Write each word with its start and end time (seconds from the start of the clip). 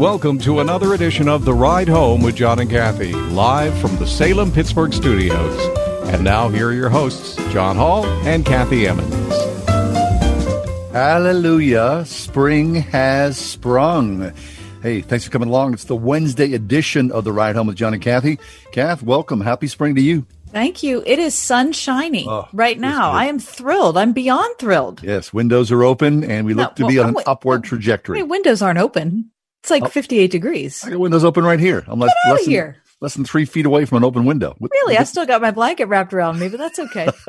Welcome 0.00 0.38
to 0.40 0.60
another 0.60 0.94
edition 0.94 1.28
of 1.28 1.44
The 1.44 1.52
Ride 1.52 1.86
Home 1.86 2.22
with 2.22 2.34
John 2.34 2.58
and 2.58 2.70
Kathy, 2.70 3.12
live 3.12 3.78
from 3.80 3.94
the 3.96 4.06
Salem 4.06 4.50
Pittsburgh 4.50 4.94
studios. 4.94 5.60
And 6.08 6.24
now, 6.24 6.48
here 6.48 6.68
are 6.68 6.72
your 6.72 6.88
hosts, 6.88 7.36
John 7.52 7.76
Hall 7.76 8.06
and 8.06 8.46
Kathy 8.46 8.86
Emmons. 8.86 9.14
Hallelujah. 10.92 12.04
Spring 12.06 12.76
has 12.76 13.36
sprung. 13.36 14.32
Hey, 14.82 15.02
thanks 15.02 15.26
for 15.26 15.30
coming 15.30 15.48
along. 15.50 15.74
It's 15.74 15.84
the 15.84 15.96
Wednesday 15.96 16.54
edition 16.54 17.12
of 17.12 17.24
The 17.24 17.32
Ride 17.32 17.54
Home 17.56 17.66
with 17.66 17.76
John 17.76 17.92
and 17.92 18.02
Kathy. 18.02 18.38
Kath, 18.72 19.02
welcome. 19.02 19.42
Happy 19.42 19.66
spring 19.66 19.96
to 19.96 20.00
you. 20.00 20.24
Thank 20.48 20.82
you. 20.82 21.02
It 21.06 21.18
is 21.18 21.34
sunshiny 21.34 22.24
Oh, 22.26 22.48
right 22.54 22.80
now. 22.80 23.12
I 23.12 23.26
am 23.26 23.38
thrilled. 23.38 23.98
I'm 23.98 24.14
beyond 24.14 24.56
thrilled. 24.58 25.02
Yes, 25.02 25.30
windows 25.34 25.70
are 25.70 25.84
open 25.84 26.24
and 26.24 26.46
we 26.46 26.54
look 26.54 26.78
No, 26.78 26.86
to 26.86 26.90
be 26.90 26.96
well, 26.96 27.04
on 27.04 27.08
an 27.10 27.14
wait, 27.16 27.28
upward 27.28 27.66
I 27.66 27.68
trajectory. 27.68 28.20
mean, 28.20 28.28
windows 28.30 28.62
aren't 28.62 28.78
open. 28.78 29.30
It's 29.62 29.70
like 29.70 29.90
58 29.90 30.30
degrees. 30.30 30.82
I 30.84 30.90
got 30.90 31.00
windows 31.00 31.24
open 31.24 31.44
right 31.44 31.60
here. 31.60 31.84
I'm 31.86 31.98
less, 32.00 32.12
than, 32.24 32.38
here. 32.44 32.76
less 33.00 33.14
than 33.14 33.24
three 33.24 33.44
feet 33.44 33.66
away 33.66 33.84
from 33.84 33.98
an 33.98 34.04
open 34.04 34.24
window. 34.24 34.56
Really? 34.58 34.96
I 34.96 35.04
still 35.04 35.26
got 35.26 35.42
my 35.42 35.50
blanket 35.50 35.86
wrapped 35.86 36.14
around 36.14 36.38
me, 36.38 36.48
but 36.48 36.58
that's 36.58 36.78
okay. 36.78 37.10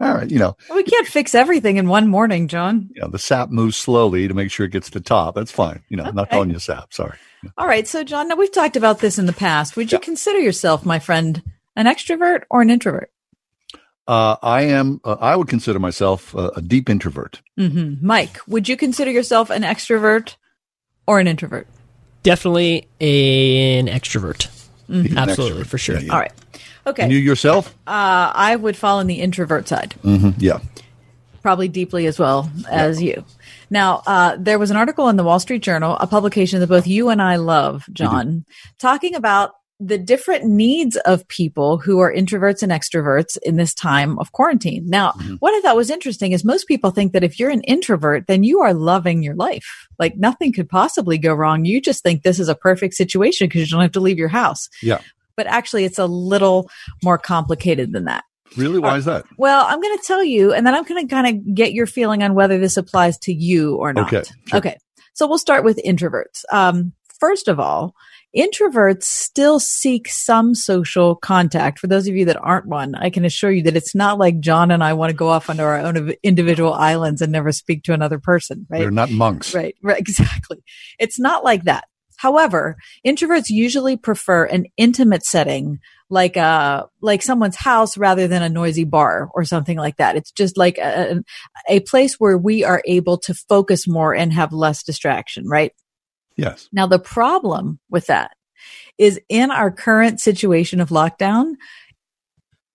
all 0.00 0.14
right, 0.14 0.30
you 0.30 0.38
know, 0.38 0.56
we 0.74 0.82
can't 0.82 1.06
fix 1.06 1.34
everything 1.34 1.76
in 1.76 1.88
one 1.88 2.08
morning, 2.08 2.48
John. 2.48 2.88
you 2.94 3.02
know, 3.02 3.08
the 3.08 3.18
sap 3.18 3.50
moves 3.50 3.76
slowly 3.76 4.28
to 4.28 4.34
make 4.34 4.50
sure 4.50 4.64
it 4.66 4.72
gets 4.72 4.88
to 4.90 4.98
the 4.98 5.04
top. 5.04 5.34
That's 5.34 5.50
fine. 5.52 5.82
You 5.88 5.96
know, 5.98 6.04
I'm 6.04 6.14
not 6.14 6.28
Okay. 6.28 6.36
calling 6.36 6.50
you 6.50 6.58
sap. 6.58 6.92
Sorry. 6.94 7.18
All 7.56 7.66
right. 7.66 7.86
So, 7.86 8.02
John, 8.02 8.28
now 8.28 8.36
we've 8.36 8.50
talked 8.52 8.76
about 8.76 9.00
this 9.00 9.18
in 9.18 9.26
the 9.26 9.32
past. 9.32 9.76
Would 9.76 9.92
you 9.92 9.98
Yeah. 9.98 10.04
consider 10.04 10.38
yourself, 10.40 10.86
my 10.86 10.98
friend, 10.98 11.42
an 11.76 11.86
extrovert 11.86 12.42
or 12.50 12.62
an 12.62 12.70
introvert? 12.70 13.10
Uh, 14.08 14.36
I 14.42 14.62
am, 14.62 15.00
uh, 15.04 15.16
I 15.20 15.36
would 15.36 15.48
consider 15.48 15.78
myself 15.78 16.34
uh, 16.34 16.50
a 16.56 16.62
deep 16.62 16.88
introvert. 16.88 17.42
hmm 17.58 17.94
Mike, 18.00 18.38
would 18.48 18.66
you 18.68 18.76
consider 18.76 19.10
yourself 19.10 19.50
an 19.50 19.62
extrovert 19.64 20.36
or 21.08 21.18
an 21.18 21.26
introvert? 21.26 21.66
Definitely 22.22 22.86
an 23.00 23.86
extrovert. 23.86 24.48
An 24.88 25.16
Absolutely, 25.18 25.62
extrovert. 25.62 25.66
for 25.66 25.78
sure. 25.78 25.96
Yeah, 25.96 26.02
yeah. 26.02 26.12
All 26.12 26.18
right. 26.20 26.32
Okay. 26.86 27.02
And 27.02 27.12
you 27.12 27.18
yourself? 27.18 27.74
uh, 27.86 28.32
I 28.34 28.54
would 28.56 28.76
fall 28.76 29.00
in 29.00 29.06
the 29.06 29.20
introvert 29.20 29.66
side. 29.68 29.94
hmm 30.02 30.30
Yeah. 30.38 30.58
probably 31.42 31.68
deeply 31.68 32.06
as 32.06 32.18
well 32.18 32.50
as 32.70 33.02
you. 33.02 33.24
Now, 33.70 34.02
uh, 34.06 34.36
there 34.38 34.58
was 34.58 34.70
an 34.70 34.76
article 34.76 35.08
in 35.08 35.16
the 35.16 35.24
Wall 35.24 35.40
Street 35.40 35.62
Journal, 35.62 35.96
a 36.00 36.06
publication 36.06 36.60
that 36.60 36.66
both 36.68 36.86
you 36.86 37.08
and 37.10 37.20
I 37.22 37.36
love, 37.36 37.84
John, 37.92 38.44
talking 38.78 39.14
about 39.14 39.52
the 39.80 39.98
different 39.98 40.44
needs 40.44 40.96
of 40.96 41.26
people 41.28 41.78
who 41.78 42.00
are 42.00 42.12
introverts 42.12 42.62
and 42.62 42.72
extroverts 42.72 43.38
in 43.44 43.56
this 43.56 43.74
time 43.74 44.18
of 44.18 44.32
quarantine. 44.32 44.84
Now, 44.88 45.12
what 45.38 45.54
I 45.54 45.60
thought 45.60 45.76
was 45.76 45.90
interesting 45.90 46.32
is 46.32 46.44
most 46.44 46.66
people 46.66 46.90
think 46.90 47.12
that 47.12 47.22
if 47.22 47.38
you're 47.38 47.50
an 47.50 47.62
introvert, 47.62 48.26
then 48.26 48.42
you 48.42 48.60
are 48.60 48.74
loving 48.74 49.22
your 49.22 49.36
life. 49.36 49.86
Like 49.98 50.16
nothing 50.16 50.52
could 50.52 50.68
possibly 50.68 51.16
go 51.16 51.32
wrong. 51.32 51.64
You 51.64 51.80
just 51.80 52.02
think 52.02 52.22
this 52.22 52.40
is 52.40 52.48
a 52.48 52.56
perfect 52.56 52.94
situation 52.94 53.46
because 53.46 53.62
you 53.62 53.68
don't 53.68 53.82
have 53.82 53.92
to 53.92 54.00
leave 54.00 54.18
your 54.18 54.28
house. 54.28 54.68
Yeah. 54.82 55.00
But 55.36 55.46
actually, 55.46 55.84
it's 55.84 56.00
a 56.00 56.06
little 56.06 56.68
more 57.04 57.18
complicated 57.18 57.92
than 57.92 58.06
that. 58.06 58.24
Really? 58.56 58.80
Why 58.80 58.96
is 58.96 59.04
that? 59.04 59.26
Well, 59.36 59.64
I'm 59.64 59.80
going 59.80 59.96
to 59.96 60.04
tell 60.04 60.24
you, 60.24 60.52
and 60.52 60.66
then 60.66 60.74
I'm 60.74 60.82
going 60.84 61.06
to 61.06 61.14
kind 61.14 61.26
of 61.28 61.54
get 61.54 61.72
your 61.72 61.86
feeling 61.86 62.24
on 62.24 62.34
whether 62.34 62.58
this 62.58 62.76
applies 62.76 63.18
to 63.18 63.32
you 63.32 63.76
or 63.76 63.92
not. 63.92 64.12
Okay, 64.12 64.28
sure. 64.46 64.58
Okay. 64.58 64.76
So 65.14 65.28
we'll 65.28 65.38
start 65.38 65.62
with 65.62 65.80
introverts. 65.84 66.44
Um, 66.50 66.92
first 67.20 67.46
of 67.46 67.60
all, 67.60 67.94
introverts 68.38 69.02
still 69.02 69.58
seek 69.58 70.08
some 70.08 70.54
social 70.54 71.16
contact. 71.16 71.80
For 71.80 71.88
those 71.88 72.06
of 72.06 72.14
you 72.14 72.26
that 72.26 72.36
aren't 72.40 72.66
one, 72.66 72.94
I 72.94 73.10
can 73.10 73.24
assure 73.24 73.50
you 73.50 73.64
that 73.64 73.76
it's 73.76 73.94
not 73.94 74.18
like 74.18 74.38
John 74.40 74.70
and 74.70 74.82
I 74.82 74.92
want 74.92 75.10
to 75.10 75.16
go 75.16 75.28
off 75.28 75.50
onto 75.50 75.62
our 75.62 75.78
own 75.78 76.12
individual 76.22 76.72
islands 76.72 77.20
and 77.20 77.32
never 77.32 77.50
speak 77.50 77.82
to 77.84 77.92
another 77.92 78.18
person, 78.18 78.66
right? 78.70 78.78
They're 78.78 78.90
not 78.90 79.10
monks. 79.10 79.54
Right, 79.54 79.74
right, 79.82 79.98
exactly. 79.98 80.62
It's 80.98 81.18
not 81.18 81.42
like 81.42 81.64
that. 81.64 81.84
However, 82.16 82.76
introverts 83.06 83.48
usually 83.48 83.96
prefer 83.96 84.44
an 84.44 84.66
intimate 84.76 85.24
setting 85.24 85.78
like 86.10 86.36
a 86.36 86.86
like 87.00 87.22
someone's 87.22 87.56
house 87.56 87.96
rather 87.96 88.26
than 88.26 88.42
a 88.42 88.48
noisy 88.48 88.84
bar 88.84 89.28
or 89.34 89.44
something 89.44 89.76
like 89.76 89.98
that. 89.98 90.16
It's 90.16 90.32
just 90.32 90.56
like 90.56 90.78
a, 90.78 91.22
a 91.68 91.80
place 91.80 92.14
where 92.14 92.38
we 92.38 92.64
are 92.64 92.82
able 92.86 93.18
to 93.18 93.34
focus 93.34 93.86
more 93.86 94.14
and 94.14 94.32
have 94.32 94.52
less 94.52 94.82
distraction, 94.82 95.46
right? 95.46 95.72
Yes. 96.38 96.68
Now 96.72 96.86
the 96.86 96.98
problem 96.98 97.78
with 97.90 98.06
that 98.06 98.30
is 98.96 99.20
in 99.28 99.50
our 99.50 99.70
current 99.70 100.20
situation 100.20 100.80
of 100.80 100.88
lockdown, 100.88 101.54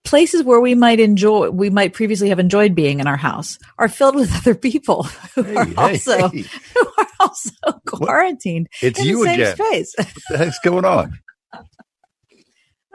places 0.06 0.44
where 0.44 0.60
we 0.60 0.76
might 0.76 1.00
enjoy 1.00 1.50
we 1.50 1.70
might 1.70 1.94
previously 1.94 2.28
have 2.30 2.40
enjoyed 2.40 2.76
being 2.76 3.00
in 3.00 3.08
our 3.08 3.16
house 3.18 3.58
are 3.80 3.88
filled 3.88 4.16
with 4.16 4.36
other 4.36 4.54
people 4.54 5.04
who 5.36 5.44
Hey, 5.44 5.56
are 5.56 5.66
hey, 5.66 5.76
also 5.76 6.28
hey. 6.30 6.44
who 6.76 6.88
are 6.98 7.08
also 7.22 7.52
quarantined 7.88 8.68
It's 8.82 9.00
in 9.00 9.06
you 9.08 9.20
the 9.20 9.26
same 9.26 9.40
again. 9.40 9.56
space. 9.56 9.94
What 9.98 10.08
the 10.30 10.38
heck's 10.38 10.60
going 10.60 10.86
on? 10.86 11.18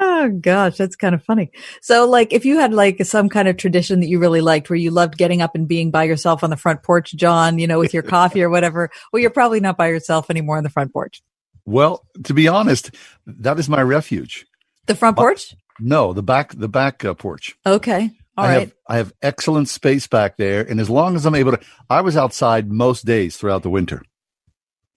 Oh 0.00 0.28
gosh, 0.28 0.76
that's 0.76 0.96
kind 0.96 1.14
of 1.14 1.22
funny. 1.22 1.50
So 1.80 2.08
like 2.08 2.32
if 2.32 2.44
you 2.44 2.58
had 2.58 2.72
like 2.72 3.04
some 3.04 3.28
kind 3.28 3.48
of 3.48 3.56
tradition 3.56 4.00
that 4.00 4.08
you 4.08 4.18
really 4.18 4.40
liked 4.40 4.70
where 4.70 4.76
you 4.76 4.90
loved 4.90 5.18
getting 5.18 5.42
up 5.42 5.54
and 5.54 5.66
being 5.66 5.90
by 5.90 6.04
yourself 6.04 6.44
on 6.44 6.50
the 6.50 6.56
front 6.56 6.82
porch, 6.82 7.12
John, 7.14 7.58
you 7.58 7.66
know, 7.66 7.78
with 7.78 7.92
your 7.92 8.02
coffee 8.04 8.42
or 8.42 8.50
whatever, 8.50 8.90
well 9.12 9.20
you're 9.20 9.30
probably 9.30 9.60
not 9.60 9.76
by 9.76 9.88
yourself 9.88 10.30
anymore 10.30 10.56
on 10.56 10.64
the 10.64 10.70
front 10.70 10.92
porch. 10.92 11.22
Well, 11.64 12.04
to 12.24 12.32
be 12.32 12.48
honest, 12.48 12.92
that 13.26 13.58
is 13.58 13.68
my 13.68 13.82
refuge. 13.82 14.46
The 14.86 14.94
front 14.94 15.16
porch? 15.16 15.54
No, 15.80 16.12
the 16.12 16.22
back, 16.22 16.54
the 16.54 16.68
back 16.68 17.04
uh, 17.04 17.14
porch. 17.14 17.56
Okay. 17.66 18.10
All 18.38 18.44
I 18.44 18.48
right. 18.48 18.60
have 18.60 18.74
I 18.86 18.96
have 18.98 19.12
excellent 19.20 19.68
space 19.68 20.06
back 20.06 20.36
there, 20.36 20.62
and 20.62 20.80
as 20.80 20.88
long 20.88 21.16
as 21.16 21.26
I'm 21.26 21.34
able 21.34 21.52
to, 21.52 21.60
I 21.90 22.02
was 22.02 22.16
outside 22.16 22.70
most 22.70 23.04
days 23.04 23.36
throughout 23.36 23.64
the 23.64 23.70
winter. 23.70 24.02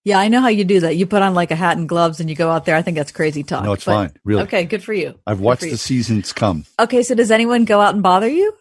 Yeah, 0.03 0.19
I 0.19 0.29
know 0.29 0.41
how 0.41 0.47
you 0.47 0.63
do 0.63 0.79
that. 0.79 0.95
You 0.95 1.05
put 1.05 1.21
on 1.21 1.33
like 1.35 1.51
a 1.51 1.55
hat 1.55 1.77
and 1.77 1.87
gloves 1.87 2.19
and 2.19 2.29
you 2.29 2.35
go 2.35 2.49
out 2.49 2.65
there. 2.65 2.75
I 2.75 2.81
think 2.81 2.97
that's 2.97 3.11
crazy 3.11 3.43
talk. 3.43 3.63
No, 3.63 3.73
it's 3.73 3.85
but- 3.85 3.93
fine, 3.93 4.13
really. 4.23 4.43
Okay, 4.43 4.65
good 4.65 4.83
for 4.83 4.93
you. 4.93 5.13
I've 5.27 5.37
Good 5.37 5.43
watched 5.45 5.61
for 5.63 5.69
the 5.69 5.77
seasons 5.77 6.33
come. 6.33 6.65
Okay, 6.79 7.03
so 7.03 7.13
does 7.13 7.29
anyone 7.29 7.65
go 7.65 7.79
out 7.79 7.93
and 7.93 8.01
bother 8.01 8.27
you? 8.27 8.53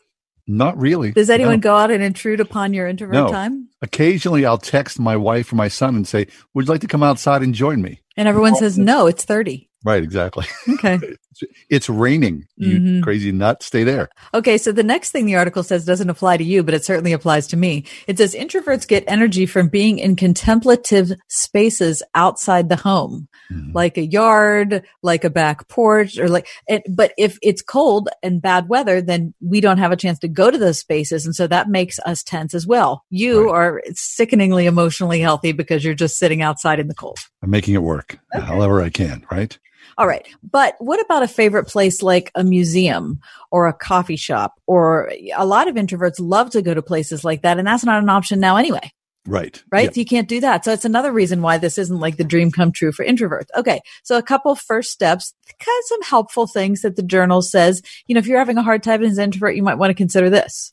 Not 0.47 0.77
really. 0.79 1.13
Does 1.13 1.31
anyone 1.31 1.61
go 1.61 1.77
out 1.77 1.91
and 1.93 2.03
intrude 2.03 2.41
upon 2.41 2.75
your 2.75 2.89
introvert 2.89 3.15
No. 3.15 3.29
time? 3.31 3.69
Occasionally, 3.83 4.45
I'll 4.45 4.59
text 4.59 4.99
my 4.99 5.17
wife 5.17 5.53
or 5.53 5.57
my 5.57 5.69
son 5.69 5.95
and 5.95 6.07
say, 6.09 6.27
"Would 6.55 6.67
you 6.67 6.73
like 6.73 6.81
to 6.81 6.89
come 6.89 7.05
outside 7.05 7.43
and 7.43 7.55
join 7.55 7.81
me?" 7.81 8.01
And 8.17 8.27
everyone 8.27 8.57
says 8.57 8.77
no, 8.77 9.07
it's 9.07 9.25
30. 9.25 9.70
Right, 9.85 10.03
exactly. 10.03 10.47
Okay. 10.69 10.99
it's 11.71 11.89
raining. 11.89 12.47
You 12.57 12.81
Mhm. 12.81 13.03
crazy 13.03 13.33
nut, 13.33 13.63
stay 13.63 13.83
there. 13.83 14.11
Okay, 14.35 14.59
so 14.59 14.73
the 14.73 14.83
next 14.83 15.11
thing 15.11 15.25
the 15.25 15.37
article 15.37 15.63
says 15.63 15.85
doesn't 15.87 16.11
apply 16.11 16.37
to 16.37 16.45
you, 16.45 16.63
but 16.63 16.75
it 16.75 16.85
certainly 16.85 17.13
applies 17.13 17.47
to 17.49 17.57
me. 17.57 17.85
It 18.07 18.19
says 18.19 18.35
introverts 18.35 18.87
get 18.87 19.05
energy 19.07 19.47
from 19.47 19.69
being 19.69 19.99
in 19.99 20.17
contemplative 20.17 21.13
spaces 21.29 22.03
outside 22.15 22.69
the 22.69 22.77
home, 22.77 23.29
like 23.73 23.97
a 23.97 24.05
yard, 24.05 24.83
like 25.03 25.25
a 25.25 25.31
back 25.31 25.67
porch, 25.69 26.19
or 26.19 26.29
like, 26.29 26.47
and, 26.69 26.83
but 26.89 27.13
if 27.17 27.39
it's 27.41 27.63
cold 27.63 28.09
and 28.23 28.43
bad 28.43 28.69
weather, 28.69 29.01
then 29.01 29.33
we 29.41 29.61
don't 29.63 29.79
have 29.79 29.93
a 29.93 29.97
chance 29.97 30.19
to 30.19 30.29
go 30.29 30.51
to 30.51 30.59
those 30.59 30.79
spaces. 30.79 31.25
And 31.25 31.35
so 31.35 31.47
that 31.47 31.69
makes 31.71 31.99
us 32.01 32.23
tense 32.23 32.53
as 32.55 32.67
well. 32.67 33.05
You 33.09 33.49
are 33.51 33.83
sickeningly 33.95 34.67
emotionally 34.67 35.21
healthy 35.21 35.53
because 35.53 35.85
you're 35.85 35.95
just 35.95 36.19
sitting 36.19 36.43
outside 36.43 36.81
in 36.81 36.89
the 36.89 36.95
cold. 36.95 37.19
I'm 37.43 37.51
making 37.51 37.75
it 37.75 37.83
work 37.83 38.19
however 38.35 38.83
I 38.83 38.91
can. 38.91 39.25
Right. 39.31 39.59
All 39.99 40.07
right. 40.07 40.27
But 40.43 40.75
what 40.79 41.01
about 41.01 41.23
a 41.23 41.29
favorite 41.29 41.67
place 41.67 42.03
like 42.03 42.31
a 42.35 42.45
museum 42.45 43.21
or 43.51 43.67
a 43.67 43.73
coffee 43.73 44.17
shop? 44.17 44.55
Or 44.67 45.11
a 45.37 45.45
lot 45.45 45.69
of 45.69 45.75
introverts 45.75 46.17
love 46.19 46.51
to 46.51 46.63
go 46.63 46.75
to 46.75 46.83
places 46.83 47.25
like 47.25 47.43
that. 47.43 47.59
And 47.59 47.67
that's 47.67 47.85
not 47.85 48.03
an 48.03 48.09
option 48.09 48.41
now 48.41 48.57
anyway, 48.57 48.93
Right. 49.27 49.63
right? 49.71 49.85
Yeah. 49.95 50.01
You 50.01 50.05
can't 50.05 50.29
do 50.29 50.41
that. 50.41 50.65
So 50.65 50.73
it's 50.73 50.85
another 50.85 51.13
reason 51.13 51.43
why 51.43 51.59
this 51.59 51.77
isn't 51.79 52.01
like 52.01 52.17
the 52.17 52.25
dream 52.25 52.51
come 52.51 52.73
true 52.73 52.93
for 52.93 53.05
introverts. 53.05 53.49
Okay. 53.57 53.81
So 54.05 54.17
a 54.17 54.23
couple 54.23 54.55
first 54.55 54.91
steps, 54.91 55.35
kind 55.49 55.79
of 55.81 55.85
some 55.87 56.03
helpful 56.03 56.47
things 56.47 56.83
that 56.83 56.97
the 56.97 57.03
journal 57.03 57.43
says, 57.43 57.83
you 58.07 58.15
know, 58.15 58.19
if 58.21 58.27
you're 58.27 58.39
having 58.39 58.59
a 58.59 58.63
hard 58.63 58.83
time 58.83 59.03
as 59.03 59.19
an 59.19 59.25
introvert, 59.25 59.57
you 59.57 59.63
might 59.63 59.79
want 59.79 59.91
to 59.91 59.95
consider 59.95 60.31
this. 60.31 60.73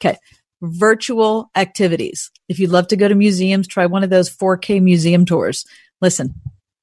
Okay. 0.00 0.16
Virtual 0.62 1.50
activities. 1.56 2.30
If 2.48 2.58
you'd 2.58 2.70
love 2.70 2.88
to 2.88 2.96
go 2.96 3.08
to 3.08 3.14
museums, 3.14 3.66
try 3.66 3.86
one 3.86 4.04
of 4.04 4.10
those 4.10 4.28
4K 4.28 4.82
museum 4.82 5.24
tours. 5.24 5.64
Listen, 6.02 6.34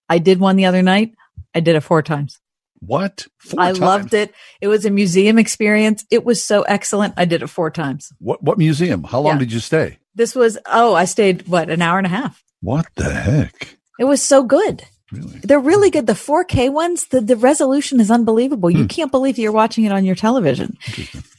I 0.09 0.17
did 0.19 0.39
one 0.39 0.55
the 0.55 0.65
other 0.65 0.81
night. 0.81 1.11
I 1.57 1.59
did 1.59 1.75
it 1.75 1.81
four 1.81 2.03
times. 2.03 2.39
What? 2.79 3.25
Four 3.39 3.59
I 3.59 3.65
times? 3.69 3.79
loved 3.79 4.13
it. 4.13 4.31
It 4.61 4.67
was 4.67 4.85
a 4.85 4.91
museum 4.91 5.39
experience. 5.39 6.05
It 6.11 6.23
was 6.23 6.45
so 6.45 6.61
excellent. 6.61 7.15
I 7.17 7.25
did 7.25 7.41
it 7.41 7.47
four 7.47 7.71
times. 7.71 8.11
What 8.19 8.43
what 8.43 8.59
museum? 8.59 9.03
How 9.03 9.19
long 9.21 9.33
Yeah. 9.33 9.39
did 9.39 9.51
you 9.51 9.59
stay? 9.59 9.97
This 10.13 10.35
was, 10.35 10.57
oh, 10.67 10.93
I 10.93 11.05
stayed, 11.05 11.47
what, 11.47 11.69
an 11.71 11.81
hour 11.81 11.97
and 11.97 12.05
a 12.05 12.09
half? 12.11 12.43
What 12.61 12.85
the 12.95 13.11
heck? 13.11 13.77
It 13.99 14.05
was 14.05 14.21
so 14.21 14.43
good. 14.43 14.83
Really? 15.11 15.39
They're 15.39 15.59
really 15.59 15.89
good. 15.89 16.05
The 16.05 16.13
4K 16.13 16.71
ones, 16.71 17.07
the, 17.07 17.21
the 17.21 17.37
resolution 17.37 17.99
is 18.01 18.11
unbelievable. 18.11 18.69
Hmm. 18.69 18.77
You 18.77 18.87
can't 18.87 19.11
believe 19.11 19.37
you're 19.37 19.53
watching 19.53 19.85
it 19.85 19.91
on 19.91 20.03
your 20.03 20.15
television. 20.15 20.77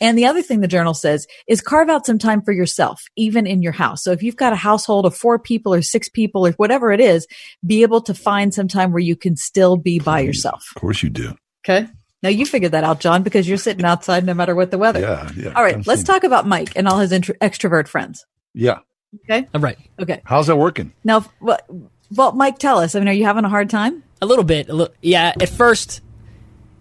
And 0.01 0.17
the 0.17 0.25
other 0.27 0.41
thing 0.43 0.61
the 0.61 0.69
journal 0.69 0.95
says 0.95 1.27
is 1.47 1.61
carve 1.61 1.91
out 1.91 2.07
some 2.07 2.19
time 2.19 2.41
for 2.41 2.53
yourself, 2.53 3.03
even 3.17 3.47
in 3.47 3.61
your 3.61 3.73
house. 3.73 4.03
So 4.03 4.13
if 4.13 4.23
you've 4.23 4.37
got 4.37 4.55
a 4.55 4.57
household 4.57 5.05
of 5.05 5.15
four 5.15 5.39
people 5.39 5.75
or 5.75 5.83
six 5.83 6.09
people 6.09 6.47
or 6.47 6.53
whatever 6.53 6.93
it 6.93 7.01
is, 7.01 7.27
be 7.67 7.83
able 7.83 8.01
to 8.03 8.15
find 8.15 8.55
some 8.55 8.69
time 8.69 8.91
where 8.93 9.01
you 9.01 9.17
can 9.17 9.37
still 9.37 9.77
be 9.77 9.99
by 9.99 10.21
yourself. 10.21 10.65
Of 10.75 10.81
course 10.81 11.03
you 11.03 11.11
do. 11.11 11.35
Okay. 11.65 11.89
Now 12.23 12.31
you 12.31 12.47
figured 12.47 12.73
that 12.73 12.85
out, 12.85 13.01
John, 13.01 13.23
because 13.23 13.47
you're 13.49 13.59
sitting 13.59 13.85
outside 13.85 14.25
no 14.25 14.35
matter 14.35 14.55
what 14.55 14.71
the 14.71 14.79
weather. 14.79 15.01
Yeah, 15.01 15.31
yeah. 15.37 15.53
All 15.55 15.63
right. 15.63 15.75
I'm 15.75 15.83
let's 15.87 16.01
seeing- 16.01 16.07
talk 16.07 16.25
about 16.25 16.47
Mike 16.47 16.73
and 16.75 16.89
all 16.89 16.99
his 16.99 17.13
intro- 17.13 17.37
extrovert 17.37 17.87
friends. 17.87 18.25
Yeah. 18.55 18.79
Okay. 19.25 19.47
All 19.55 19.61
right. 19.61 19.79
Okay. 20.01 20.21
How's 20.25 20.49
that 20.49 20.57
working? 20.57 20.93
Now, 21.05 21.25
what, 21.39 21.67
well, 22.15 22.33
Mike, 22.33 22.59
tell 22.59 22.79
us. 22.79 22.95
I 22.95 22.99
mean, 23.01 23.09
are 23.09 23.13
you 23.13 23.25
having 23.25 23.45
a 23.45 23.49
hard 23.49 23.71
time? 23.71 24.03
A 24.23 24.27
little 24.27 24.45
bit. 24.45 24.69
A 24.69 24.75
li- 24.75 24.89
yeah. 25.03 25.33
At 25.41 25.49
first, 25.49 26.01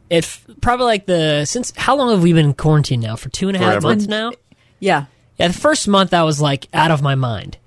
it 0.10 0.24
f- 0.24 0.46
probably 0.62 0.86
like 0.86 1.06
the 1.06 1.46
since 1.46 1.72
how 1.76 1.96
long 1.96 2.10
have 2.12 2.24
we 2.24 2.34
been 2.34 2.46
in 2.48 2.54
quarantine 2.54 3.00
now? 3.02 3.16
For 3.16 3.30
two 3.30 3.48
and 3.48 3.56
a 3.56 3.60
half 3.60 3.70
Forever. 3.74 3.88
months 3.90 4.08
now. 4.08 4.32
Yeah. 4.80 5.06
Yeah, 5.38 5.50
the 5.50 5.54
first 5.54 5.88
month 5.88 6.14
I 6.16 6.24
was 6.24 6.42
like 6.42 6.68
out 6.74 6.90
of 6.92 7.02
my 7.04 7.14
mind. 7.16 7.58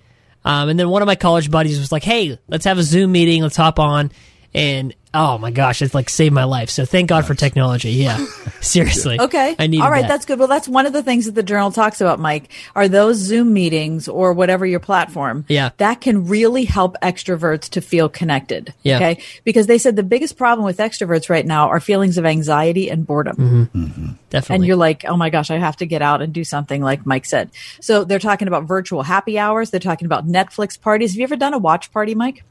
Um, 0.44 0.70
and 0.70 0.80
then 0.80 0.88
one 0.88 1.02
of 1.02 1.06
my 1.06 1.14
college 1.16 1.50
buddies 1.50 1.78
was 1.78 1.92
like, 1.92 2.02
"Hey, 2.02 2.38
let's 2.48 2.64
have 2.64 2.78
a 2.78 2.82
Zoom 2.82 3.12
meeting. 3.12 3.42
Let's 3.42 3.56
hop 3.56 3.78
on." 3.78 4.10
And 4.54 4.94
oh 5.12 5.38
my 5.38 5.50
gosh, 5.50 5.82
it's 5.82 5.94
like 5.94 6.08
saved 6.08 6.34
my 6.34 6.44
life. 6.44 6.70
So 6.70 6.84
thank 6.84 7.08
God 7.08 7.26
for 7.26 7.34
technology. 7.34 7.90
Yeah, 7.90 8.24
seriously. 8.60 9.18
Okay. 9.20 9.56
I 9.58 9.66
need. 9.66 9.80
All 9.80 9.90
right. 9.90 10.02
that. 10.02 10.08
That's 10.08 10.24
good. 10.24 10.38
Well, 10.38 10.48
that's 10.48 10.68
one 10.68 10.86
of 10.86 10.92
the 10.92 11.02
things 11.02 11.26
that 11.26 11.34
the 11.34 11.42
journal 11.42 11.70
talks 11.70 12.00
about, 12.00 12.18
Mike, 12.18 12.50
are 12.74 12.88
those 12.88 13.16
Zoom 13.16 13.52
meetings 13.52 14.08
or 14.08 14.32
whatever 14.32 14.64
your 14.66 14.80
platform. 14.80 15.44
Yeah. 15.48 15.70
That 15.78 16.00
can 16.00 16.26
really 16.26 16.64
help 16.64 16.96
extroverts 17.02 17.70
to 17.70 17.80
feel 17.80 18.08
connected. 18.08 18.72
Yeah. 18.82 18.96
Okay. 18.96 19.22
Because 19.44 19.66
they 19.66 19.78
said 19.78 19.96
the 19.96 20.02
biggest 20.02 20.36
problem 20.36 20.64
with 20.64 20.78
extroverts 20.78 21.28
right 21.28 21.46
now 21.46 21.68
are 21.68 21.80
feelings 21.80 22.18
of 22.18 22.26
anxiety 22.26 22.90
and 22.90 23.06
boredom. 23.06 23.36
Mm-hmm. 23.36 23.84
Mm-hmm. 23.84 24.12
definitely. 24.30 24.54
And 24.56 24.66
you're 24.66 24.76
like, 24.76 25.04
oh 25.06 25.16
my 25.16 25.30
gosh, 25.30 25.50
I 25.50 25.58
have 25.58 25.76
to 25.76 25.86
get 25.86 26.02
out 26.02 26.22
and 26.22 26.32
do 26.32 26.44
something 26.44 26.82
like 26.82 27.06
Mike 27.06 27.26
said. 27.26 27.50
So 27.80 28.04
they're 28.04 28.18
talking 28.18 28.48
about 28.48 28.64
virtual 28.64 29.02
happy 29.02 29.38
hours. 29.38 29.70
They're 29.70 29.80
talking 29.80 30.06
about 30.06 30.26
Netflix 30.26 30.80
parties. 30.80 31.12
Have 31.12 31.18
you 31.18 31.24
ever 31.24 31.36
done 31.36 31.54
a 31.54 31.58
watch 31.58 31.92
party, 31.92 32.14
Mike? 32.14 32.44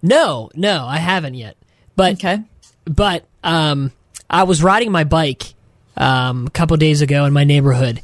no, 0.00 0.48
no, 0.54 0.86
I 0.86 0.98
haven't 0.98 1.34
yet. 1.34 1.56
But 1.98 2.12
Okay. 2.14 2.38
but 2.84 3.24
um, 3.42 3.90
I 4.30 4.44
was 4.44 4.62
riding 4.62 4.92
my 4.92 5.02
bike 5.02 5.52
um, 5.96 6.46
a 6.46 6.50
couple 6.50 6.76
days 6.76 7.02
ago 7.02 7.24
in 7.24 7.32
my 7.32 7.42
neighborhood, 7.42 8.00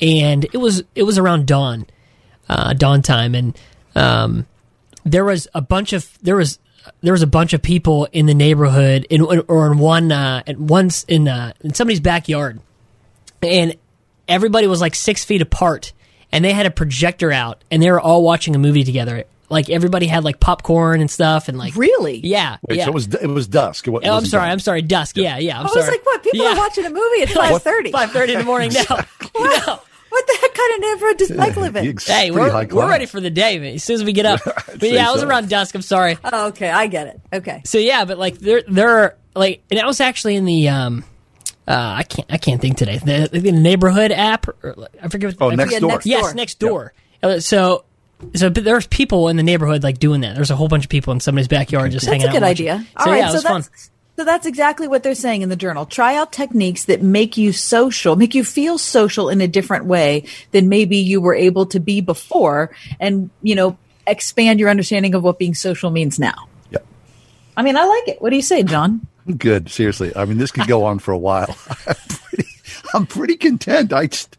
and 0.00 0.44
it 0.44 0.56
was 0.56 0.82
it 0.94 1.02
was 1.02 1.18
around 1.18 1.46
dawn, 1.46 1.86
uh, 2.48 2.72
dawn 2.72 3.02
time, 3.02 3.34
and 3.34 3.56
um, 3.94 4.46
there 5.04 5.26
was 5.26 5.46
a 5.54 5.60
bunch 5.60 5.92
of 5.92 6.08
there 6.22 6.36
was 6.36 6.58
there 7.02 7.12
was 7.12 7.20
a 7.20 7.26
bunch 7.26 7.52
of 7.52 7.60
people 7.60 8.08
in 8.12 8.24
the 8.24 8.34
neighborhood 8.34 9.06
in 9.10 9.20
or 9.20 9.70
in 9.70 9.76
one 9.78 10.10
uh, 10.10 10.42
in 10.46 10.66
once 10.66 11.04
in 11.04 11.28
uh, 11.28 11.52
in 11.60 11.74
somebody's 11.74 12.00
backyard, 12.00 12.60
and 13.42 13.76
everybody 14.26 14.66
was 14.66 14.80
like 14.80 14.94
six 14.94 15.22
feet 15.22 15.42
apart, 15.42 15.92
and 16.32 16.42
they 16.42 16.52
had 16.54 16.64
a 16.64 16.70
projector 16.70 17.30
out, 17.30 17.62
and 17.70 17.82
they 17.82 17.90
were 17.90 18.00
all 18.00 18.22
watching 18.22 18.54
a 18.56 18.58
movie 18.58 18.84
together. 18.84 19.24
Like 19.54 19.70
everybody 19.70 20.06
had 20.06 20.24
like 20.24 20.38
popcorn 20.40 21.00
and 21.00 21.10
stuff, 21.10 21.48
and 21.48 21.56
like 21.56 21.74
Really? 21.76 22.18
yeah, 22.22 22.58
Wait, 22.68 22.76
yeah. 22.78 22.84
so 22.84 22.90
it 22.90 22.94
was 22.94 23.14
it 23.14 23.26
was 23.26 23.46
dusk. 23.46 23.86
It 23.86 23.90
wa- 23.90 24.00
Oh, 24.04 24.16
I'm 24.16 24.26
sorry. 24.26 24.42
dawn. 24.44 24.50
I'm 24.52 24.58
sorry. 24.60 24.82
Dusk. 24.82 25.16
Yeah, 25.16 25.38
yeah. 25.38 25.58
I'm 25.58 25.66
I 25.66 25.68
sorry. 25.70 25.80
was 25.80 25.88
like, 25.88 26.04
what? 26.06 26.22
People 26.22 26.40
yeah. 26.44 26.52
are 26.52 26.56
watching 26.56 26.84
a 26.84 26.90
movie 26.90 27.22
at 27.22 27.28
5.30. 27.62 27.90
Five 27.92 28.10
thirty 28.10 28.32
in 28.34 28.40
the 28.40 28.44
morning. 28.44 28.70
No, 28.90 28.96
no. 29.38 29.80
What 30.10 30.26
the 30.28 30.38
heck 30.40 30.54
kind 30.54 30.74
of 30.74 30.80
neighborhood 30.80 31.16
does 31.18 31.30
Mike 31.32 31.56
live 31.56 31.74
in? 31.76 31.86
It's 31.86 32.06
Hey, 32.06 32.30
we're, 32.30 32.66
we're 32.68 32.88
ready 32.88 33.06
for 33.06 33.20
the 33.20 33.30
day 33.30 33.58
man, 33.58 33.74
as 33.74 33.82
soon 33.82 33.94
as 33.96 34.04
we 34.04 34.12
get 34.12 34.26
up. 34.26 34.40
but 34.44 34.80
say 34.80 34.94
yeah, 34.94 35.08
I 35.08 35.12
was 35.12 35.22
so. 35.22 35.26
around 35.28 35.48
dusk. 35.48 35.74
I'm 35.74 35.82
sorry. 35.82 36.18
Oh, 36.22 36.48
okay, 36.48 36.70
I 36.70 36.86
get 36.86 37.08
it. 37.08 37.20
Okay. 37.32 37.62
So 37.64 37.78
yeah, 37.78 38.04
but 38.04 38.16
like 38.18 38.38
there, 38.38 38.62
there 38.68 38.88
are 38.98 39.16
like, 39.34 39.62
and 39.72 39.80
I 39.80 39.86
was 39.86 40.00
actually 40.00 40.36
in 40.36 40.44
the 40.44 40.68
um, 40.68 41.04
uh, 41.66 41.72
I 41.98 42.02
can't, 42.04 42.32
I 42.32 42.38
can't 42.38 42.60
think 42.60 42.76
today. 42.76 42.98
The, 42.98 43.28
the 43.32 43.50
neighborhood 43.50 44.12
app. 44.12 44.46
Or, 44.62 44.88
I 45.02 45.08
forget. 45.08 45.32
What, 45.40 45.46
Oh, 45.46 45.50
I 45.50 45.56
next 45.56 45.72
Yeah, 45.72 45.78
door. 45.80 45.90
next 45.90 46.06
Yes, 46.06 46.22
door. 46.22 46.34
next 46.34 46.58
door. 46.60 46.92
Uh, 47.22 47.40
So, 47.40 47.84
so 48.34 48.50
but 48.50 48.64
there's 48.64 48.86
people 48.86 49.28
in 49.28 49.36
the 49.36 49.42
neighborhood 49.42 49.82
like 49.82 49.98
doing 49.98 50.22
that. 50.22 50.34
There's 50.34 50.50
a 50.50 50.56
whole 50.56 50.68
bunch 50.68 50.84
of 50.84 50.90
people 50.90 51.12
in 51.12 51.20
somebody's 51.20 51.48
backyard 51.48 51.92
just 51.92 52.06
That's 52.06 52.22
hanging 52.22 52.28
a 52.28 52.32
good 52.32 52.42
idea. 52.42 52.84
So 52.98 53.04
All 53.04 53.12
right, 53.12 53.18
yeah, 53.18 53.26
it 53.26 53.30
so 53.30 53.34
was 53.34 53.42
fun. 53.42 53.60
that's 53.62 53.90
so 54.16 54.24
that's 54.24 54.46
exactly 54.46 54.86
what 54.86 55.02
they're 55.02 55.14
saying 55.16 55.42
in 55.42 55.48
the 55.48 55.56
journal. 55.56 55.86
Try 55.86 56.14
out 56.14 56.32
techniques 56.32 56.84
that 56.84 57.02
make 57.02 57.36
you 57.36 57.52
social, 57.52 58.14
make 58.14 58.34
you 58.34 58.44
feel 58.44 58.78
social 58.78 59.28
in 59.28 59.40
a 59.40 59.48
different 59.48 59.86
way 59.86 60.24
than 60.52 60.68
maybe 60.68 60.98
you 60.98 61.20
were 61.20 61.34
able 61.34 61.66
to 61.66 61.80
be 61.80 62.00
before, 62.00 62.70
and 63.00 63.30
you 63.42 63.56
know, 63.56 63.76
expand 64.06 64.60
your 64.60 64.70
understanding 64.70 65.14
of 65.14 65.24
what 65.24 65.38
being 65.38 65.54
social 65.54 65.90
means 65.90 66.18
now. 66.18 66.48
Yeah. 66.70 66.78
I 67.56 67.62
mean, 67.62 67.76
I 67.76 67.84
like 67.84 68.08
it. 68.08 68.22
What 68.22 68.30
do 68.30 68.36
you 68.36 68.42
say, 68.42 68.62
John? 68.62 69.06
Good. 69.36 69.68
Seriously. 69.70 70.12
I 70.14 70.26
mean, 70.26 70.38
this 70.38 70.52
could 70.52 70.68
go 70.68 70.84
on 70.84 70.98
for 70.98 71.12
a 71.12 71.18
while. 71.18 71.56
I'm 71.86 71.96
pretty, 72.08 72.48
I'm 72.94 73.06
pretty 73.06 73.36
content. 73.36 73.92
I 73.92 74.06
just, 74.06 74.36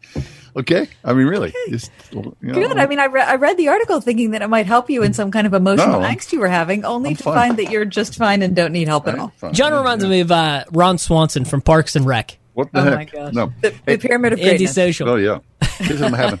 okay. 0.56 0.88
I 1.04 1.12
mean, 1.12 1.26
really. 1.26 1.52
Just, 1.68 1.90
you 2.10 2.34
know, 2.42 2.54
Good. 2.54 2.76
I 2.78 2.86
mean, 2.86 2.98
I, 2.98 3.04
re- 3.06 3.22
I 3.22 3.36
read 3.36 3.56
the 3.56 3.68
article 3.68 4.00
thinking 4.00 4.30
that 4.32 4.42
it 4.42 4.48
might 4.48 4.66
help 4.66 4.90
you 4.90 5.02
in 5.02 5.12
some 5.12 5.30
kind 5.30 5.46
of 5.46 5.54
emotional 5.54 6.00
No, 6.00 6.06
angst 6.06 6.32
you 6.32 6.40
were 6.40 6.48
having, 6.48 6.84
only 6.84 7.10
I'm 7.10 7.16
to 7.16 7.22
fine. 7.22 7.34
find 7.34 7.56
that 7.58 7.70
you're 7.70 7.84
just 7.84 8.16
fine 8.16 8.42
and 8.42 8.54
don't 8.56 8.72
need 8.72 8.88
help 8.88 9.06
at 9.08 9.14
I'm 9.14 9.20
all. 9.20 9.32
fine. 9.36 9.52
John 9.54 9.72
reminds 9.72 10.04
yeah. 10.04 10.10
me 10.10 10.20
of 10.20 10.32
uh, 10.32 10.64
Ron 10.72 10.98
Swanson 10.98 11.44
from 11.44 11.60
Parks 11.62 11.94
and 11.96 12.06
Rec. 12.06 12.38
What 12.54 12.72
the 12.72 12.80
Oh 12.80 12.84
heck? 12.84 12.94
my 12.94 13.04
gosh. 13.04 13.34
No. 13.34 13.52
The, 13.60 13.74
the 13.84 13.98
pyramid 13.98 14.32
of 14.32 14.38
greatness. 14.40 14.76
Antisocial. 14.78 15.10
Oh 15.10 15.16
yeah. 15.16 15.38
Here's 15.78 16.00
what 16.00 16.14
I'm 16.14 16.40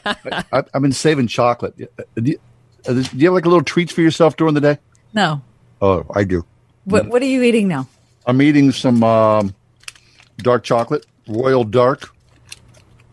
I, 0.50 0.62
I've 0.72 0.80
been 0.82 0.92
saving 0.92 1.26
chocolate. 1.28 1.74
Uh, 1.98 2.02
Do 2.14 2.30
you, 2.30 2.38
uh, 2.88 2.92
do 2.94 3.02
you 3.16 3.26
have 3.26 3.34
like 3.34 3.44
a 3.44 3.48
little 3.48 3.62
treats 3.64 3.92
for 3.92 4.00
yourself 4.00 4.36
during 4.36 4.54
the 4.54 4.60
day? 4.62 4.78
No. 5.12 5.42
Oh, 5.82 6.06
I 6.14 6.24
do. 6.24 6.46
What 6.84 7.08
What 7.08 7.20
are 7.20 7.26
you 7.26 7.42
eating 7.42 7.68
now? 7.68 7.86
I'm 8.26 8.40
eating 8.40 8.72
some 8.72 9.04
um, 9.04 9.54
dark 10.38 10.64
chocolate, 10.64 11.04
Royal 11.28 11.64
Dark. 11.64 12.14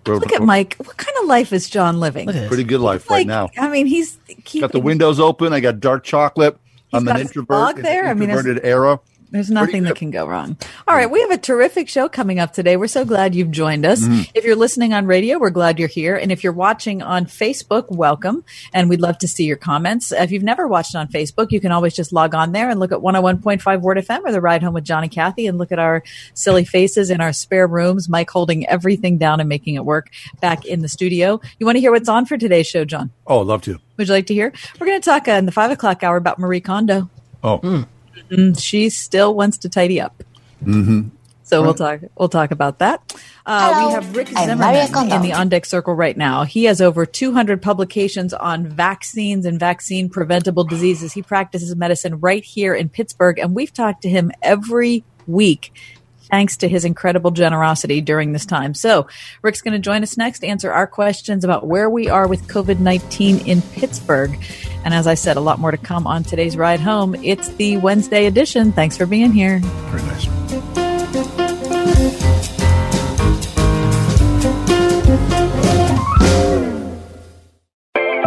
Look 0.05 0.33
at 0.33 0.41
Mike. 0.43 0.75
What 0.77 0.97
kind 0.97 1.15
of 1.21 1.27
life 1.27 1.53
is 1.53 1.69
John 1.69 1.99
living? 1.99 2.27
Look. 2.27 2.47
Pretty 2.47 2.63
good 2.63 2.81
life 2.81 3.09
Like, 3.09 3.19
right 3.19 3.27
now. 3.27 3.49
I 3.57 3.69
mean, 3.69 3.85
he's 3.87 4.17
keeping, 4.43 4.61
Got 4.61 4.71
the 4.71 4.79
windows 4.79 5.19
open. 5.19 5.53
I 5.53 5.59
got 5.59 5.79
dark 5.79 6.03
chocolate. 6.03 6.57
I'm 6.91 7.05
got 7.05 7.15
an 7.15 7.21
introvert. 7.23 7.47
dog 7.49 7.77
in 7.77 7.83
there? 7.83 8.03
an 8.05 8.09
I 8.09 8.13
mean, 8.13 8.29
it's- 8.29 8.37
introverted 8.39 8.65
era. 8.65 8.99
There's 9.33 9.49
nothing 9.49 9.81
that 9.85 9.95
can 9.95 10.11
go 10.11 10.27
wrong. 10.27 10.57
All 10.87 10.95
right, 10.95 11.09
we 11.09 11.19
have 11.21 11.31
a 11.31 11.39
terrific 11.39 11.89
show 11.89 12.07
coming 12.07 12.37
up 12.37 12.53
today. 12.53 12.77
We're 12.77 12.85
so 12.85 13.03
glad 13.03 13.33
you've 13.33 13.49
joined 13.49 13.83
us. 13.83 14.01
Mm-hmm. 14.01 14.29
If 14.35 14.45
you're 14.45 14.55
listening 14.55 14.93
on 14.93 15.07
radio, 15.07 15.39
we're 15.39 15.49
glad 15.49 15.79
you're 15.79 15.87
here. 15.87 16.15
And 16.15 16.31
if 16.31 16.43
you're 16.43 16.53
watching 16.53 17.01
on 17.01 17.25
Facebook, 17.25 17.89
welcome. 17.89 18.45
And 18.73 18.89
we'd 18.89 19.01
love 19.01 19.17
to 19.17 19.27
see 19.27 19.45
your 19.45 19.57
comments. 19.57 20.11
If 20.11 20.29
you've 20.29 20.43
never 20.43 20.67
watched 20.67 20.95
on 20.95 21.07
Facebook, 21.07 21.51
you 21.51 21.59
can 21.59 21.71
always 21.71 21.95
just 21.95 22.13
log 22.13 22.35
on 22.35 22.51
there 22.51 22.69
and 22.69 22.79
look 22.79 22.91
at 22.91 22.99
101.5 22.99 23.81
Word 23.81 23.97
FM 23.97 24.21
or 24.23 24.31
the 24.31 24.39
Ride 24.39 24.61
Home 24.61 24.75
with 24.75 24.83
John 24.83 25.01
and 25.01 25.11
Kathy 25.11 25.47
and 25.47 25.57
look 25.57 25.71
at 25.71 25.79
our 25.79 26.03
silly 26.35 26.63
faces 26.63 27.09
in 27.09 27.19
our 27.19 27.33
spare 27.33 27.65
rooms, 27.65 28.07
Mike 28.07 28.29
holding 28.29 28.67
everything 28.67 29.17
down 29.17 29.39
and 29.39 29.49
making 29.49 29.73
it 29.73 29.83
work 29.83 30.11
back 30.41 30.63
in 30.63 30.81
the 30.81 30.89
studio. 30.89 31.41
You 31.57 31.65
want 31.65 31.77
to 31.77 31.79
hear 31.79 31.91
what's 31.91 32.07
on 32.07 32.27
for 32.27 32.37
today's 32.37 32.67
show, 32.67 32.85
John? 32.85 33.09
Oh, 33.25 33.41
I'd 33.41 33.47
love 33.47 33.63
to. 33.63 33.79
Would 33.97 34.09
you 34.09 34.13
like 34.13 34.27
to 34.27 34.35
hear? 34.35 34.53
We're 34.79 34.85
going 34.85 35.01
to 35.01 35.05
talk 35.05 35.27
uh, 35.27 35.31
in 35.31 35.47
the 35.47 35.51
five 35.51 35.71
o'clock 35.71 36.03
hour 36.03 36.17
about 36.17 36.37
Marie 36.37 36.61
Kondo. 36.61 37.09
Oh, 37.43 37.87
She 38.57 38.89
still 38.89 39.33
wants 39.35 39.57
to 39.59 39.69
tidy 39.69 39.99
up. 39.99 40.23
Mm-hmm. 40.63 41.09
So 41.43 41.61
we'll 41.61 41.73
talk. 41.73 41.99
We'll 42.17 42.29
talk 42.29 42.51
about 42.51 42.79
that. 42.79 43.13
Uh, 43.45 43.85
we 43.85 43.93
have 43.93 44.15
Rick 44.15 44.29
Zimmerman 44.29 45.11
in 45.11 45.21
the 45.21 45.33
on 45.33 45.49
deck 45.49 45.65
circle 45.65 45.93
right 45.93 46.15
now. 46.17 46.45
He 46.45 46.63
has 46.63 46.81
over 46.81 47.05
200 47.05 47.61
publications 47.61 48.33
on 48.33 48.65
vaccines 48.65 49.45
and 49.45 49.59
vaccine 49.59 50.09
preventable 50.09 50.63
diseases. 50.63 51.13
He 51.13 51.21
practices 51.21 51.75
medicine 51.75 52.19
right 52.21 52.43
here 52.43 52.73
in 52.73 52.89
Pittsburgh, 52.89 53.37
and 53.37 53.53
we've 53.53 53.73
talked 53.73 54.01
to 54.03 54.09
him 54.09 54.31
every 54.41 55.03
week. 55.27 55.73
Thanks 56.33 56.57
to 56.57 56.67
his 56.67 56.83
incredible 56.83 57.29
generosity 57.29 58.01
during 58.01 58.31
this 58.31 58.47
time. 58.47 58.73
So, 58.73 59.05
Rick's 59.43 59.61
going 59.61 59.73
to 59.73 59.79
join 59.79 60.01
us 60.01 60.17
next, 60.17 60.39
to 60.39 60.47
answer 60.47 60.71
our 60.71 60.87
questions 60.87 61.43
about 61.43 61.67
where 61.67 61.87
we 61.87 62.09
are 62.09 62.27
with 62.27 62.47
COVID 62.47 62.79
19 62.79 63.45
in 63.45 63.61
Pittsburgh. 63.61 64.43
And 64.83 64.95
as 64.95 65.05
I 65.05 65.13
said, 65.13 65.37
a 65.37 65.41
lot 65.41 65.59
more 65.59 65.69
to 65.69 65.77
come 65.77 66.07
on 66.07 66.23
today's 66.23 66.57
ride 66.57 66.79
home. 66.79 67.13
It's 67.13 67.49
the 67.49 67.77
Wednesday 67.77 68.25
edition. 68.25 68.71
Thanks 68.71 68.97
for 68.97 69.05
being 69.05 69.31
here. 69.31 69.59
very 69.59 70.01
nice. 70.01 70.25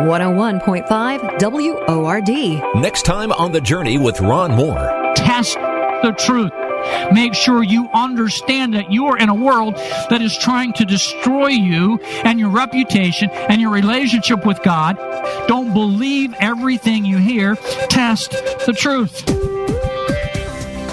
101.5 0.07 1.89
WORD. 1.89 2.81
Next 2.81 3.03
time 3.03 3.33
on 3.33 3.51
The 3.51 3.61
Journey 3.61 3.99
with 3.99 4.21
Ron 4.21 4.53
Moore. 4.53 5.13
test 5.17 5.57
the 5.57 6.15
truth. 6.17 6.53
Make 7.13 7.35
sure 7.35 7.63
you 7.63 7.89
understand 7.95 8.75
that 8.75 8.91
you 8.93 9.07
are 9.07 9.19
in 9.19 9.29
a 9.29 9.35
world 9.35 9.75
that 10.11 10.21
is 10.23 10.37
trying 10.37 10.73
to 10.75 10.85
destroy 10.85 11.49
you 11.49 11.99
and 12.25 12.39
your 12.39 12.51
reputation 12.51 13.31
and 13.31 13.61
your 13.61 13.71
relationship 13.71 14.45
with 14.45 14.63
God. 14.63 14.97
Don't 15.47 15.73
believe 15.73 16.35
everything 16.41 17.05
you 17.05 17.19
hear. 17.19 17.57
Test 17.89 18.33
the 18.67 18.73
truth. 18.73 19.25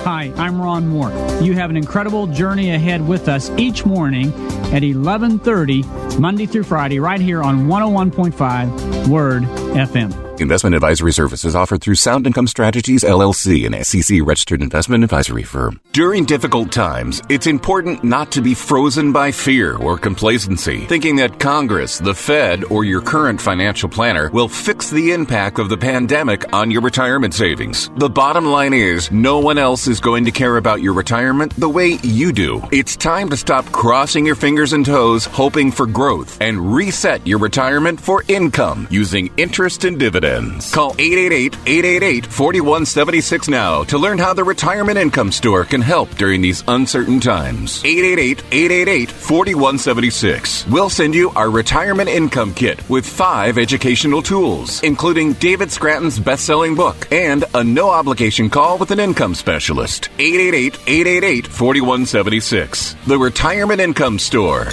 Hi, 0.04 0.34
I'm 0.36 0.62
Ron 0.62 0.88
Moore. 0.88 1.12
You 1.42 1.54
have 1.54 1.70
an 1.70 1.78
incredible 1.78 2.28
journey 2.28 2.72
ahead 2.72 3.08
with 3.08 3.30
us 3.30 3.50
each 3.52 3.86
morning 3.86 4.34
at 4.74 4.84
11:30 4.84 6.20
Monday 6.20 6.46
through 6.46 6.64
Friday 6.64 7.00
right 7.00 7.22
here 7.22 7.42
on 7.42 7.68
101.5 7.68 9.08
Word 9.08 9.44
FM. 9.44 10.12
Investment 10.40 10.74
advisory 10.74 11.14
services 11.14 11.56
offered 11.56 11.82
through 11.82 11.94
Sound 11.94 12.26
Income 12.26 12.48
Strategies 12.48 13.04
LLC, 13.04 13.68
an 13.68 13.84
SEC 13.84 14.20
registered 14.24 14.64
investment 14.64 15.04
advisory 15.04 15.44
firm. 15.44 15.80
During 15.92 16.26
difficult 16.26 16.72
times, 16.72 17.22
it's 17.30 17.46
important 17.46 18.04
not 18.04 18.32
to 18.32 18.42
be 18.42 18.56
frozen 18.56 19.12
by 19.12 19.32
fear 19.32 19.78
or 19.78 19.96
complacency, 19.96 20.88
thinking 20.88 21.18
that 21.18 21.40
Congress, 21.40 22.00
the 22.00 22.16
Fed, 22.16 22.64
or 22.64 22.84
your 22.84 23.00
current 23.00 23.40
financial 23.40 23.88
planner 23.88 24.32
will 24.32 24.48
fix 24.48 24.90
the 24.90 25.12
impact 25.12 25.60
of 25.60 25.70
the 25.70 25.78
pandemic 25.78 26.52
on 26.52 26.72
your 26.72 26.82
retirement 26.82 27.36
savings. 27.36 27.92
The 27.98 28.10
bottom 28.10 28.46
line 28.46 28.74
is, 28.74 29.12
no 29.12 29.38
one 29.38 29.60
else 29.60 29.88
is 29.88 30.00
going 30.00 30.26
to 30.26 30.32
care 30.32 30.58
about 30.58 30.82
your 30.82 30.94
retirement 30.94 31.54
the 31.58 31.70
way 31.70 32.00
you 32.02 32.32
do. 32.34 32.60
It's 32.72 32.96
time 32.96 33.30
to 33.30 33.38
stop 33.38 33.66
crossing 33.72 34.26
your 34.26 34.36
fingers 34.36 34.74
and 34.74 34.84
toes, 34.84 35.26
hoping 35.26 35.72
for 35.72 35.86
growth, 35.86 36.42
and 36.42 36.74
reset 36.74 37.26
your 37.28 37.38
retirement 37.38 38.02
for 38.02 38.24
income 38.28 38.88
using 38.90 39.32
interest 39.38 39.86
and 39.86 40.00
dividends. 40.00 40.23
Call 40.72 40.94
888-888-4176 40.94 43.50
now 43.50 43.84
to 43.84 43.98
learn 43.98 44.18
how 44.18 44.34
the 44.34 44.44
Retirement 44.44 44.98
Income 44.98 45.32
Store 45.32 45.64
can 45.66 45.82
help 45.82 46.10
during 46.16 46.42
these 46.42 46.64
uncertain 46.68 47.20
times. 47.20 47.84
888-888-4176. 47.84 50.72
We'll 50.72 50.90
send 50.90 51.14
you 51.16 51.30
our 51.32 51.50
Retirement 51.50 52.10
Income 52.10 52.54
Kit 52.54 52.88
with 52.90 53.06
five 53.06 53.58
educational 53.58 54.22
tools, 54.22 54.82
including 54.84 55.34
David 55.34 55.72
Scranton's 55.72 56.20
best-selling 56.20 56.76
book 56.76 57.08
and 57.12 57.44
a 57.54 57.64
no-obligation 57.64 58.50
call 58.50 58.78
with 58.78 58.92
an 58.92 59.00
income 59.00 59.36
specialist. 59.36 60.10
888-888-4176. 60.18 63.06
The 63.06 63.18
Retirement 63.18 63.80
Income 63.82 64.20
Store 64.20 64.68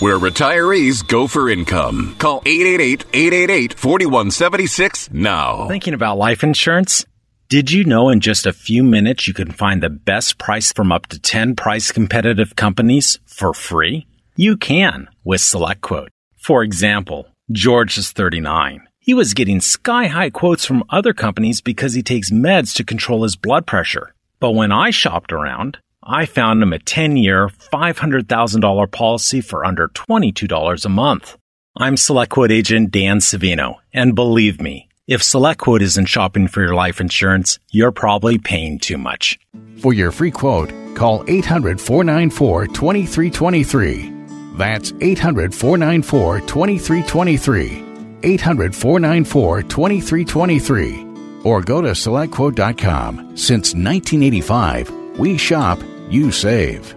where 0.00 0.18
retirees 0.18 1.06
go 1.06 1.26
for 1.26 1.48
income. 1.48 2.16
Call 2.18 2.40
888-888-4176 2.42 5.12
now. 5.12 5.68
Thinking 5.68 5.94
about 5.94 6.18
life 6.18 6.42
insurance? 6.42 7.06
Did 7.48 7.70
you 7.70 7.84
know 7.84 8.08
in 8.08 8.20
just 8.20 8.44
a 8.44 8.52
few 8.52 8.82
minutes 8.82 9.28
you 9.28 9.34
can 9.34 9.52
find 9.52 9.82
the 9.82 9.88
best 9.88 10.36
price 10.36 10.72
from 10.72 10.90
up 10.90 11.06
to 11.06 11.20
10 11.20 11.54
price 11.54 11.92
competitive 11.92 12.56
companies 12.56 13.20
for 13.24 13.54
free? 13.54 14.06
You 14.34 14.56
can 14.56 15.08
with 15.24 15.40
SelectQuote. 15.40 16.08
For 16.36 16.62
example, 16.62 17.28
George 17.52 17.96
is 17.98 18.10
39. 18.10 18.86
He 18.98 19.14
was 19.14 19.34
getting 19.34 19.60
sky 19.60 20.08
high 20.08 20.30
quotes 20.30 20.64
from 20.64 20.82
other 20.90 21.14
companies 21.14 21.60
because 21.60 21.94
he 21.94 22.02
takes 22.02 22.32
meds 22.32 22.74
to 22.74 22.84
control 22.84 23.22
his 23.22 23.36
blood 23.36 23.64
pressure. 23.64 24.12
But 24.40 24.50
when 24.50 24.72
I 24.72 24.90
shopped 24.90 25.32
around, 25.32 25.78
I 26.08 26.24
found 26.24 26.62
him 26.62 26.72
a 26.72 26.78
10 26.78 27.16
year, 27.16 27.48
$500,000 27.48 28.90
policy 28.92 29.40
for 29.40 29.64
under 29.64 29.88
$22 29.88 30.84
a 30.84 30.88
month. 30.88 31.36
I'm 31.76 31.96
SelectQuote 31.96 32.52
agent 32.52 32.92
Dan 32.92 33.18
Savino, 33.18 33.78
and 33.92 34.14
believe 34.14 34.60
me, 34.60 34.88
if 35.08 35.20
SelectQuote 35.20 35.80
isn't 35.80 36.06
shopping 36.06 36.46
for 36.46 36.62
your 36.62 36.74
life 36.74 37.00
insurance, 37.00 37.58
you're 37.72 37.90
probably 37.90 38.38
paying 38.38 38.78
too 38.78 38.96
much. 38.98 39.40
For 39.82 39.92
your 39.92 40.12
free 40.12 40.30
quote, 40.30 40.72
call 40.94 41.24
800 41.26 41.80
494 41.80 42.66
2323. 42.68 44.12
That's 44.56 44.92
800 45.00 45.52
494 45.52 46.40
2323. 46.42 47.84
800 48.22 48.74
494 48.76 49.62
2323. 49.62 51.06
Or 51.42 51.60
go 51.62 51.82
to 51.82 51.90
selectquote.com. 51.90 53.36
Since 53.36 53.74
1985, 53.74 54.90
we 55.18 55.36
shop, 55.36 55.78
you 56.10 56.30
save. 56.30 56.94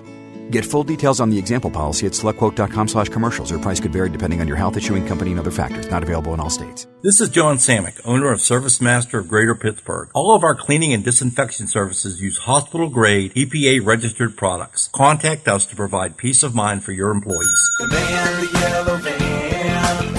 Get 0.51 0.65
full 0.65 0.83
details 0.83 1.19
on 1.19 1.29
the 1.29 1.37
example 1.37 1.69
policy 1.69 2.07
at 2.07 2.13
selectquote.com 2.13 2.87
slash 2.87 3.09
commercials. 3.09 3.51
Your 3.51 3.59
price 3.59 3.79
could 3.79 3.93
vary 3.93 4.09
depending 4.09 4.41
on 4.41 4.47
your 4.47 4.57
health, 4.57 4.77
issuing 4.77 5.05
company, 5.05 5.31
and 5.31 5.39
other 5.39 5.51
factors. 5.51 5.89
Not 5.89 6.01
available 6.01 6.33
in 6.33 6.39
all 6.39 6.49
states. 6.49 6.87
This 7.03 7.21
is 7.21 7.29
John 7.29 7.57
Samick, 7.57 8.01
owner 8.03 8.31
of 8.31 8.41
Service 8.41 8.81
Master 8.81 9.19
of 9.19 9.27
Greater 9.27 9.53
Pittsburgh. 9.53 10.09
All 10.15 10.35
of 10.35 10.43
our 10.43 10.55
cleaning 10.55 10.91
and 10.91 11.03
disinfection 11.03 11.67
services 11.67 12.19
use 12.19 12.39
hospital 12.39 12.89
grade 12.89 13.33
EPA 13.35 13.85
registered 13.85 14.37
products. 14.37 14.89
Contact 14.93 15.47
us 15.47 15.67
to 15.67 15.75
provide 15.75 16.17
peace 16.17 16.41
of 16.41 16.55
mind 16.55 16.83
for 16.83 16.93
your 16.93 17.11
employees. 17.11 17.69
The 17.79 17.87
man, 17.89 18.41
the 18.41 18.59
yellow 18.59 18.97
van, 18.97 20.18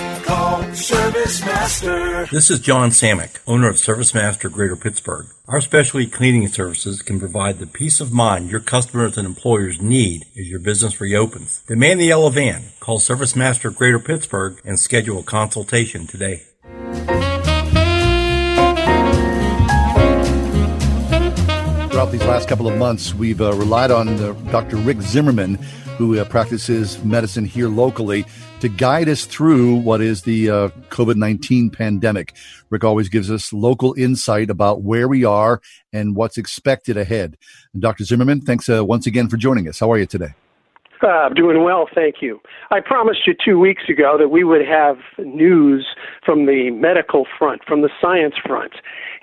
call 0.70 0.76
Service 0.76 1.44
Master. 1.44 2.26
This 2.26 2.48
is 2.48 2.60
John 2.60 2.90
Samick, 2.90 3.40
owner 3.44 3.68
of 3.68 3.78
Service 3.78 4.14
Master 4.14 4.48
Greater 4.48 4.76
Pittsburgh. 4.76 5.26
Our 5.48 5.60
specialty 5.60 6.06
cleaning 6.06 6.46
services 6.46 7.02
can 7.02 7.18
provide 7.18 7.58
the 7.58 7.66
peace 7.66 8.00
of 8.00 8.12
mind 8.12 8.50
your 8.50 8.60
customers 8.60 9.18
and 9.18 9.26
employers 9.26 9.82
need 9.82 10.26
as 10.38 10.48
your 10.48 10.60
business 10.60 11.00
reopens. 11.00 11.64
Demand 11.66 11.98
the 11.98 12.04
yellow 12.06 12.30
van. 12.30 12.62
Call 12.78 13.00
Service 13.00 13.34
Master 13.34 13.70
Greater 13.70 13.98
Pittsburgh 13.98 14.60
and 14.64 14.78
schedule 14.78 15.18
a 15.18 15.22
consultation 15.24 16.06
today. 16.06 16.42
Throughout 21.90 22.12
these 22.12 22.24
last 22.24 22.48
couple 22.48 22.68
of 22.68 22.78
months, 22.78 23.12
we've 23.12 23.40
uh, 23.40 23.52
relied 23.54 23.90
on 23.90 24.08
uh, 24.08 24.32
Dr. 24.52 24.76
Rick 24.76 25.02
Zimmerman, 25.02 25.56
who 25.98 26.18
uh, 26.18 26.24
practices 26.24 27.02
medicine 27.02 27.44
here 27.44 27.68
locally, 27.68 28.24
to 28.60 28.68
guide 28.68 29.08
us 29.08 29.24
through 29.24 29.76
what 29.76 30.00
is 30.00 30.22
the 30.22 30.50
uh, 30.50 30.68
COVID 30.90 31.16
19 31.16 31.70
pandemic. 31.70 32.34
Rick 32.70 32.84
always 32.84 33.08
gives 33.08 33.30
us 33.30 33.52
local 33.52 33.94
insight 33.94 34.50
about 34.50 34.82
where 34.82 35.08
we 35.08 35.24
are 35.24 35.60
and 35.92 36.14
what's 36.14 36.38
expected 36.38 36.96
ahead. 36.96 37.36
And 37.72 37.82
Dr. 37.82 38.04
Zimmerman, 38.04 38.42
thanks 38.42 38.68
uh, 38.68 38.84
once 38.84 39.06
again 39.06 39.28
for 39.28 39.36
joining 39.36 39.68
us. 39.68 39.80
How 39.80 39.90
are 39.90 39.98
you 39.98 40.06
today? 40.06 40.34
I'm 41.02 41.32
uh, 41.32 41.34
doing 41.34 41.62
well, 41.64 41.88
thank 41.94 42.16
you. 42.20 42.40
I 42.70 42.80
promised 42.80 43.26
you 43.26 43.34
two 43.34 43.58
weeks 43.58 43.84
ago 43.88 44.16
that 44.18 44.28
we 44.28 44.44
would 44.44 44.66
have 44.66 44.98
news 45.18 45.86
from 46.24 46.44
the 46.44 46.70
medical 46.70 47.26
front, 47.38 47.62
from 47.66 47.80
the 47.80 47.88
science 48.00 48.34
front. 48.46 48.72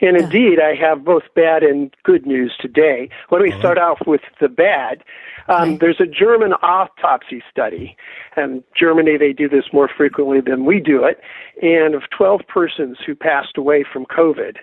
And 0.01 0.17
indeed, 0.17 0.59
I 0.59 0.75
have 0.75 1.03
both 1.03 1.23
bad 1.35 1.63
and 1.63 1.95
good 2.03 2.25
news 2.25 2.53
today. 2.59 3.09
Let 3.31 3.41
me 3.41 3.51
start 3.59 3.77
off 3.77 3.99
with 4.05 4.21
the 4.39 4.49
bad. 4.49 5.03
Um, 5.47 5.77
there's 5.77 6.01
a 6.01 6.05
German 6.05 6.53
autopsy 6.53 7.41
study. 7.49 7.95
And 8.35 8.63
Germany, 8.75 9.17
they 9.17 9.33
do 9.33 9.47
this 9.47 9.65
more 9.71 9.89
frequently 9.95 10.41
than 10.41 10.65
we 10.65 10.79
do 10.79 11.03
it. 11.03 11.19
And 11.61 11.95
of 11.95 12.03
12 12.15 12.41
persons 12.47 12.97
who 13.05 13.15
passed 13.15 13.57
away 13.57 13.83
from 13.91 14.05
COVID, 14.05 14.57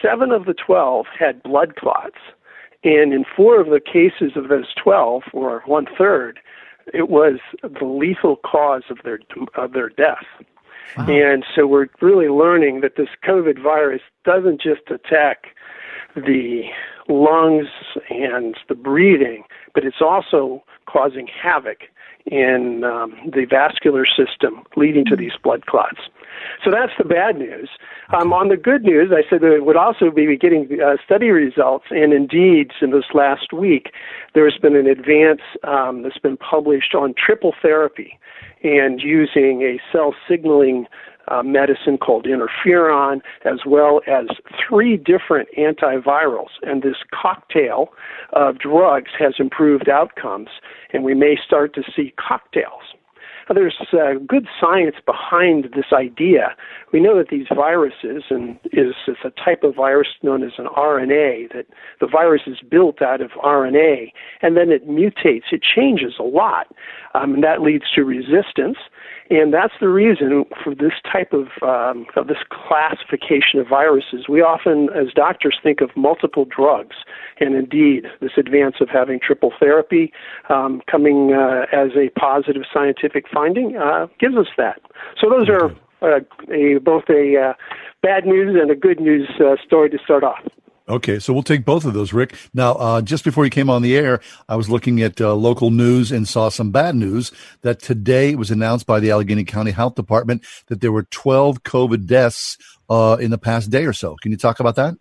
seven 0.00 0.30
of 0.30 0.44
the 0.44 0.54
12 0.54 1.06
had 1.18 1.42
blood 1.42 1.76
clots. 1.76 2.18
And 2.84 3.12
in 3.12 3.24
four 3.36 3.60
of 3.60 3.68
the 3.68 3.80
cases 3.80 4.36
of 4.36 4.48
those 4.48 4.72
12, 4.82 5.22
or 5.32 5.62
one 5.66 5.86
third, 5.96 6.40
it 6.92 7.08
was 7.08 7.38
the 7.62 7.84
lethal 7.84 8.36
cause 8.36 8.82
of 8.90 8.98
their 9.04 9.20
of 9.54 9.72
their 9.72 9.88
death. 9.88 10.24
Wow. 10.96 11.06
And 11.08 11.44
so 11.54 11.66
we're 11.66 11.86
really 12.00 12.28
learning 12.28 12.80
that 12.80 12.96
this 12.96 13.08
COVID 13.24 13.62
virus 13.62 14.02
doesn't 14.24 14.60
just 14.60 14.90
attack 14.90 15.46
the 16.14 16.64
lungs 17.08 17.68
and 18.10 18.56
the 18.68 18.74
breathing, 18.74 19.44
but 19.74 19.84
it's 19.84 20.00
also 20.00 20.62
causing 20.86 21.26
havoc 21.26 21.78
in 22.26 22.84
um, 22.84 23.16
the 23.32 23.46
vascular 23.46 24.06
system, 24.06 24.62
leading 24.76 25.04
to 25.04 25.16
these 25.16 25.32
blood 25.42 25.66
clots. 25.66 25.98
So 26.64 26.70
that's 26.70 26.92
the 26.96 27.04
bad 27.04 27.36
news. 27.36 27.68
Um, 28.16 28.32
on 28.32 28.48
the 28.48 28.56
good 28.56 28.84
news, 28.84 29.10
I 29.12 29.28
said 29.28 29.40
that 29.40 29.52
it 29.52 29.64
would 29.64 29.76
also 29.76 30.10
be 30.10 30.36
getting 30.36 30.68
uh, 30.80 30.96
study 31.04 31.30
results, 31.30 31.86
and 31.90 32.12
indeed, 32.12 32.70
in 32.80 32.90
this 32.90 33.06
last 33.12 33.52
week, 33.52 33.90
there's 34.34 34.58
been 34.58 34.76
an 34.76 34.86
advance 34.86 35.40
um, 35.64 36.02
that's 36.02 36.18
been 36.18 36.36
published 36.36 36.94
on 36.94 37.14
triple 37.14 37.54
therapy 37.60 38.18
and 38.62 39.00
using 39.00 39.62
a 39.62 39.80
cell 39.90 40.14
signaling 40.28 40.86
uh, 41.28 41.42
medicine 41.42 41.98
called 41.98 42.26
interferon, 42.26 43.20
as 43.44 43.60
well 43.66 44.00
as 44.06 44.26
three 44.68 44.96
different 44.96 45.48
antivirals. 45.58 46.50
And 46.62 46.82
this 46.82 46.96
cocktail 47.12 47.88
of 48.32 48.58
drugs 48.58 49.10
has 49.18 49.34
improved 49.38 49.88
outcomes, 49.88 50.48
and 50.92 51.04
we 51.04 51.14
may 51.14 51.36
start 51.44 51.74
to 51.74 51.82
see 51.94 52.14
cocktails 52.18 52.94
there's 53.54 53.76
uh, 53.92 54.18
good 54.26 54.46
science 54.60 54.96
behind 55.04 55.68
this 55.74 55.86
idea. 55.92 56.54
We 56.92 57.00
know 57.00 57.16
that 57.18 57.28
these 57.28 57.46
viruses, 57.54 58.24
and 58.30 58.58
is, 58.72 58.94
is 59.06 59.16
a 59.24 59.30
type 59.30 59.62
of 59.62 59.74
virus 59.74 60.08
known 60.22 60.42
as 60.42 60.52
an 60.58 60.66
RNA, 60.66 61.52
that 61.52 61.66
the 62.00 62.06
virus 62.06 62.42
is 62.46 62.58
built 62.68 63.02
out 63.02 63.20
of 63.20 63.30
RNA, 63.32 64.12
and 64.42 64.56
then 64.56 64.70
it 64.70 64.88
mutates. 64.88 65.52
It 65.52 65.62
changes 65.62 66.14
a 66.18 66.24
lot, 66.24 66.68
um, 67.14 67.34
and 67.34 67.44
that 67.44 67.62
leads 67.62 67.84
to 67.94 68.02
resistance. 68.02 68.78
And 69.32 69.50
that's 69.54 69.72
the 69.80 69.88
reason 69.88 70.44
for 70.62 70.74
this 70.74 70.92
type 71.10 71.32
of, 71.32 71.46
um, 71.62 72.04
of 72.16 72.26
this 72.26 72.36
classification 72.50 73.60
of 73.60 73.66
viruses. 73.66 74.28
We 74.28 74.42
often, 74.42 74.90
as 74.94 75.10
doctors, 75.14 75.58
think 75.62 75.80
of 75.80 75.88
multiple 75.96 76.44
drugs. 76.44 76.96
And 77.40 77.54
indeed, 77.54 78.04
this 78.20 78.32
advance 78.36 78.76
of 78.82 78.90
having 78.90 79.20
triple 79.26 79.50
therapy 79.58 80.12
um, 80.50 80.82
coming 80.90 81.32
uh, 81.32 81.64
as 81.72 81.92
a 81.96 82.10
positive 82.10 82.64
scientific 82.70 83.24
finding 83.32 83.74
uh, 83.78 84.06
gives 84.20 84.36
us 84.36 84.48
that. 84.58 84.82
So 85.18 85.30
those 85.30 85.48
are 85.48 85.70
uh, 86.02 86.20
a, 86.52 86.78
both 86.78 87.04
a 87.08 87.34
uh, 87.38 87.52
bad 88.02 88.26
news 88.26 88.54
and 88.60 88.70
a 88.70 88.76
good 88.76 89.00
news 89.00 89.30
uh, 89.40 89.56
story 89.64 89.88
to 89.88 89.98
start 90.04 90.24
off. 90.24 90.44
Okay, 90.92 91.18
so 91.18 91.32
we'll 91.32 91.42
take 91.42 91.64
both 91.64 91.86
of 91.86 91.94
those, 91.94 92.12
Rick. 92.12 92.36
Now, 92.52 92.72
uh, 92.74 93.00
just 93.00 93.24
before 93.24 93.46
you 93.46 93.50
came 93.50 93.70
on 93.70 93.80
the 93.80 93.96
air, 93.96 94.20
I 94.46 94.56
was 94.56 94.68
looking 94.68 95.00
at 95.00 95.22
uh, 95.22 95.34
local 95.34 95.70
news 95.70 96.12
and 96.12 96.28
saw 96.28 96.50
some 96.50 96.70
bad 96.70 96.94
news 96.94 97.32
that 97.62 97.80
today 97.80 98.34
was 98.34 98.50
announced 98.50 98.86
by 98.86 99.00
the 99.00 99.10
Allegheny 99.10 99.44
County 99.44 99.70
Health 99.70 99.94
Department 99.94 100.44
that 100.66 100.82
there 100.82 100.92
were 100.92 101.04
12 101.04 101.62
COVID 101.62 102.04
deaths 102.04 102.58
uh, 102.90 103.16
in 103.18 103.30
the 103.30 103.38
past 103.38 103.70
day 103.70 103.86
or 103.86 103.94
so. 103.94 104.16
Can 104.20 104.32
you 104.32 104.36
talk 104.36 104.60
about 104.60 104.76
that? 104.76 104.94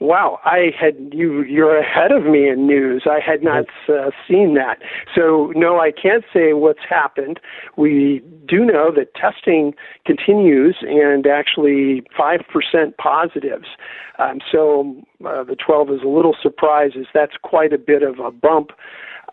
Wow, 0.00 0.40
I 0.46 0.70
had 0.80 1.12
you. 1.12 1.42
You're 1.42 1.78
ahead 1.78 2.10
of 2.10 2.24
me 2.24 2.48
in 2.48 2.66
news. 2.66 3.02
I 3.04 3.20
had 3.20 3.42
not 3.42 3.66
uh, 3.86 4.10
seen 4.26 4.54
that. 4.54 4.78
So 5.14 5.52
no, 5.54 5.78
I 5.78 5.92
can't 5.92 6.24
say 6.32 6.54
what's 6.54 6.80
happened. 6.88 7.38
We 7.76 8.22
do 8.48 8.64
know 8.64 8.90
that 8.96 9.14
testing 9.14 9.74
continues, 10.06 10.78
and 10.80 11.26
actually 11.26 12.02
five 12.16 12.40
percent 12.50 12.96
positives. 12.96 13.66
Um, 14.18 14.38
so 14.50 14.96
uh, 15.26 15.44
the 15.44 15.56
12 15.56 15.90
is 15.90 16.00
a 16.04 16.08
little 16.08 16.36
surprises. 16.40 17.06
That's 17.12 17.36
quite 17.42 17.72
a 17.72 17.78
bit 17.78 18.02
of 18.02 18.18
a 18.18 18.30
bump. 18.30 18.70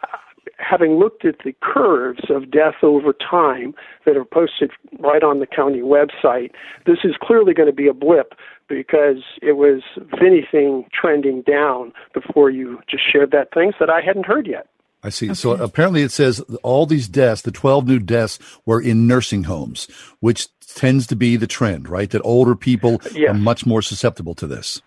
Uh, 0.04 0.18
having 0.58 0.98
looked 0.98 1.26
at 1.26 1.36
the 1.44 1.54
curves 1.62 2.30
of 2.30 2.52
death 2.52 2.84
over 2.84 3.14
time 3.14 3.74
that 4.06 4.16
are 4.16 4.26
posted 4.26 4.72
right 5.00 5.24
on 5.24 5.40
the 5.40 5.46
county 5.46 5.82
website, 5.82 6.52
this 6.86 7.00
is 7.04 7.16
clearly 7.22 7.54
going 7.54 7.70
to 7.70 7.76
be 7.76 7.88
a 7.88 7.94
blip 7.94 8.34
because 8.68 9.24
it 9.42 9.54
was, 9.54 9.82
if 9.96 10.22
anything, 10.22 10.86
trending 10.94 11.42
down 11.42 11.94
before 12.14 12.50
you 12.50 12.80
just 12.90 13.04
shared 13.12 13.32
that 13.32 13.54
things 13.54 13.76
that 13.80 13.90
I 13.90 14.02
hadn't 14.02 14.26
heard 14.26 14.48
yet. 14.48 14.68
I 15.04 15.10
see. 15.10 15.28
Okay. 15.28 15.36
So 15.36 15.52
apparently 15.52 16.02
it 16.02 16.12
says 16.12 16.42
all 16.64 16.86
these 16.86 17.08
deaths, 17.08 17.44
the 17.44 17.52
12 17.52 17.88
new 17.88 18.00
deaths, 18.00 18.40
were 18.66 18.82
in 18.82 19.08
nursing 19.08 19.44
homes, 19.44 19.88
which 20.20 20.48
tends 20.76 21.08
to 21.08 21.16
be 21.16 21.38
the 21.38 21.48
trend, 21.48 21.88
right? 21.88 22.10
That 22.10 22.22
older 22.24 22.56
people 22.56 23.00
yes. 23.14 23.32
are 23.32 23.34
much 23.34 23.66
more 23.66 23.82
susceptible 23.82 24.34
to 24.36 24.48
this. 24.48 24.82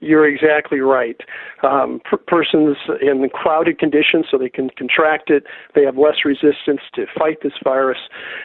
You're 0.00 0.28
exactly 0.28 0.78
right. 0.78 1.20
Um, 1.62 2.00
per- 2.04 2.18
persons 2.18 2.76
in 3.00 3.28
crowded 3.32 3.78
conditions, 3.78 4.26
so 4.30 4.38
they 4.38 4.48
can 4.48 4.70
contract 4.70 5.28
it, 5.28 5.44
they 5.74 5.84
have 5.84 5.98
less 5.98 6.24
resistance 6.24 6.80
to 6.94 7.06
fight 7.18 7.38
this 7.42 7.54
virus. 7.64 7.98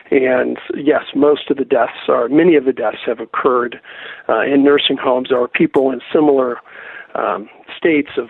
And 0.09 0.57
yes, 0.75 1.03
most 1.15 1.51
of 1.51 1.57
the 1.57 1.65
deaths 1.65 2.07
are, 2.07 2.27
many 2.27 2.55
of 2.55 2.65
the 2.65 2.73
deaths 2.73 2.99
have 3.05 3.19
occurred 3.19 3.79
uh, 4.27 4.41
in 4.41 4.63
nursing 4.63 4.97
homes 4.97 5.31
or 5.31 5.47
people 5.47 5.91
in 5.91 6.01
similar 6.11 6.57
um, 7.13 7.47
states 7.77 8.11
of 8.17 8.29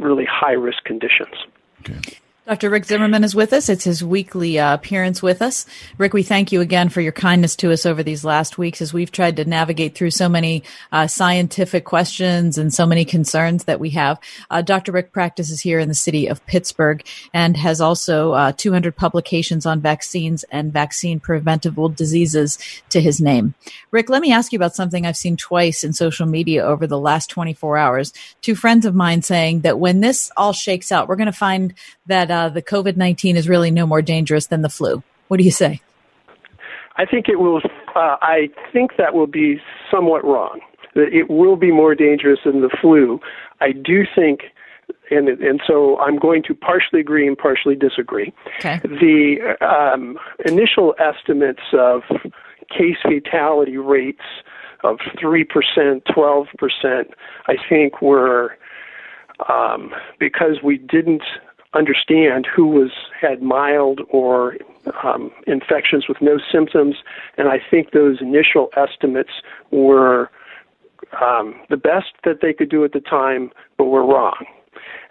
really 0.00 0.26
high 0.28 0.52
risk 0.52 0.82
conditions. 0.84 1.34
Okay. 1.80 2.18
Dr. 2.46 2.68
Rick 2.68 2.84
Zimmerman 2.84 3.24
is 3.24 3.34
with 3.34 3.54
us. 3.54 3.70
It's 3.70 3.84
his 3.84 4.04
weekly 4.04 4.58
uh, 4.58 4.74
appearance 4.74 5.22
with 5.22 5.40
us. 5.40 5.64
Rick, 5.96 6.12
we 6.12 6.22
thank 6.22 6.52
you 6.52 6.60
again 6.60 6.90
for 6.90 7.00
your 7.00 7.10
kindness 7.10 7.56
to 7.56 7.72
us 7.72 7.86
over 7.86 8.02
these 8.02 8.22
last 8.22 8.58
weeks 8.58 8.82
as 8.82 8.92
we've 8.92 9.10
tried 9.10 9.36
to 9.36 9.46
navigate 9.46 9.94
through 9.94 10.10
so 10.10 10.28
many 10.28 10.62
uh, 10.92 11.06
scientific 11.06 11.86
questions 11.86 12.58
and 12.58 12.74
so 12.74 12.84
many 12.84 13.06
concerns 13.06 13.64
that 13.64 13.80
we 13.80 13.90
have. 13.90 14.20
Uh, 14.50 14.60
Dr. 14.60 14.92
Rick 14.92 15.10
practices 15.10 15.62
here 15.62 15.78
in 15.78 15.88
the 15.88 15.94
city 15.94 16.26
of 16.26 16.44
Pittsburgh 16.44 17.02
and 17.32 17.56
has 17.56 17.80
also 17.80 18.32
uh, 18.32 18.52
200 18.52 18.94
publications 18.94 19.64
on 19.64 19.80
vaccines 19.80 20.44
and 20.50 20.70
vaccine 20.70 21.20
preventable 21.20 21.88
diseases 21.88 22.58
to 22.90 23.00
his 23.00 23.22
name. 23.22 23.54
Rick, 23.90 24.10
let 24.10 24.20
me 24.20 24.32
ask 24.34 24.52
you 24.52 24.58
about 24.58 24.74
something 24.74 25.06
I've 25.06 25.16
seen 25.16 25.38
twice 25.38 25.82
in 25.82 25.94
social 25.94 26.26
media 26.26 26.62
over 26.62 26.86
the 26.86 27.00
last 27.00 27.30
24 27.30 27.78
hours. 27.78 28.12
Two 28.42 28.54
friends 28.54 28.84
of 28.84 28.94
mine 28.94 29.22
saying 29.22 29.60
that 29.60 29.78
when 29.78 30.00
this 30.00 30.30
all 30.36 30.52
shakes 30.52 30.92
out, 30.92 31.08
we're 31.08 31.16
going 31.16 31.24
to 31.24 31.32
find 31.32 31.72
that 32.04 32.33
uh, 32.34 32.48
the 32.48 32.62
COVID 32.62 32.96
19 32.96 33.36
is 33.36 33.48
really 33.48 33.70
no 33.70 33.86
more 33.86 34.02
dangerous 34.02 34.46
than 34.46 34.62
the 34.62 34.68
flu. 34.68 35.02
What 35.28 35.38
do 35.38 35.44
you 35.44 35.50
say? 35.50 35.80
I 36.96 37.04
think 37.06 37.28
it 37.28 37.40
will. 37.40 37.60
Uh, 37.94 38.16
I 38.22 38.48
think 38.72 38.92
that 38.98 39.14
will 39.14 39.26
be 39.26 39.58
somewhat 39.90 40.24
wrong. 40.24 40.60
That 40.94 41.08
it 41.12 41.30
will 41.30 41.56
be 41.56 41.72
more 41.72 41.94
dangerous 41.94 42.40
than 42.44 42.60
the 42.60 42.70
flu. 42.80 43.20
I 43.60 43.72
do 43.72 44.04
think, 44.14 44.40
and 45.10 45.28
and 45.28 45.60
so 45.66 45.98
I'm 45.98 46.18
going 46.18 46.42
to 46.44 46.54
partially 46.54 47.00
agree 47.00 47.26
and 47.26 47.36
partially 47.36 47.74
disagree. 47.74 48.32
Okay. 48.58 48.80
The 48.84 49.56
um, 49.60 50.18
initial 50.44 50.94
estimates 50.98 51.62
of 51.72 52.02
case 52.70 52.96
fatality 53.02 53.76
rates 53.76 54.24
of 54.82 54.98
three 55.20 55.44
percent, 55.44 56.04
twelve 56.12 56.46
percent, 56.58 57.14
I 57.46 57.54
think 57.68 58.02
were 58.02 58.56
um, 59.48 59.92
because 60.20 60.62
we 60.62 60.78
didn't 60.78 61.22
understand 61.74 62.46
who 62.46 62.66
was 62.66 62.90
had 63.20 63.42
mild 63.42 64.00
or 64.10 64.56
um, 65.02 65.30
infections 65.46 66.06
with 66.08 66.18
no 66.20 66.38
symptoms, 66.52 66.96
and 67.36 67.48
I 67.48 67.58
think 67.70 67.90
those 67.90 68.20
initial 68.20 68.70
estimates 68.76 69.32
were 69.70 70.30
um, 71.20 71.54
the 71.70 71.76
best 71.76 72.12
that 72.24 72.40
they 72.40 72.52
could 72.52 72.70
do 72.70 72.84
at 72.84 72.92
the 72.92 73.00
time, 73.00 73.50
but 73.76 73.84
were 73.84 74.04
wrong. 74.04 74.44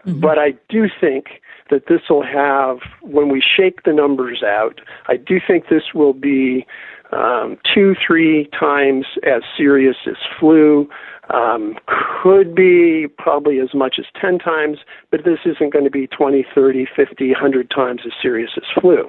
Mm-hmm. 0.06 0.20
But 0.20 0.38
I 0.40 0.54
do 0.70 0.88
think 1.00 1.42
that 1.70 1.88
this 1.88 2.02
will 2.10 2.24
have, 2.24 2.80
when 3.02 3.30
we 3.30 3.42
shake 3.42 3.84
the 3.84 3.94
numbers 3.94 4.44
out, 4.44 4.82
I 5.08 5.18
do 5.18 5.40
think 5.46 5.70
this 5.70 5.94
will 5.94 6.14
be 6.14 6.66
um, 7.12 7.58
two, 7.74 7.96
three 8.06 8.50
times 8.60 9.06
as 9.24 9.44
serious 9.56 9.96
as 10.08 10.18
flu. 10.40 10.90
Um, 11.30 11.76
could 12.22 12.54
be 12.54 13.08
probably 13.18 13.60
as 13.60 13.74
much 13.74 13.96
as 13.98 14.06
10 14.20 14.40
times, 14.40 14.80
but 15.10 15.22
this 15.24 15.40
isn't 15.46 15.72
going 15.72 15.86
to 15.86 15.92
be 15.92 16.08
20, 16.08 16.46
30, 16.54 16.86
50, 16.96 17.32
100 17.32 17.72
times 17.72 18.02
as 18.06 18.12
serious 18.22 18.52
as 18.58 18.64
flu. 18.82 19.08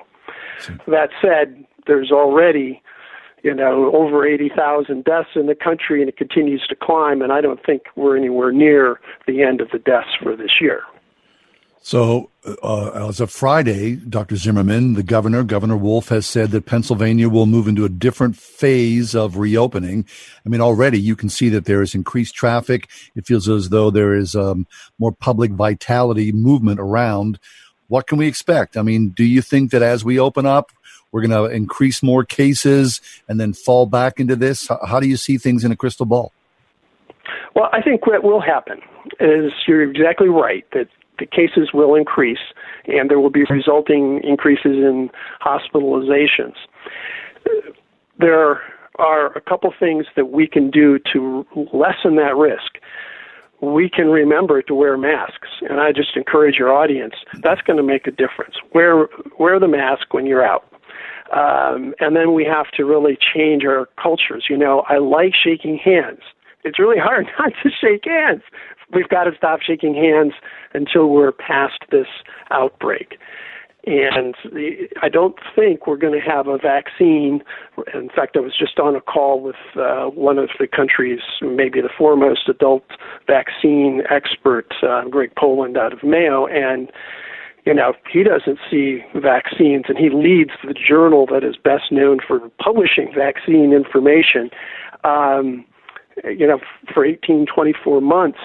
That 0.86 1.10
said, 1.20 1.64
there's 1.86 2.12
already 2.12 2.82
you 3.44 3.54
know, 3.54 3.94
over 3.94 4.26
80,000 4.26 5.04
deaths 5.04 5.28
in 5.36 5.46
the 5.46 5.54
country, 5.54 6.00
and 6.00 6.08
it 6.08 6.16
continues 6.16 6.66
to 6.68 6.74
climb. 6.74 7.20
And 7.20 7.30
I 7.30 7.42
don't 7.42 7.62
think 7.64 7.82
we're 7.94 8.16
anywhere 8.16 8.50
near 8.50 8.98
the 9.26 9.42
end 9.42 9.60
of 9.60 9.68
the 9.70 9.78
deaths 9.78 10.16
for 10.20 10.34
this 10.34 10.62
year. 10.62 10.80
So, 11.86 12.30
uh, 12.62 13.08
as 13.10 13.20
of 13.20 13.30
Friday, 13.30 13.96
Dr. 13.96 14.36
Zimmerman, 14.36 14.94
the 14.94 15.02
governor, 15.02 15.42
Governor 15.42 15.76
Wolf, 15.76 16.08
has 16.08 16.24
said 16.24 16.50
that 16.52 16.64
Pennsylvania 16.64 17.28
will 17.28 17.44
move 17.44 17.68
into 17.68 17.84
a 17.84 17.90
different 17.90 18.36
phase 18.36 19.14
of 19.14 19.36
reopening. 19.36 20.06
I 20.46 20.48
mean, 20.48 20.62
already 20.62 20.98
you 20.98 21.14
can 21.14 21.28
see 21.28 21.50
that 21.50 21.66
there 21.66 21.82
is 21.82 21.94
increased 21.94 22.34
traffic. 22.34 22.88
It 23.14 23.26
feels 23.26 23.50
as 23.50 23.68
though 23.68 23.90
there 23.90 24.14
is 24.14 24.34
um, 24.34 24.66
more 24.98 25.12
public 25.12 25.50
vitality 25.50 26.32
movement 26.32 26.80
around. 26.80 27.38
What 27.88 28.06
can 28.06 28.16
we 28.16 28.28
expect? 28.28 28.78
I 28.78 28.82
mean, 28.82 29.10
do 29.10 29.22
you 29.22 29.42
think 29.42 29.70
that 29.72 29.82
as 29.82 30.06
we 30.06 30.18
open 30.18 30.46
up, 30.46 30.72
we're 31.12 31.26
going 31.26 31.32
to 31.32 31.54
increase 31.54 32.02
more 32.02 32.24
cases 32.24 33.02
and 33.28 33.38
then 33.38 33.52
fall 33.52 33.84
back 33.84 34.18
into 34.18 34.36
this? 34.36 34.68
How, 34.68 34.80
how 34.86 35.00
do 35.00 35.06
you 35.06 35.18
see 35.18 35.36
things 35.36 35.66
in 35.66 35.70
a 35.70 35.76
crystal 35.76 36.06
ball? 36.06 36.32
Well, 37.54 37.68
I 37.74 37.82
think 37.82 38.06
what 38.06 38.24
will 38.24 38.40
happen 38.40 38.80
is 39.20 39.52
you're 39.68 39.82
exactly 39.82 40.30
right 40.30 40.64
that 40.72 40.88
the 41.18 41.26
cases 41.26 41.70
will 41.72 41.94
increase 41.94 42.38
and 42.86 43.10
there 43.10 43.20
will 43.20 43.30
be 43.30 43.44
resulting 43.48 44.20
increases 44.24 44.76
in 44.76 45.10
hospitalizations. 45.40 46.54
There 48.18 48.60
are 48.98 49.36
a 49.36 49.40
couple 49.40 49.72
things 49.78 50.06
that 50.16 50.26
we 50.26 50.46
can 50.46 50.70
do 50.70 50.98
to 51.12 51.46
lessen 51.72 52.16
that 52.16 52.36
risk. 52.36 52.78
We 53.60 53.88
can 53.88 54.08
remember 54.08 54.62
to 54.62 54.74
wear 54.74 54.96
masks, 54.98 55.48
and 55.68 55.80
I 55.80 55.92
just 55.92 56.16
encourage 56.16 56.56
your 56.56 56.72
audience. 56.72 57.14
That's 57.42 57.62
going 57.62 57.76
to 57.78 57.82
make 57.82 58.06
a 58.06 58.10
difference. 58.10 58.56
Wear 58.74 59.08
wear 59.38 59.58
the 59.58 59.68
mask 59.68 60.12
when 60.12 60.26
you're 60.26 60.44
out. 60.44 60.66
Um, 61.32 61.94
and 62.00 62.14
then 62.14 62.34
we 62.34 62.44
have 62.44 62.70
to 62.76 62.84
really 62.84 63.16
change 63.16 63.64
our 63.64 63.88
cultures. 64.00 64.46
You 64.50 64.58
know, 64.58 64.84
I 64.88 64.98
like 64.98 65.32
shaking 65.34 65.78
hands. 65.78 66.20
It's 66.64 66.78
really 66.78 66.98
hard 66.98 67.26
not 67.38 67.52
to 67.62 67.70
shake 67.70 68.04
hands 68.04 68.42
we've 68.92 69.08
got 69.08 69.24
to 69.24 69.32
stop 69.36 69.60
shaking 69.60 69.94
hands 69.94 70.32
until 70.72 71.08
we're 71.08 71.32
past 71.32 71.78
this 71.90 72.06
outbreak. 72.50 73.18
And 73.86 74.34
the, 74.44 74.88
I 75.02 75.10
don't 75.10 75.36
think 75.54 75.86
we're 75.86 75.98
going 75.98 76.18
to 76.18 76.26
have 76.26 76.48
a 76.48 76.56
vaccine. 76.56 77.42
In 77.92 78.08
fact, 78.08 78.34
I 78.36 78.40
was 78.40 78.56
just 78.58 78.78
on 78.78 78.96
a 78.96 79.00
call 79.00 79.40
with 79.42 79.56
uh, 79.76 80.06
one 80.06 80.38
of 80.38 80.48
the 80.58 80.66
country's, 80.66 81.20
maybe 81.42 81.82
the 81.82 81.90
foremost 81.96 82.48
adult 82.48 82.84
vaccine 83.26 84.02
expert, 84.10 84.72
uh, 84.82 85.04
Greg 85.10 85.32
Poland 85.36 85.76
out 85.76 85.92
of 85.92 86.02
Mayo, 86.02 86.46
and 86.46 86.90
you 87.66 87.72
know, 87.72 87.94
he 88.10 88.22
doesn't 88.22 88.58
see 88.70 89.00
vaccines, 89.14 89.84
and 89.88 89.96
he 89.96 90.10
leads 90.10 90.50
the 90.62 90.74
journal 90.74 91.26
that 91.26 91.44
is 91.44 91.56
best 91.56 91.90
known 91.90 92.18
for 92.26 92.40
publishing 92.62 93.10
vaccine 93.16 93.72
information. 93.72 94.50
Um, 95.02 95.64
you 96.24 96.46
know, 96.46 96.58
for 96.92 97.04
18, 97.04 97.46
24 97.52 98.00
months, 98.00 98.38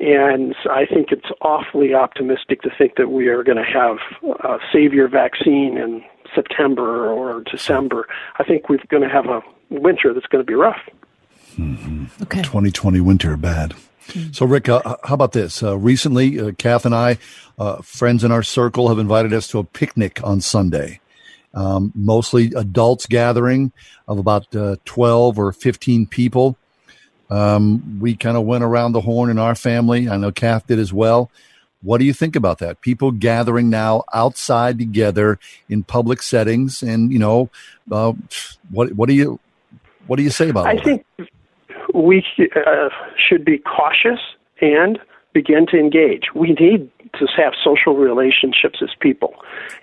and 0.00 0.54
I 0.70 0.86
think 0.86 1.12
it's 1.12 1.30
awfully 1.40 1.94
optimistic 1.94 2.62
to 2.62 2.70
think 2.76 2.96
that 2.96 3.10
we 3.10 3.28
are 3.28 3.42
going 3.42 3.58
to 3.58 3.64
have 3.64 3.98
a 4.40 4.58
savior 4.72 5.08
vaccine 5.08 5.76
in 5.76 6.02
September 6.34 7.08
or 7.10 7.42
December. 7.42 8.06
I 8.38 8.44
think 8.44 8.68
we're 8.68 8.78
going 8.88 9.02
to 9.02 9.08
have 9.08 9.26
a 9.26 9.42
winter 9.70 10.12
that's 10.14 10.26
going 10.26 10.44
to 10.44 10.46
be 10.46 10.54
rough. 10.54 10.80
Mm-hmm. 11.56 12.22
Okay. 12.22 12.42
2020 12.42 13.00
winter, 13.00 13.36
bad. 13.36 13.74
Mm-hmm. 14.08 14.32
So, 14.32 14.46
Rick, 14.46 14.68
uh, 14.68 14.96
how 15.04 15.14
about 15.14 15.32
this? 15.32 15.62
Uh, 15.62 15.76
recently, 15.78 16.40
uh, 16.40 16.52
Kath 16.52 16.84
and 16.84 16.94
I, 16.94 17.18
uh, 17.58 17.82
friends 17.82 18.24
in 18.24 18.32
our 18.32 18.42
circle, 18.42 18.88
have 18.88 18.98
invited 18.98 19.32
us 19.32 19.48
to 19.48 19.58
a 19.58 19.64
picnic 19.64 20.20
on 20.24 20.40
Sunday. 20.40 21.00
Um, 21.54 21.92
mostly 21.94 22.50
adults 22.56 23.06
gathering 23.06 23.72
of 24.08 24.18
about 24.18 24.54
uh, 24.56 24.76
12 24.86 25.38
or 25.38 25.52
15 25.52 26.06
people. 26.06 26.56
Um, 27.32 27.98
we 27.98 28.14
kind 28.14 28.36
of 28.36 28.44
went 28.44 28.62
around 28.62 28.92
the 28.92 29.00
horn 29.00 29.30
in 29.30 29.38
our 29.38 29.54
family. 29.54 30.06
I 30.06 30.18
know 30.18 30.30
Kath 30.30 30.66
did 30.66 30.78
as 30.78 30.92
well. 30.92 31.30
What 31.80 31.96
do 31.96 32.04
you 32.04 32.12
think 32.12 32.36
about 32.36 32.58
that? 32.58 32.82
People 32.82 33.10
gathering 33.10 33.70
now 33.70 34.04
outside 34.12 34.78
together 34.78 35.38
in 35.66 35.82
public 35.82 36.20
settings, 36.20 36.82
and 36.82 37.10
you 37.10 37.18
know, 37.18 37.48
uh, 37.90 38.12
what 38.70 38.92
what 38.92 39.08
do 39.08 39.14
you 39.14 39.40
what 40.06 40.16
do 40.16 40.22
you 40.22 40.30
say 40.30 40.50
about? 40.50 40.66
I 40.66 40.76
think 40.76 41.06
that? 41.16 41.28
we 41.94 42.22
uh, 42.54 42.88
should 43.16 43.46
be 43.46 43.58
cautious 43.58 44.20
and 44.60 44.98
begin 45.32 45.66
to 45.68 45.78
engage. 45.78 46.24
We 46.34 46.52
need 46.52 46.90
to 47.18 47.26
have 47.36 47.54
social 47.64 47.96
relationships 47.96 48.80
as 48.82 48.90
people, 49.00 49.34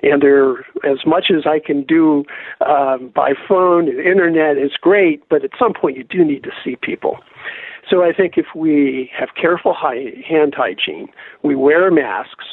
and 0.04 0.22
there, 0.22 0.60
as 0.86 1.04
much 1.04 1.32
as 1.36 1.48
I 1.48 1.58
can 1.58 1.84
do 1.84 2.26
um, 2.62 3.12
by 3.14 3.34
phone, 3.48 3.90
and 3.90 4.00
internet 4.00 4.58
is 4.58 4.72
great, 4.80 5.28
but 5.30 5.44
at 5.44 5.50
some 5.58 5.74
point 5.74 5.98
you 5.98 6.04
do 6.04 6.24
need 6.24 6.44
to 6.44 6.52
see 6.64 6.76
people. 6.76 7.18
So 7.90 8.04
I 8.04 8.14
think 8.14 8.34
if 8.38 8.46
we 8.56 9.10
have 9.18 9.30
careful 9.40 9.74
hand 9.74 10.54
hygiene, 10.56 11.08
we 11.44 11.56
wear 11.56 11.90
masks, 11.90 12.46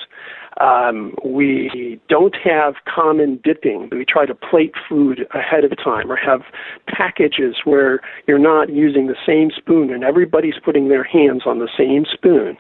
um, 0.59 1.15
we 1.23 2.01
don't 2.09 2.35
have 2.43 2.75
common 2.87 3.39
dipping. 3.45 3.91
We 3.93 4.07
try 4.07 4.25
to 4.25 4.35
plate 4.35 4.73
food 4.89 5.27
ahead 5.35 5.65
of 5.65 5.77
time 5.77 6.11
or 6.11 6.17
have 6.17 6.41
packages 6.89 7.57
where 7.65 8.01
you're 8.27 8.39
not 8.39 8.71
using 8.71 9.07
the 9.07 9.17
same 9.27 9.51
spoon 9.55 9.93
and 9.93 10.03
everybody's 10.03 10.59
putting 10.65 10.89
their 10.89 11.05
hands 11.05 11.43
on 11.45 11.59
the 11.59 11.69
same 11.77 12.07
spoon. 12.11 12.57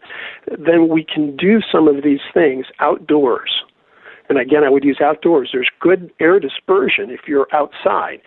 Then 0.58 0.88
we 0.88 1.04
can 1.04 1.36
do 1.36 1.60
some 1.72 1.88
of 1.88 2.04
these 2.04 2.20
things 2.34 2.66
outdoors. 2.80 3.62
And 4.28 4.38
again, 4.38 4.64
I 4.64 4.68
would 4.68 4.84
use 4.84 4.98
outdoors. 5.00 5.50
There's 5.52 5.70
good 5.80 6.10
air 6.20 6.40
dispersion 6.40 7.10
if 7.10 7.20
you're 7.26 7.46
outside. 7.52 8.20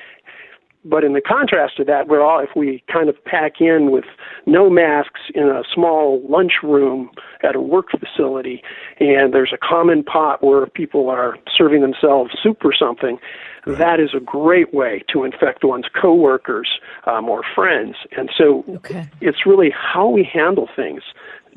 But 0.85 1.03
in 1.03 1.13
the 1.13 1.21
contrast 1.21 1.75
to 1.77 1.83
that, 1.85 2.07
we're 2.07 2.21
all, 2.21 2.39
if 2.39 2.51
we 2.55 2.83
kind 2.91 3.09
of 3.09 3.21
pack 3.25 3.59
in 3.59 3.91
with 3.91 4.05
no 4.45 4.69
masks 4.69 5.19
in 5.35 5.43
a 5.43 5.63
small 5.73 6.21
lunchroom 6.29 7.09
at 7.43 7.55
a 7.55 7.61
work 7.61 7.87
facility, 7.91 8.63
and 8.99 9.33
there's 9.33 9.51
a 9.53 9.57
common 9.57 10.03
pot 10.03 10.41
where 10.41 10.65
people 10.67 11.09
are 11.09 11.37
serving 11.53 11.81
themselves 11.81 12.31
soup 12.41 12.63
or 12.63 12.73
something, 12.73 13.19
that 13.67 13.99
is 13.99 14.11
a 14.15 14.19
great 14.19 14.73
way 14.73 15.03
to 15.11 15.23
infect 15.23 15.63
one's 15.63 15.85
coworkers 16.01 16.79
um, 17.05 17.29
or 17.29 17.43
friends. 17.53 17.95
And 18.17 18.29
so 18.35 18.63
okay. 18.69 19.07
it's 19.21 19.45
really 19.45 19.71
how 19.71 20.07
we 20.07 20.23
handle 20.23 20.67
things. 20.75 21.03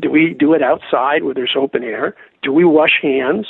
Do 0.01 0.11
we 0.11 0.35
do 0.39 0.53
it 0.53 0.63
outside 0.63 1.23
where 1.23 1.35
there's 1.35 1.55
open 1.57 1.85
air? 1.85 2.17
Do 2.43 2.53
we 2.53 2.65
wash 2.65 2.99
hands? 3.01 3.47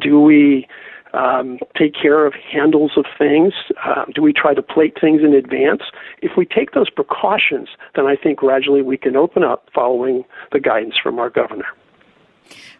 Do 0.00 0.20
we 0.20 0.66
um, 1.12 1.58
take 1.76 1.94
care 1.94 2.26
of 2.26 2.34
handles 2.34 2.92
of 2.96 3.04
things? 3.18 3.52
Uh, 3.84 4.04
do 4.14 4.22
we 4.22 4.32
try 4.32 4.54
to 4.54 4.62
plate 4.62 4.96
things 5.00 5.22
in 5.22 5.34
advance? 5.34 5.82
If 6.22 6.32
we 6.36 6.46
take 6.46 6.72
those 6.72 6.90
precautions, 6.90 7.68
then 7.94 8.06
I 8.06 8.16
think 8.16 8.38
gradually 8.38 8.82
we 8.82 8.96
can 8.96 9.16
open 9.16 9.42
up 9.44 9.68
following 9.74 10.24
the 10.52 10.60
guidance 10.60 10.94
from 11.02 11.18
our 11.18 11.30
governor. 11.30 11.66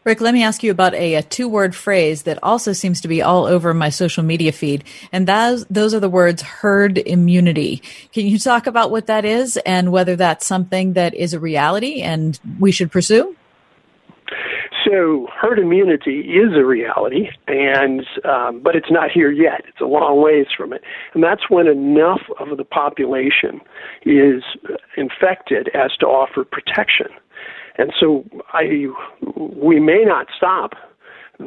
Rick, 0.02 0.22
let 0.22 0.32
me 0.32 0.42
ask 0.42 0.62
you 0.62 0.70
about 0.70 0.94
a, 0.94 1.16
a 1.16 1.22
two 1.22 1.46
word 1.46 1.76
phrase 1.76 2.22
that 2.22 2.38
also 2.42 2.72
seems 2.72 3.02
to 3.02 3.08
be 3.08 3.20
all 3.20 3.44
over 3.44 3.74
my 3.74 3.90
social 3.90 4.24
media 4.24 4.50
feed. 4.50 4.82
And 5.12 5.26
those 5.26 5.94
are 5.94 6.00
the 6.00 6.08
words 6.08 6.40
herd 6.40 6.96
immunity. 6.96 7.82
Can 8.12 8.26
you 8.26 8.38
talk 8.38 8.66
about 8.66 8.90
what 8.90 9.06
that 9.06 9.26
is 9.26 9.58
and 9.58 9.92
whether 9.92 10.16
that's 10.16 10.46
something 10.46 10.94
that 10.94 11.14
is 11.14 11.34
a 11.34 11.40
reality 11.40 12.00
and 12.00 12.40
we 12.58 12.72
should 12.72 12.90
pursue? 12.90 13.36
So 14.90 15.28
herd 15.40 15.60
immunity 15.60 16.20
is 16.20 16.56
a 16.56 16.64
reality, 16.64 17.28
and 17.46 18.04
um, 18.24 18.60
but 18.60 18.74
it's 18.74 18.90
not 18.90 19.08
here 19.08 19.30
yet. 19.30 19.62
It's 19.68 19.80
a 19.80 19.84
long 19.84 20.20
ways 20.20 20.46
from 20.56 20.72
it, 20.72 20.82
and 21.14 21.22
that's 21.22 21.48
when 21.48 21.68
enough 21.68 22.22
of 22.40 22.56
the 22.56 22.64
population 22.64 23.60
is 24.04 24.42
infected 24.96 25.68
as 25.74 25.92
to 26.00 26.06
offer 26.06 26.44
protection. 26.44 27.06
And 27.78 27.92
so 28.00 28.24
I, 28.52 28.86
we 29.36 29.78
may 29.78 30.02
not 30.04 30.26
stop 30.36 30.72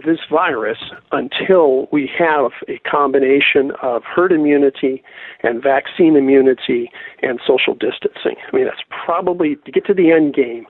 this 0.05 0.19
virus 0.29 0.79
until 1.11 1.87
we 1.91 2.09
have 2.17 2.51
a 2.67 2.79
combination 2.89 3.71
of 3.81 4.03
herd 4.03 4.31
immunity 4.31 5.03
and 5.43 5.61
vaccine 5.61 6.15
immunity 6.15 6.89
and 7.21 7.39
social 7.45 7.75
distancing. 7.75 8.35
I 8.51 8.55
mean, 8.55 8.65
that's 8.65 8.81
probably, 9.05 9.55
to 9.55 9.71
get 9.71 9.85
to 9.85 9.93
the 9.93 10.11
end 10.11 10.33
game, 10.33 10.65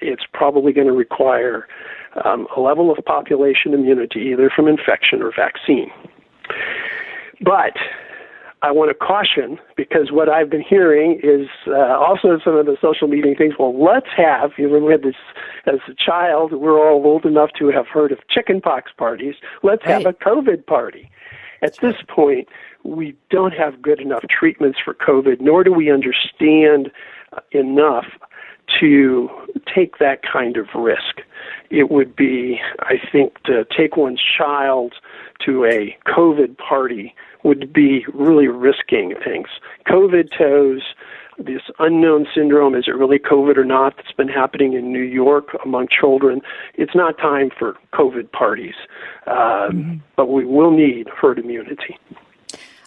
it's 0.00 0.24
probably 0.32 0.72
going 0.72 0.86
to 0.86 0.92
require 0.92 1.68
um, 2.24 2.46
a 2.56 2.60
level 2.60 2.90
of 2.90 3.04
population 3.04 3.74
immunity 3.74 4.30
either 4.32 4.50
from 4.54 4.66
infection 4.66 5.22
or 5.22 5.30
vaccine. 5.36 5.90
But 7.40 7.74
I 8.62 8.72
want 8.72 8.90
to 8.90 8.94
caution 8.94 9.58
because 9.76 10.10
what 10.10 10.28
I've 10.28 10.50
been 10.50 10.64
hearing 10.68 11.20
is 11.22 11.48
uh, 11.68 11.96
also 11.96 12.38
some 12.42 12.56
of 12.56 12.66
the 12.66 12.76
social 12.80 13.06
media 13.06 13.34
things. 13.36 13.54
Well, 13.58 13.78
let's 13.78 14.08
have 14.16 14.52
you 14.58 14.68
remember 14.68 15.10
this 15.10 15.16
as 15.66 15.80
a 15.88 15.94
child. 15.94 16.52
We're 16.52 16.78
all 16.78 17.04
old 17.04 17.24
enough 17.24 17.50
to 17.58 17.68
have 17.68 17.86
heard 17.86 18.10
of 18.10 18.18
chickenpox 18.28 18.90
parties. 18.96 19.36
Let's 19.62 19.86
right. 19.86 20.02
have 20.02 20.06
a 20.06 20.12
COVID 20.12 20.66
party. 20.66 21.10
At 21.62 21.76
this 21.78 21.96
point, 22.08 22.48
we 22.84 23.16
don't 23.30 23.52
have 23.52 23.82
good 23.82 24.00
enough 24.00 24.24
treatments 24.28 24.78
for 24.84 24.94
COVID, 24.94 25.40
nor 25.40 25.64
do 25.64 25.72
we 25.72 25.90
understand 25.90 26.90
enough 27.52 28.06
to 28.80 29.28
take 29.72 29.98
that 29.98 30.20
kind 30.22 30.56
of 30.56 30.66
risk. 30.74 31.22
It 31.70 31.90
would 31.90 32.16
be, 32.16 32.60
I 32.80 32.94
think, 33.12 33.42
to 33.44 33.64
take 33.76 33.96
one's 33.96 34.22
child 34.22 34.94
to 35.44 35.64
a 35.64 35.96
COVID 36.06 36.56
party 36.58 37.14
would 37.44 37.72
be 37.72 38.04
really 38.12 38.48
risking 38.48 39.14
things. 39.24 39.48
COVID 39.86 40.36
toes, 40.36 40.82
this 41.38 41.62
unknown 41.78 42.26
syndrome, 42.34 42.74
is 42.74 42.84
it 42.88 42.96
really 42.96 43.18
COVID 43.18 43.56
or 43.56 43.64
not, 43.64 43.96
that's 43.96 44.12
been 44.12 44.28
happening 44.28 44.72
in 44.72 44.92
New 44.92 45.02
York 45.02 45.56
among 45.64 45.86
children. 45.88 46.40
It's 46.74 46.94
not 46.94 47.16
time 47.18 47.50
for 47.56 47.76
COVID 47.92 48.32
parties, 48.32 48.74
um, 49.26 49.36
mm-hmm. 49.36 49.94
but 50.16 50.26
we 50.26 50.44
will 50.44 50.72
need 50.72 51.08
herd 51.08 51.38
immunity. 51.38 51.96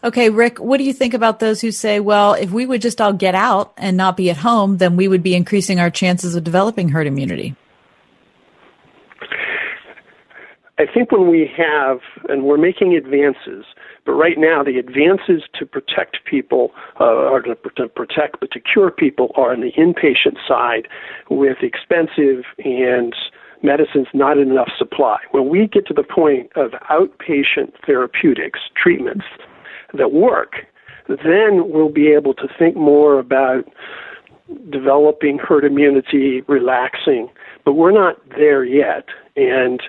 Okay, 0.04 0.32
Rick, 0.32 0.60
what 0.60 0.78
do 0.78 0.84
you 0.84 0.94
think 0.94 1.14
about 1.14 1.40
those 1.40 1.62
who 1.62 1.72
say, 1.72 2.00
well, 2.00 2.34
if 2.34 2.52
we 2.52 2.66
would 2.66 2.82
just 2.82 3.00
all 3.00 3.14
get 3.14 3.36
out 3.36 3.72
and 3.78 3.96
not 3.96 4.18
be 4.18 4.32
at 4.32 4.38
home, 4.38 4.78
then 4.78 4.96
we 4.98 5.08
would 5.08 5.22
be 5.22 5.36
increasing 5.36 5.80
our 5.80 5.92
chances 5.92 6.36
of 6.36 6.44
developing 6.44 6.90
herd 6.90 7.06
immunity? 7.06 7.56
I 10.82 10.92
think 10.92 11.12
when 11.12 11.30
we 11.30 11.48
have, 11.56 12.00
and 12.28 12.44
we're 12.44 12.58
making 12.58 12.96
advances, 12.96 13.66
but 14.04 14.14
right 14.14 14.38
now 14.40 14.64
the 14.64 14.80
advances 14.80 15.44
to 15.60 15.64
protect 15.64 16.18
people, 16.26 16.72
uh, 17.00 17.04
or 17.04 17.42
to, 17.44 17.56
to 17.78 17.88
protect, 17.88 18.40
but 18.40 18.50
to 18.52 18.60
cure 18.60 18.90
people 18.90 19.32
are 19.36 19.54
on 19.54 19.62
the 19.62 19.72
inpatient 19.74 20.38
side 20.48 20.88
with 21.30 21.58
expensive 21.62 22.46
and 22.66 23.14
medicines 23.62 24.08
not 24.16 24.40
in 24.40 24.50
enough 24.50 24.72
supply. 24.76 25.20
When 25.30 25.50
we 25.50 25.68
get 25.68 25.86
to 25.86 25.94
the 25.94 26.04
point 26.04 26.52
of 26.56 26.72
outpatient 26.90 27.74
therapeutics, 27.86 28.60
treatments 28.76 29.26
that 29.94 30.12
work, 30.12 30.66
then 31.08 31.70
we'll 31.70 31.92
be 31.92 32.08
able 32.08 32.34
to 32.34 32.48
think 32.58 32.76
more 32.76 33.20
about 33.20 33.66
developing 34.72 35.38
herd 35.38 35.64
immunity, 35.64 36.42
relaxing. 36.48 37.30
But 37.66 37.74
we're 37.74 37.92
not 37.92 38.18
there 38.36 38.66
yet. 38.66 39.06
And 39.36 39.80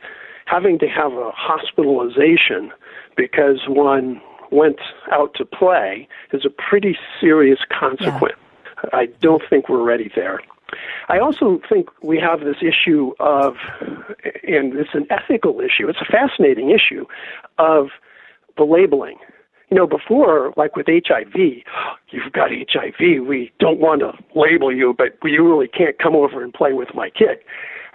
having 0.52 0.78
to 0.78 0.86
have 0.86 1.12
a 1.14 1.30
hospitalization 1.34 2.70
because 3.16 3.60
one 3.66 4.20
went 4.50 4.80
out 5.10 5.32
to 5.34 5.46
play 5.46 6.06
is 6.32 6.44
a 6.44 6.50
pretty 6.50 6.96
serious 7.18 7.60
consequence. 7.70 8.36
Yeah. 8.84 8.90
I 8.92 9.06
don't 9.22 9.42
think 9.48 9.70
we're 9.70 9.82
ready 9.82 10.10
there. 10.14 10.40
I 11.08 11.18
also 11.18 11.60
think 11.68 11.88
we 12.02 12.18
have 12.18 12.40
this 12.40 12.56
issue 12.60 13.12
of, 13.18 13.54
and 14.42 14.74
it's 14.74 14.94
an 14.94 15.06
ethical 15.10 15.60
issue, 15.60 15.88
it's 15.88 16.00
a 16.00 16.10
fascinating 16.10 16.70
issue 16.70 17.06
of 17.58 17.88
the 18.58 18.64
labeling. 18.64 19.16
You 19.70 19.78
know, 19.78 19.86
before, 19.86 20.52
like 20.58 20.76
with 20.76 20.86
HIV, 20.86 21.34
you've 21.34 22.32
got 22.32 22.50
HIV, 22.50 23.26
we 23.26 23.50
don't 23.58 23.80
want 23.80 24.00
to 24.00 24.12
label 24.38 24.74
you, 24.74 24.94
but 24.96 25.16
you 25.24 25.48
really 25.48 25.68
can't 25.68 25.98
come 25.98 26.14
over 26.14 26.42
and 26.42 26.52
play 26.52 26.74
with 26.74 26.94
my 26.94 27.08
kid. 27.08 27.38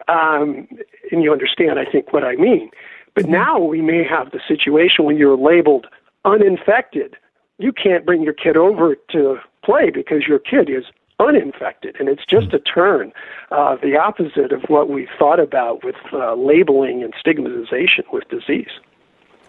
Um, 0.07 0.67
and 1.11 1.23
you 1.23 1.31
understand, 1.31 1.79
I 1.79 1.85
think, 1.85 2.13
what 2.13 2.23
I 2.23 2.35
mean. 2.35 2.69
But 3.13 3.23
mm-hmm. 3.23 3.33
now 3.33 3.59
we 3.59 3.81
may 3.81 4.03
have 4.03 4.31
the 4.31 4.39
situation 4.47 5.05
when 5.05 5.17
you're 5.17 5.37
labeled 5.37 5.87
uninfected. 6.25 7.15
You 7.57 7.71
can't 7.71 8.05
bring 8.05 8.21
your 8.21 8.33
kid 8.33 8.57
over 8.57 8.95
to 9.11 9.37
play 9.63 9.89
because 9.89 10.27
your 10.27 10.39
kid 10.39 10.69
is 10.69 10.85
uninfected. 11.19 11.95
And 11.99 12.09
it's 12.09 12.25
just 12.25 12.53
a 12.53 12.59
turn, 12.59 13.11
uh, 13.51 13.77
the 13.81 13.97
opposite 13.97 14.51
of 14.51 14.61
what 14.67 14.89
we 14.89 15.07
thought 15.17 15.39
about 15.39 15.83
with 15.83 15.95
uh, 16.13 16.35
labeling 16.35 17.03
and 17.03 17.13
stigmatization 17.19 18.05
with 18.11 18.27
disease. 18.29 18.79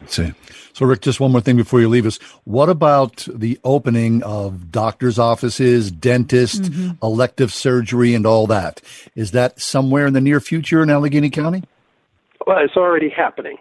See. 0.06 0.32
So, 0.72 0.86
Rick, 0.86 1.00
just 1.00 1.18
one 1.18 1.32
more 1.32 1.40
thing 1.40 1.56
before 1.56 1.80
you 1.80 1.88
leave 1.88 2.06
us. 2.06 2.18
What 2.44 2.68
about 2.68 3.26
the 3.32 3.58
opening 3.64 4.22
of 4.22 4.70
doctors' 4.70 5.18
offices, 5.18 5.90
dentists, 5.90 6.68
mm-hmm. 6.68 7.04
elective 7.04 7.52
surgery, 7.52 8.14
and 8.14 8.24
all 8.24 8.46
that? 8.46 8.80
Is 9.16 9.32
that 9.32 9.60
somewhere 9.60 10.06
in 10.06 10.12
the 10.12 10.20
near 10.20 10.40
future 10.40 10.82
in 10.82 10.90
Allegheny 10.90 11.30
County? 11.30 11.64
Well, 12.46 12.58
it's 12.58 12.76
already 12.76 13.08
happening. 13.10 13.58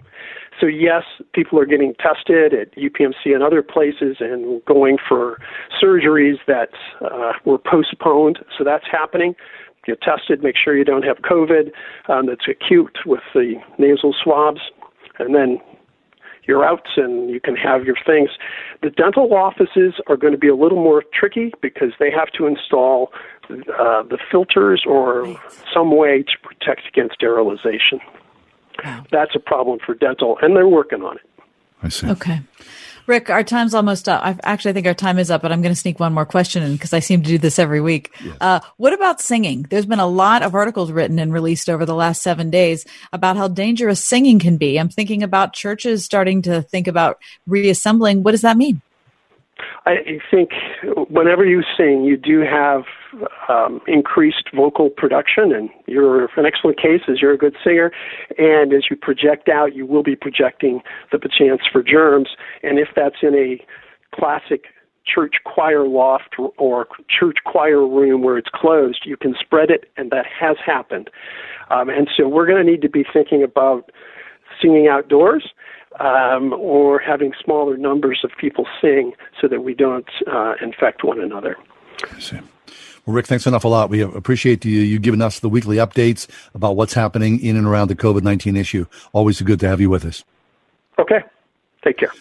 so 0.60 0.68
yes, 0.68 1.04
people 1.34 1.60
are 1.60 1.66
getting 1.66 1.94
tested 1.96 2.54
at 2.54 2.76
UPMC 2.76 3.34
and 3.34 3.44
other 3.44 3.62
places 3.62 4.18
and 4.20 4.64
going 4.66 4.98
for 5.08 5.40
surgeries 5.82 6.38
that 6.48 6.70
uh, 7.02 7.34
were 7.46 7.58
postponed. 7.58 8.40
So 8.58 8.64
that's 8.64 8.86
happening. 8.90 9.36
Get 9.86 10.02
tested, 10.02 10.44
make 10.44 10.56
sure 10.62 10.78
you 10.78 10.84
don't 10.84 11.04
have 11.04 11.18
COVID 11.18 11.72
um, 12.10 12.28
that's 12.28 12.48
acute 12.48 13.00
with 13.06 13.22
the 13.34 13.56
nasal 13.78 14.14
swabs, 14.22 14.62
and 15.18 15.34
then 15.34 15.60
you're 16.48 16.66
out 16.66 16.88
and 16.96 17.30
you 17.30 17.40
can 17.40 17.56
have 17.56 17.84
your 17.84 17.98
things. 18.06 18.30
The 18.82 18.90
dental 18.90 19.34
offices 19.34 19.96
are 20.08 20.18
going 20.18 20.34
to 20.34 20.40
be 20.40 20.48
a 20.48 20.56
little 20.56 20.82
more 20.82 21.04
tricky 21.14 21.54
because 21.62 21.92
they 22.00 22.12
have 22.12 22.32
to 22.38 22.48
install 22.48 23.12
uh, 23.50 24.04
the 24.04 24.18
filters 24.32 24.84
or 24.86 25.24
right. 25.24 25.38
some 25.74 25.96
way 25.96 26.24
to 26.24 26.38
protect 26.42 26.88
against 26.88 27.16
sterilization. 27.16 28.00
Wow. 28.84 29.06
That's 29.12 29.36
a 29.36 29.40
problem 29.40 29.80
for 29.84 29.96
dental, 29.96 30.38
and 30.42 30.56
they're 30.56 30.68
working 30.68 31.02
on 31.02 31.18
it. 31.18 31.44
I 31.82 31.90
see. 31.90 32.08
Okay. 32.08 32.42
Rick, 33.08 33.30
our 33.30 33.44
time's 33.44 33.74
almost 33.74 34.10
up. 34.10 34.22
I've, 34.24 34.40
actually, 34.44 34.72
I 34.72 34.74
think 34.74 34.86
our 34.88 34.94
time 34.94 35.18
is 35.18 35.32
up, 35.32 35.42
but 35.42 35.52
I'm 35.52 35.62
going 35.62 35.74
to 35.74 35.80
sneak 35.80 36.00
one 36.00 36.14
more 36.14 36.26
question 36.26 36.62
in 36.62 36.74
because 36.74 36.94
I 36.94 37.00
seem 37.00 37.24
to 37.24 37.28
do 37.28 37.38
this 37.38 37.58
every 37.58 37.80
week. 37.80 38.14
Yes. 38.24 38.38
Uh, 38.42 38.60
what 38.76 38.92
about 38.94 39.22
singing? 39.22 39.64
There's 39.70 39.86
been 39.86 40.00
a 40.00 40.08
lot 40.08 40.44
of 40.44 40.54
articles 40.54 40.92
written 40.92 41.18
and 41.18 41.32
released 41.32 41.70
over 41.70 41.86
the 41.86 41.96
last 41.96 42.22
seven 42.22 42.50
days 42.50 42.86
about 43.14 43.38
how 43.38 43.48
dangerous 43.48 44.04
singing 44.04 44.40
can 44.40 44.58
be. 44.58 44.78
I'm 44.78 44.90
thinking 44.90 45.24
about 45.24 45.54
churches 45.54 46.04
starting 46.04 46.42
to 46.44 46.62
think 46.62 46.88
about 46.88 47.20
reassembling. 47.48 48.24
What 48.24 48.32
does 48.32 48.42
that 48.42 48.58
mean? 48.58 48.82
I 49.86 50.20
think 50.30 50.52
whenever 51.10 51.46
you 51.46 51.64
sing, 51.78 52.04
you 52.04 52.18
do 52.18 52.42
have 52.42 52.84
um, 53.50 53.82
increased 53.88 54.50
vocal 54.56 54.90
production, 54.90 55.54
and 55.54 55.70
you're 55.86 56.26
an 56.26 56.46
excellent 56.46 56.78
case 56.78 57.02
as 57.08 57.22
you're 57.22 57.34
a 57.34 57.38
good 57.38 57.56
singer. 57.64 57.92
And 58.38 58.74
as 58.74 58.84
you 58.90 58.96
project 58.96 59.50
out, 59.50 59.76
you 59.76 59.86
will 59.86 60.04
be 60.04 60.16
projecting 60.16 60.82
the 61.12 61.20
chance 61.20 61.62
for 61.72 61.84
germs. 61.84 62.30
And 62.64 62.80
if 62.80 62.90
that's 62.96 63.18
in 63.22 63.36
a 63.36 63.64
classic 64.16 64.66
church 65.06 65.36
choir 65.46 65.88
loft 65.88 66.36
or 66.58 66.88
church 67.08 67.38
choir 67.46 67.88
room 67.88 68.22
where 68.22 68.38
it's 68.38 68.50
closed, 68.54 69.04
you 69.06 69.18
can 69.18 69.36
spread 69.40 69.70
it, 69.70 69.90
and 69.98 70.12
that 70.12 70.26
has 70.26 70.58
happened. 70.66 71.10
Um, 71.70 71.90
and 71.90 72.10
so 72.16 72.28
we're 72.28 72.46
going 72.46 72.64
to 72.64 72.70
need 72.70 72.82
to 72.82 72.90
be 72.90 73.06
thinking 73.12 73.44
about 73.44 73.90
singing 74.62 74.88
outdoors 74.88 75.50
um, 76.00 76.54
or 76.54 77.00
having 77.00 77.34
smaller 77.44 77.78
numbers 77.78 78.20
of 78.24 78.32
people 78.40 78.68
sing 78.82 79.14
so 79.40 79.48
that 79.48 79.62
we 79.62 79.74
don't 79.74 80.10
uh, 80.32 80.54
infect 80.62 81.04
one 81.04 81.22
another. 81.22 81.58
I 82.12 82.20
see. 82.20 82.40
Well, 83.08 83.16
Rick, 83.16 83.28
thanks 83.28 83.48
an 83.48 83.54
awful 83.54 83.72
lot. 83.72 83.90
We 83.90 84.02
appreciate 84.02 84.66
you, 84.66 84.82
you 84.82 85.00
giving 85.00 85.22
us 85.22 85.40
the 85.40 85.48
weekly 85.48 85.78
updates 85.78 86.28
about 86.54 86.76
what's 86.76 86.94
happening 86.94 87.40
in 87.40 87.56
and 87.56 87.66
around 87.66 87.88
the 87.88 87.96
COVID 87.96 88.22
19 88.22 88.58
issue. 88.58 88.86
Always 89.14 89.42
good 89.42 89.62
to 89.62 89.68
have 89.70 89.80
you 89.80 89.90
with 89.90 90.04
us. 90.04 90.26
Okay. 91.00 91.24
Take 91.86 92.00
care. 92.00 92.12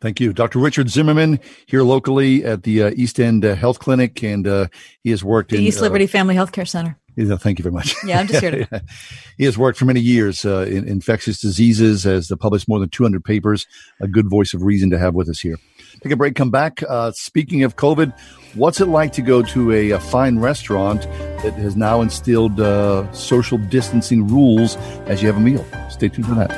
Thank 0.00 0.18
you. 0.18 0.32
Dr. 0.32 0.58
Richard 0.58 0.90
Zimmerman 0.90 1.38
here 1.66 1.84
locally 1.84 2.44
at 2.44 2.64
the 2.64 2.82
uh, 2.82 2.90
East 2.96 3.20
End 3.20 3.44
uh, 3.44 3.54
Health 3.54 3.78
Clinic, 3.78 4.24
and 4.24 4.48
uh, 4.48 4.66
he 5.04 5.10
has 5.10 5.22
worked 5.22 5.52
the 5.52 5.58
in 5.58 5.62
East 5.62 5.80
Liberty 5.80 6.06
uh, 6.06 6.08
Family 6.08 6.34
Healthcare 6.34 6.66
Center. 6.66 6.98
Thank 7.16 7.60
you 7.60 7.62
very 7.62 7.72
much. 7.72 7.94
Yeah, 8.04 8.18
I'm 8.18 8.26
just 8.26 8.40
here 8.40 8.50
to. 8.50 8.82
he 9.38 9.44
has 9.44 9.56
worked 9.56 9.78
for 9.78 9.84
many 9.84 10.00
years 10.00 10.44
uh, 10.44 10.62
in 10.62 10.88
infectious 10.88 11.40
diseases, 11.40 12.02
has 12.02 12.32
published 12.40 12.68
more 12.68 12.80
than 12.80 12.88
200 12.88 13.22
papers. 13.22 13.68
A 14.00 14.08
good 14.08 14.28
voice 14.28 14.54
of 14.54 14.62
reason 14.62 14.90
to 14.90 14.98
have 14.98 15.14
with 15.14 15.28
us 15.28 15.38
here. 15.38 15.56
Take 16.00 16.12
a 16.12 16.16
break, 16.16 16.34
come 16.34 16.50
back. 16.50 16.82
Uh, 16.88 17.12
speaking 17.12 17.62
of 17.62 17.76
COVID, 17.76 18.12
what's 18.54 18.80
it 18.80 18.86
like 18.86 19.12
to 19.12 19.22
go 19.22 19.42
to 19.42 19.72
a, 19.72 19.90
a 19.90 20.00
fine 20.00 20.38
restaurant 20.38 21.02
that 21.42 21.54
has 21.54 21.76
now 21.76 22.00
instilled 22.00 22.56
social 23.14 23.58
distancing 23.58 24.26
rules 24.26 24.76
as 25.06 25.22
you 25.22 25.28
have 25.28 25.36
a 25.36 25.40
meal? 25.40 25.64
Stay 25.90 26.08
tuned 26.08 26.26
for 26.26 26.34
that. 26.34 26.50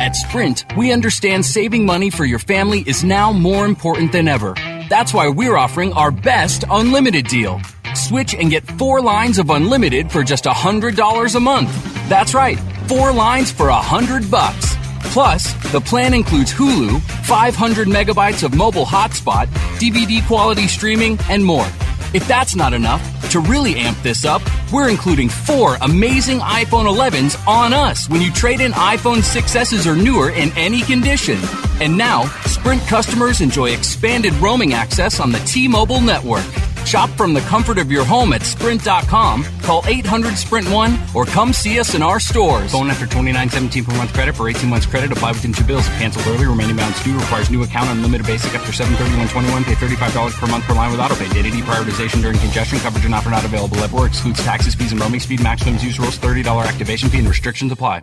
At 0.00 0.16
Sprint, 0.16 0.64
we 0.76 0.90
understand 0.90 1.44
saving 1.44 1.84
money 1.84 2.08
for 2.08 2.24
your 2.24 2.38
family 2.38 2.82
is 2.86 3.04
now 3.04 3.30
more 3.30 3.66
important 3.66 4.12
than 4.12 4.26
ever. 4.26 4.54
That's 4.88 5.12
why 5.12 5.28
we're 5.28 5.56
offering 5.56 5.92
our 5.92 6.10
best 6.10 6.64
unlimited 6.70 7.26
deal. 7.26 7.60
Switch 7.98 8.34
and 8.34 8.50
get 8.50 8.64
four 8.78 9.00
lines 9.02 9.38
of 9.38 9.50
unlimited 9.50 10.10
for 10.10 10.22
just 10.22 10.44
$100 10.44 11.34
a 11.34 11.40
month. 11.40 12.08
That's 12.08 12.32
right, 12.32 12.58
four 12.86 13.12
lines 13.12 13.50
for 13.50 13.68
a 13.68 13.74
100 13.74 14.30
bucks. 14.30 14.76
Plus, 15.12 15.52
the 15.72 15.80
plan 15.80 16.14
includes 16.14 16.52
Hulu, 16.52 17.00
500 17.26 17.88
megabytes 17.88 18.44
of 18.44 18.54
mobile 18.54 18.84
hotspot, 18.84 19.46
DVD 19.78 20.26
quality 20.26 20.68
streaming, 20.68 21.18
and 21.28 21.44
more. 21.44 21.66
If 22.14 22.26
that's 22.26 22.56
not 22.56 22.72
enough, 22.72 23.02
to 23.30 23.40
really 23.40 23.76
amp 23.76 23.98
this 24.02 24.24
up, 24.24 24.40
we're 24.72 24.88
including 24.88 25.28
four 25.28 25.76
amazing 25.82 26.38
iPhone 26.38 26.86
11s 26.86 27.36
on 27.46 27.74
us 27.74 28.08
when 28.08 28.22
you 28.22 28.32
trade 28.32 28.60
in 28.60 28.72
iPhone 28.72 29.18
6s 29.18 29.86
or 29.86 29.94
newer 29.94 30.30
in 30.30 30.50
any 30.56 30.80
condition. 30.80 31.38
And 31.80 31.98
now, 31.98 32.24
Sprint 32.46 32.80
customers 32.82 33.40
enjoy 33.42 33.70
expanded 33.70 34.32
roaming 34.34 34.72
access 34.72 35.20
on 35.20 35.32
the 35.32 35.38
T-Mobile 35.40 36.00
network. 36.00 36.46
Shop 36.88 37.10
from 37.10 37.34
the 37.34 37.42
comfort 37.42 37.76
of 37.76 37.92
your 37.92 38.02
home 38.02 38.32
at 38.32 38.40
sprint.com, 38.40 39.44
call 39.60 39.82
800 39.84 40.38
Sprint 40.38 40.70
1, 40.70 40.98
or 41.14 41.26
come 41.26 41.52
see 41.52 41.78
us 41.78 41.94
in 41.94 42.00
our 42.00 42.18
stores. 42.18 42.72
Phone 42.72 42.88
after 42.88 43.04
2917 43.04 43.84
per 43.84 43.94
month 43.94 44.10
credit 44.14 44.34
for 44.34 44.48
18 44.48 44.70
months 44.70 44.86
credit. 44.86 45.12
Apply 45.12 45.32
within 45.32 45.52
two 45.52 45.64
bills. 45.64 45.86
Canceled 46.00 46.26
early. 46.28 46.46
Remaining 46.46 46.76
balance 46.76 47.04
due. 47.04 47.12
Requires 47.12 47.50
new 47.50 47.62
account. 47.62 47.90
Unlimited 47.90 48.26
basic 48.26 48.54
after 48.54 48.72
73121. 48.72 49.64
Pay 49.64 49.74
$35 49.74 50.32
per 50.32 50.46
month 50.46 50.64
per 50.64 50.72
line 50.72 50.90
with 50.90 51.00
autopay. 51.00 51.30
Data 51.34 51.50
deprioritization 51.50 52.22
during 52.22 52.38
congestion. 52.38 52.78
Coverage 52.78 53.04
and 53.04 53.14
offer 53.14 53.28
not 53.28 53.44
available 53.44 53.76
everywhere. 53.84 54.06
Excludes 54.06 54.42
taxes, 54.42 54.74
fees, 54.74 54.92
and 54.92 54.98
roaming 54.98 55.20
speed. 55.20 55.42
Maximum 55.42 55.74
use 55.74 55.98
rules. 55.98 56.16
$30 56.16 56.64
activation 56.66 57.10
fee 57.10 57.18
and 57.18 57.28
restrictions 57.28 57.70
apply. 57.70 58.00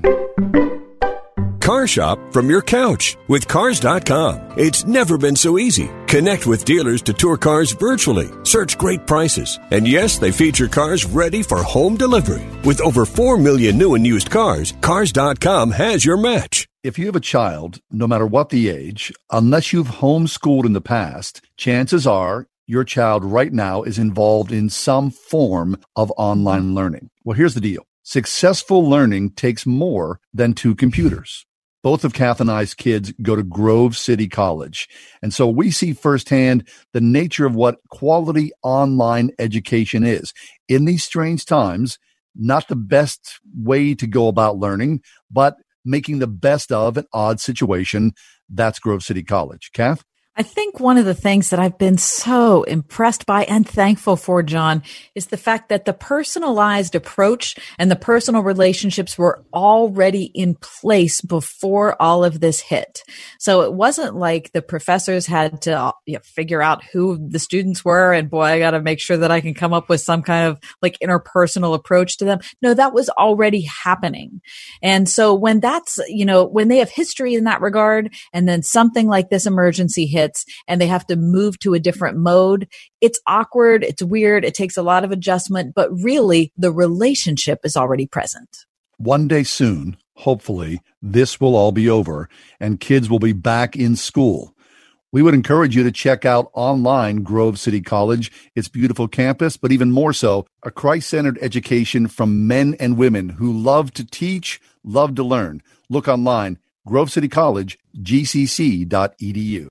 Car 1.65 1.87
shop 1.87 2.19
from 2.31 2.47
your 2.47 2.61
couch 2.61 3.17
with 3.27 3.47
Cars.com. 3.47 4.53
It's 4.55 4.85
never 4.85 5.17
been 5.17 5.35
so 5.35 5.57
easy. 5.57 5.89
Connect 6.05 6.45
with 6.45 6.63
dealers 6.63 7.01
to 7.01 7.11
tour 7.11 7.37
cars 7.37 7.71
virtually, 7.71 8.29
search 8.43 8.77
great 8.77 9.07
prices, 9.07 9.57
and 9.71 9.87
yes, 9.87 10.19
they 10.19 10.31
feature 10.31 10.67
cars 10.67 11.05
ready 11.05 11.41
for 11.41 11.63
home 11.63 11.97
delivery. 11.97 12.45
With 12.63 12.81
over 12.81 13.03
4 13.03 13.39
million 13.39 13.79
new 13.79 13.95
and 13.95 14.05
used 14.05 14.29
cars, 14.29 14.75
Cars.com 14.81 15.71
has 15.71 16.05
your 16.05 16.17
match. 16.17 16.67
If 16.83 16.99
you 16.99 17.07
have 17.07 17.15
a 17.15 17.31
child, 17.33 17.79
no 17.89 18.05
matter 18.05 18.27
what 18.27 18.49
the 18.49 18.69
age, 18.69 19.11
unless 19.31 19.73
you've 19.73 19.87
homeschooled 19.87 20.67
in 20.67 20.73
the 20.73 20.81
past, 20.81 21.41
chances 21.57 22.05
are 22.05 22.45
your 22.67 22.83
child 22.83 23.25
right 23.25 23.51
now 23.51 23.81
is 23.81 23.97
involved 23.97 24.51
in 24.51 24.69
some 24.69 25.09
form 25.09 25.77
of 25.95 26.13
online 26.15 26.75
learning. 26.75 27.09
Well, 27.23 27.35
here's 27.35 27.55
the 27.55 27.59
deal. 27.59 27.87
Successful 28.03 28.87
learning 28.87 29.31
takes 29.31 29.65
more 29.65 30.19
than 30.31 30.53
two 30.53 30.75
computers 30.75 31.43
both 31.85 32.03
of 32.03 32.13
Kath 32.13 32.41
and 32.41 32.49
I's 32.49 32.73
kids 32.73 33.13
go 33.21 33.35
to 33.35 33.43
Grove 33.43 33.95
City 33.95 34.27
College. 34.27 34.89
And 35.21 35.31
so 35.31 35.47
we 35.47 35.69
see 35.69 35.93
firsthand 35.93 36.67
the 36.93 36.99
nature 36.99 37.45
of 37.45 37.53
what 37.53 37.77
quality 37.91 38.51
online 38.63 39.29
education 39.37 40.03
is. 40.03 40.33
In 40.67 40.85
these 40.85 41.03
strange 41.03 41.45
times, 41.45 41.99
not 42.35 42.69
the 42.69 42.75
best 42.75 43.39
way 43.55 43.93
to 43.93 44.07
go 44.07 44.27
about 44.27 44.57
learning, 44.57 45.03
but 45.29 45.57
making 45.85 46.17
the 46.17 46.25
best 46.25 46.71
of 46.71 46.97
an 46.97 47.05
odd 47.13 47.39
situation. 47.39 48.13
That's 48.49 48.79
Grove 48.79 49.03
City 49.03 49.21
College. 49.21 49.69
Kath? 49.71 50.03
I 50.37 50.43
think 50.43 50.81
one 50.81 50.97
of 50.97 51.05
the 51.05 51.13
things 51.13 51.49
that 51.49 51.59
I've 51.59 51.77
been 51.77 51.97
so 51.97 52.63
impressed 52.63 53.25
by 53.25 53.45
and 53.45 53.67
thankful 53.67 54.17
for, 54.17 54.43
John, 54.43 54.83
is 55.13 55.27
the 55.27 55.37
fact 55.37 55.69
that 55.69 55.85
the 55.85 55.93
personalized 55.93 56.93
approach 56.93 57.55
and 57.79 57.89
the 57.89 57.95
personal 57.95 58.43
relationships 58.43 59.17
were 59.17 59.45
already 59.53 60.25
in 60.25 60.55
place 60.55 61.21
before 61.21 61.95
all 62.01 62.25
of 62.25 62.41
this 62.41 62.59
hit. 62.59 63.03
So 63.39 63.61
it 63.61 63.73
wasn't 63.73 64.15
like 64.15 64.51
the 64.51 64.61
professors 64.61 65.25
had 65.25 65.61
to 65.63 65.93
you 66.05 66.15
know, 66.15 66.19
figure 66.23 66.61
out 66.61 66.83
who 66.83 67.17
the 67.29 67.39
students 67.39 67.85
were 67.85 68.11
and 68.11 68.29
boy, 68.29 68.43
I 68.43 68.59
got 68.59 68.71
to 68.71 68.81
make 68.81 68.99
sure 68.99 69.17
that 69.17 69.31
I 69.31 69.39
can 69.39 69.53
come 69.53 69.73
up 69.73 69.87
with 69.87 70.01
some 70.01 70.21
kind 70.21 70.47
of 70.47 70.59
like 70.81 70.97
interpersonal 71.01 71.75
approach 71.75 72.17
to 72.17 72.25
them. 72.25 72.39
No, 72.61 72.73
that 72.73 72.93
was 72.93 73.09
already 73.09 73.61
happening. 73.61 74.41
And 74.81 75.07
so 75.07 75.33
when 75.33 75.61
that's, 75.61 75.97
you 76.09 76.25
know, 76.25 76.43
when 76.43 76.67
they 76.67 76.79
have 76.79 76.89
history 76.89 77.35
in 77.35 77.45
that 77.45 77.61
regard 77.61 78.13
and 78.33 78.49
then 78.49 78.63
something 78.63 79.07
like 79.07 79.29
this 79.29 79.45
emergency 79.45 80.05
hit, 80.05 80.24
and 80.67 80.79
they 80.79 80.87
have 80.87 81.05
to 81.07 81.15
move 81.15 81.59
to 81.59 81.73
a 81.73 81.79
different 81.79 82.17
mode. 82.17 82.67
It's 83.01 83.19
awkward. 83.27 83.83
It's 83.83 84.01
weird. 84.01 84.45
It 84.45 84.53
takes 84.53 84.77
a 84.77 84.83
lot 84.83 85.03
of 85.03 85.11
adjustment, 85.11 85.73
but 85.75 85.89
really 85.91 86.51
the 86.57 86.71
relationship 86.71 87.59
is 87.63 87.77
already 87.77 88.07
present. 88.07 88.65
One 88.97 89.27
day 89.27 89.43
soon, 89.43 89.97
hopefully, 90.15 90.81
this 91.01 91.39
will 91.39 91.55
all 91.55 91.71
be 91.71 91.89
over 91.89 92.29
and 92.59 92.79
kids 92.79 93.09
will 93.09 93.19
be 93.19 93.33
back 93.33 93.75
in 93.75 93.95
school. 93.95 94.55
We 95.11 95.21
would 95.21 95.33
encourage 95.33 95.77
you 95.77 95.83
to 95.83 95.93
check 95.93 96.25
out 96.25 96.49
online 96.53 97.23
Grove 97.23 97.57
City 97.57 97.79
College, 97.79 98.31
its 98.53 98.67
beautiful 98.67 99.07
campus, 99.07 99.55
but 99.55 99.71
even 99.71 99.91
more 99.91 100.11
so, 100.11 100.45
a 100.63 100.71
Christ 100.71 101.09
centered 101.09 101.39
education 101.41 102.07
from 102.07 102.47
men 102.47 102.75
and 102.81 102.97
women 102.97 103.29
who 103.29 103.51
love 103.51 103.93
to 103.93 104.05
teach, 104.05 104.59
love 104.83 105.15
to 105.15 105.23
learn. 105.23 105.61
Look 105.89 106.09
online, 106.09 106.59
Grove 106.85 107.11
City 107.11 107.29
College, 107.29 107.79
gcc.edu 107.97 109.67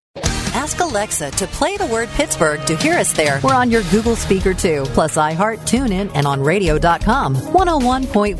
Alexa 0.94 1.32
to 1.32 1.48
play 1.48 1.76
the 1.76 1.86
word 1.86 2.08
Pittsburgh 2.10 2.64
to 2.66 2.76
hear 2.76 2.94
us 2.94 3.12
there. 3.12 3.40
We're 3.42 3.52
on 3.52 3.68
your 3.68 3.82
Google 3.90 4.14
speaker 4.14 4.54
too, 4.54 4.84
plus 4.90 5.16
iHeart, 5.16 5.58
TuneIn, 5.66 6.12
and 6.14 6.24
on 6.24 6.40
radio.com. 6.40 7.34
101.5 7.34 8.38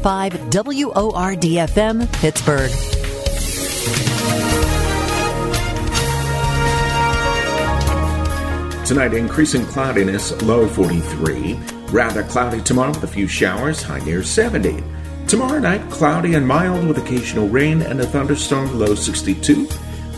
WORDFM, 0.50 2.12
Pittsburgh. 2.12 2.70
Tonight, 8.86 9.14
increasing 9.14 9.66
cloudiness, 9.66 10.40
low 10.42 10.68
43. 10.68 11.58
Rather 11.88 12.22
cloudy 12.22 12.60
tomorrow 12.60 12.90
with 12.90 13.02
a 13.02 13.08
few 13.08 13.26
showers, 13.26 13.82
high 13.82 13.98
near 14.04 14.22
70. 14.22 14.80
Tomorrow 15.26 15.58
night, 15.58 15.90
cloudy 15.90 16.34
and 16.34 16.46
mild 16.46 16.86
with 16.86 16.98
occasional 16.98 17.48
rain 17.48 17.82
and 17.82 17.98
a 18.00 18.06
thunderstorm, 18.06 18.78
low 18.78 18.94
62. 18.94 19.66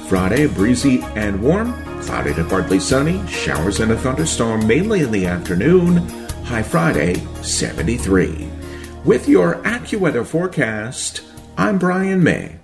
Friday, 0.09 0.47
breezy 0.47 1.01
and 1.16 1.42
warm, 1.42 1.73
cloudy 2.03 2.33
to 2.35 2.45
partly 2.45 2.79
sunny, 2.79 3.27
showers 3.27 3.81
and 3.81 3.90
a 3.90 3.99
thunderstorm 3.99 4.64
mainly 4.64 5.01
in 5.01 5.11
the 5.11 5.27
afternoon, 5.27 5.97
high 6.45 6.62
Friday, 6.62 7.14
73. 7.42 8.49
With 9.05 9.29
your 9.29 9.57
AccuWeather 9.62 10.25
forecast, 10.25 11.23
I'm 11.59 11.77
Brian 11.79 12.23
May. 12.23 12.57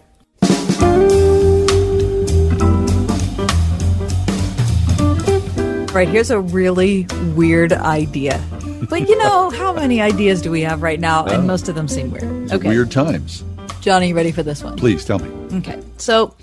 Right, 5.92 6.08
here's 6.08 6.30
a 6.30 6.38
really 6.38 7.08
weird 7.34 7.72
idea. 7.72 8.40
But 8.88 9.08
you 9.08 9.18
know, 9.18 9.50
how 9.50 9.72
many 9.72 10.00
ideas 10.00 10.42
do 10.42 10.52
we 10.52 10.60
have 10.60 10.80
right 10.80 11.00
now? 11.00 11.24
And 11.24 11.48
most 11.48 11.68
of 11.68 11.74
them 11.74 11.88
seem 11.88 12.12
weird. 12.12 12.52
Okay. 12.52 12.68
Weird 12.68 12.92
times. 12.92 13.42
Johnny, 13.80 14.10
you 14.10 14.14
ready 14.14 14.30
for 14.30 14.44
this 14.44 14.62
one? 14.62 14.76
Please 14.76 15.04
tell 15.04 15.18
me. 15.18 15.58
Okay. 15.58 15.82
So, 15.96 16.36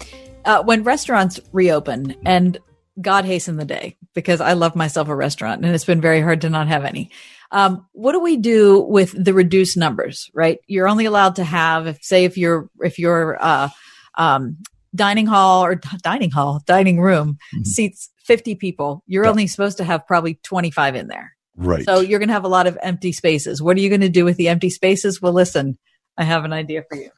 uh, 0.45 0.63
when 0.63 0.83
restaurants 0.83 1.39
reopen, 1.51 2.15
and 2.25 2.57
God 3.01 3.25
hasten 3.25 3.57
the 3.57 3.65
day, 3.65 3.97
because 4.13 4.41
I 4.41 4.53
love 4.53 4.75
myself 4.75 5.07
a 5.07 5.15
restaurant 5.15 5.63
and 5.63 5.73
it's 5.73 5.85
been 5.85 6.01
very 6.01 6.21
hard 6.21 6.41
to 6.41 6.49
not 6.49 6.67
have 6.67 6.83
any. 6.83 7.11
Um, 7.51 7.87
what 7.93 8.11
do 8.11 8.19
we 8.19 8.37
do 8.37 8.81
with 8.81 9.11
the 9.11 9.33
reduced 9.33 9.77
numbers, 9.77 10.29
right? 10.33 10.59
You're 10.67 10.87
only 10.87 11.05
allowed 11.05 11.37
to 11.37 11.43
have, 11.43 11.87
if, 11.87 12.03
say, 12.03 12.25
if 12.25 12.37
you're, 12.37 12.69
if 12.81 12.99
you're, 12.99 13.41
uh, 13.41 13.69
um, 14.15 14.57
dining 14.93 15.27
hall 15.27 15.63
or 15.63 15.75
dining 15.75 16.31
hall, 16.31 16.61
dining 16.65 16.99
room 16.99 17.37
seats 17.63 18.09
50 18.25 18.55
people, 18.55 19.03
you're 19.07 19.25
only 19.25 19.47
supposed 19.47 19.77
to 19.77 19.83
have 19.83 20.05
probably 20.05 20.39
25 20.43 20.95
in 20.95 21.07
there. 21.07 21.35
Right. 21.55 21.83
So 21.83 21.99
you're 21.99 22.19
going 22.19 22.29
to 22.29 22.33
have 22.33 22.45
a 22.45 22.49
lot 22.49 22.67
of 22.67 22.77
empty 22.81 23.11
spaces. 23.11 23.61
What 23.61 23.77
are 23.77 23.81
you 23.81 23.89
going 23.89 24.01
to 24.01 24.09
do 24.09 24.25
with 24.25 24.37
the 24.37 24.47
empty 24.47 24.69
spaces? 24.69 25.21
Well, 25.21 25.33
listen, 25.33 25.77
I 26.19 26.23
have 26.25 26.43
an 26.43 26.51
idea 26.51 26.83
for 26.89 26.97
you. 26.97 27.11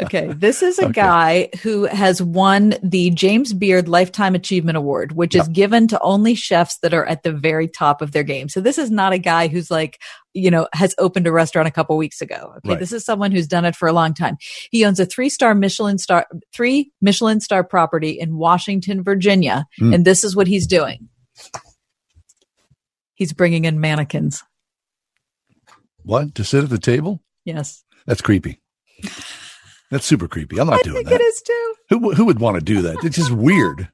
okay. 0.02 0.32
This 0.32 0.62
is 0.62 0.78
a 0.78 0.84
Okay. 0.84 0.92
guy 0.92 1.48
who 1.62 1.86
has 1.86 2.22
won 2.22 2.74
the 2.84 3.10
James 3.10 3.52
Beard 3.52 3.88
Lifetime 3.88 4.36
Achievement 4.36 4.78
Award, 4.78 5.10
which 5.10 5.34
is 5.34 5.48
given 5.48 5.88
to 5.88 6.00
only 6.00 6.36
chefs 6.36 6.78
that 6.78 6.94
are 6.94 7.04
at 7.04 7.24
the 7.24 7.32
very 7.32 7.66
top 7.66 8.00
of 8.00 8.12
their 8.12 8.22
game. 8.22 8.48
So 8.48 8.60
this 8.60 8.78
is 8.78 8.92
not 8.92 9.12
a 9.12 9.18
guy 9.18 9.48
who's 9.48 9.72
like, 9.72 9.98
you 10.34 10.52
know, 10.52 10.68
has 10.72 10.94
opened 10.98 11.26
a 11.26 11.32
restaurant 11.32 11.66
a 11.66 11.72
couple 11.72 11.96
weeks 11.96 12.20
ago. 12.20 12.52
Okay. 12.58 12.70
Right. 12.70 12.78
This 12.78 12.92
is 12.92 13.04
someone 13.04 13.32
who's 13.32 13.48
done 13.48 13.64
it 13.64 13.74
for 13.74 13.88
a 13.88 13.92
long 13.92 14.14
time. 14.14 14.36
He 14.70 14.84
owns 14.84 15.00
a 15.00 15.04
three 15.06 15.28
star 15.28 15.52
Michelin 15.56 15.98
star, 15.98 16.28
three 16.54 16.92
Michelin 17.00 17.40
star 17.40 17.64
property 17.64 18.10
in 18.10 18.36
Washington, 18.36 19.02
Virginia. 19.02 19.66
Hmm. 19.78 19.94
And 19.94 20.04
this 20.04 20.22
is 20.22 20.36
what 20.36 20.46
he's 20.46 20.68
doing. 20.68 21.08
He's 23.14 23.32
bringing 23.32 23.64
in 23.64 23.80
mannequins. 23.80 24.44
What? 26.04 26.36
To 26.36 26.44
sit 26.44 26.62
at 26.62 26.70
the 26.70 26.78
table? 26.78 27.20
Yes. 27.48 27.82
That's 28.06 28.20
creepy. 28.20 28.60
That's 29.90 30.04
super 30.04 30.28
creepy. 30.28 30.58
I'm 30.60 30.66
not 30.68 30.80
I 30.80 30.82
doing 30.82 30.96
think 30.96 31.08
that. 31.08 31.20
it 31.20 31.24
is 31.24 31.42
too. 31.42 31.74
Who 31.90 32.12
who 32.14 32.24
would 32.26 32.40
want 32.40 32.56
to 32.56 32.60
do 32.64 32.82
that? 32.82 33.02
It's 33.04 33.16
just 33.16 33.30
weird. 33.30 33.88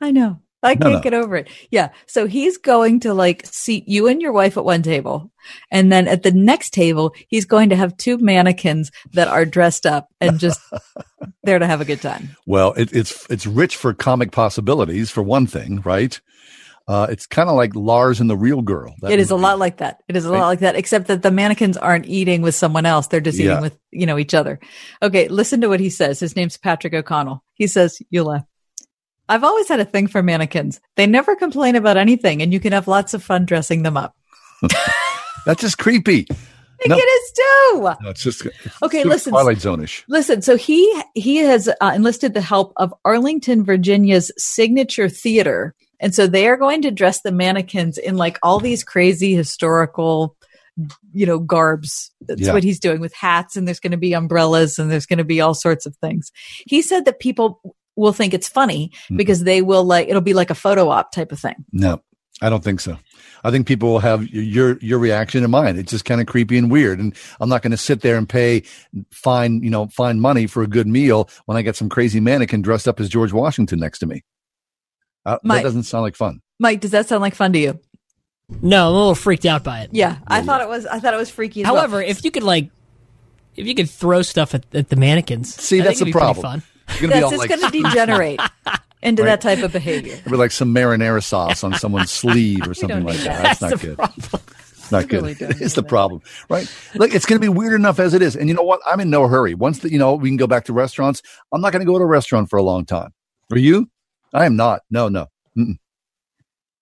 I 0.00 0.12
know. 0.12 0.40
I 0.62 0.74
No, 0.74 0.80
can't 0.86 0.92
no. 0.94 1.00
get 1.00 1.14
over 1.14 1.34
it. 1.36 1.48
Yeah. 1.72 1.88
So 2.06 2.26
he's 2.28 2.56
going 2.58 3.00
to 3.00 3.12
like 3.12 3.44
seat 3.46 3.88
you 3.88 4.06
and 4.06 4.22
your 4.22 4.32
wife 4.32 4.56
at 4.56 4.64
one 4.64 4.82
table. 4.82 5.32
And 5.72 5.90
then 5.90 6.06
at 6.06 6.22
the 6.22 6.30
next 6.30 6.70
table, 6.72 7.12
he's 7.26 7.44
going 7.46 7.70
to 7.70 7.76
have 7.76 7.96
two 7.96 8.18
mannequins 8.18 8.92
that 9.14 9.26
are 9.26 9.44
dressed 9.44 9.84
up 9.86 10.06
and 10.20 10.38
just 10.38 10.60
there 11.42 11.58
to 11.58 11.66
have 11.66 11.80
a 11.80 11.84
good 11.84 12.00
time. 12.00 12.36
Well, 12.46 12.74
it, 12.74 12.92
it's 12.92 13.26
it's 13.28 13.44
rich 13.46 13.74
for 13.74 13.92
comic 13.94 14.30
possibilities 14.30 15.10
for 15.10 15.24
one 15.24 15.48
thing, 15.48 15.80
right? 15.84 16.20
Uh, 16.88 17.06
it's 17.10 17.26
kind 17.26 17.48
of 17.48 17.54
like 17.56 17.74
Lars 17.74 18.20
and 18.20 18.28
the 18.28 18.36
Real 18.36 18.60
Girl. 18.62 18.94
That 19.00 19.12
it 19.12 19.18
is 19.20 19.30
a 19.30 19.36
lot 19.36 19.58
like 19.58 19.78
that. 19.78 20.02
It 20.08 20.16
is 20.16 20.24
a 20.24 20.32
lot 20.32 20.46
like 20.46 20.60
that, 20.60 20.74
except 20.76 21.06
that 21.08 21.22
the 21.22 21.30
mannequins 21.30 21.76
aren't 21.76 22.06
eating 22.06 22.42
with 22.42 22.54
someone 22.54 22.86
else. 22.86 23.06
They're 23.06 23.20
just 23.20 23.38
Yeah. 23.38 23.52
eating 23.52 23.62
with, 23.62 23.78
you 23.90 24.06
know, 24.06 24.18
each 24.18 24.34
other. 24.34 24.58
Okay. 25.02 25.28
Listen 25.28 25.60
to 25.60 25.68
what 25.68 25.80
he 25.80 25.90
says. 25.90 26.18
His 26.20 26.34
name's 26.36 26.56
Patrick 26.56 26.94
O'Connell. 26.94 27.42
He 27.54 27.66
says, 27.66 27.98
you 28.10 28.24
laugh. 28.24 28.44
I've 29.28 29.44
always 29.44 29.68
had 29.68 29.80
a 29.80 29.84
thing 29.84 30.08
for 30.08 30.22
mannequins. 30.22 30.80
They 30.96 31.06
never 31.06 31.36
complain 31.36 31.76
about 31.76 31.96
anything 31.96 32.42
and 32.42 32.52
you 32.52 32.60
can 32.60 32.72
have 32.72 32.88
lots 32.88 33.14
of 33.14 33.22
fun 33.22 33.44
dressing 33.46 33.82
them 33.84 33.96
up. 33.96 34.14
That's 35.46 35.60
just 35.60 35.78
creepy. 35.78 36.26
I 36.30 36.88
No. 36.88 36.96
think 36.96 37.04
it 37.06 37.10
is 37.10 37.32
too. 37.32 37.80
No, 38.02 38.10
it's 38.10 38.22
just 38.22 38.46
Okay, 38.82 38.98
super 39.02 39.08
listen. 39.08 39.32
Twilight 39.32 39.60
Zone-ish. 39.60 40.04
Listen, 40.08 40.42
so 40.42 40.56
he 40.56 41.02
he 41.14 41.36
has 41.36 41.68
uh, 41.68 41.92
enlisted 41.94 42.34
the 42.34 42.40
help 42.40 42.72
of 42.76 42.92
Arlington, 43.04 43.64
Virginia's 43.64 44.32
signature 44.36 45.08
theater, 45.08 45.74
and 46.02 46.14
so 46.14 46.26
they 46.26 46.46
are 46.48 46.58
going 46.58 46.82
to 46.82 46.90
dress 46.90 47.22
the 47.22 47.32
mannequins 47.32 47.96
in 47.96 48.16
like 48.18 48.38
all 48.42 48.60
these 48.60 48.84
crazy 48.84 49.34
historical, 49.34 50.36
you 51.14 51.24
know, 51.24 51.38
garbs. 51.38 52.10
That's 52.20 52.42
Yeah. 52.42 52.52
what 52.52 52.64
he's 52.64 52.78
doing 52.80 53.00
with 53.00 53.14
hats, 53.14 53.56
and 53.56 53.66
there's 53.66 53.80
going 53.80 53.92
to 53.92 53.96
be 53.96 54.12
umbrellas, 54.12 54.78
and 54.78 54.90
there's 54.90 55.06
going 55.06 55.18
to 55.18 55.24
be 55.24 55.40
all 55.40 55.54
sorts 55.54 55.86
of 55.86 55.96
things. 55.96 56.30
He 56.66 56.82
said 56.82 57.06
that 57.06 57.20
people 57.20 57.60
will 57.96 58.12
think 58.12 58.34
it's 58.34 58.48
funny 58.48 58.90
Hmm. 59.08 59.16
because 59.16 59.44
they 59.44 59.62
will 59.62 59.84
like 59.84 60.08
it'll 60.08 60.20
be 60.20 60.34
like 60.34 60.50
a 60.50 60.54
photo 60.54 60.88
op 60.90 61.12
type 61.12 61.30
of 61.32 61.38
thing. 61.38 61.56
No, 61.72 62.00
I 62.40 62.48
don't 62.50 62.64
think 62.64 62.80
so. 62.80 62.98
I 63.44 63.50
think 63.50 63.66
people 63.66 63.90
will 63.90 63.98
have 63.98 64.26
your 64.28 64.78
your 64.78 64.98
reaction 64.98 65.42
and 65.42 65.50
mine. 65.52 65.76
It's 65.76 65.90
just 65.90 66.04
kind 66.04 66.20
of 66.20 66.26
creepy 66.26 66.56
and 66.56 66.70
weird. 66.70 67.00
And 67.00 67.14
I'm 67.40 67.48
not 67.48 67.60
going 67.62 67.72
to 67.72 67.76
sit 67.76 68.00
there 68.00 68.16
and 68.16 68.28
pay 68.28 68.62
fine, 69.10 69.62
you 69.62 69.68
know, 69.70 69.88
fine 69.88 70.20
money 70.20 70.46
for 70.46 70.62
a 70.62 70.66
good 70.66 70.86
meal 70.86 71.28
when 71.46 71.56
I 71.58 71.62
get 71.62 71.76
some 71.76 71.88
crazy 71.88 72.20
mannequin 72.20 72.62
dressed 72.62 72.86
up 72.88 72.98
as 73.00 73.08
George 73.08 73.32
Washington 73.32 73.80
next 73.80 73.98
to 73.98 74.06
me. 74.06 74.22
Uh, 75.24 75.38
that 75.44 75.62
doesn't 75.62 75.84
sound 75.84 76.02
like 76.02 76.16
fun. 76.16 76.40
Mike, 76.58 76.80
does 76.80 76.90
that 76.92 77.08
sound 77.08 77.20
like 77.22 77.34
fun 77.34 77.52
to 77.52 77.58
you? 77.58 77.80
No, 78.60 78.88
I'm 78.88 78.94
a 78.94 78.98
little 78.98 79.14
freaked 79.14 79.46
out 79.46 79.64
by 79.64 79.80
it. 79.80 79.90
Yeah, 79.92 80.18
I 80.26 80.42
thought 80.42 80.60
it 80.60 80.68
was. 80.68 80.84
I 80.86 80.98
thought 81.00 81.14
it 81.14 81.16
was 81.18 81.30
freaky. 81.30 81.62
As 81.62 81.66
well. 81.66 81.76
However, 81.76 82.02
if 82.02 82.24
you 82.24 82.30
could 82.30 82.42
like, 82.42 82.70
if 83.56 83.66
you 83.66 83.74
could 83.74 83.88
throw 83.88 84.22
stuff 84.22 84.54
at, 84.54 84.66
at 84.74 84.88
the 84.88 84.96
mannequins, 84.96 85.54
See, 85.54 85.80
I 85.80 85.84
that's 85.84 85.98
think 86.00 86.12
the 86.12 86.18
it'd 86.18 86.28
be 86.28 86.34
pretty 86.34 86.40
problem. 86.40 86.60
Fun. 86.60 86.62
It's 86.88 87.00
gonna 87.00 87.08
be 87.08 87.12
that's 87.20 87.24
all 87.24 87.30
just 87.30 87.40
like- 87.40 87.48
going 87.60 87.72
to 87.72 87.82
degenerate 87.82 88.40
into 89.02 89.22
Right. 89.22 89.28
that 89.30 89.40
type 89.40 89.62
of 89.64 89.72
behavior. 89.72 90.12
It'd 90.14 90.24
be 90.26 90.36
like 90.36 90.50
some 90.50 90.74
marinara 90.74 91.22
sauce 91.22 91.64
on 91.64 91.74
someone's 91.74 92.10
sleeve 92.22 92.68
or 92.68 92.74
something 92.74 93.04
like 93.04 93.16
that. 93.18 93.58
that. 93.58 93.58
That's 93.58 93.60
not 93.62 93.70
That's 93.70 94.28
good. 94.28 94.40
Not 94.90 95.08
good. 95.08 95.22
really 95.22 95.34
don't 95.34 95.50
it's 95.62 95.74
the 95.74 95.82
problem, 95.82 96.20
right? 96.50 96.70
Look, 96.94 97.14
it's 97.14 97.24
going 97.24 97.40
to 97.40 97.44
be 97.44 97.48
weird 97.48 97.72
enough 97.72 97.98
as 97.98 98.12
it 98.12 98.20
is. 98.20 98.36
And 98.36 98.48
you 98.48 98.54
know 98.54 98.62
what? 98.62 98.80
I'm 98.90 99.00
in 99.00 99.08
no 99.08 99.26
hurry. 99.26 99.54
Once 99.54 99.78
that 99.78 99.90
you 99.92 99.98
know 99.98 100.14
we 100.14 100.28
can 100.28 100.36
go 100.36 100.46
back 100.46 100.66
to 100.66 100.74
restaurants, 100.74 101.22
I'm 101.52 101.62
not 101.62 101.72
going 101.72 101.80
to 101.80 101.90
go 101.90 101.96
to 101.98 102.04
a 102.04 102.06
restaurant 102.06 102.50
for 102.50 102.58
a 102.58 102.62
long 102.62 102.84
time. 102.84 103.14
Are 103.50 103.58
you? 103.58 103.88
I 104.32 104.46
am 104.46 104.56
not. 104.56 104.82
No, 104.90 105.08
no. 105.08 105.26
Mm-mm. 105.56 105.78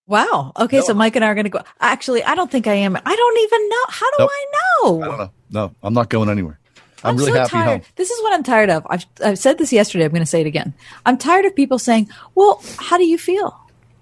Wow. 0.06 0.52
Okay, 0.58 0.80
so 0.80 0.92
Mike 0.92 1.14
and 1.16 1.24
I 1.24 1.28
are 1.28 1.34
going 1.34 1.44
to 1.44 1.50
go. 1.50 1.62
Actually, 1.80 2.24
I 2.24 2.34
don't 2.34 2.50
think 2.50 2.66
I 2.66 2.74
am. 2.74 2.96
I 2.96 3.16
don't 3.16 3.38
even 3.38 3.68
know. 3.68 3.84
How 3.88 4.10
do 4.10 4.16
Nope. 4.20 4.30
I 4.32 4.46
know? 4.52 5.02
I 5.02 5.06
don't 5.06 5.18
know. 5.18 5.30
No, 5.50 5.74
I'm 5.82 5.94
not 5.94 6.08
going 6.08 6.28
anywhere. 6.28 6.58
I'm, 7.02 7.16
really 7.16 7.32
so 7.32 7.38
happy 7.38 7.50
tired. 7.50 7.66
home. 7.66 7.82
This 7.96 8.10
is 8.10 8.20
what 8.22 8.34
I'm 8.34 8.42
tired 8.42 8.70
of. 8.70 8.86
I've, 8.90 9.06
I've 9.24 9.38
said 9.38 9.56
this 9.58 9.72
yesterday. 9.72 10.04
I'm 10.04 10.10
going 10.10 10.20
to 10.22 10.26
say 10.26 10.42
it 10.42 10.46
again. 10.46 10.74
I'm 11.06 11.16
tired 11.16 11.44
of 11.44 11.54
people 11.56 11.78
saying, 11.78 12.10
"Well, 12.34 12.60
how 12.78 12.98
do 12.98 13.04
you 13.06 13.16
feel?" 13.18 13.56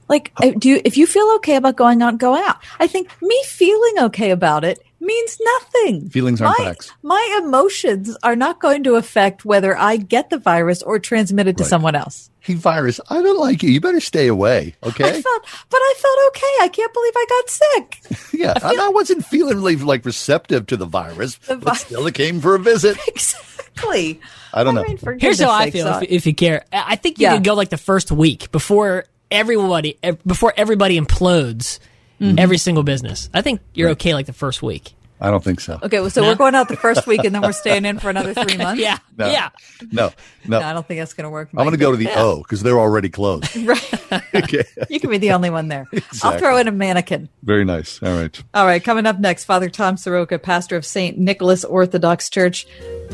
Like, 0.08 0.32
uh, 0.42 0.52
do 0.58 0.70
you, 0.70 0.80
if 0.84 0.96
you 0.96 1.06
feel 1.06 1.30
okay 1.36 1.56
about 1.56 1.76
going 1.76 2.00
out, 2.02 2.16
go 2.16 2.34
out. 2.34 2.56
I 2.80 2.86
think 2.86 3.10
me 3.20 3.40
feeling 3.46 4.04
okay 4.04 4.30
about 4.30 4.64
it 4.64 4.80
means 5.00 5.38
nothing. 5.44 6.08
Feelings 6.08 6.40
aren't 6.40 6.58
my, 6.58 6.64
facts. 6.64 6.90
My 7.02 7.40
emotions 7.44 8.16
are 8.22 8.34
not 8.34 8.58
going 8.58 8.84
to 8.84 8.94
affect 8.94 9.44
whether 9.44 9.76
I 9.76 9.96
get 9.98 10.30
the 10.30 10.38
virus 10.38 10.82
or 10.82 10.98
transmit 10.98 11.46
it 11.46 11.58
to 11.58 11.62
Right. 11.64 11.68
someone 11.70 11.94
else. 11.94 12.30
Hey, 12.40 12.54
virus, 12.54 13.00
I 13.10 13.20
don't 13.22 13.38
like 13.38 13.62
you. 13.62 13.70
You 13.70 13.80
better 13.80 14.00
stay 14.00 14.26
away. 14.28 14.74
Okay. 14.82 15.04
I 15.08 15.20
felt, 15.22 15.42
but 15.68 15.78
I 15.78 15.94
felt 15.98 16.18
okay. 16.28 16.54
I 16.62 16.68
can't 16.68 16.92
believe 16.94 17.12
I 17.16 17.26
got 17.28 17.50
sick. 17.50 18.32
yeah. 18.40 18.54
I, 18.62 18.76
I 18.80 18.88
wasn't 18.90 19.24
feeling 19.26 19.56
really 19.58 19.76
like 19.76 20.04
receptive 20.04 20.66
to 20.68 20.76
the 20.76 20.86
virus, 20.86 21.38
but 21.46 21.74
still 21.74 22.06
it 22.06 22.14
came 22.14 22.40
for 22.40 22.54
a 22.54 22.58
visit. 22.58 22.96
exactly. 23.08 24.20
I 24.52 24.64
don't 24.64 24.74
know. 24.74 24.84
For 24.98 25.14
Here's 25.14 25.40
how 25.40 25.50
I 25.50 25.70
feel 25.70 25.86
if, 25.88 26.02
if 26.10 26.26
you 26.26 26.34
care. 26.34 26.64
I 26.72 26.84
I 26.92 26.96
think 26.96 27.18
you 27.18 27.24
Yeah. 27.26 27.34
could 27.34 27.44
go 27.44 27.54
like 27.54 27.68
the 27.68 27.76
first 27.76 28.10
week 28.10 28.50
before 28.52 29.04
everybody 29.30 29.98
before 30.26 30.54
everybody 30.56 30.98
implodes 30.98 31.78
Mhm. 32.20 32.40
every 32.40 32.58
single 32.58 32.82
business. 32.82 33.28
I 33.32 33.42
think 33.42 33.60
you're 33.74 33.90
okay 33.90 34.12
like 34.14 34.26
the 34.26 34.32
first 34.32 34.62
week. 34.62 34.94
I 35.20 35.30
don't 35.30 35.42
think 35.42 35.60
so. 35.60 35.78
Okay, 35.82 36.00
well, 36.00 36.10
so 36.10 36.22
No? 36.22 36.28
we're 36.28 36.34
going 36.36 36.54
out 36.54 36.68
the 36.68 36.76
first 36.76 37.06
week 37.06 37.24
and 37.24 37.34
then 37.34 37.42
we're 37.42 37.52
staying 37.64 37.84
in 37.84 37.98
for 37.98 38.08
another 38.10 38.34
three 38.34 38.56
months. 38.56 38.80
yeah, 38.80 38.98
No. 39.16 39.26
yeah. 39.30 39.48
No, 39.90 40.10
no. 40.46 40.60
No, 40.60 40.66
I 40.66 40.72
don't 40.72 40.86
think 40.86 41.00
that's 41.00 41.12
going 41.14 41.24
to 41.24 41.30
work. 41.30 41.48
I'm 41.52 41.58
going 41.64 41.70
to 41.72 41.76
go 41.76 41.90
to 41.90 41.96
the 41.96 42.04
Yeah. 42.04 42.22
O 42.22 42.38
because 42.38 42.62
they're 42.62 42.78
already 42.78 43.08
closed. 43.08 43.44
Right. 43.66 44.12
okay. 44.34 44.64
You 44.88 45.00
can 45.00 45.10
be 45.10 45.18
the 45.18 45.32
only 45.32 45.50
one 45.50 45.68
there. 45.68 45.86
I'll 46.22 46.38
throw 46.38 46.56
in 46.58 46.68
a 46.68 46.72
mannequin. 46.72 47.28
Very 47.42 47.64
nice. 47.64 48.00
All 48.02 48.16
right. 48.16 48.42
All 48.54 48.64
right, 48.64 48.82
coming 48.82 49.06
up 49.06 49.18
next, 49.18 49.44
Father 49.44 49.68
Tom 49.68 49.96
Soroka, 49.96 50.38
pastor 50.38 50.76
of 50.76 50.86
St. 50.86 51.18
Nicholas 51.18 51.64
Orthodox 51.64 52.30
Church. 52.30 52.66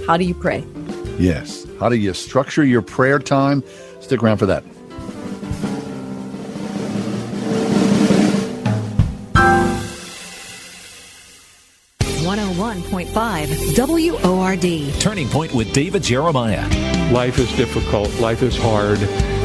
How 0.06 0.16
do 0.16 0.24
you 0.24 0.34
pray? 0.34 0.64
Yes. 1.18 1.66
How 1.80 1.88
do 1.88 1.96
you 1.96 2.12
structure 2.14 2.64
your 2.64 2.82
prayer 2.82 3.18
time? 3.18 3.62
Stick 4.00 4.22
around 4.22 4.36
for 4.38 4.46
that. 4.46 4.62
101.5 12.82 14.22
WORD. 14.22 15.00
Turning 15.00 15.28
Point 15.28 15.54
with 15.54 15.72
David 15.72 16.02
Jeremiah. 16.02 16.68
Life 17.12 17.38
is 17.38 17.50
difficult. 17.56 18.12
Life 18.18 18.42
is 18.42 18.56
hard. 18.56 18.98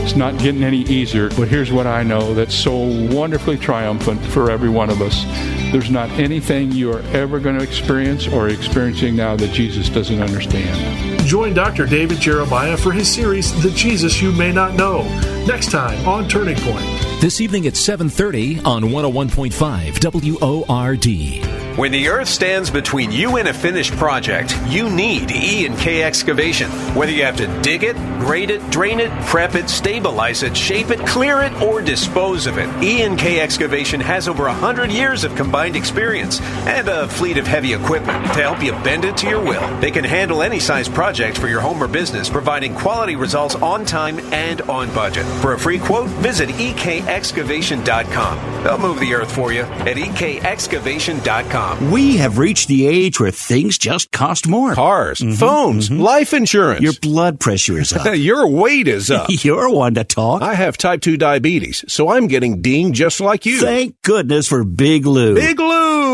It's 0.04 0.16
not 0.16 0.38
getting 0.39 0.64
any 0.64 0.82
easier. 0.84 1.30
But 1.30 1.47
here's 1.47 1.72
what 1.72 1.88
I 1.88 2.04
know 2.04 2.34
that's 2.34 2.56
so 2.56 2.76
wonderfully 2.76 3.58
triumphant 3.58 4.22
for 4.26 4.50
every 4.50 4.70
one 4.70 4.89
of 4.89 5.02
us. 5.02 5.24
There's 5.72 5.91
not 5.91 6.10
anything 6.12 6.72
you 6.72 6.91
are 6.91 7.02
ever 7.14 7.39
going 7.39 7.58
to 7.58 7.64
experience 7.64 8.28
or 8.28 8.50
experiencing 8.50 9.16
now 9.16 9.36
that 9.36 9.52
Jesus 9.52 9.89
doesn't 9.89 10.22
understand. 10.22 11.28
Join 11.28 11.54
Dr. 11.54 11.86
David 11.86 12.20
Jeremiah 12.20 12.76
for 12.76 12.91
his 12.91 13.08
series 13.08 13.52
The 13.62 13.70
Jesus 13.72 14.22
You 14.22 14.32
May 14.32 14.52
Not 14.52 14.74
Know 14.74 15.04
next 15.45 15.70
time 15.70 16.08
on 16.08 16.28
Turning 16.28 16.58
Point. 16.58 16.86
This 17.22 17.39
evening 17.41 17.68
at 17.68 17.74
7:30 17.74 18.66
on 18.66 18.86
101.5 18.86 20.00
WORD. 20.00 21.60
When 21.78 21.91
the 21.93 22.10
earth 22.10 22.28
stands 22.28 22.70
between 22.70 23.12
you 23.12 23.38
and 23.38 23.47
a 23.47 23.54
finished 23.54 23.95
project, 23.95 24.54
you 24.68 24.89
need 24.89 25.32
E 25.32 25.66
and 25.66 25.78
K 25.78 26.04
excavation. 26.04 26.70
Whether 26.93 27.14
you 27.14 27.24
have 27.24 27.38
to 27.38 27.47
dig 27.62 27.84
it, 27.84 27.95
grade 28.20 28.52
it, 28.52 28.70
drain 28.70 29.00
it, 29.00 29.12
prep 29.28 29.56
it, 29.56 29.70
stabilize 29.90 30.44
it, 30.44 30.56
shape 30.56 30.92
it, 30.92 31.00
clear 31.00 31.42
it, 31.42 31.52
or 31.64 31.82
dispose 31.82 32.46
of 32.46 32.60
it, 32.60 32.70
E 32.84 33.02
and 33.02 33.18
K 33.18 33.40
excavation 33.40 34.00
has 34.00 34.28
over 34.28 34.44
100 34.44 34.92
years 34.92 35.24
of 35.24 35.36
combined 35.36 35.76
experience 35.76 36.40
and 36.68 36.88
a 36.88 37.08
fleet 37.08 37.40
of 37.40 37.48
heavy 37.48 37.74
equipment 37.74 38.24
to 38.26 38.44
help 38.44 38.62
you 38.62 38.72
bend 38.84 39.04
it 39.04 39.18
to 39.18 39.28
your 39.28 39.44
will. 39.44 39.80
They 39.80 39.90
can 39.90 40.04
handle 40.04 40.44
any 40.44 40.60
size 40.60 40.88
project 40.88 41.40
for 41.40 41.48
your 41.48 41.60
home 41.60 41.82
or 41.82 41.88
business, 41.88 42.30
providing 42.30 42.76
quality 42.76 43.16
results 43.16 43.56
on 43.56 43.84
time 43.84 44.20
and 44.32 44.62
on 44.62 44.94
budget. 44.94 45.26
For 45.42 45.54
a 45.54 45.60
free 45.60 45.80
quote, 45.80 46.08
visit 46.22 46.50
ekexcavation.com. 46.50 48.64
They'll 48.64 48.78
move 48.78 49.00
the 49.00 49.16
earth 49.16 49.34
for 49.34 49.52
you 49.52 49.62
at 49.62 49.98
ekexcavation.com. 49.98 51.90
We 51.90 52.18
have 52.18 52.38
reached 52.38 52.68
the 52.68 52.86
age 52.86 53.20
where 53.20 53.32
things 53.32 53.80
just 53.80 54.12
cost 54.12 54.48
more. 54.48 54.76
Cars, 54.76 55.20
mm-hmm. 55.20 55.34
phones, 55.34 55.90
mm-hmm. 55.90 56.00
life 56.00 56.36
insurance. 56.36 56.82
Your 56.82 56.94
blood 57.02 57.40
pressure 57.40 57.80
is 57.80 57.92
up. 57.92 58.06
Your 58.16 58.48
weight 58.48 58.88
is 58.88 59.10
up. 59.10 59.30
You're 59.44 59.79
one 59.80 59.96
to 59.96 60.04
talk. 60.04 60.42
I 60.42 60.54
have 60.54 60.78
type 60.78 61.02
2 61.02 61.18
diabetes, 61.18 61.84
so 61.88 62.10
I'm 62.10 62.28
getting 62.28 62.62
dinged 62.62 62.96
just 62.96 63.22
like 63.22 63.46
you. 63.46 63.60
Thank 63.62 64.00
goodness 64.04 64.48
for 64.48 64.64
Big 64.64 65.06
Lou. 65.06 65.34
Big 65.36 65.60
Lou! 65.60 65.89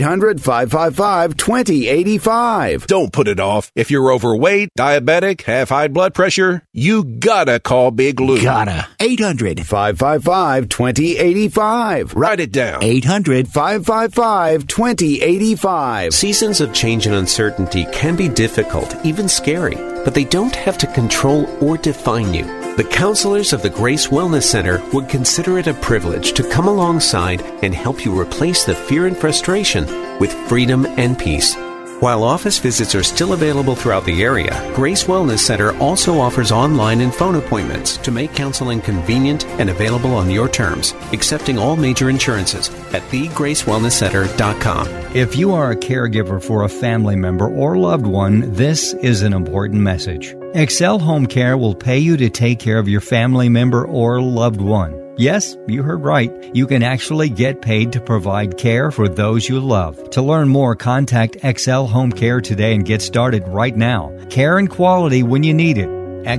555 0.00 1.36
2085. 1.36 2.86
Don't 2.86 3.12
put 3.12 3.28
it 3.28 3.40
off. 3.40 3.70
If 3.74 3.90
you're 3.90 4.12
overweight, 4.12 4.70
diabetic, 4.78 5.42
have 5.42 5.68
high 5.68 5.88
blood 5.88 6.14
pressure, 6.14 6.62
you 6.72 7.04
gotta 7.04 7.60
call 7.60 7.90
Big 7.90 8.20
Lou. 8.20 8.42
Gotta. 8.42 8.88
800 9.00 9.66
555 9.66 10.68
2085. 10.68 12.14
Write 12.14 12.40
it 12.40 12.52
down. 12.52 12.82
800 12.82 13.48
555 13.48 14.66
2085. 14.66 16.14
Seasons 16.14 16.60
of 16.60 16.72
change 16.72 17.06
and 17.06 17.14
uncertainty 17.14 17.86
can 17.92 18.16
be 18.16 18.28
difficult, 18.28 18.94
even 19.04 19.28
scary, 19.28 19.76
but 20.04 20.14
they 20.14 20.24
don't 20.24 20.54
have 20.54 20.78
to 20.78 20.86
control 20.88 21.46
or 21.62 21.76
define 21.76 22.34
you. 22.34 22.65
The 22.76 22.84
counselors 22.84 23.54
of 23.54 23.62
the 23.62 23.70
Grace 23.70 24.08
Wellness 24.08 24.42
Center 24.42 24.82
would 24.92 25.08
consider 25.08 25.58
it 25.58 25.66
a 25.66 25.72
privilege 25.72 26.34
to 26.34 26.46
come 26.50 26.68
alongside 26.68 27.40
and 27.62 27.74
help 27.74 28.04
you 28.04 28.20
replace 28.20 28.64
the 28.64 28.74
fear 28.74 29.06
and 29.06 29.16
frustration 29.16 29.86
with 30.18 30.34
freedom 30.46 30.84
and 30.84 31.18
peace. 31.18 31.56
While 32.00 32.22
office 32.22 32.58
visits 32.58 32.94
are 32.94 33.02
still 33.02 33.32
available 33.32 33.74
throughout 33.74 34.04
the 34.04 34.22
area, 34.22 34.70
Grace 34.74 35.04
Wellness 35.04 35.38
Center 35.38 35.74
also 35.78 36.20
offers 36.20 36.52
online 36.52 37.00
and 37.00 37.14
phone 37.14 37.36
appointments 37.36 37.96
to 37.96 38.10
make 38.10 38.34
counseling 38.34 38.82
convenient 38.82 39.46
and 39.58 39.70
available 39.70 40.12
on 40.12 40.30
your 40.30 40.46
terms, 40.46 40.92
accepting 41.14 41.58
all 41.58 41.76
major 41.76 42.10
insurances 42.10 42.68
at 42.92 43.00
thegracewellnesscenter.com. 43.04 44.88
If 45.16 45.34
you 45.34 45.54
are 45.54 45.70
a 45.70 45.76
caregiver 45.76 46.42
for 46.42 46.64
a 46.64 46.68
family 46.68 47.16
member 47.16 47.48
or 47.48 47.78
loved 47.78 48.06
one, 48.06 48.52
this 48.52 48.92
is 48.92 49.22
an 49.22 49.32
important 49.32 49.80
message. 49.80 50.36
XL 50.56 50.98
Home 50.98 51.26
Care 51.26 51.58
will 51.58 51.74
pay 51.74 51.98
you 51.98 52.16
to 52.16 52.30
take 52.30 52.58
care 52.58 52.78
of 52.78 52.88
your 52.88 53.02
family 53.02 53.50
member 53.50 53.86
or 53.86 54.22
loved 54.22 54.58
one. 54.58 55.14
Yes, 55.18 55.54
you 55.66 55.82
heard 55.82 56.02
right. 56.02 56.32
You 56.54 56.66
can 56.66 56.82
actually 56.82 57.28
get 57.28 57.60
paid 57.60 57.92
to 57.92 58.00
provide 58.00 58.56
care 58.56 58.90
for 58.90 59.06
those 59.06 59.50
you 59.50 59.60
love. 59.60 60.08
To 60.10 60.22
learn 60.22 60.48
more, 60.48 60.74
contact 60.74 61.36
XL 61.42 61.84
Home 61.84 62.10
Care 62.10 62.40
today 62.40 62.74
and 62.74 62.86
get 62.86 63.02
started 63.02 63.46
right 63.48 63.76
now. 63.76 64.10
Care 64.30 64.56
and 64.56 64.70
quality 64.70 65.22
when 65.22 65.42
you 65.42 65.52
need 65.52 65.76
it. 65.76 65.90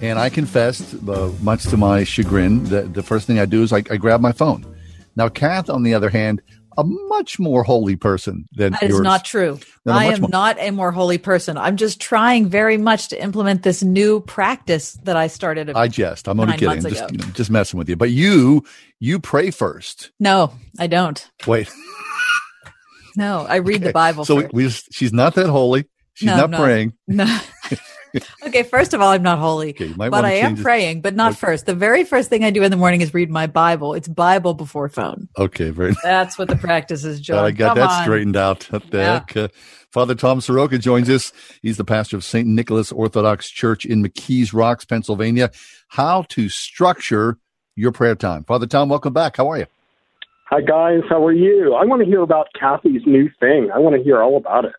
And 0.00 0.16
I 0.16 0.30
confessed, 0.30 0.94
uh, 1.08 1.30
much 1.40 1.64
to 1.64 1.76
my 1.76 2.04
chagrin, 2.04 2.62
that 2.66 2.94
the 2.94 3.02
first 3.02 3.26
thing 3.26 3.40
I 3.40 3.46
do 3.46 3.64
is 3.64 3.72
I, 3.72 3.78
I 3.78 3.96
grab 3.96 4.20
my 4.20 4.30
phone. 4.30 4.64
Now, 5.16 5.28
Kath, 5.28 5.68
on 5.68 5.82
the 5.82 5.92
other 5.92 6.08
hand, 6.08 6.40
a 6.78 6.84
much 6.84 7.40
more 7.40 7.64
holy 7.64 7.96
person 7.96 8.48
than 8.52 8.72
That 8.72 8.84
is 8.84 8.90
yours. 8.90 9.02
not 9.02 9.24
true. 9.24 9.58
No, 9.84 9.92
no, 9.92 9.98
I 9.98 10.04
am 10.04 10.20
more. 10.20 10.30
not 10.30 10.56
a 10.60 10.70
more 10.70 10.92
holy 10.92 11.18
person. 11.18 11.58
I'm 11.58 11.76
just 11.76 12.00
trying 12.00 12.48
very 12.48 12.78
much 12.78 13.08
to 13.08 13.20
implement 13.20 13.64
this 13.64 13.82
new 13.82 14.20
practice 14.20 14.92
that 15.02 15.16
I 15.16 15.26
started. 15.26 15.70
I 15.70 15.88
jest. 15.88 16.28
I'm 16.28 16.38
only 16.38 16.56
kidding. 16.56 16.80
Just, 16.80 17.10
you 17.10 17.18
know, 17.18 17.24
just 17.32 17.50
messing 17.50 17.76
with 17.76 17.88
you. 17.88 17.96
But 17.96 18.10
you, 18.10 18.64
you 19.00 19.18
pray 19.18 19.50
first. 19.50 20.12
No, 20.20 20.52
I 20.78 20.86
don't. 20.86 21.28
Wait. 21.46 21.68
No, 23.16 23.46
I 23.48 23.56
read 23.56 23.82
the 23.82 23.92
Bible. 23.92 24.24
So 24.24 24.36
we, 24.36 24.42
first. 24.42 24.54
we 24.54 24.62
just, 24.64 24.92
she's 24.94 25.12
not 25.12 25.34
that 25.34 25.48
holy. 25.48 25.86
She's 26.14 26.26
No, 26.26 26.36
not 26.36 26.50
no. 26.50 26.58
praying. 26.58 26.92
No. 27.08 27.38
okay, 28.46 28.62
first 28.62 28.92
of 28.92 29.00
all, 29.00 29.08
I'm 29.08 29.22
not 29.22 29.38
holy, 29.38 29.74
might 29.96 30.10
but 30.10 30.24
I 30.24 30.32
am 30.34 30.54
it. 30.54 30.62
praying, 30.62 31.00
but 31.00 31.14
not 31.14 31.36
first. 31.36 31.64
The 31.66 31.74
very 31.74 32.04
first 32.04 32.28
thing 32.28 32.44
I 32.44 32.50
do 32.50 32.62
in 32.62 32.70
the 32.70 32.76
morning 32.76 33.00
is 33.00 33.14
read 33.14 33.30
my 33.30 33.46
Bible. 33.46 33.94
It's 33.94 34.08
Bible 34.08 34.52
before 34.54 34.88
phone. 34.90 35.28
Okay, 35.38 35.70
very 35.70 35.94
That's 36.02 36.38
what 36.38 36.48
the 36.48 36.56
practice 36.56 37.04
is, 37.04 37.20
John. 37.20 37.44
I 37.44 37.50
got 37.50 37.68
Come 37.68 37.78
that 37.78 37.90
on. 37.90 38.02
straightened 38.02 38.36
out. 38.36 38.68
Yeah. 38.92 39.24
Uh, 39.34 39.48
Father 39.90 40.14
Tom 40.14 40.40
Soroka 40.40 40.78
joins 40.78 41.08
us. 41.10 41.32
He's 41.62 41.76
the 41.76 41.84
pastor 41.84 42.16
of 42.16 42.24
St. 42.24 42.46
Nicholas 42.46 42.92
Orthodox 42.92 43.48
Church 43.50 43.84
in 43.84 44.02
McKees 44.02 44.52
Rocks, 44.54 44.84
Pennsylvania. 44.84 45.50
How 45.88 46.22
to 46.30 46.48
structure 46.48 47.38
your 47.76 47.92
prayer 47.92 48.14
time. 48.14 48.44
Father 48.44 48.66
Tom, 48.66 48.88
welcome 48.90 49.12
back. 49.14 49.36
How 49.38 49.50
are 49.50 49.58
you? 49.58 49.66
Hi 50.52 50.60
guys, 50.60 51.00
how 51.08 51.24
are 51.24 51.32
you? 51.32 51.72
I 51.72 51.86
want 51.86 52.00
to 52.02 52.06
hear 52.06 52.20
about 52.20 52.48
Kathy's 52.52 53.00
new 53.06 53.30
thing. 53.40 53.70
I 53.74 53.78
want 53.78 53.96
to 53.96 54.02
hear 54.02 54.22
all 54.22 54.36
about 54.36 54.66
it. 54.66 54.74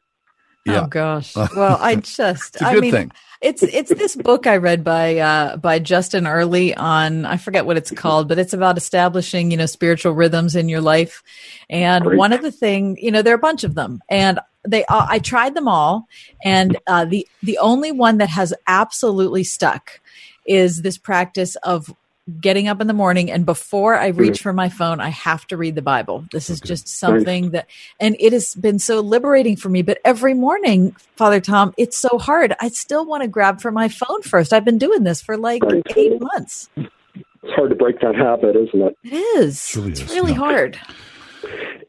Oh 0.67 0.85
gosh. 0.85 1.35
Well, 1.55 1.79
I 1.81 1.95
just 1.95 2.57
It's 2.57 2.61
a 2.61 2.65
I 2.67 2.73
good 2.75 2.81
mean 2.81 2.91
thing. 2.91 3.11
it's 3.41 3.63
it's 3.63 3.89
this 3.89 4.15
book 4.15 4.45
I 4.45 4.57
read 4.57 4.83
by 4.83 5.17
uh 5.17 5.57
by 5.57 5.79
Justin 5.79 6.27
Earley 6.27 6.75
on 6.75 7.25
I 7.25 7.37
forget 7.37 7.65
what 7.65 7.75
it's 7.75 7.89
called, 7.89 8.27
but 8.29 8.37
it's 8.37 8.53
about 8.53 8.77
establishing, 8.77 9.49
you 9.49 9.57
know, 9.57 9.65
spiritual 9.65 10.13
rhythms 10.13 10.55
in 10.55 10.69
your 10.69 10.79
life. 10.81 11.23
And 11.71 12.03
Great. 12.05 12.19
one 12.19 12.33
of 12.33 12.43
the 12.43 12.51
thing, 12.51 12.95
you 13.01 13.09
know, 13.09 13.23
there 13.23 13.33
are 13.33 13.37
a 13.37 13.39
bunch 13.39 13.63
of 13.63 13.73
them 13.73 13.99
and 14.09 14.39
they 14.67 14.85
uh, 14.85 15.07
I 15.09 15.17
tried 15.17 15.55
them 15.55 15.67
all 15.67 16.07
and 16.45 16.77
uh 16.85 17.05
the 17.05 17.27
the 17.41 17.57
only 17.57 17.91
one 17.91 18.19
that 18.19 18.29
has 18.29 18.53
absolutely 18.67 19.43
stuck 19.43 20.01
is 20.45 20.83
this 20.83 20.99
practice 20.99 21.55
of 21.63 21.95
getting 22.39 22.67
up 22.67 22.79
in 22.79 22.87
the 22.87 22.93
morning 22.93 23.29
and 23.29 23.45
before 23.45 23.95
I 23.95 24.07
reach 24.07 24.41
for 24.41 24.53
my 24.53 24.69
phone, 24.69 25.01
I 25.01 25.09
have 25.09 25.45
to 25.47 25.57
read 25.57 25.75
the 25.75 25.81
Bible. 25.81 26.25
This 26.31 26.49
is 26.49 26.59
just 26.61 26.87
something 26.87 27.51
that, 27.51 27.67
and 27.99 28.15
it 28.19 28.31
has 28.31 28.55
been 28.55 28.79
so 28.79 29.01
liberating 29.01 29.55
for 29.57 29.69
me. 29.69 29.81
But 29.81 29.99
every 30.05 30.33
morning, 30.33 30.95
Father 31.17 31.41
Tom, 31.41 31.73
it's 31.77 31.97
so 31.97 32.17
hard. 32.17 32.55
I 32.61 32.69
still 32.69 33.05
want 33.05 33.23
to 33.23 33.27
grab 33.27 33.59
for 33.61 33.71
my 33.71 33.89
phone 33.89 34.21
first. 34.21 34.53
I've 34.53 34.63
been 34.65 34.77
doing 34.77 35.03
this 35.03 35.21
for 35.21 35.35
like 35.37 35.61
eight 35.97 36.21
months. 36.21 36.69
It's 36.75 37.53
hard 37.55 37.71
to 37.71 37.75
break 37.75 37.99
that 37.99 38.15
habit, 38.15 38.55
isn't 38.55 38.81
it? 38.81 38.97
It 39.03 39.13
is. 39.13 39.75
it's 39.75 40.09
really 40.11 40.33
hard. 40.33 40.79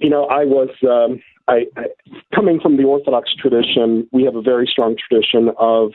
You 0.00 0.10
know, 0.10 0.24
I 0.24 0.44
was 0.44 0.70
um, 0.82 1.22
I, 1.46 1.66
I 1.76 1.84
coming 2.34 2.58
from 2.60 2.76
the 2.76 2.84
Orthodox 2.84 3.30
tradition. 3.34 4.08
We 4.12 4.24
have 4.24 4.34
a 4.34 4.42
very 4.42 4.66
strong 4.66 4.96
tradition 4.96 5.50
of 5.58 5.92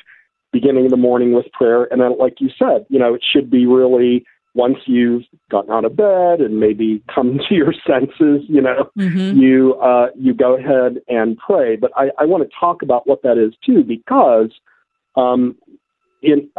beginning 0.51 0.87
the 0.89 0.97
morning 0.97 1.33
with 1.33 1.51
prayer, 1.51 1.87
and 1.91 2.01
then, 2.01 2.17
like 2.17 2.39
you 2.39 2.49
said, 2.57 2.85
you 2.89 2.99
know, 2.99 3.13
it 3.13 3.23
should 3.23 3.49
be 3.49 3.65
really 3.65 4.25
once 4.55 4.77
you've 4.87 5.23
gotten 5.51 5.71
out 5.71 5.85
of 5.85 5.95
bed 5.95 6.41
and 6.41 6.59
maybe 6.59 7.03
come 7.13 7.39
to 7.49 7.55
your 7.55 7.73
senses, 7.87 8.43
you 8.47 8.61
know, 8.61 8.89
Mhm. 8.97 9.35
you 9.35 9.75
uh, 9.75 10.09
you 10.15 10.33
go 10.33 10.55
ahead 10.55 11.01
and 11.07 11.37
pray. 11.37 11.75
But 11.75 11.91
I, 11.95 12.11
I 12.17 12.25
want 12.25 12.43
to 12.43 12.49
talk 12.59 12.81
about 12.81 13.07
what 13.07 13.21
that 13.23 13.37
is 13.37 13.53
too, 13.65 13.83
because 13.83 14.51
um, 15.15 15.55
in 16.21 16.49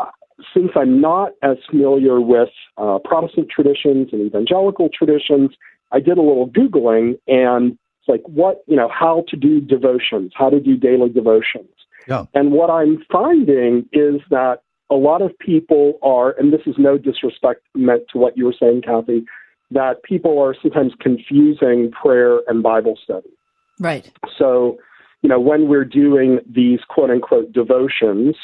since 0.54 0.70
I'm 0.74 1.00
not 1.00 1.32
as 1.42 1.58
familiar 1.68 2.20
with 2.20 2.48
uh, 2.78 2.98
Protestant 3.04 3.48
traditions 3.50 4.08
and 4.12 4.22
evangelical 4.22 4.88
traditions, 4.88 5.50
I 5.92 6.00
did 6.00 6.16
a 6.16 6.22
little 6.22 6.48
googling 6.48 7.18
and 7.26 7.76
it's 8.00 8.08
like 8.08 8.22
what 8.26 8.62
you 8.66 8.76
know 8.76 8.88
how 8.88 9.24
to 9.28 9.36
do 9.36 9.60
devotions, 9.60 10.32
how 10.34 10.48
to 10.48 10.60
do 10.60 10.76
daily 10.76 11.10
devotions. 11.10 11.68
Yeah. 12.08 12.24
And 12.34 12.52
what 12.52 12.70
I'm 12.70 13.04
finding 13.10 13.88
is 13.92 14.20
that 14.30 14.62
a 14.90 14.96
lot 14.96 15.22
of 15.22 15.38
people 15.38 15.98
are, 16.02 16.32
and 16.32 16.52
this 16.52 16.62
is 16.66 16.74
no 16.78 16.98
disrespect 16.98 17.62
meant 17.74 18.02
to 18.12 18.18
what 18.18 18.36
you 18.36 18.44
were 18.44 18.54
saying, 18.58 18.82
Kathy, 18.82 19.24
that 19.70 20.02
people 20.02 20.38
are 20.40 20.54
sometimes 20.60 20.92
confusing 21.00 21.92
prayer 21.92 22.40
and 22.48 22.62
Bible 22.62 22.98
study. 23.02 23.30
Right. 23.78 24.10
So, 24.36 24.78
you 25.22 25.28
know, 25.28 25.38
when 25.38 25.68
we're 25.68 25.84
doing 25.84 26.40
these 26.48 26.80
quote 26.88 27.10
unquote 27.10 27.52
devotions, 27.52 28.36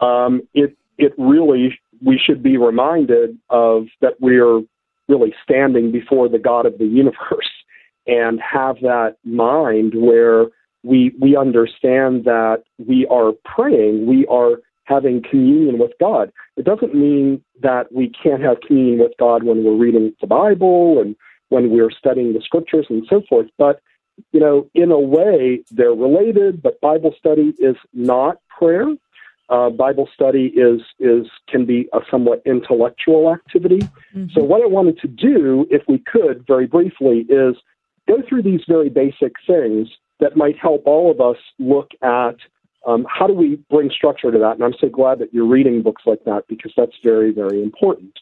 um, 0.00 0.42
it 0.54 0.76
it 0.98 1.12
really 1.18 1.78
we 2.04 2.18
should 2.18 2.42
be 2.42 2.56
reminded 2.56 3.38
of 3.50 3.86
that 4.00 4.14
we're 4.20 4.62
really 5.08 5.34
standing 5.42 5.92
before 5.92 6.28
the 6.28 6.38
God 6.38 6.66
of 6.66 6.78
the 6.78 6.86
universe 6.86 7.50
and 8.06 8.40
have 8.40 8.76
that 8.80 9.16
mind 9.24 9.92
where 9.94 10.46
we 10.82 11.12
we 11.20 11.36
understand 11.36 12.24
that 12.24 12.64
we 12.78 13.06
are 13.10 13.32
praying, 13.44 14.06
we 14.06 14.26
are 14.26 14.56
having 14.84 15.22
communion 15.22 15.78
with 15.78 15.92
God. 16.00 16.32
It 16.56 16.64
doesn't 16.64 16.94
mean 16.94 17.42
that 17.60 17.92
we 17.92 18.10
can't 18.10 18.42
have 18.42 18.60
communion 18.66 18.98
with 18.98 19.12
God 19.18 19.44
when 19.44 19.64
we're 19.64 19.76
reading 19.76 20.12
the 20.20 20.26
Bible 20.26 21.00
and 21.00 21.14
when 21.50 21.70
we're 21.70 21.90
studying 21.90 22.32
the 22.32 22.40
scriptures 22.40 22.86
and 22.88 23.06
so 23.08 23.22
forth, 23.28 23.46
but 23.58 23.80
you 24.32 24.40
know, 24.40 24.68
in 24.74 24.90
a 24.90 24.98
way, 24.98 25.64
they're 25.70 25.92
related, 25.92 26.62
but 26.62 26.80
Bible 26.80 27.14
study 27.18 27.54
is 27.58 27.76
not 27.92 28.36
prayer. 28.48 28.94
Uh, 29.48 29.70
Bible 29.70 30.08
study 30.14 30.46
is 30.54 30.80
is 30.98 31.26
can 31.48 31.66
be 31.66 31.88
a 31.92 32.00
somewhat 32.10 32.42
intellectual 32.46 33.32
activity. 33.32 33.80
So, 34.34 34.42
what 34.42 34.62
I 34.62 34.66
wanted 34.66 34.98
to 35.00 35.08
do, 35.08 35.66
if 35.70 35.82
we 35.88 35.98
could, 35.98 36.46
very 36.46 36.66
briefly, 36.66 37.26
is 37.28 37.56
go 38.08 38.22
through 38.28 38.42
these 38.42 38.62
very 38.68 38.88
basic 38.88 39.32
things 39.46 39.88
that 40.22 40.36
might 40.36 40.56
help 40.66 40.82
all 40.86 41.10
of 41.10 41.20
us 41.20 41.40
look 41.58 41.90
at 42.02 42.36
um, 42.86 43.06
how 43.16 43.26
do 43.26 43.34
we 43.34 43.48
bring 43.70 43.90
structure 43.90 44.30
to 44.32 44.38
that. 44.38 44.54
And 44.56 44.64
I'm 44.64 44.74
so 44.80 44.88
glad 44.88 45.18
that 45.20 45.32
you're 45.34 45.46
reading 45.56 45.82
books 45.82 46.02
like 46.06 46.24
that 46.24 46.42
because 46.48 46.72
that's 46.76 46.96
very, 47.04 47.30
very 47.42 47.62
important. 47.62 48.14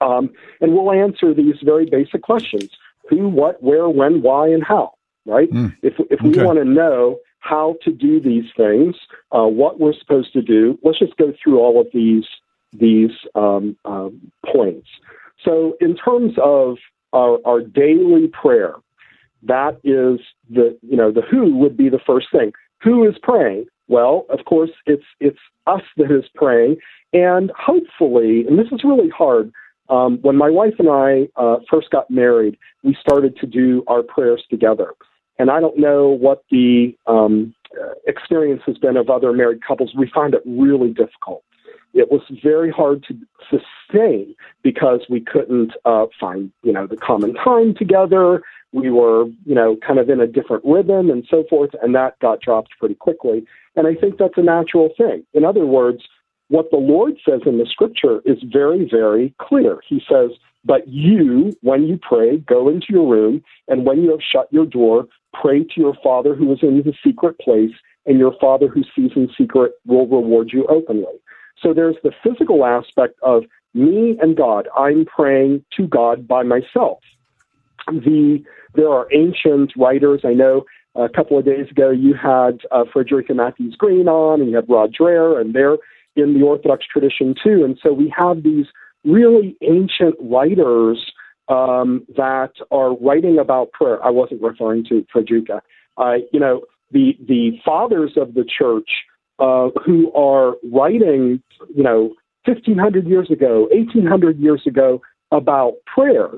Um, 0.00 0.30
and 0.60 0.74
we'll 0.74 0.92
answer 0.92 1.32
these 1.32 1.56
very 1.62 1.86
basic 1.86 2.22
questions: 2.22 2.70
who, 3.08 3.28
what, 3.28 3.62
where, 3.62 3.88
when, 3.88 4.22
why, 4.22 4.48
and 4.48 4.64
how. 4.64 4.86
Right? 5.24 5.48
If 5.82 5.94
if 6.10 6.20
we 6.22 6.30
Okay. 6.30 6.44
want 6.46 6.58
to 6.58 6.64
know 6.64 7.18
how 7.38 7.76
to 7.84 7.92
do 7.92 8.20
these 8.20 8.48
things, 8.56 8.96
uh, 9.36 9.46
what 9.62 9.78
we're 9.78 9.98
supposed 10.02 10.32
to 10.32 10.42
do, 10.42 10.78
let's 10.82 10.98
just 10.98 11.16
go 11.16 11.32
through 11.40 11.58
all 11.60 11.80
of 11.80 11.86
these 11.94 12.26
these 12.72 13.10
um, 13.34 13.76
um, 13.84 14.32
points. 14.52 14.88
So, 15.44 15.76
in 15.80 15.96
terms 15.96 16.32
of 16.42 16.78
our, 17.12 17.38
our 17.44 17.60
daily 17.60 18.28
prayer, 18.28 18.74
that 19.44 19.76
is 19.84 20.20
the 20.50 20.76
you 20.82 20.96
know 20.96 21.10
the 21.12 21.22
who 21.22 21.56
would 21.56 21.76
be 21.76 21.88
the 21.88 22.00
first 22.06 22.28
thing. 22.32 22.52
Who 22.82 23.08
is 23.08 23.16
praying? 23.22 23.66
Well, 23.88 24.26
of 24.30 24.44
course, 24.44 24.70
it's 24.86 25.04
it's 25.20 25.38
us 25.66 25.82
that 25.96 26.10
is 26.10 26.24
praying, 26.34 26.76
and 27.12 27.52
hopefully, 27.58 28.44
and 28.46 28.58
this 28.58 28.68
is 28.72 28.82
really 28.84 29.10
hard. 29.10 29.52
Um, 29.88 30.18
when 30.22 30.36
my 30.36 30.48
wife 30.48 30.74
and 30.78 30.88
I 30.88 31.28
uh, 31.36 31.56
first 31.70 31.90
got 31.90 32.10
married, 32.10 32.56
we 32.82 32.96
started 33.00 33.36
to 33.38 33.46
do 33.46 33.84
our 33.88 34.02
prayers 34.02 34.42
together. 34.48 34.94
And 35.38 35.50
I 35.50 35.60
don't 35.60 35.78
know 35.78 36.08
what 36.08 36.44
the 36.50 36.96
um, 37.06 37.54
uh, 37.78 37.94
experience 38.06 38.62
has 38.66 38.78
been 38.78 38.96
of 38.96 39.10
other 39.10 39.32
married 39.32 39.60
couples. 39.66 39.92
We 39.96 40.10
find 40.14 40.34
it 40.34 40.42
really 40.46 40.90
difficult. 40.90 41.42
It 41.94 42.10
was 42.10 42.22
very 42.42 42.70
hard 42.70 43.04
to 43.04 43.14
sustain 43.50 44.34
because 44.62 45.00
we 45.10 45.20
couldn't 45.20 45.72
uh, 45.84 46.06
find, 46.18 46.50
you 46.62 46.72
know, 46.72 46.86
the 46.86 46.96
common 46.96 47.34
time 47.34 47.74
together. 47.74 48.42
We 48.72 48.90
were, 48.90 49.26
you 49.44 49.54
know, 49.54 49.76
kind 49.86 49.98
of 49.98 50.08
in 50.08 50.20
a 50.20 50.26
different 50.26 50.64
rhythm 50.64 51.10
and 51.10 51.26
so 51.30 51.44
forth, 51.50 51.70
and 51.82 51.94
that 51.94 52.18
got 52.20 52.40
dropped 52.40 52.70
pretty 52.78 52.94
quickly. 52.94 53.44
And 53.76 53.86
I 53.86 53.94
think 53.94 54.18
that's 54.18 54.38
a 54.38 54.42
natural 54.42 54.90
thing. 54.96 55.24
In 55.34 55.44
other 55.44 55.66
words, 55.66 56.02
what 56.48 56.70
the 56.70 56.76
Lord 56.76 57.14
says 57.26 57.40
in 57.46 57.58
the 57.58 57.66
scripture 57.66 58.20
is 58.24 58.38
very, 58.42 58.88
very 58.90 59.34
clear. 59.38 59.80
He 59.86 60.02
says, 60.10 60.30
But 60.64 60.88
you, 60.88 61.52
when 61.62 61.84
you 61.84 61.98
pray, 62.00 62.38
go 62.38 62.68
into 62.68 62.86
your 62.90 63.10
room, 63.10 63.42
and 63.68 63.86
when 63.86 64.02
you 64.02 64.10
have 64.10 64.20
shut 64.20 64.48
your 64.50 64.66
door, 64.66 65.06
pray 65.40 65.64
to 65.64 65.80
your 65.80 65.96
Father 66.02 66.34
who 66.34 66.52
is 66.52 66.58
in 66.62 66.82
the 66.82 66.94
secret 67.04 67.38
place, 67.38 67.72
and 68.06 68.18
your 68.18 68.34
Father 68.40 68.68
who 68.68 68.82
sees 68.94 69.12
in 69.16 69.30
secret 69.36 69.72
will 69.86 70.06
reward 70.06 70.50
you 70.52 70.66
openly. 70.66 71.14
So 71.62 71.72
there's 71.72 71.96
the 72.02 72.12
physical 72.22 72.64
aspect 72.64 73.18
of 73.22 73.44
me 73.74 74.18
and 74.20 74.36
God. 74.36 74.68
I'm 74.76 75.04
praying 75.04 75.64
to 75.76 75.86
God 75.86 76.26
by 76.26 76.42
myself. 76.42 76.98
The 77.86 78.42
there 78.74 78.88
are 78.88 79.06
ancient 79.12 79.72
writers. 79.76 80.22
I 80.24 80.32
know 80.32 80.64
a 80.94 81.08
couple 81.08 81.38
of 81.38 81.44
days 81.44 81.70
ago 81.70 81.90
you 81.90 82.14
had 82.14 82.60
uh, 82.70 82.84
Frederica 82.92 83.34
Mathewes 83.34 83.76
Green 83.76 84.08
on, 84.08 84.40
and 84.40 84.50
you 84.50 84.56
had 84.56 84.68
Rod 84.68 84.94
Dreher, 84.98 85.40
and 85.40 85.54
they're 85.54 85.78
in 86.16 86.34
the 86.34 86.42
Orthodox 86.42 86.84
tradition 86.86 87.34
too. 87.42 87.64
And 87.64 87.78
so 87.82 87.92
we 87.92 88.12
have 88.16 88.42
these 88.42 88.66
really 89.04 89.56
ancient 89.62 90.14
writers 90.20 91.12
um, 91.48 92.06
that 92.16 92.52
are 92.70 92.94
writing 92.96 93.38
about 93.38 93.72
prayer. 93.72 94.02
I 94.04 94.10
wasn't 94.10 94.42
referring 94.42 94.84
to 94.86 95.04
Frederica. 95.12 95.62
Uh, 95.96 96.16
you 96.32 96.40
know, 96.40 96.62
the 96.90 97.16
the 97.26 97.58
fathers 97.64 98.12
of 98.16 98.34
the 98.34 98.44
church 98.44 98.88
uh, 99.38 99.70
who 99.84 100.12
are 100.12 100.54
writing, 100.72 101.42
you 101.74 101.82
know, 101.82 102.14
1500 102.44 103.06
years 103.06 103.30
ago, 103.30 103.68
1800 103.70 104.38
years 104.38 104.62
ago 104.66 105.00
about 105.30 105.74
prayer. 105.86 106.28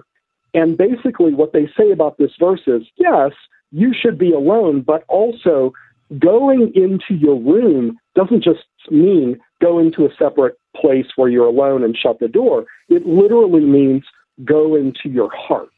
And 0.52 0.76
basically, 0.78 1.34
what 1.34 1.52
they 1.52 1.68
say 1.76 1.90
about 1.90 2.18
this 2.18 2.30
verse 2.38 2.62
is 2.66 2.82
yes, 2.96 3.32
you 3.72 3.92
should 3.92 4.18
be 4.18 4.32
alone, 4.32 4.82
but 4.82 5.04
also 5.08 5.72
going 6.18 6.70
into 6.74 7.14
your 7.14 7.40
room 7.40 7.98
doesn't 8.14 8.44
just 8.44 8.60
mean 8.90 9.38
go 9.60 9.78
into 9.78 10.04
a 10.04 10.14
separate 10.18 10.58
place 10.76 11.06
where 11.16 11.28
you're 11.28 11.46
alone 11.46 11.82
and 11.82 11.96
shut 11.96 12.20
the 12.20 12.28
door. 12.28 12.66
It 12.88 13.06
literally 13.06 13.64
means 13.64 14.04
go 14.44 14.76
into 14.76 15.08
your 15.08 15.30
heart. 15.34 15.68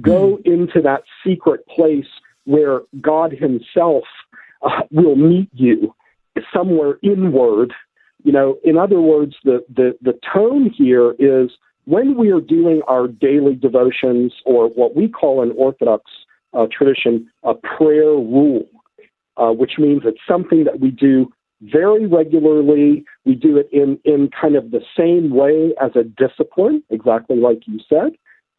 Go 0.00 0.40
into 0.44 0.80
that 0.82 1.02
secret 1.24 1.64
place 1.68 2.06
where 2.44 2.80
God 3.00 3.32
Himself 3.32 4.04
uh, 4.62 4.82
will 4.90 5.14
meet 5.14 5.48
you 5.52 5.94
somewhere 6.52 6.98
inward. 7.02 7.72
You 8.22 8.32
know, 8.32 8.58
in 8.64 8.78
other 8.78 9.00
words, 9.00 9.34
the, 9.44 9.64
the, 9.74 9.96
the 10.00 10.18
tone 10.32 10.70
here 10.70 11.14
is 11.18 11.50
when 11.84 12.16
we 12.16 12.30
are 12.32 12.40
doing 12.40 12.80
our 12.88 13.06
daily 13.06 13.54
devotions 13.54 14.32
or 14.46 14.68
what 14.68 14.96
we 14.96 15.08
call 15.08 15.42
in 15.42 15.52
Orthodox 15.52 16.10
uh, 16.54 16.66
tradition 16.70 17.28
a 17.42 17.54
prayer 17.54 18.12
rule, 18.12 18.66
uh, 19.36 19.50
which 19.50 19.72
means 19.78 20.02
it's 20.04 20.20
something 20.26 20.64
that 20.64 20.80
we 20.80 20.90
do 20.90 21.30
very 21.60 22.06
regularly. 22.06 23.04
We 23.24 23.34
do 23.34 23.56
it 23.58 23.68
in, 23.72 23.98
in 24.04 24.30
kind 24.40 24.56
of 24.56 24.70
the 24.70 24.82
same 24.96 25.30
way 25.30 25.74
as 25.80 25.90
a 25.94 26.04
discipline, 26.04 26.82
exactly 26.90 27.36
like 27.36 27.66
you 27.66 27.80
said. 27.88 28.12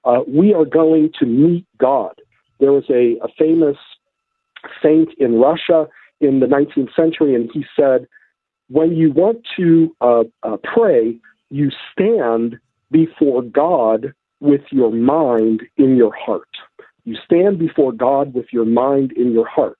Uh, 0.03 0.21
we 0.27 0.53
are 0.53 0.65
going 0.65 1.11
to 1.19 1.25
meet 1.25 1.65
God. 1.77 2.21
There 2.59 2.71
was 2.71 2.85
a, 2.89 3.17
a 3.23 3.27
famous 3.37 3.77
saint 4.81 5.09
in 5.17 5.39
Russia 5.39 5.87
in 6.21 6.39
the 6.39 6.45
19th 6.45 6.93
century, 6.95 7.35
and 7.35 7.49
he 7.53 7.65
said, 7.77 8.07
when 8.69 8.95
you 8.95 9.11
want 9.11 9.45
to 9.57 9.95
uh, 10.01 10.23
uh, 10.43 10.57
pray, 10.63 11.17
you 11.49 11.69
stand 11.91 12.57
before 12.91 13.41
God 13.41 14.13
with 14.39 14.61
your 14.71 14.91
mind 14.91 15.61
in 15.77 15.95
your 15.95 16.13
heart. 16.15 16.49
You 17.03 17.15
stand 17.23 17.59
before 17.59 17.91
God 17.91 18.33
with 18.33 18.47
your 18.51 18.65
mind 18.65 19.11
in 19.13 19.31
your 19.31 19.47
heart. 19.47 19.77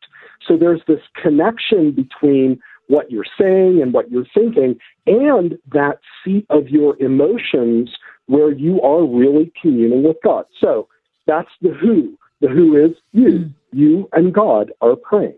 So 0.47 0.57
there's 0.57 0.81
this 0.87 1.01
connection 1.21 1.91
between 1.91 2.59
what 2.87 3.09
you're 3.09 3.25
saying 3.39 3.81
and 3.81 3.93
what 3.93 4.11
you're 4.11 4.27
thinking 4.33 4.75
and 5.07 5.57
that 5.73 5.99
seat 6.23 6.45
of 6.51 6.69
your 6.69 6.95
emotions 7.01 7.89
where 8.27 8.51
you 8.51 8.79
are 8.81 9.03
really 9.03 9.51
communing 9.59 10.03
with 10.03 10.17
God. 10.23 10.45
So 10.61 10.87
that's 11.25 11.49
the 11.61 11.69
who. 11.69 12.17
The 12.41 12.47
who 12.47 12.85
is 12.85 12.91
you. 13.11 13.49
You 13.71 14.07
and 14.13 14.33
God 14.33 14.71
are 14.81 14.95
praying. 14.95 15.37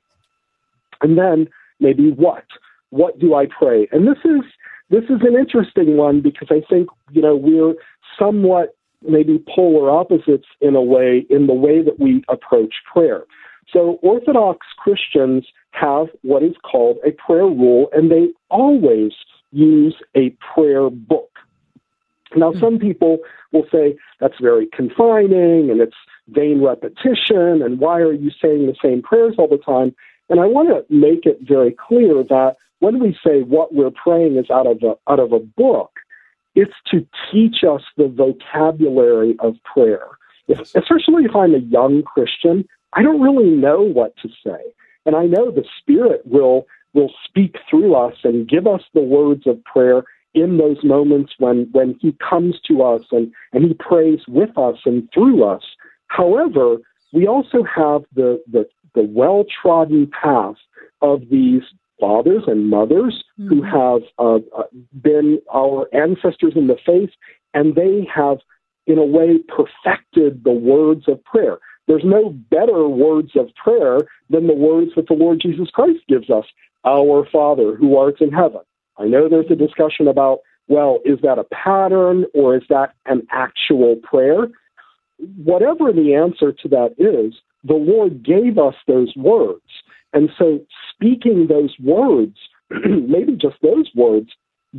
And 1.01 1.17
then 1.17 1.47
maybe 1.79 2.11
what? 2.11 2.45
What 2.89 3.19
do 3.19 3.35
I 3.35 3.45
pray? 3.45 3.87
And 3.91 4.07
this 4.07 4.19
is 4.23 4.41
this 4.89 5.03
is 5.05 5.21
an 5.21 5.35
interesting 5.37 5.97
one 5.97 6.21
because 6.21 6.47
I 6.49 6.61
think, 6.69 6.89
you 7.11 7.21
know, 7.21 7.35
we're 7.35 7.73
somewhat 8.17 8.75
maybe 9.07 9.43
polar 9.53 9.91
opposites 9.91 10.47
in 10.61 10.75
a 10.75 10.81
way 10.81 11.25
in 11.29 11.47
the 11.47 11.53
way 11.53 11.81
that 11.81 11.99
we 11.99 12.23
approach 12.29 12.75
prayer. 12.91 13.23
So 13.71 13.99
Orthodox 14.01 14.65
Christians 14.77 15.45
have 15.71 16.07
what 16.21 16.41
is 16.41 16.55
called 16.63 16.97
a 17.05 17.11
prayer 17.11 17.45
rule 17.45 17.89
and 17.91 18.09
they 18.09 18.29
always 18.49 19.11
use 19.51 19.95
a 20.15 20.29
prayer 20.53 20.89
book. 20.89 21.29
Now, 22.35 22.53
some 22.53 22.75
hmm. 22.75 22.87
people 22.87 23.19
will 23.51 23.65
say 23.71 23.97
that's 24.19 24.39
very 24.41 24.67
confining 24.67 25.69
and 25.69 25.79
it's 25.79 25.95
vain 26.29 26.61
repetition, 26.61 27.61
and 27.61 27.79
why 27.79 27.99
are 27.99 28.11
you 28.11 28.31
saying 28.41 28.67
the 28.67 28.75
same 28.83 29.01
prayers 29.01 29.35
all 29.37 29.47
the 29.47 29.57
time? 29.57 29.95
And 30.29 30.39
I 30.39 30.45
want 30.45 30.69
to 30.69 30.93
make 30.93 31.25
it 31.25 31.39
very 31.41 31.71
clear 31.71 32.23
that 32.23 32.57
when 32.79 32.99
we 32.99 33.17
say 33.25 33.41
what 33.41 33.73
we're 33.73 33.91
praying 33.91 34.37
is 34.37 34.49
out 34.49 34.67
of 34.67 34.83
a, 34.83 34.95
out 35.11 35.19
of 35.19 35.31
a 35.31 35.39
book, 35.39 35.91
it's 36.55 36.73
to 36.91 37.05
teach 37.31 37.63
us 37.63 37.81
the 37.97 38.07
vocabulary 38.07 39.35
of 39.39 39.55
prayer. 39.63 40.07
If, 40.47 40.59
especially 40.75 41.25
if 41.25 41.35
I'm 41.35 41.53
a 41.53 41.59
young 41.59 42.03
Christian, 42.03 42.67
I 42.93 43.03
don't 43.03 43.21
really 43.21 43.49
know 43.49 43.81
what 43.81 44.15
to 44.17 44.29
say. 44.45 44.61
And 45.05 45.15
I 45.15 45.25
know 45.25 45.51
the 45.51 45.65
Spirit 45.79 46.21
will 46.25 46.67
will 46.93 47.13
speak 47.25 47.57
through 47.69 47.93
us 47.93 48.15
and 48.23 48.49
give 48.49 48.65
us 48.65 48.81
the 48.93 49.01
words 49.01 49.45
of 49.45 49.63
prayer 49.65 50.03
in 50.33 50.57
those 50.57 50.83
moments 50.83 51.33
when, 51.37 51.67
when 51.71 51.97
he 52.01 52.15
comes 52.27 52.59
to 52.67 52.81
us 52.81 53.01
and, 53.11 53.31
and 53.53 53.65
he 53.65 53.73
prays 53.75 54.19
with 54.27 54.57
us 54.57 54.77
and 54.85 55.07
through 55.13 55.43
us. 55.43 55.63
However, 56.07 56.77
we 57.13 57.27
also 57.27 57.63
have 57.63 58.03
the, 58.15 58.41
the, 58.51 58.67
the 58.95 59.03
well 59.03 59.45
trodden 59.61 60.09
path 60.21 60.55
of 61.01 61.21
these 61.29 61.63
fathers 61.99 62.43
and 62.47 62.69
mothers 62.69 63.23
mm-hmm. 63.39 63.49
who 63.49 63.63
have 63.63 64.01
uh, 64.19 64.39
uh, 64.57 64.63
been 65.01 65.39
our 65.53 65.87
ancestors 65.93 66.53
in 66.55 66.67
the 66.67 66.77
faith, 66.85 67.09
and 67.53 67.75
they 67.75 68.07
have, 68.13 68.37
in 68.85 68.97
a 68.97 69.05
way, 69.05 69.39
perfected 69.47 70.43
the 70.43 70.51
words 70.51 71.07
of 71.07 71.23
prayer. 71.23 71.57
There's 71.87 72.03
no 72.03 72.29
better 72.29 72.87
words 72.87 73.31
of 73.35 73.53
prayer 73.55 73.99
than 74.29 74.47
the 74.47 74.53
words 74.53 74.91
that 74.95 75.07
the 75.07 75.13
Lord 75.13 75.39
Jesus 75.41 75.69
Christ 75.69 75.99
gives 76.07 76.29
us 76.29 76.45
Our 76.85 77.25
Father 77.31 77.75
who 77.75 77.97
art 77.97 78.21
in 78.21 78.31
heaven. 78.31 78.61
I 78.97 79.05
know 79.05 79.29
there's 79.29 79.51
a 79.51 79.55
discussion 79.55 80.07
about, 80.07 80.39
well, 80.67 80.99
is 81.05 81.19
that 81.23 81.39
a 81.39 81.45
pattern 81.45 82.25
or 82.33 82.57
is 82.57 82.63
that 82.69 82.93
an 83.05 83.25
actual 83.31 83.95
prayer? 84.03 84.49
Whatever 85.17 85.93
the 85.93 86.13
answer 86.13 86.51
to 86.51 86.67
that 86.69 86.95
is, 86.97 87.33
the 87.63 87.73
Lord 87.73 88.23
gave 88.23 88.57
us 88.57 88.75
those 88.87 89.13
words. 89.15 89.61
And 90.13 90.29
so 90.37 90.59
speaking 90.93 91.47
those 91.47 91.75
words, 91.83 92.37
maybe 92.69 93.35
just 93.35 93.57
those 93.61 93.89
words, 93.95 94.29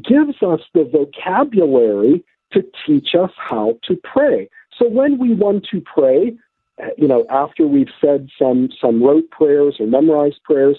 gives 0.02 0.42
us 0.42 0.60
the 0.74 0.84
vocabulary 0.84 2.24
to 2.52 2.64
teach 2.86 3.14
us 3.14 3.30
how 3.36 3.78
to 3.84 3.96
pray. 4.04 4.48
So 4.78 4.88
when 4.88 5.18
we 5.18 5.34
want 5.34 5.66
to 5.70 5.80
pray, 5.80 6.36
you 6.96 7.08
know, 7.08 7.26
after 7.30 7.66
we've 7.66 7.90
said 8.00 8.28
some 8.38 8.68
some 8.80 9.02
rote 9.02 9.30
prayers 9.30 9.76
or 9.80 9.86
memorized 9.86 10.42
prayers, 10.44 10.78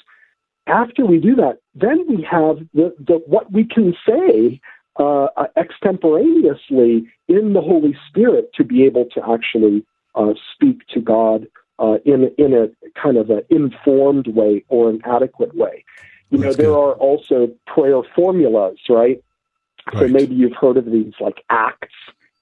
after 0.68 1.06
we 1.06 1.20
do 1.20 1.36
that, 1.36 1.60
then 1.76 2.06
we 2.08 2.26
have 2.30 2.58
the, 2.74 2.96
the 3.00 3.22
what 3.26 3.52
we 3.52 3.66
can 3.66 3.94
say 4.08 4.62
uh, 4.98 5.28
extemporaneously 5.58 7.08
in 7.28 7.54
the 7.54 7.62
Holy 7.62 7.98
Spirit 8.08 8.52
to 8.56 8.64
be 8.64 8.84
able 8.86 9.06
to 9.06 9.22
actually 9.30 9.86
uh, 10.16 10.34
speak 10.54 10.86
to 10.94 11.02
God 11.02 11.48
uh, 11.80 11.98
in 12.06 12.32
in 12.38 12.54
a 12.54 12.70
kind 13.02 13.18
of 13.18 13.30
an 13.30 13.42
informed 13.50 14.28
way 14.28 14.64
or 14.68 14.90
an 14.90 15.02
adequate 15.06 15.56
way. 15.56 15.84
You 16.30 16.38
That's 16.40 16.58
know, 16.58 16.64
there 16.64 16.72
good. 16.72 16.80
are 16.80 16.94
also 16.94 17.50
prayer 17.66 18.02
formulas, 18.16 18.78
right? 18.90 19.24
right? 19.94 20.02
So 20.02 20.08
maybe 20.08 20.36
you've 20.36 20.56
heard 20.60 20.78
of 20.78 20.86
these 20.86 21.14
like 21.20 21.44
acts 21.50 21.96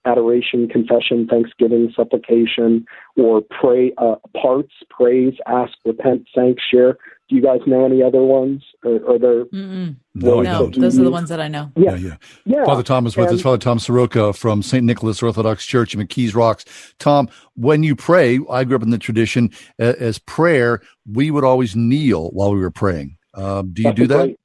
adoration, 0.08 0.68
confession, 0.70 1.28
thanksgiving, 1.28 1.92
supplication, 1.96 2.86
or 3.18 3.42
pray 3.42 3.92
uh, 3.98 4.16
parts, 4.40 4.72
praise, 4.90 5.34
ask, 5.48 5.74
repent, 5.86 6.28
thank, 6.34 6.58
share. 6.72 6.98
Do 7.30 7.36
you 7.36 7.42
guys 7.42 7.60
know 7.68 7.86
any 7.86 8.02
other 8.02 8.24
ones? 8.24 8.64
Or, 8.86 9.16
are 9.16 9.20
there? 9.20 9.46
No, 9.52 10.42
no 10.42 10.68
those 10.70 10.98
are 10.98 11.04
the 11.04 11.12
ones 11.12 11.28
that 11.28 11.42
I 11.42 11.50
know. 11.50 11.72
Yeah, 11.76 11.96
yeah. 11.96 12.16
yeah. 12.46 12.64
Father 12.64 12.84
Thomas 12.84 13.18
with 13.18 13.28
and, 13.28 13.36
us, 13.36 13.42
Father 13.42 13.58
Tom 13.58 13.80
Soroka 13.80 14.32
from 14.32 14.64
St. 14.64 14.84
Nicholas 14.84 15.22
Orthodox 15.22 15.66
Church 15.66 15.94
in 15.94 16.00
McKees 16.00 16.34
Rocks. 16.34 16.64
Tom, 17.00 17.28
when 17.56 17.84
you 17.84 17.98
pray, 17.98 18.40
I 18.50 18.64
grew 18.64 18.78
up 18.78 18.84
in 18.84 18.92
the 18.92 18.98
tradition 18.98 19.52
uh, 19.78 19.94
as 20.00 20.20
prayer, 20.20 20.82
we 21.12 21.30
would 21.30 21.44
always 21.44 21.76
kneel 21.76 22.30
while 22.30 22.54
we 22.54 22.60
were 22.62 22.72
praying. 22.72 23.18
Uh, 23.34 23.62
do 23.62 23.82
you 23.82 23.94
do 23.94 24.08
that? 24.08 24.18
Great, 24.18 24.40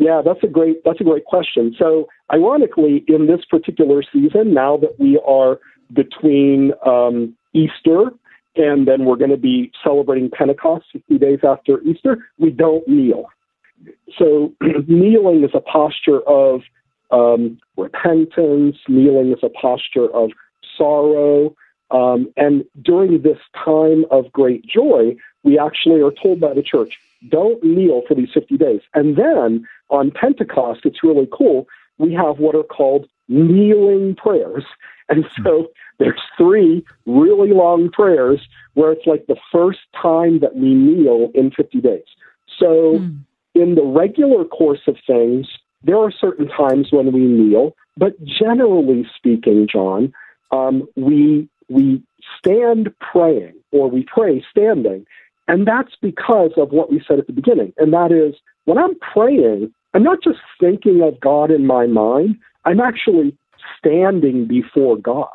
yeah, 0.00 0.22
that's 0.24 0.42
a 0.42 0.46
great 0.46 0.82
that's 0.82 1.00
a 1.00 1.04
great 1.04 1.26
question. 1.26 1.76
So, 1.78 2.08
ironically, 2.32 3.04
in 3.08 3.26
this 3.26 3.44
particular 3.44 4.02
season, 4.02 4.54
now 4.54 4.76
that 4.78 4.98
we 4.98 5.20
are 5.26 5.58
between 5.92 6.72
um, 6.86 7.36
Easter 7.52 8.12
and 8.56 8.86
then 8.86 9.04
we're 9.04 9.16
going 9.16 9.30
to 9.30 9.36
be 9.36 9.70
celebrating 9.82 10.30
Pentecost 10.30 10.86
50 10.92 11.18
days 11.18 11.38
after 11.44 11.80
Easter, 11.82 12.26
we 12.38 12.50
don't 12.50 12.86
kneel. 12.88 13.26
So, 14.18 14.52
kneeling 14.88 15.44
is 15.44 15.50
a 15.54 15.60
posture 15.60 16.20
of 16.22 16.62
um, 17.10 17.58
repentance. 17.76 18.76
Kneeling 18.88 19.32
is 19.32 19.38
a 19.42 19.48
posture 19.48 20.08
of 20.14 20.30
sorrow. 20.76 21.54
Um, 21.90 22.32
and 22.36 22.64
during 22.82 23.22
this 23.22 23.38
time 23.64 24.04
of 24.10 24.32
great 24.32 24.64
joy, 24.66 25.16
we 25.42 25.58
actually 25.58 26.02
are 26.02 26.12
told 26.12 26.40
by 26.40 26.54
the 26.54 26.62
church, 26.62 26.98
don't 27.28 27.62
kneel 27.62 28.02
for 28.06 28.14
these 28.14 28.30
50 28.32 28.56
days. 28.56 28.80
And 28.94 29.16
then 29.16 29.66
on 29.88 30.10
Pentecost, 30.10 30.80
it's 30.84 31.02
really 31.02 31.28
cool. 31.32 31.66
We 32.00 32.14
have 32.14 32.38
what 32.38 32.54
are 32.54 32.62
called 32.64 33.06
kneeling 33.28 34.16
prayers. 34.16 34.64
And 35.08 35.24
so 35.44 35.68
there's 35.98 36.20
three 36.36 36.84
really 37.06 37.50
long 37.50 37.90
prayers 37.90 38.40
where 38.74 38.92
it's 38.92 39.06
like 39.06 39.26
the 39.26 39.36
first 39.52 39.80
time 40.00 40.40
that 40.40 40.56
we 40.56 40.74
kneel 40.74 41.30
in 41.34 41.50
50 41.50 41.80
days. 41.80 42.04
So 42.58 42.98
mm. 42.98 43.18
in 43.54 43.74
the 43.74 43.84
regular 43.84 44.44
course 44.44 44.80
of 44.86 44.96
things, 45.06 45.46
there 45.82 45.98
are 45.98 46.10
certain 46.10 46.48
times 46.48 46.88
when 46.90 47.12
we 47.12 47.20
kneel, 47.20 47.74
but 47.96 48.12
generally 48.24 49.06
speaking, 49.16 49.66
John, 49.70 50.12
um, 50.52 50.88
we 50.96 51.48
we 51.68 52.02
stand 52.38 52.90
praying 52.98 53.54
or 53.72 53.88
we 53.88 54.04
pray 54.04 54.44
standing, 54.50 55.06
and 55.48 55.66
that's 55.66 55.94
because 56.02 56.50
of 56.56 56.70
what 56.70 56.90
we 56.90 57.02
said 57.06 57.18
at 57.18 57.26
the 57.26 57.32
beginning, 57.32 57.72
and 57.78 57.92
that 57.92 58.12
is 58.12 58.34
when 58.64 58.76
I'm 58.76 58.98
praying, 58.98 59.72
I'm 59.94 60.02
not 60.02 60.22
just 60.22 60.38
thinking 60.58 61.02
of 61.02 61.20
God 61.20 61.50
in 61.50 61.66
my 61.66 61.86
mind, 61.86 62.36
I'm 62.64 62.80
actually 62.80 63.36
standing 63.78 64.46
before 64.46 64.96
God. 64.96 65.28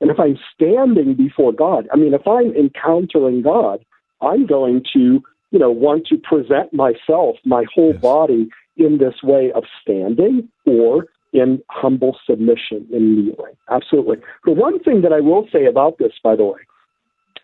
And 0.00 0.10
if 0.10 0.18
I'm 0.18 0.38
standing 0.54 1.14
before 1.14 1.52
God, 1.52 1.88
I 1.92 1.96
mean, 1.96 2.12
if 2.12 2.26
I'm 2.26 2.52
encountering 2.54 3.42
God, 3.42 3.84
I'm 4.20 4.46
going 4.46 4.84
to, 4.92 5.22
you 5.50 5.58
know, 5.58 5.70
want 5.70 6.06
to 6.08 6.16
present 6.18 6.72
myself, 6.72 7.36
my 7.44 7.64
whole 7.72 7.92
yes. 7.92 8.02
body 8.02 8.48
in 8.76 8.98
this 8.98 9.22
way 9.22 9.52
of 9.54 9.64
standing 9.80 10.48
or 10.66 11.06
in 11.32 11.62
humble 11.70 12.18
submission 12.28 12.86
in 12.92 13.26
kneeling. 13.26 13.54
Absolutely. 13.70 14.16
The 14.44 14.52
one 14.52 14.80
thing 14.80 15.02
that 15.02 15.12
I 15.12 15.20
will 15.20 15.48
say 15.52 15.66
about 15.66 15.98
this, 15.98 16.12
by 16.22 16.36
the 16.36 16.44
way, 16.44 16.60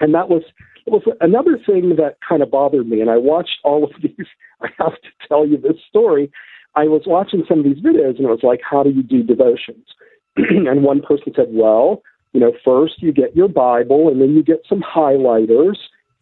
and 0.01 0.15
that 0.15 0.29
was 0.29 0.43
was 0.87 1.03
another 1.21 1.59
thing 1.65 1.97
that 1.97 2.17
kind 2.27 2.43
of 2.43 2.51
bothered 2.51 2.89
me, 2.89 3.01
and 3.01 3.11
I 3.11 3.17
watched 3.17 3.59
all 3.65 3.85
of 3.85 3.91
these. 4.03 4.27
I 4.61 4.69
have 4.79 4.95
to 4.95 5.09
tell 5.29 5.47
you 5.47 5.57
this 5.59 5.77
story. 5.89 6.31
I 6.75 6.85
was 6.85 7.03
watching 7.07 7.45
some 7.49 7.61
of 7.61 7.65
these 7.65 7.83
videos, 7.83 8.17
and 8.17 8.21
it 8.21 8.29
was 8.29 8.43
like, 8.43 8.61
how 8.69 8.83
do 8.83 8.91
you 8.91 9.03
do 9.03 9.23
devotions? 9.23 9.87
and 10.37 10.83
one 10.83 11.01
person 11.03 11.33
said, 11.35 11.49
well, 11.51 12.03
you 12.33 12.41
know, 12.41 12.53
first 12.65 13.03
you 13.03 13.13
get 13.13 13.35
your 13.35 13.49
Bible, 13.49 14.09
and 14.09 14.21
then 14.21 14.35
you 14.35 14.43
get 14.43 14.63
some 14.69 14.83
highlighters, 14.83 15.77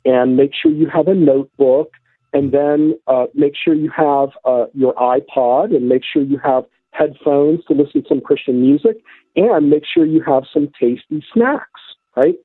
and 0.05 0.37
make 0.37 0.53
sure 0.55 0.71
you 0.71 0.89
have 0.89 1.09
a 1.09 1.15
notebook, 1.15 1.93
and 2.33 2.53
then 2.53 2.99
uh, 3.07 3.27
make 3.35 3.55
sure 3.57 3.75
you 3.75 3.91
have 3.91 4.31
uh, 4.45 4.67
your 4.75 4.95
iPod, 4.95 5.75
and 5.75 5.89
make 5.89 6.03
sure 6.05 6.23
you 6.23 6.39
have 6.39 6.65
headphones 6.93 7.65
to 7.67 7.75
listen 7.75 8.03
to 8.03 8.09
some 8.09 8.21
Christian 8.21 8.61
music, 8.61 8.97
and 9.35 9.69
make 9.69 9.83
sure 9.85 10.07
you 10.07 10.23
have 10.23 10.45
some 10.53 10.69
tasty 10.81 11.25
snacks, 11.33 11.81
right? 12.17 12.37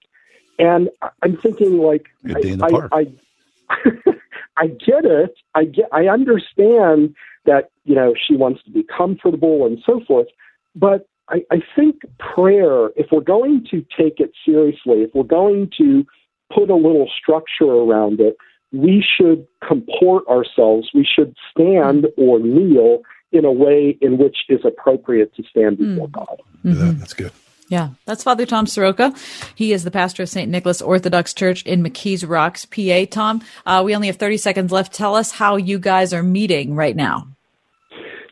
And 0.59 0.89
I'm 1.21 1.37
thinking, 1.37 1.77
like, 1.77 2.07
I, 2.27 2.77
I, 2.91 3.07
I, 3.69 4.13
I 4.57 4.67
get 4.67 5.05
it. 5.05 5.35
I 5.55 5.65
get. 5.65 5.87
I 5.91 6.07
understand 6.07 7.15
that 7.45 7.71
you 7.83 7.95
know 7.95 8.13
she 8.15 8.35
wants 8.35 8.63
to 8.63 8.71
be 8.71 8.83
comfortable 8.83 9.65
and 9.65 9.79
so 9.85 10.01
forth. 10.07 10.27
But 10.75 11.07
I, 11.29 11.43
I 11.51 11.61
think 11.75 12.01
prayer, 12.19 12.89
if 12.95 13.07
we're 13.11 13.21
going 13.21 13.65
to 13.71 13.85
take 13.97 14.19
it 14.19 14.31
seriously, 14.45 15.03
if 15.03 15.11
we're 15.13 15.23
going 15.23 15.71
to 15.77 16.05
put 16.53 16.69
a 16.69 16.75
little 16.75 17.09
structure 17.17 17.65
around 17.65 18.19
it, 18.19 18.35
we 18.71 19.03
should 19.17 19.47
comport 19.65 20.27
ourselves. 20.27 20.89
We 20.93 21.05
should 21.05 21.35
stand 21.51 22.07
or 22.17 22.39
kneel 22.39 23.01
in 23.31 23.45
a 23.45 23.51
way 23.51 23.97
in 24.01 24.17
which 24.17 24.37
is 24.49 24.59
appropriate 24.65 25.33
to 25.35 25.43
stand 25.49 25.77
before 25.77 26.07
mm. 26.07 26.11
God. 26.11 26.41
Mm-hmm. 26.65 26.99
that's 26.99 27.13
good. 27.13 27.31
Yeah, 27.71 27.91
that's 28.03 28.21
Father 28.21 28.45
Tom 28.45 28.67
Soroka. 28.67 29.13
He 29.55 29.71
is 29.71 29.85
the 29.85 29.91
pastor 29.91 30.23
of 30.23 30.29
St. 30.29 30.51
Nicholas 30.51 30.81
Orthodox 30.81 31.33
Church 31.33 31.63
in 31.63 31.81
McKees 31.81 32.27
Rocks, 32.27 32.65
PA. 32.65 33.05
Tom, 33.09 33.41
uh, 33.65 33.81
we 33.85 33.95
only 33.95 34.07
have 34.07 34.17
30 34.17 34.35
seconds 34.35 34.73
left. 34.73 34.91
Tell 34.91 35.15
us 35.15 35.31
how 35.31 35.55
you 35.55 35.79
guys 35.79 36.13
are 36.13 36.21
meeting 36.21 36.75
right 36.75 36.97
now. 36.97 37.29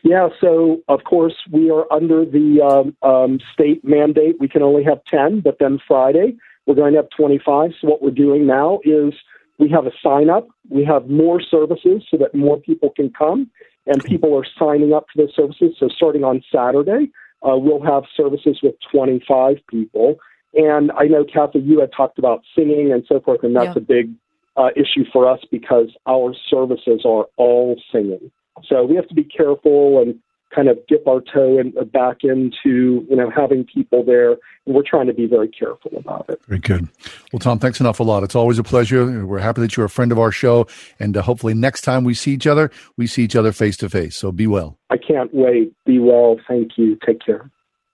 Yeah, 0.02 0.28
so 0.42 0.82
of 0.88 1.04
course 1.04 1.32
we 1.50 1.70
are 1.70 1.90
under 1.90 2.26
the 2.26 2.60
um, 2.60 3.10
um, 3.10 3.40
state 3.54 3.82
mandate. 3.82 4.36
We 4.38 4.46
can 4.46 4.62
only 4.62 4.84
have 4.84 4.98
10, 5.10 5.40
but 5.40 5.56
then 5.58 5.78
Friday 5.88 6.36
we're 6.66 6.74
going 6.74 6.92
to 6.92 6.98
have 6.98 7.08
25. 7.16 7.70
So 7.80 7.88
what 7.88 8.02
we're 8.02 8.10
doing 8.10 8.46
now 8.46 8.80
is 8.84 9.14
we 9.58 9.70
have 9.70 9.86
a 9.86 9.92
sign 10.02 10.28
up. 10.28 10.48
We 10.68 10.84
have 10.84 11.08
more 11.08 11.40
services 11.40 12.02
so 12.10 12.18
that 12.18 12.34
more 12.34 12.58
people 12.60 12.90
can 12.94 13.10
come, 13.10 13.50
and 13.86 14.04
people 14.04 14.36
are 14.36 14.44
signing 14.58 14.92
up 14.92 15.06
for 15.10 15.22
those 15.22 15.34
services. 15.34 15.76
So 15.80 15.88
starting 15.88 16.24
on 16.24 16.42
Saturday, 16.54 17.10
uh, 17.42 17.56
we'll 17.56 17.82
have 17.82 18.04
services 18.16 18.60
with 18.62 18.74
25 18.92 19.56
people. 19.68 20.16
And 20.54 20.90
I 20.92 21.04
know, 21.04 21.24
Kathy, 21.24 21.60
you 21.60 21.80
had 21.80 21.90
talked 21.96 22.18
about 22.18 22.42
singing 22.56 22.92
and 22.92 23.04
so 23.06 23.20
forth, 23.20 23.42
and 23.44 23.54
that's 23.54 23.76
Yeah. 23.76 23.76
a 23.76 23.80
big 23.80 24.10
uh, 24.56 24.70
issue 24.76 25.04
for 25.12 25.28
us 25.28 25.40
because 25.50 25.96
our 26.06 26.34
services 26.48 27.02
are 27.04 27.26
all 27.36 27.80
singing. 27.92 28.30
So 28.66 28.84
we 28.84 28.96
have 28.96 29.08
to 29.08 29.14
be 29.14 29.24
careful 29.24 30.02
and 30.02 30.18
kind 30.54 30.68
of 30.68 30.78
dip 30.88 31.06
our 31.06 31.20
toe 31.20 31.58
in, 31.58 31.72
back 31.90 32.18
into 32.22 33.06
you 33.08 33.16
know 33.16 33.30
having 33.30 33.64
people 33.64 34.04
there, 34.04 34.32
and 34.66 34.74
we're 34.74 34.82
trying 34.82 35.06
to 35.06 35.14
be 35.14 35.26
very 35.26 35.48
careful 35.48 35.92
about 35.96 36.26
it. 36.28 36.40
Very 36.48 36.60
good. 36.60 36.88
Well, 37.32 37.40
Tom, 37.40 37.58
thanks 37.58 37.80
an 37.80 37.86
awful 37.86 38.06
lot. 38.06 38.22
It's 38.22 38.34
always 38.34 38.58
a 38.58 38.62
pleasure. 38.62 39.26
We're 39.26 39.38
happy 39.38 39.60
that 39.60 39.76
you're 39.76 39.86
a 39.86 39.90
friend 39.90 40.12
of 40.12 40.18
our 40.18 40.32
show. 40.32 40.66
And 40.98 41.16
uh, 41.16 41.22
hopefully, 41.22 41.54
next 41.54 41.82
time 41.82 42.04
we 42.04 42.14
see 42.14 42.32
each 42.32 42.46
other, 42.46 42.70
we 42.96 43.06
see 43.06 43.22
each 43.22 43.36
other 43.36 43.52
face 43.52 43.76
to 43.78 43.88
face. 43.88 44.16
So 44.16 44.32
be 44.32 44.46
well. 44.46 44.78
I 44.90 44.96
can't 44.96 45.32
wait. 45.32 45.72
Be 45.86 45.98
well. 45.98 46.36
Thank 46.48 46.72
you. 46.76 46.98
Take 47.06 47.20
care. 47.24 47.50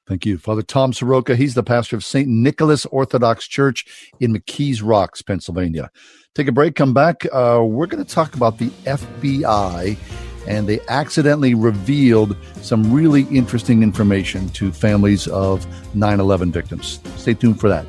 Thank 0.07 0.24
you. 0.24 0.38
Father 0.38 0.62
Tom 0.62 0.92
Soroka, 0.92 1.34
he's 1.34 1.54
the 1.54 1.64
pastor 1.64 1.96
of 1.96 2.04
St. 2.04 2.28
Nicholas 2.28 2.86
Orthodox 2.86 3.48
Church 3.48 3.84
in 4.20 4.32
McKees 4.32 4.80
Rocks, 4.82 5.20
Pennsylvania. 5.20 5.90
Take 6.36 6.46
a 6.46 6.52
break, 6.52 6.76
come 6.76 6.94
back. 6.94 7.26
Uh, 7.32 7.62
we're 7.64 7.86
going 7.86 8.04
to 8.04 8.14
talk 8.14 8.36
about 8.36 8.59
the 8.59 8.68
FBI, 8.84 9.96
and 10.47 10.68
they 10.68 10.80
accidentally 10.88 11.55
revealed 11.55 12.36
some 12.62 12.92
really 12.92 13.22
interesting 13.24 13.82
information 13.82 14.49
to 14.51 14.72
families 14.72 15.26
of 15.28 15.66
9 15.94 16.20
11 16.20 16.53
victims. 16.53 17.01
Stay 17.16 17.34
tuned 17.34 17.61
for 17.61 17.68
that. 17.68 17.86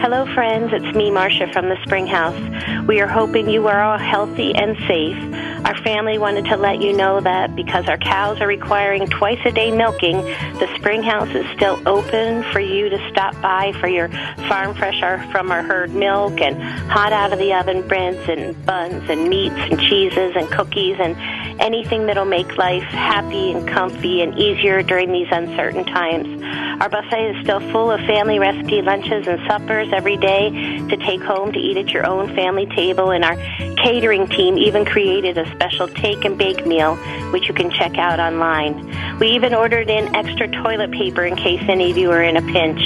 Hello, 0.00 0.24
friends. 0.34 0.70
It's 0.72 0.96
me, 0.96 1.10
Marcia 1.10 1.52
from 1.52 1.68
the 1.68 1.76
Spring 1.84 2.06
House. 2.06 2.86
We 2.86 3.00
are 3.00 3.06
hoping 3.06 3.50
you 3.50 3.66
are 3.66 3.82
all 3.82 3.98
healthy 3.98 4.54
and 4.54 4.76
safe. 4.86 5.18
Our 5.64 5.76
family 5.82 6.18
wanted 6.18 6.46
to 6.46 6.56
let 6.56 6.80
you 6.80 6.96
know 6.96 7.20
that 7.20 7.54
because 7.56 7.88
our 7.88 7.98
cows 7.98 8.40
are 8.40 8.46
requiring 8.46 9.06
twice 9.06 9.40
a 9.44 9.50
day 9.50 9.70
milking, 9.70 10.16
the 10.16 10.68
Spring 10.76 11.02
House 11.02 11.34
is 11.34 11.46
still 11.56 11.80
open 11.86 12.44
for 12.52 12.60
you 12.60 12.88
to 12.88 13.08
stop 13.10 13.40
by 13.42 13.72
for 13.80 13.88
your 13.88 14.08
farm 14.48 14.74
fresh 14.74 15.00
from 15.30 15.50
our 15.50 15.62
herd 15.62 15.90
milk 15.94 16.40
and 16.40 16.60
hot 16.90 17.12
out 17.12 17.32
of 17.32 17.38
the 17.38 17.52
oven 17.52 17.86
breads 17.86 18.28
and 18.28 18.54
buns 18.66 19.08
and 19.08 19.28
meats 19.28 19.56
and 19.56 19.80
cheeses 19.80 20.34
and 20.36 20.48
cookies 20.50 20.96
and 20.98 21.16
anything 21.60 22.06
that'll 22.06 22.24
make 22.24 22.56
life 22.56 22.82
happy 22.84 23.52
and 23.52 23.66
comfy 23.68 24.22
and 24.22 24.38
easier 24.38 24.82
during 24.82 25.12
these 25.12 25.28
uncertain 25.30 25.84
times. 25.84 26.42
Our 26.80 26.88
buffet 26.88 27.30
is 27.30 27.42
still 27.42 27.60
full 27.72 27.90
of 27.90 28.00
family 28.00 28.38
recipe 28.38 28.82
lunches 28.82 29.26
and 29.26 29.40
suppers 29.48 29.88
every 29.92 30.16
day 30.16 30.50
to 30.88 30.96
take 30.96 31.20
home 31.20 31.52
to 31.52 31.58
eat 31.58 31.76
at 31.76 31.88
your 31.88 32.06
own 32.06 32.34
family 32.34 32.66
table, 32.66 33.10
and 33.10 33.24
our 33.24 33.36
catering 33.76 34.28
team 34.28 34.56
even 34.56 34.84
created 34.84 35.38
a 35.38 35.47
special 35.52 35.88
take 35.88 36.24
and 36.24 36.38
bake 36.38 36.66
meal, 36.66 36.96
which 37.32 37.48
you 37.48 37.54
can 37.54 37.70
check 37.70 37.98
out 37.98 38.20
online. 38.20 39.18
We 39.18 39.28
even 39.30 39.54
ordered 39.54 39.90
in 39.90 40.14
extra 40.14 40.48
toilet 40.48 40.90
paper 40.90 41.24
in 41.24 41.36
case 41.36 41.62
any 41.68 41.90
of 41.90 41.96
you 41.96 42.10
are 42.10 42.22
in 42.22 42.36
a 42.36 42.42
pinch. 42.42 42.80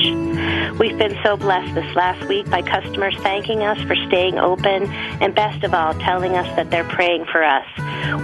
We've 0.78 0.96
been 0.96 1.16
so 1.22 1.36
blessed 1.36 1.74
this 1.74 1.94
last 1.94 2.26
week 2.28 2.48
by 2.48 2.62
customers 2.62 3.16
thanking 3.20 3.62
us 3.62 3.80
for 3.82 3.94
staying 3.94 4.38
open 4.38 4.90
and 5.20 5.34
best 5.34 5.62
of 5.64 5.74
all, 5.74 5.94
telling 5.94 6.36
us 6.36 6.46
that 6.56 6.70
they're 6.70 6.88
praying 6.88 7.26
for 7.26 7.44
us. 7.44 7.66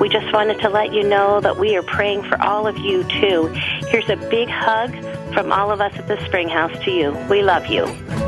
We 0.00 0.08
just 0.08 0.32
wanted 0.32 0.60
to 0.60 0.68
let 0.68 0.92
you 0.92 1.04
know 1.04 1.40
that 1.40 1.56
we 1.58 1.76
are 1.76 1.82
praying 1.82 2.22
for 2.24 2.40
all 2.42 2.66
of 2.66 2.76
you 2.78 3.04
too. 3.04 3.46
Here's 3.88 4.08
a 4.08 4.16
big 4.16 4.48
hug 4.48 4.92
from 5.34 5.52
all 5.52 5.70
of 5.70 5.80
us 5.80 5.96
at 5.96 6.08
the 6.08 6.24
Spring 6.26 6.48
House 6.48 6.76
to 6.84 6.90
you. 6.90 7.12
We 7.28 7.42
love 7.42 7.66
you. 7.66 8.27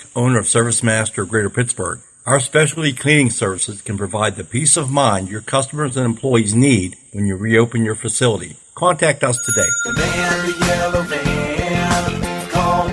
owner 0.15 0.39
of 0.39 0.47
Service 0.47 0.83
Master 0.83 1.23
of 1.23 1.29
Greater 1.29 1.49
Pittsburgh. 1.49 1.99
Our 2.25 2.39
specialty 2.39 2.93
cleaning 2.93 3.29
services 3.29 3.81
can 3.81 3.97
provide 3.97 4.35
the 4.35 4.43
peace 4.43 4.77
of 4.77 4.91
mind 4.91 5.29
your 5.29 5.41
customers 5.41 5.97
and 5.97 6.05
employees 6.05 6.53
need 6.53 6.95
when 7.13 7.25
you 7.25 7.35
reopen 7.35 7.83
your 7.83 7.95
facility. 7.95 8.57
Contact 8.75 9.23
us 9.23 9.37
today. 9.45 9.67
The 9.85 9.93
man, 9.93 10.45
the 10.45 10.65
yellow 10.65 11.01
van, 11.03 12.49
called. 12.49 12.91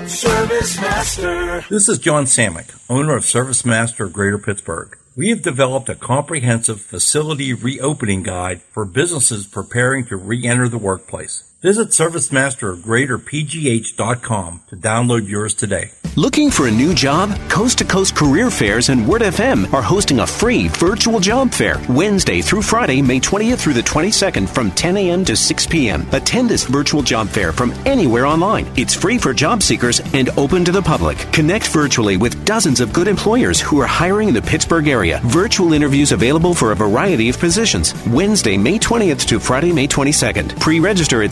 This 1.69 1.87
is 1.87 1.99
John 1.99 2.25
Samick, 2.25 2.75
owner 2.89 3.15
of 3.15 3.25
Service 3.25 3.63
Master 3.63 4.05
of 4.05 4.13
Greater 4.13 4.37
Pittsburgh. 4.39 4.97
We 5.15 5.29
have 5.29 5.41
developed 5.41 5.89
a 5.89 5.95
comprehensive 5.95 6.81
facility 6.81 7.53
reopening 7.53 8.23
guide 8.23 8.61
for 8.61 8.85
businesses 8.85 9.45
preparing 9.45 10.05
to 10.05 10.17
re-enter 10.17 10.69
the 10.69 10.77
workplace. 10.77 11.48
Visit 11.61 11.89
ServiceMaster 11.89 12.71
of 12.71 12.83
to 14.69 14.77
download 14.77 15.27
yours 15.27 15.53
today. 15.53 15.91
Looking 16.15 16.49
for 16.49 16.67
a 16.67 16.71
new 16.71 16.93
job? 16.93 17.37
Coast 17.49 17.77
to 17.79 17.85
Coast 17.85 18.15
Career 18.15 18.49
Fairs 18.49 18.87
and 18.87 19.05
Word 19.05 19.21
FM 19.21 19.71
are 19.73 19.81
hosting 19.81 20.21
a 20.21 20.27
free 20.27 20.69
virtual 20.69 21.19
job 21.19 21.51
fair 21.51 21.75
Wednesday 21.89 22.41
through 22.41 22.61
Friday, 22.61 23.01
May 23.01 23.19
20th 23.19 23.57
through 23.59 23.73
the 23.73 23.81
22nd 23.81 24.47
from 24.47 24.71
10 24.71 24.95
a.m. 24.95 25.25
to 25.25 25.35
6 25.35 25.67
p.m. 25.67 26.07
Attend 26.13 26.49
this 26.49 26.63
virtual 26.63 27.01
job 27.01 27.27
fair 27.27 27.51
from 27.51 27.73
anywhere 27.85 28.25
online. 28.25 28.71
It's 28.77 28.93
free 28.93 29.17
for 29.17 29.33
job 29.33 29.61
seekers 29.61 29.99
and 30.13 30.29
open 30.37 30.63
to 30.63 30.71
the 30.71 30.81
public. 30.81 31.17
Connect 31.33 31.67
virtually 31.67 32.15
with 32.15 32.45
dozens 32.45 32.79
of 32.79 32.93
good 32.93 33.09
employers 33.09 33.59
who 33.59 33.81
are 33.81 33.87
hiring 33.87 34.29
in 34.29 34.33
the 34.33 34.41
Pittsburgh 34.41 34.87
area. 34.87 35.19
Virtual 35.25 35.73
interviews 35.73 36.13
available 36.13 36.53
for 36.53 36.71
a 36.71 36.75
variety 36.75 37.27
of 37.27 37.37
positions. 37.37 37.93
Wednesday, 38.07 38.57
May 38.57 38.79
20th 38.79 39.27
to 39.27 39.41
Friday, 39.41 39.73
May 39.73 39.87
22nd. 39.87 40.57
Pre-register 40.59 41.21
at 41.21 41.31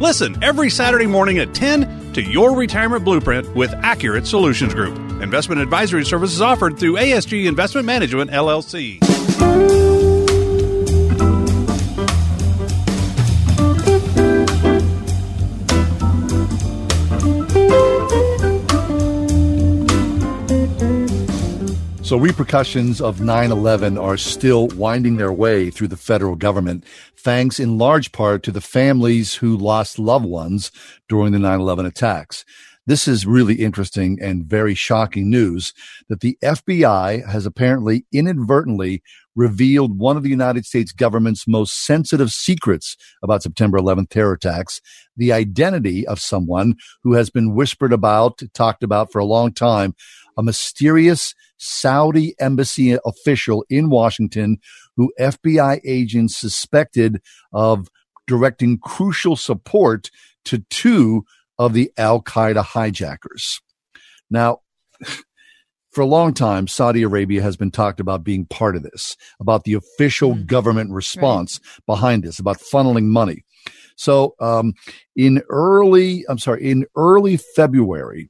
Listen 0.00 0.42
every 0.42 0.70
Saturday 0.70 1.06
morning 1.06 1.38
at 1.38 1.54
10 1.54 2.12
to 2.14 2.22
Your 2.22 2.56
Retirement 2.56 3.04
Blueprint 3.04 3.54
with 3.54 3.72
Accurate 3.74 4.26
Solutions 4.26 4.74
Group. 4.74 4.96
Investment 5.22 5.60
advisory 5.60 6.04
services 6.04 6.40
offered 6.40 6.78
through 6.78 6.94
ASG 6.94 7.46
Investment 7.46 7.86
Management, 7.86 8.30
LLC. 8.32 9.93
So, 22.04 22.18
repercussions 22.18 23.00
of 23.00 23.22
9 23.22 23.50
11 23.50 23.96
are 23.96 24.18
still 24.18 24.68
winding 24.68 25.16
their 25.16 25.32
way 25.32 25.70
through 25.70 25.88
the 25.88 25.96
federal 25.96 26.36
government, 26.36 26.84
thanks 27.16 27.58
in 27.58 27.78
large 27.78 28.12
part 28.12 28.42
to 28.42 28.52
the 28.52 28.60
families 28.60 29.36
who 29.36 29.56
lost 29.56 29.98
loved 29.98 30.26
ones 30.26 30.70
during 31.08 31.32
the 31.32 31.38
9 31.38 31.60
11 31.60 31.86
attacks. 31.86 32.44
This 32.86 33.08
is 33.08 33.24
really 33.24 33.54
interesting 33.54 34.18
and 34.20 34.44
very 34.44 34.74
shocking 34.74 35.30
news 35.30 35.72
that 36.10 36.20
the 36.20 36.36
FBI 36.44 37.26
has 37.26 37.46
apparently 37.46 38.04
inadvertently 38.12 39.02
revealed 39.34 39.98
one 39.98 40.18
of 40.18 40.22
the 40.22 40.28
United 40.28 40.66
States 40.66 40.92
government's 40.92 41.48
most 41.48 41.86
sensitive 41.86 42.30
secrets 42.30 42.98
about 43.22 43.42
September 43.42 43.78
11th 43.78 44.10
terror 44.10 44.34
attacks, 44.34 44.82
the 45.16 45.32
identity 45.32 46.06
of 46.06 46.20
someone 46.20 46.76
who 47.02 47.14
has 47.14 47.30
been 47.30 47.54
whispered 47.54 47.94
about, 47.94 48.42
talked 48.52 48.82
about 48.82 49.10
for 49.10 49.18
a 49.18 49.24
long 49.24 49.52
time, 49.52 49.94
a 50.36 50.42
mysterious 50.42 51.34
Saudi 51.56 52.34
embassy 52.38 52.96
official 53.04 53.64
in 53.68 53.90
Washington 53.90 54.58
who 54.96 55.12
FBI 55.18 55.80
agents 55.84 56.36
suspected 56.36 57.20
of 57.52 57.88
directing 58.26 58.78
crucial 58.78 59.36
support 59.36 60.10
to 60.44 60.58
two 60.70 61.24
of 61.58 61.72
the 61.72 61.90
Al 61.96 62.22
Qaeda 62.22 62.62
hijackers. 62.64 63.60
Now, 64.30 64.60
for 65.94 66.00
a 66.00 66.06
long 66.06 66.34
time, 66.34 66.66
Saudi 66.66 67.02
Arabia 67.02 67.40
has 67.42 67.56
been 67.56 67.70
talked 67.70 68.00
about 68.00 68.24
being 68.24 68.46
part 68.46 68.74
of 68.74 68.82
this, 68.82 69.16
about 69.38 69.62
the 69.62 69.74
official 69.74 70.34
government 70.34 70.90
response 70.90 71.60
behind 71.86 72.24
this, 72.24 72.40
about 72.40 72.58
funneling 72.58 73.04
money. 73.04 73.44
So, 73.96 74.34
um, 74.40 74.74
in 75.14 75.42
early, 75.48 76.24
I'm 76.28 76.38
sorry, 76.38 76.68
in 76.68 76.84
early 76.96 77.36
February, 77.36 78.28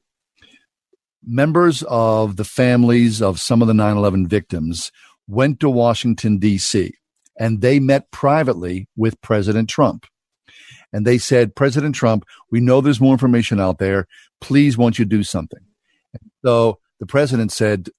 members 1.25 1.83
of 1.83 2.35
the 2.35 2.43
families 2.43 3.21
of 3.21 3.39
some 3.39 3.61
of 3.61 3.67
the 3.67 3.73
9 3.73 3.97
11 3.97 4.27
victims 4.27 4.91
went 5.27 5.59
to 5.59 5.69
Washington, 5.69 6.37
D.C., 6.37 6.93
and 7.37 7.61
they 7.61 7.79
met 7.79 8.11
privately 8.11 8.87
with 8.95 9.19
President 9.21 9.69
Trump. 9.69 10.05
And 10.93 11.05
they 11.05 11.17
said, 11.17 11.55
President 11.55 11.95
Trump, 11.95 12.25
we 12.51 12.61
know 12.61 12.79
there's 12.79 13.01
more 13.01 13.11
information 13.11 13.59
out 13.59 13.79
there. 13.79 14.07
Please, 14.39 14.77
won't 14.77 14.97
you 14.97 15.03
do 15.03 15.23
something? 15.23 15.59
So 16.45 16.79
the 16.99 17.05
president 17.05 17.51
said 17.51 17.89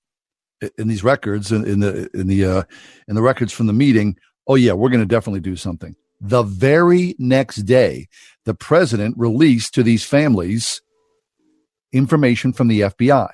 in 0.79 0.89
these 0.89 1.05
records, 1.05 1.53
in, 1.53 1.67
in 1.67 1.81
the 1.81 2.09
in 2.15 2.29
the 2.29 2.45
uh, 2.45 2.63
in 3.09 3.15
the 3.15 3.23
records 3.23 3.53
from 3.53 3.67
the 3.67 3.73
meeting, 3.73 4.17
oh 4.47 4.55
yeah, 4.55 4.73
we're 4.73 4.89
going 4.89 5.01
to 5.01 5.07
definitely 5.07 5.41
do 5.41 5.57
something. 5.57 5.95
The 6.21 6.43
very 6.43 7.15
next 7.19 7.59
day, 7.63 8.09
the 8.45 8.55
president 8.55 9.19
released 9.19 9.75
to 9.75 9.83
these 9.83 10.05
families 10.05 10.81
information 11.97 12.53
from 12.53 12.69
the 12.69 12.81
FBI. 12.81 13.29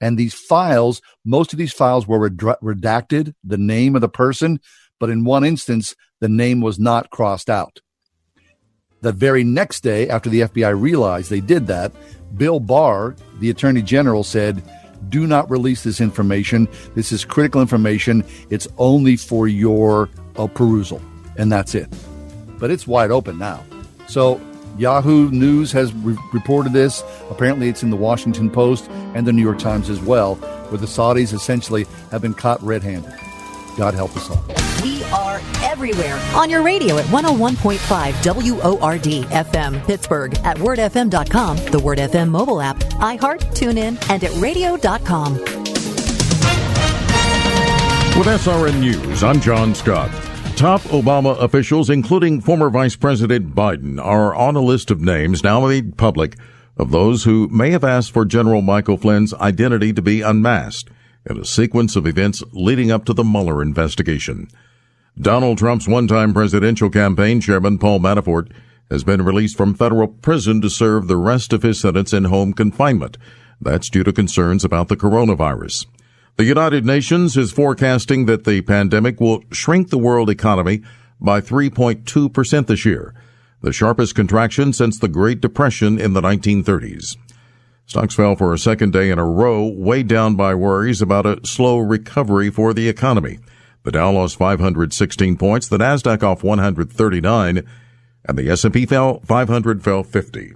And 0.00 0.18
these 0.18 0.34
files, 0.34 1.00
most 1.24 1.52
of 1.52 1.58
these 1.58 1.72
files 1.72 2.06
were 2.06 2.28
redacted, 2.28 3.34
the 3.42 3.58
name 3.58 3.94
of 3.94 4.02
the 4.02 4.08
person, 4.08 4.60
but 4.98 5.10
in 5.10 5.24
one 5.24 5.44
instance, 5.44 5.94
the 6.20 6.28
name 6.28 6.60
was 6.60 6.78
not 6.78 7.10
crossed 7.10 7.48
out. 7.48 7.80
The 9.02 9.12
very 9.12 9.44
next 9.44 9.80
day, 9.82 10.08
after 10.08 10.28
the 10.28 10.40
FBI 10.42 10.78
realized 10.78 11.30
they 11.30 11.40
did 11.40 11.66
that, 11.66 11.92
Bill 12.36 12.60
Barr, 12.60 13.14
the 13.38 13.50
Attorney 13.50 13.82
General, 13.82 14.24
said, 14.24 14.62
Do 15.08 15.26
not 15.26 15.50
release 15.50 15.84
this 15.84 16.00
information. 16.00 16.68
This 16.94 17.12
is 17.12 17.24
critical 17.24 17.60
information. 17.60 18.24
It's 18.50 18.66
only 18.78 19.16
for 19.16 19.48
your 19.48 20.08
uh, 20.36 20.46
perusal. 20.46 21.00
And 21.36 21.52
that's 21.52 21.74
it. 21.74 21.88
But 22.58 22.70
it's 22.70 22.86
wide 22.86 23.10
open 23.10 23.38
now. 23.38 23.64
So 24.08 24.40
Yahoo 24.78 25.30
News 25.30 25.72
has 25.72 25.92
re- 25.94 26.16
reported 26.32 26.72
this. 26.72 27.02
Apparently, 27.30 27.68
it's 27.68 27.82
in 27.82 27.90
the 27.90 27.96
Washington 27.96 28.50
Post 28.50 28.90
and 29.14 29.26
the 29.26 29.32
New 29.32 29.42
York 29.42 29.58
Times 29.58 29.88
as 29.88 30.00
well, 30.00 30.34
where 30.36 30.78
the 30.78 30.86
Saudis 30.86 31.32
essentially 31.32 31.86
have 32.10 32.22
been 32.22 32.34
caught 32.34 32.62
red 32.62 32.82
handed. 32.82 33.12
God 33.76 33.94
help 33.94 34.16
us 34.16 34.30
all. 34.30 34.42
We 34.82 35.02
are 35.04 35.40
everywhere 35.62 36.18
on 36.34 36.48
your 36.50 36.62
radio 36.62 36.98
at 36.98 37.04
101.5 37.06 38.24
WORD 38.24 39.02
FM 39.30 39.86
Pittsburgh, 39.86 40.34
at 40.38 40.56
wordfm.com, 40.58 41.56
the 41.70 41.80
Word 41.80 41.98
FM 41.98 42.28
mobile 42.30 42.60
app, 42.60 42.76
iHeart, 42.76 43.40
TuneIn, 43.54 44.10
and 44.10 44.24
at 44.24 44.34
radio.com. 44.40 45.34
With 48.16 48.28
SRN 48.28 48.80
News, 48.80 49.22
I'm 49.22 49.40
John 49.42 49.74
Scott. 49.74 50.10
Top 50.56 50.80
Obama 50.84 51.38
officials, 51.38 51.90
including 51.90 52.40
former 52.40 52.70
Vice 52.70 52.96
President 52.96 53.54
Biden, 53.54 54.02
are 54.02 54.34
on 54.34 54.56
a 54.56 54.62
list 54.62 54.90
of 54.90 55.02
names 55.02 55.44
now 55.44 55.66
made 55.66 55.98
public 55.98 56.34
of 56.78 56.90
those 56.90 57.24
who 57.24 57.46
may 57.48 57.72
have 57.72 57.84
asked 57.84 58.10
for 58.10 58.24
General 58.24 58.62
Michael 58.62 58.96
Flynn's 58.96 59.34
identity 59.34 59.92
to 59.92 60.00
be 60.00 60.22
unmasked 60.22 60.90
in 61.28 61.38
a 61.38 61.44
sequence 61.44 61.94
of 61.94 62.06
events 62.06 62.42
leading 62.52 62.90
up 62.90 63.04
to 63.04 63.12
the 63.12 63.22
Mueller 63.22 63.60
investigation. 63.60 64.48
Donald 65.20 65.58
Trump's 65.58 65.86
one-time 65.86 66.32
presidential 66.32 66.88
campaign 66.88 67.38
chairman 67.38 67.76
Paul 67.76 68.00
Manafort 68.00 68.50
has 68.90 69.04
been 69.04 69.20
released 69.20 69.58
from 69.58 69.74
federal 69.74 70.08
prison 70.08 70.62
to 70.62 70.70
serve 70.70 71.06
the 71.06 71.18
rest 71.18 71.52
of 71.52 71.64
his 71.64 71.78
sentence 71.78 72.14
in 72.14 72.24
home 72.24 72.54
confinement. 72.54 73.18
That's 73.60 73.90
due 73.90 74.04
to 74.04 74.12
concerns 74.12 74.64
about 74.64 74.88
the 74.88 74.96
coronavirus. 74.96 75.84
The 76.36 76.44
United 76.44 76.84
Nations 76.84 77.34
is 77.38 77.50
forecasting 77.50 78.26
that 78.26 78.44
the 78.44 78.60
pandemic 78.60 79.22
will 79.22 79.42
shrink 79.52 79.88
the 79.88 79.96
world 79.96 80.28
economy 80.28 80.82
by 81.18 81.40
3.2% 81.40 82.66
this 82.66 82.84
year, 82.84 83.14
the 83.62 83.72
sharpest 83.72 84.14
contraction 84.14 84.74
since 84.74 84.98
the 84.98 85.08
Great 85.08 85.40
Depression 85.40 85.98
in 85.98 86.12
the 86.12 86.20
1930s. 86.20 87.16
Stocks 87.86 88.14
fell 88.14 88.36
for 88.36 88.52
a 88.52 88.58
second 88.58 88.92
day 88.92 89.08
in 89.08 89.18
a 89.18 89.24
row, 89.24 89.66
weighed 89.66 90.08
down 90.08 90.36
by 90.36 90.54
worries 90.54 91.00
about 91.00 91.24
a 91.24 91.40
slow 91.46 91.78
recovery 91.78 92.50
for 92.50 92.74
the 92.74 92.86
economy. 92.86 93.38
The 93.84 93.92
Dow 93.92 94.12
lost 94.12 94.36
516 94.36 95.38
points, 95.38 95.68
the 95.68 95.78
Nasdaq 95.78 96.22
off 96.22 96.44
139, 96.44 97.62
and 98.26 98.38
the 98.38 98.50
S&P 98.50 98.84
fell 98.84 99.20
500 99.20 99.82
fell 99.82 100.02
50. 100.02 100.52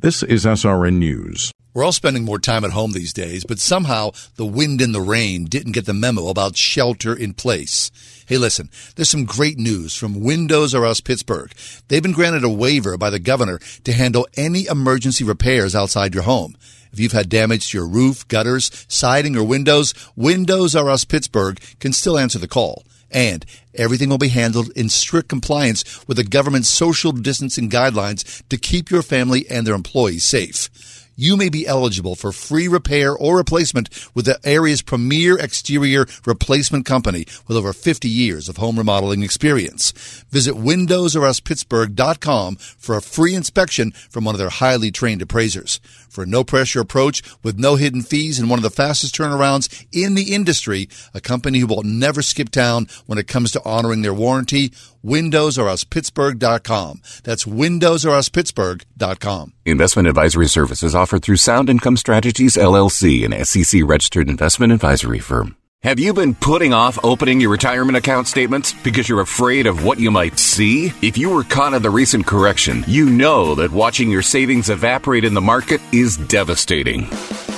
This 0.00 0.24
is 0.24 0.44
SRN 0.44 0.94
News. 0.94 1.52
We're 1.76 1.84
all 1.84 1.92
spending 1.92 2.24
more 2.24 2.38
time 2.38 2.64
at 2.64 2.70
home 2.70 2.92
these 2.92 3.12
days, 3.12 3.44
but 3.44 3.58
somehow 3.58 4.12
the 4.36 4.46
wind 4.46 4.80
and 4.80 4.94
the 4.94 5.00
rain 5.02 5.44
didn't 5.44 5.72
get 5.72 5.84
the 5.84 5.92
memo 5.92 6.28
about 6.28 6.56
shelter 6.56 7.14
in 7.14 7.34
place. 7.34 7.90
Hey, 8.24 8.38
listen, 8.38 8.70
there's 8.94 9.10
some 9.10 9.26
great 9.26 9.58
news 9.58 9.94
from 9.94 10.24
Windows 10.24 10.74
R 10.74 10.86
Us 10.86 11.02
Pittsburgh. 11.02 11.52
They've 11.88 12.02
been 12.02 12.12
granted 12.12 12.44
a 12.44 12.48
waiver 12.48 12.96
by 12.96 13.10
the 13.10 13.18
governor 13.18 13.58
to 13.84 13.92
handle 13.92 14.26
any 14.38 14.64
emergency 14.64 15.22
repairs 15.22 15.74
outside 15.76 16.14
your 16.14 16.22
home. 16.22 16.56
If 16.94 16.98
you've 16.98 17.12
had 17.12 17.28
damage 17.28 17.70
to 17.70 17.76
your 17.76 17.86
roof, 17.86 18.26
gutters, 18.26 18.86
siding, 18.88 19.36
or 19.36 19.44
windows, 19.44 19.92
Windows 20.16 20.74
R 20.74 20.88
Us 20.88 21.04
Pittsburgh 21.04 21.60
can 21.78 21.92
still 21.92 22.18
answer 22.18 22.38
the 22.38 22.48
call. 22.48 22.86
And 23.10 23.44
everything 23.76 24.08
will 24.08 24.18
be 24.18 24.28
handled 24.28 24.70
in 24.76 24.88
strict 24.88 25.28
compliance 25.28 26.06
with 26.06 26.16
the 26.16 26.24
government's 26.24 26.68
social 26.68 27.12
distancing 27.12 27.70
guidelines 27.70 28.46
to 28.48 28.56
keep 28.56 28.90
your 28.90 29.02
family 29.02 29.48
and 29.48 29.66
their 29.66 29.74
employees 29.74 30.24
safe 30.24 30.70
you 31.16 31.36
may 31.36 31.48
be 31.48 31.66
eligible 31.66 32.14
for 32.14 32.30
free 32.30 32.68
repair 32.68 33.16
or 33.16 33.38
replacement 33.38 33.88
with 34.14 34.26
the 34.26 34.38
area's 34.44 34.82
premier 34.82 35.38
exterior 35.38 36.04
replacement 36.26 36.84
company 36.84 37.24
with 37.48 37.56
over 37.56 37.72
50 37.72 38.08
years 38.08 38.48
of 38.48 38.58
home 38.58 38.76
remodeling 38.76 39.22
experience. 39.22 39.92
Visit 40.30 40.54
windowsruspittsburgh.com 40.54 42.56
for 42.56 42.96
a 42.96 43.02
free 43.02 43.34
inspection 43.34 43.92
from 43.92 44.24
one 44.24 44.34
of 44.34 44.38
their 44.38 44.50
highly 44.50 44.90
trained 44.90 45.22
appraisers. 45.22 45.80
For 46.10 46.24
a 46.24 46.26
no 46.26 46.44
pressure 46.44 46.80
approach 46.80 47.22
with 47.42 47.58
no 47.58 47.76
hidden 47.76 48.02
fees 48.02 48.38
and 48.38 48.48
one 48.48 48.58
of 48.58 48.62
the 48.62 48.70
fastest 48.70 49.14
turnarounds 49.14 49.86
in 49.92 50.14
the 50.14 50.34
industry, 50.34 50.88
a 51.14 51.20
company 51.20 51.58
who 51.58 51.66
will 51.66 51.82
never 51.82 52.22
skip 52.22 52.48
town 52.50 52.86
when 53.06 53.18
it 53.18 53.28
comes 53.28 53.52
to 53.52 53.60
honoring 53.66 54.02
their 54.02 54.14
warranty, 54.14 54.70
windowsruspittsburgh.com. 55.04 57.02
That's 57.24 57.44
windowsruspittsburgh.com. 57.44 59.52
Investment 59.64 60.08
advisory 60.08 60.48
services 60.48 60.94
offered 60.94 61.22
through 61.22 61.36
Sound 61.36 61.68
Income 61.68 61.98
Strategies 61.98 62.56
LLC, 62.56 63.24
an 63.24 63.44
SEC 63.44 63.82
registered 63.84 64.28
investment 64.28 64.72
advisory 64.72 65.20
firm. 65.20 65.56
Have 65.82 66.00
you 66.00 66.14
been 66.14 66.34
putting 66.34 66.72
off 66.72 66.98
opening 67.04 67.38
your 67.40 67.50
retirement 67.50 67.96
account 67.98 68.26
statements 68.26 68.72
because 68.72 69.08
you're 69.08 69.20
afraid 69.20 69.66
of 69.66 69.84
what 69.84 70.00
you 70.00 70.10
might 70.10 70.38
see? 70.38 70.86
If 71.02 71.18
you 71.18 71.30
were 71.30 71.44
caught 71.44 71.74
in 71.74 71.82
the 71.82 71.90
recent 71.90 72.26
correction, 72.26 72.82
you 72.88 73.08
know 73.08 73.54
that 73.56 73.70
watching 73.70 74.10
your 74.10 74.22
savings 74.22 74.70
evaporate 74.70 75.24
in 75.24 75.34
the 75.34 75.40
market 75.40 75.80
is 75.92 76.16
devastating. 76.16 77.08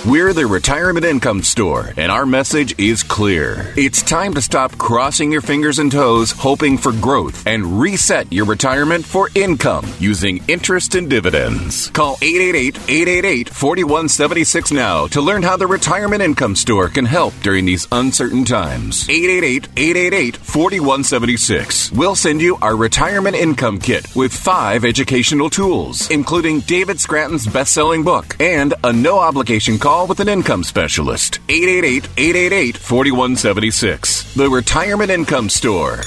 We're 0.06 0.32
the 0.32 0.46
Retirement 0.46 1.04
Income 1.04 1.42
Store, 1.42 1.92
and 1.96 2.12
our 2.12 2.24
message 2.24 2.78
is 2.78 3.02
clear. 3.02 3.74
It's 3.76 4.00
time 4.00 4.32
to 4.34 4.42
stop 4.42 4.78
crossing 4.78 5.32
your 5.32 5.40
fingers 5.40 5.80
and 5.80 5.90
toes, 5.90 6.30
hoping 6.30 6.78
for 6.78 6.92
growth, 6.92 7.44
and 7.46 7.80
reset 7.80 8.32
your 8.32 8.44
retirement 8.46 9.04
for 9.04 9.28
income 9.34 9.84
using 9.98 10.40
interest 10.46 10.94
and 10.94 11.10
dividends. 11.10 11.90
Call 11.90 12.14
888-888-4176 12.18 14.70
now 14.72 15.08
to 15.08 15.20
learn 15.20 15.42
how 15.42 15.56
the 15.56 15.66
Retirement 15.66 16.22
Income 16.22 16.54
Store 16.54 16.88
can 16.88 17.04
help 17.04 17.34
during 17.42 17.64
these 17.64 17.88
uncertain 18.08 18.42
times. 18.42 19.06
888-888-4176. 19.08 21.92
We'll 21.92 22.16
send 22.16 22.40
you 22.40 22.56
our 22.62 22.74
Retirement 22.74 23.36
Income 23.36 23.80
Kit 23.80 24.06
with 24.16 24.32
five 24.32 24.86
educational 24.86 25.50
tools, 25.50 26.10
including 26.10 26.60
David 26.60 26.98
Scranton's 26.98 27.46
best-selling 27.46 28.04
book 28.04 28.34
and 28.40 28.72
a 28.82 28.94
no-obligation 28.94 29.78
call 29.78 30.06
with 30.06 30.20
an 30.20 30.28
income 30.30 30.64
specialist. 30.64 31.40
888-888-4176. 31.48 34.34
The 34.34 34.48
Retirement 34.48 35.10
Income 35.10 35.50
Store. 35.50 35.98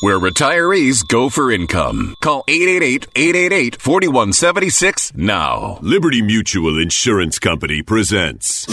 Where 0.00 0.18
retirees 0.18 1.06
go 1.06 1.28
for 1.28 1.52
income. 1.52 2.14
Call 2.22 2.42
888-888-4176 2.48 5.14
now. 5.14 5.78
Liberty 5.82 6.22
Mutual 6.22 6.80
Insurance 6.80 7.38
Company 7.38 7.82
presents 7.82 8.66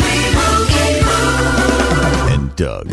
and 2.32 2.56
Doug. 2.56 2.90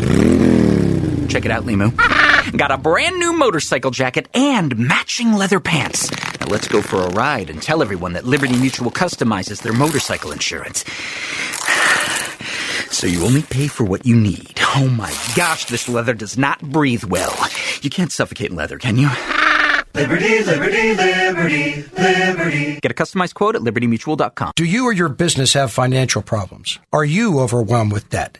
Check 1.29 1.45
it 1.45 1.51
out, 1.51 1.63
Limu. 1.63 1.95
Got 2.57 2.71
a 2.71 2.77
brand 2.77 3.17
new 3.19 3.33
motorcycle 3.33 3.91
jacket 3.91 4.27
and 4.33 4.77
matching 4.77 5.33
leather 5.33 5.59
pants. 5.59 6.09
Now 6.39 6.47
let's 6.47 6.67
go 6.67 6.81
for 6.81 7.01
a 7.01 7.09
ride 7.09 7.49
and 7.49 7.61
tell 7.61 7.81
everyone 7.81 8.13
that 8.13 8.25
Liberty 8.25 8.55
Mutual 8.57 8.91
customizes 8.91 9.61
their 9.61 9.73
motorcycle 9.73 10.31
insurance. 10.31 10.85
So 12.91 13.07
you 13.07 13.25
only 13.25 13.41
pay 13.41 13.67
for 13.67 13.83
what 13.83 14.05
you 14.05 14.15
need. 14.15 14.57
Oh 14.73 14.87
my 14.87 15.13
gosh, 15.35 15.65
this 15.65 15.89
leather 15.89 16.13
does 16.13 16.37
not 16.37 16.61
breathe 16.61 17.03
well. 17.03 17.35
You 17.81 17.89
can't 17.89 18.09
suffocate 18.11 18.51
in 18.51 18.55
leather, 18.55 18.77
can 18.77 18.95
you? 18.95 19.09
Liberty, 19.95 20.43
liberty, 20.43 20.93
liberty, 20.93 21.85
liberty. 21.97 22.79
Get 22.81 22.91
a 22.91 22.93
customized 22.93 23.33
quote 23.33 23.55
at 23.55 23.61
libertymutual.com. 23.63 24.51
Do 24.55 24.65
you 24.65 24.85
or 24.85 24.93
your 24.93 25.07
business 25.07 25.53
have 25.53 25.71
financial 25.71 26.21
problems? 26.21 26.79
Are 26.91 27.05
you 27.05 27.39
overwhelmed 27.39 27.93
with 27.93 28.09
debt? 28.09 28.39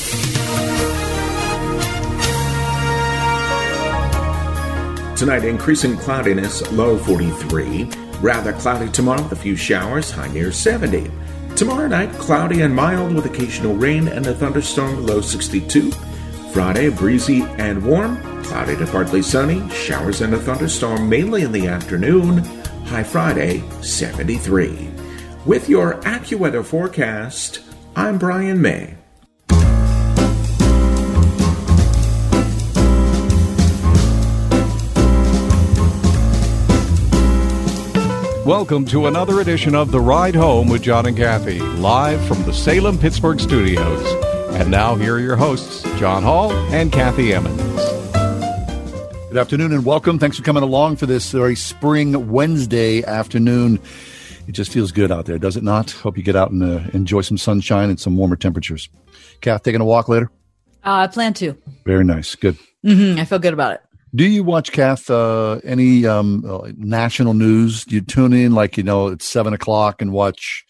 Tonight, 5.21 5.45
increasing 5.45 5.97
cloudiness, 5.97 6.71
low 6.71 6.97
43. 6.97 7.83
Rather 8.21 8.53
cloudy 8.53 8.89
tomorrow 8.89 9.21
with 9.21 9.33
a 9.33 9.35
few 9.35 9.55
showers, 9.55 10.09
high 10.09 10.29
near 10.29 10.51
70. 10.51 11.11
Tomorrow 11.55 11.87
night, 11.89 12.11
cloudy 12.13 12.61
and 12.61 12.75
mild 12.75 13.13
with 13.13 13.27
occasional 13.27 13.75
rain 13.75 14.07
and 14.07 14.25
a 14.25 14.33
thunderstorm, 14.33 15.05
low 15.05 15.21
62. 15.21 15.91
Friday, 16.51 16.89
breezy 16.89 17.43
and 17.59 17.85
warm, 17.85 18.19
cloudy 18.45 18.75
to 18.77 18.87
partly 18.87 19.21
sunny, 19.21 19.69
showers 19.69 20.21
and 20.21 20.33
a 20.33 20.39
thunderstorm 20.39 21.07
mainly 21.07 21.43
in 21.43 21.51
the 21.51 21.67
afternoon, 21.67 22.39
high 22.85 23.03
Friday, 23.03 23.61
73. 23.83 24.89
With 25.45 25.69
your 25.69 26.01
AccuWeather 26.01 26.65
forecast, 26.65 27.61
I'm 27.95 28.17
Brian 28.17 28.59
May. 28.59 28.95
Welcome 38.51 38.83
to 38.87 39.07
another 39.07 39.39
edition 39.39 39.75
of 39.75 39.91
The 39.91 40.01
Ride 40.01 40.35
Home 40.35 40.67
with 40.67 40.81
John 40.81 41.05
and 41.05 41.15
Kathy, 41.15 41.59
live 41.61 42.21
from 42.27 42.43
the 42.43 42.51
Salem 42.51 42.97
Pittsburgh 42.97 43.39
studios. 43.39 44.05
And 44.55 44.69
now, 44.69 44.95
here 44.95 45.15
are 45.15 45.19
your 45.21 45.37
hosts, 45.37 45.83
John 45.97 46.21
Hall 46.21 46.51
and 46.51 46.91
Kathy 46.91 47.33
Emmons. 47.33 47.61
Good 49.29 49.37
afternoon 49.37 49.71
and 49.71 49.85
welcome. 49.85 50.19
Thanks 50.19 50.35
for 50.35 50.43
coming 50.43 50.63
along 50.63 50.97
for 50.97 51.05
this 51.05 51.31
very 51.31 51.55
spring 51.55 52.29
Wednesday 52.29 53.05
afternoon. 53.05 53.79
It 54.49 54.51
just 54.51 54.73
feels 54.73 54.91
good 54.91 55.13
out 55.13 55.27
there, 55.27 55.39
does 55.39 55.55
it 55.55 55.63
not? 55.63 55.91
Hope 55.91 56.17
you 56.17 56.23
get 56.23 56.35
out 56.35 56.51
and 56.51 56.61
uh, 56.61 56.81
enjoy 56.91 57.21
some 57.21 57.37
sunshine 57.37 57.89
and 57.89 58.01
some 58.01 58.17
warmer 58.17 58.35
temperatures. 58.35 58.89
Kath, 59.39 59.63
taking 59.63 59.79
a 59.79 59.85
walk 59.85 60.09
later? 60.09 60.29
Uh, 60.83 60.91
I 60.95 61.07
plan 61.07 61.33
to. 61.35 61.55
Very 61.85 62.03
nice. 62.03 62.35
Good. 62.35 62.57
hmm 62.83 63.15
I 63.17 63.23
feel 63.23 63.39
good 63.39 63.53
about 63.53 63.75
it. 63.75 63.81
Do 64.13 64.25
you 64.25 64.43
watch, 64.43 64.71
Kath, 64.71 65.09
uh, 65.09 65.59
any 65.63 66.05
um, 66.05 66.43
uh, 66.45 66.71
national 66.75 67.33
news? 67.33 67.85
Do 67.85 67.95
you 67.95 68.01
tune 68.01 68.33
in 68.33 68.53
like, 68.53 68.75
you 68.75 68.83
know, 68.83 69.07
it's 69.07 69.25
seven 69.25 69.53
o'clock 69.53 70.01
and 70.01 70.11
watch, 70.11 70.65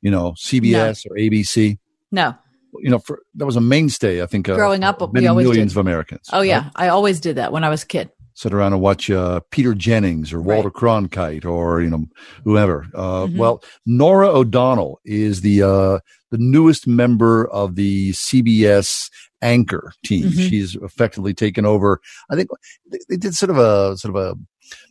you 0.00 0.10
know, 0.10 0.32
CBS 0.32 1.04
or 1.08 1.14
ABC? 1.16 1.78
No. 2.10 2.34
You 2.80 2.90
know, 2.90 2.98
for, 2.98 3.20
that 3.34 3.44
was 3.44 3.56
a 3.56 3.60
mainstay, 3.60 4.22
I 4.22 4.26
think. 4.26 4.48
Uh, 4.48 4.54
Growing 4.54 4.84
up, 4.84 5.00
for 5.00 5.08
we 5.08 5.14
many 5.14 5.26
always 5.26 5.46
millions 5.46 5.72
did. 5.72 5.78
of 5.78 5.86
Americans. 5.86 6.28
Oh, 6.32 6.40
yeah. 6.40 6.70
I 6.76 6.88
always 6.88 7.20
did 7.20 7.36
that 7.36 7.52
when 7.52 7.62
I 7.62 7.68
was 7.68 7.82
a 7.82 7.86
kid. 7.86 8.10
Sit 8.38 8.54
around 8.54 8.72
and 8.72 8.80
watch 8.80 9.10
uh, 9.10 9.40
Peter 9.50 9.74
Jennings 9.74 10.32
or 10.32 10.40
Walter 10.40 10.70
Cronkite 10.70 11.44
or 11.44 11.82
you 11.82 11.90
know 11.90 12.04
whoever. 12.44 12.86
Uh, 12.94 13.26
Mhm. 13.26 13.36
Well, 13.36 13.64
Norah 13.84 14.30
O'Donnell 14.30 15.00
is 15.04 15.40
the 15.40 15.62
uh, 15.62 15.98
the 16.30 16.38
newest 16.38 16.86
member 16.86 17.48
of 17.50 17.74
the 17.74 18.12
CBS 18.12 19.10
anchor 19.42 19.92
team. 20.04 20.26
Mhm. 20.26 20.48
She's 20.48 20.76
effectively 20.76 21.34
taken 21.34 21.66
over. 21.66 22.00
I 22.30 22.36
think 22.36 22.48
they, 22.88 22.98
they 23.08 23.16
did 23.16 23.34
sort 23.34 23.50
of 23.50 23.58
a 23.58 23.96
sort 23.96 24.14
of 24.14 24.22
a 24.22 24.34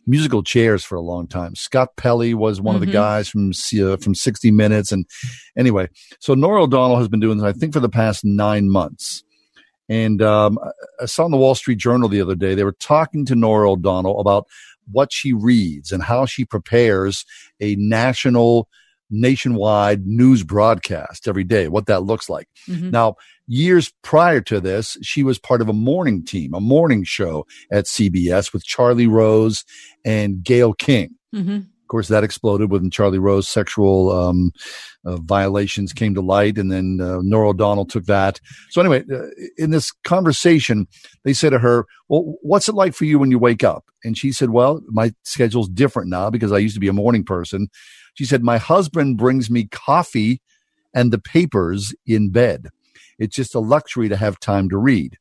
musical 0.06 0.42
chairs 0.42 0.84
for 0.84 0.96
a 0.96 1.00
long 1.00 1.26
time. 1.26 1.54
Scott 1.54 1.96
Pelley 1.96 2.34
was 2.34 2.60
one 2.60 2.76
of 2.76 2.82
Mhm. 2.82 2.86
the 2.86 2.92
guys 2.92 3.28
from 3.30 3.52
uh, 3.82 3.96
from 3.96 4.14
60 4.14 4.50
Minutes, 4.50 4.92
and 4.92 5.06
anyway, 5.56 5.88
so 6.20 6.34
Norah 6.34 6.64
O'Donnell 6.64 6.98
has 6.98 7.08
been 7.08 7.20
doing 7.20 7.38
this, 7.38 7.44
I 7.46 7.52
think, 7.52 7.72
for 7.72 7.80
the 7.80 7.88
past 7.88 8.26
nine 8.26 8.68
months. 8.68 9.24
And 9.88 10.20
um, 10.22 10.58
I- 11.00 11.06
saw 11.06 11.24
in 11.24 11.30
the 11.30 11.36
Wall 11.38 11.54
Street 11.54 11.78
Journal 11.78 12.08
the 12.08 12.20
other 12.20 12.34
day, 12.34 12.54
they 12.54 12.64
were 12.64 12.72
talking 12.72 13.24
to 13.26 13.34
Norah 13.34 13.72
O'Donnell 13.72 14.20
about 14.20 14.46
what 14.90 15.12
she 15.12 15.32
reads 15.32 15.92
and 15.92 16.02
how 16.02 16.24
she 16.26 16.44
prepares 16.44 17.24
a 17.60 17.74
national, 17.76 18.68
nationwide 19.10 20.06
news 20.06 20.42
broadcast 20.42 21.28
every 21.28 21.44
day, 21.44 21.68
what 21.68 21.86
that 21.86 22.02
looks 22.04 22.28
like. 22.28 22.48
Mhm. 22.68 22.90
Now, 22.90 23.16
years 23.46 23.92
prior 24.02 24.40
to 24.42 24.60
this, 24.60 24.96
she 25.02 25.22
was 25.22 25.38
part 25.38 25.60
of 25.62 25.68
a 25.68 25.72
morning 25.74 26.24
team, 26.24 26.54
a 26.54 26.60
morning 26.60 27.04
show 27.04 27.46
at 27.72 27.86
CBS 27.86 28.52
with 28.52 28.64
Charlie 28.64 29.06
Rose 29.06 29.64
and 30.04 30.42
Gayle 30.42 30.74
King. 30.74 31.10
Mm-hmm. 31.34 31.58
Of 31.88 31.90
course, 31.90 32.08
that 32.08 32.22
exploded 32.22 32.70
when 32.70 32.90
Charlie 32.90 33.18
Rose 33.18 33.48
sexual 33.48 34.12
um, 34.12 34.52
uh, 35.06 35.16
violations 35.16 35.94
came 35.94 36.14
to 36.16 36.20
light, 36.20 36.58
and 36.58 36.70
then 36.70 37.00
uh, 37.00 37.20
Norah 37.22 37.48
O'Donnell 37.48 37.86
took 37.86 38.04
that. 38.04 38.40
So 38.68 38.82
anyway, 38.82 39.04
uh, 39.10 39.28
in 39.56 39.70
this 39.70 39.90
conversation, 40.04 40.86
they 41.24 41.32
said 41.32 41.48
to 41.48 41.60
her, 41.60 41.86
"Well, 42.10 42.34
what's 42.42 42.68
it 42.68 42.74
like 42.74 42.92
for 42.92 43.06
you 43.06 43.18
when 43.18 43.30
you 43.30 43.38
wake 43.38 43.64
up?" 43.64 43.86
And 44.04 44.18
she 44.18 44.32
said, 44.32 44.50
"Well, 44.50 44.82
my 44.88 45.14
schedule's 45.22 45.70
different 45.70 46.10
now 46.10 46.28
because 46.28 46.52
I 46.52 46.58
used 46.58 46.74
to 46.74 46.80
be 46.80 46.88
a 46.88 46.92
morning 46.92 47.24
person." 47.24 47.68
She 48.12 48.26
said, 48.26 48.42
"My 48.42 48.58
husband 48.58 49.16
brings 49.16 49.48
me 49.48 49.64
coffee 49.64 50.42
and 50.92 51.10
the 51.10 51.18
papers 51.18 51.94
in 52.04 52.28
bed. 52.28 52.68
It's 53.18 53.34
just 53.34 53.54
a 53.54 53.60
luxury 53.60 54.10
to 54.10 54.16
have 54.16 54.38
time 54.40 54.68
to 54.68 54.76
read." 54.76 55.16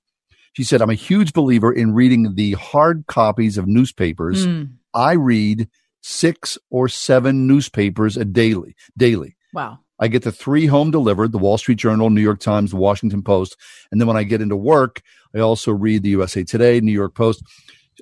She 0.51 0.65
said, 0.65 0.81
"I'm 0.81 0.89
a 0.89 0.95
huge 0.95 1.31
believer 1.31 1.71
in 1.71 1.93
reading 1.93 2.35
the 2.35 2.55
hard 2.55 3.05
copies 3.07 3.57
of 3.57 3.67
newspapers. 3.67 4.45
Mm. 4.45 4.71
I 4.93 5.13
read." 5.13 5.69
Six 6.07 6.57
or 6.69 6.87
seven 6.87 7.47
newspapers 7.47 8.15
a 8.15 8.23
daily 8.23 8.75
daily 8.97 9.35
Wow. 9.53 9.79
i 9.99 10.07
get 10.07 10.23
the 10.23 10.31
three 10.31 10.65
home 10.67 10.89
delivered 10.91 11.31
the 11.33 11.37
wall 11.37 11.57
street 11.57 11.77
journal 11.79 12.09
new 12.09 12.21
york 12.21 12.39
times 12.39 12.71
the 12.71 12.77
washington 12.77 13.21
post 13.23 13.57
and 13.91 13.99
then 13.99 14.07
when 14.07 14.15
i 14.15 14.23
get 14.23 14.41
into 14.41 14.55
work 14.55 15.01
i 15.35 15.39
also 15.39 15.71
read 15.73 16.03
the 16.03 16.09
usa 16.11 16.43
today 16.45 16.79
new 16.79 16.91
york 16.93 17.13
post 17.13 17.43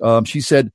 um, 0.02 0.24
she 0.24 0.40
said 0.40 0.70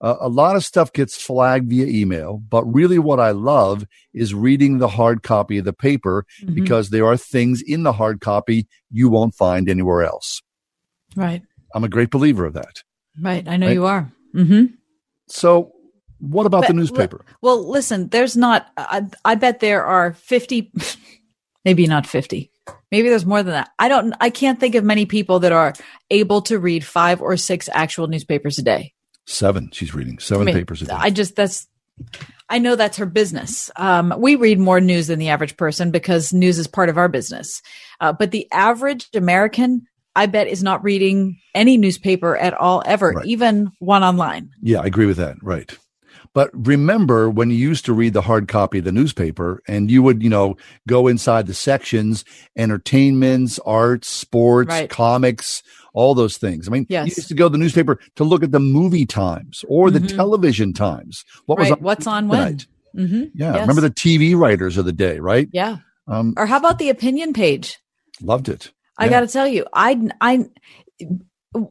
uh, 0.00 0.14
a 0.20 0.28
lot 0.28 0.54
of 0.54 0.62
stuff 0.64 0.92
gets 0.92 1.20
flagged 1.20 1.68
via 1.68 1.86
email 1.86 2.38
but 2.48 2.64
really 2.72 2.98
what 3.00 3.18
i 3.18 3.32
love 3.32 3.84
is 4.14 4.32
reading 4.32 4.78
the 4.78 4.88
hard 4.88 5.22
copy 5.24 5.58
of 5.58 5.64
the 5.64 5.72
paper 5.72 6.24
Mhm. 6.44 6.54
because 6.54 6.90
there 6.90 7.06
are 7.06 7.16
things 7.16 7.60
in 7.60 7.82
the 7.82 7.92
hard 7.94 8.20
copy 8.20 8.68
you 8.90 9.08
won't 9.08 9.34
find 9.34 9.68
anywhere 9.68 10.04
else 10.04 10.42
Right. 11.16 11.42
i'm 11.74 11.82
a 11.82 11.88
great 11.88 12.10
believer 12.10 12.44
of 12.46 12.54
that 12.54 12.82
Right. 13.20 13.48
I 13.48 13.56
know 13.56 13.66
Right. 13.66 13.72
you 13.72 13.84
are. 13.86 14.12
Mm-hmm. 14.32 14.64
so 15.28 15.72
what 16.20 16.46
about 16.46 16.62
the 16.62 16.68
But- 16.68 16.76
newspaper 16.76 17.24
Well, 17.42 17.68
listen, 17.68 18.08
there's 18.08 18.36
not, 18.36 18.68
I, 18.76 19.06
I 19.24 19.34
bet 19.34 19.60
there 19.60 19.84
are 19.84 20.12
50, 20.14 20.72
maybe 21.64 21.86
not 21.86 22.06
50. 22.06 22.50
Maybe 22.90 23.08
there's 23.08 23.26
more 23.26 23.42
than 23.42 23.52
that. 23.52 23.70
I 23.78 23.88
don't, 23.88 24.14
I 24.20 24.30
can't 24.30 24.58
think 24.58 24.74
of 24.74 24.84
many 24.84 25.04
people 25.06 25.40
that 25.40 25.52
are 25.52 25.74
able 26.10 26.42
to 26.42 26.58
read 26.58 26.84
five 26.84 27.20
or 27.20 27.36
six 27.36 27.68
actual 27.72 28.06
newspapers 28.06 28.58
a 28.58 28.62
day. 28.62 28.94
seven 29.26 29.70
she's 29.72 29.94
reading 29.94 30.18
seven 30.18 30.42
I 30.42 30.44
mean, 30.46 30.54
papers 30.54 30.82
a 30.82 30.86
day 30.86 30.92
I 30.94 31.10
just, 31.10 31.36
that's, 31.36 31.66
I 32.48 32.58
know 32.58 32.76
that's 32.76 32.96
her 32.96 33.06
business. 33.06 33.70
Um, 33.76 34.14
we 34.18 34.36
read 34.36 34.58
more 34.58 34.80
news 34.80 35.08
than 35.08 35.18
the 35.18 35.28
average 35.28 35.56
person 35.56 35.90
because 35.90 36.32
news 36.32 36.58
is 36.58 36.66
part 36.66 36.88
of 36.88 36.96
our 36.96 37.08
business. 37.08 37.60
Uh, 38.00 38.12
but 38.12 38.30
the 38.30 38.46
average 38.52 39.08
American, 39.14 39.86
I 40.16 40.26
bet, 40.26 40.46
is 40.46 40.62
not 40.62 40.82
reading 40.82 41.38
any 41.54 41.76
newspaper 41.76 42.36
at 42.36 42.54
all 42.54 42.82
ever, 42.86 43.22
even 43.24 43.70
one 43.80 44.02
online. 44.02 44.50
Yeah, 44.62 44.80
I 44.80 44.86
agree 44.86 45.06
with 45.06 45.18
that. 45.18 45.36
Right. 45.42 45.76
But 46.38 46.50
remember 46.54 47.28
when 47.28 47.50
you 47.50 47.56
used 47.56 47.84
to 47.86 47.92
read 47.92 48.12
the 48.12 48.22
hard 48.22 48.46
copy 48.46 48.78
of 48.78 48.84
the 48.84 48.92
newspaper 48.92 49.60
and 49.66 49.90
you 49.90 50.04
would, 50.04 50.22
you 50.22 50.30
know, 50.30 50.56
go 50.86 51.08
inside 51.08 51.48
the 51.48 51.52
sections, 51.52 52.24
entertainments, 52.56 53.58
arts, 53.66 54.06
sports, 54.06 54.68
Right. 54.68 54.88
comics, 54.88 55.64
all 55.94 56.14
those 56.14 56.36
things. 56.36 56.68
I 56.68 56.70
mean, 56.70 56.86
Yes. 56.88 57.08
you 57.08 57.14
used 57.16 57.26
to 57.30 57.34
go 57.34 57.46
to 57.48 57.50
the 57.52 57.58
newspaper 57.58 57.98
to 58.14 58.22
look 58.22 58.44
at 58.44 58.52
the 58.52 58.60
movie 58.60 59.04
times 59.04 59.64
or 59.68 59.90
the 59.90 59.98
Mhm. 59.98 60.14
television 60.14 60.72
times. 60.72 61.24
What 61.46 61.58
was 61.58 61.72
on 61.72 61.78
What's 61.80 62.06
on 62.06 62.28
when? 62.28 62.58
Mm-hmm. 62.96 63.24
Yeah. 63.34 63.58
Remember 63.60 63.80
the 63.80 63.90
TV 63.90 64.36
writers 64.36 64.76
of 64.78 64.84
the 64.84 64.92
day, 64.92 65.18
right? 65.18 65.48
Yeah. 65.52 65.78
Um, 66.06 66.34
Or 66.36 66.46
how 66.46 66.58
about 66.58 66.78
the 66.78 66.88
opinion 66.90 67.32
page? 67.32 67.78
loved 68.22 68.48
it. 68.48 68.70
I 68.96 69.06
Yeah. 69.06 69.10
got 69.10 69.20
to 69.22 69.26
tell 69.26 69.48
you, 69.48 69.66
I, 69.74 70.08
I, 70.20 70.44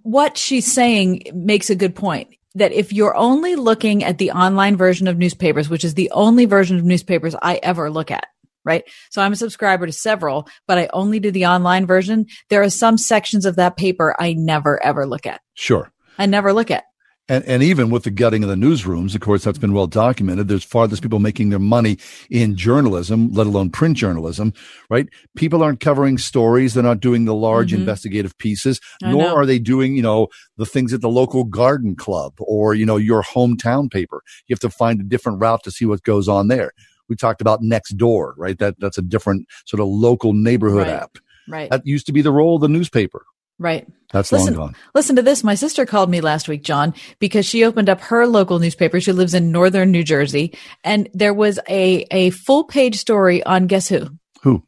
what 0.03 0.37
she's 0.37 0.69
saying 0.69 1.23
makes 1.33 1.69
a 1.69 1.75
good 1.75 1.95
point. 1.95 2.27
That 2.57 2.71
if 2.71 2.91
you're 2.91 3.15
only 3.15 3.55
looking 3.55 4.03
at 4.03 4.17
the 4.17 4.31
online 4.31 4.77
version 4.77 5.07
of 5.07 5.17
newspapers, 5.17 5.69
which 5.69 5.85
is 5.85 5.93
the 5.93 6.11
only 6.11 6.45
version 6.45 6.77
of 6.77 6.83
newspapers 6.83 7.35
I 7.41 7.59
ever 7.61 7.89
look 7.89 8.11
at, 8.11 8.27
right? 8.65 8.83
So 9.11 9.21
I'm 9.21 9.33
a 9.33 9.37
subscriber 9.37 9.85
to 9.85 9.91
several, 9.91 10.47
but 10.67 10.77
I 10.77 10.89
only 10.91 11.19
do 11.19 11.31
the 11.31 11.45
online 11.45 11.85
version. 11.85 12.25
There 12.49 12.63
are 12.63 12.69
some 12.69 12.97
sections 12.97 13.45
of 13.45 13.57
that 13.57 13.77
paper 13.77 14.15
I 14.19 14.33
never 14.33 14.83
ever 14.83 15.05
look 15.05 15.25
at. 15.25 15.41
Sure. 15.53 15.91
I 16.17 16.25
never 16.25 16.51
look 16.51 16.71
at. 16.71 16.85
And, 17.29 17.43
and 17.43 17.61
even 17.61 17.89
with 17.89 18.03
the 18.03 18.09
gutting 18.11 18.43
of 18.43 18.49
the 18.49 18.55
newsrooms, 18.55 19.13
of 19.13 19.19
course, 19.19 19.43
that's 19.43 19.57
been 19.57 19.73
well 19.73 19.87
documented. 19.87 20.47
There's 20.47 20.63
far 20.63 20.87
less 20.87 21.01
people 21.01 21.19
making 21.19 21.49
their 21.49 21.59
money 21.59 21.97
in 22.29 22.55
journalism, 22.55 23.33
let 23.33 23.47
alone 23.47 23.69
print 23.69 23.97
journalism, 23.97 24.53
right? 24.89 25.09
People 25.35 25.61
aren't 25.61 25.81
covering 25.81 26.17
stories. 26.17 26.73
They're 26.73 26.83
not 26.83 27.01
doing 27.01 27.25
the 27.25 27.33
large 27.35 27.71
Mhm. 27.71 27.79
investigative 27.79 28.37
pieces, 28.37 28.79
I 29.03 29.11
nor 29.11 29.23
know. 29.23 29.35
are 29.35 29.45
they 29.45 29.59
doing, 29.59 29.95
you 29.97 30.01
know, 30.01 30.27
the 30.55 30.65
things 30.65 30.93
at 30.93 31.01
the 31.01 31.09
local 31.09 31.43
garden 31.43 31.95
club 31.95 32.33
or, 32.39 32.73
you 32.73 32.85
know, 32.85 32.95
your 32.97 33.23
hometown 33.23 33.91
paper. 33.91 34.21
You 34.47 34.53
have 34.53 34.59
to 34.61 34.69
find 34.69 35.01
a 35.01 35.03
different 35.03 35.41
route 35.41 35.63
to 35.63 35.71
see 35.71 35.85
what 35.85 36.03
goes 36.03 36.29
on 36.29 36.47
there. 36.47 36.71
We 37.09 37.17
talked 37.17 37.41
about 37.41 37.61
Nextdoor, 37.61 38.33
right? 38.37 38.57
That, 38.57 38.79
that's 38.79 38.97
a 38.97 39.01
different 39.01 39.47
sort 39.65 39.81
of 39.81 39.87
local 39.87 40.31
neighborhood 40.33 40.87
Right. 40.87 40.95
app. 41.01 41.17
Right. 41.49 41.69
That 41.69 41.85
used 41.85 42.05
to 42.07 42.13
be 42.13 42.21
the 42.21 42.31
role 42.31 42.55
of 42.55 42.61
the 42.61 42.67
newspaper. 42.69 43.25
Right. 43.59 43.87
That's 44.13 44.31
listen, 44.31 44.53
long 44.55 44.67
gone. 44.67 44.75
Listen 44.93 45.15
to 45.17 45.21
this. 45.21 45.43
My 45.43 45.55
sister 45.55 45.85
called 45.85 46.09
me 46.09 46.21
last 46.21 46.47
week, 46.47 46.63
John, 46.63 46.93
because 47.19 47.45
she 47.45 47.65
opened 47.65 47.89
up 47.89 47.99
her 48.01 48.25
local 48.27 48.59
newspaper. 48.59 49.01
She 49.01 49.11
lives 49.11 49.33
in 49.33 49.51
northern 49.51 49.91
New 49.91 50.03
Jersey, 50.03 50.53
and 50.83 51.09
there 51.13 51.33
was 51.33 51.59
a 51.67 52.05
a 52.11 52.29
full 52.29 52.63
page 52.63 52.95
story 52.97 53.43
on 53.43 53.67
guess 53.67 53.89
who? 53.89 54.07
Who? 54.43 54.63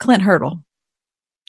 Clint 0.00 0.22
Hurdle. 0.22 0.64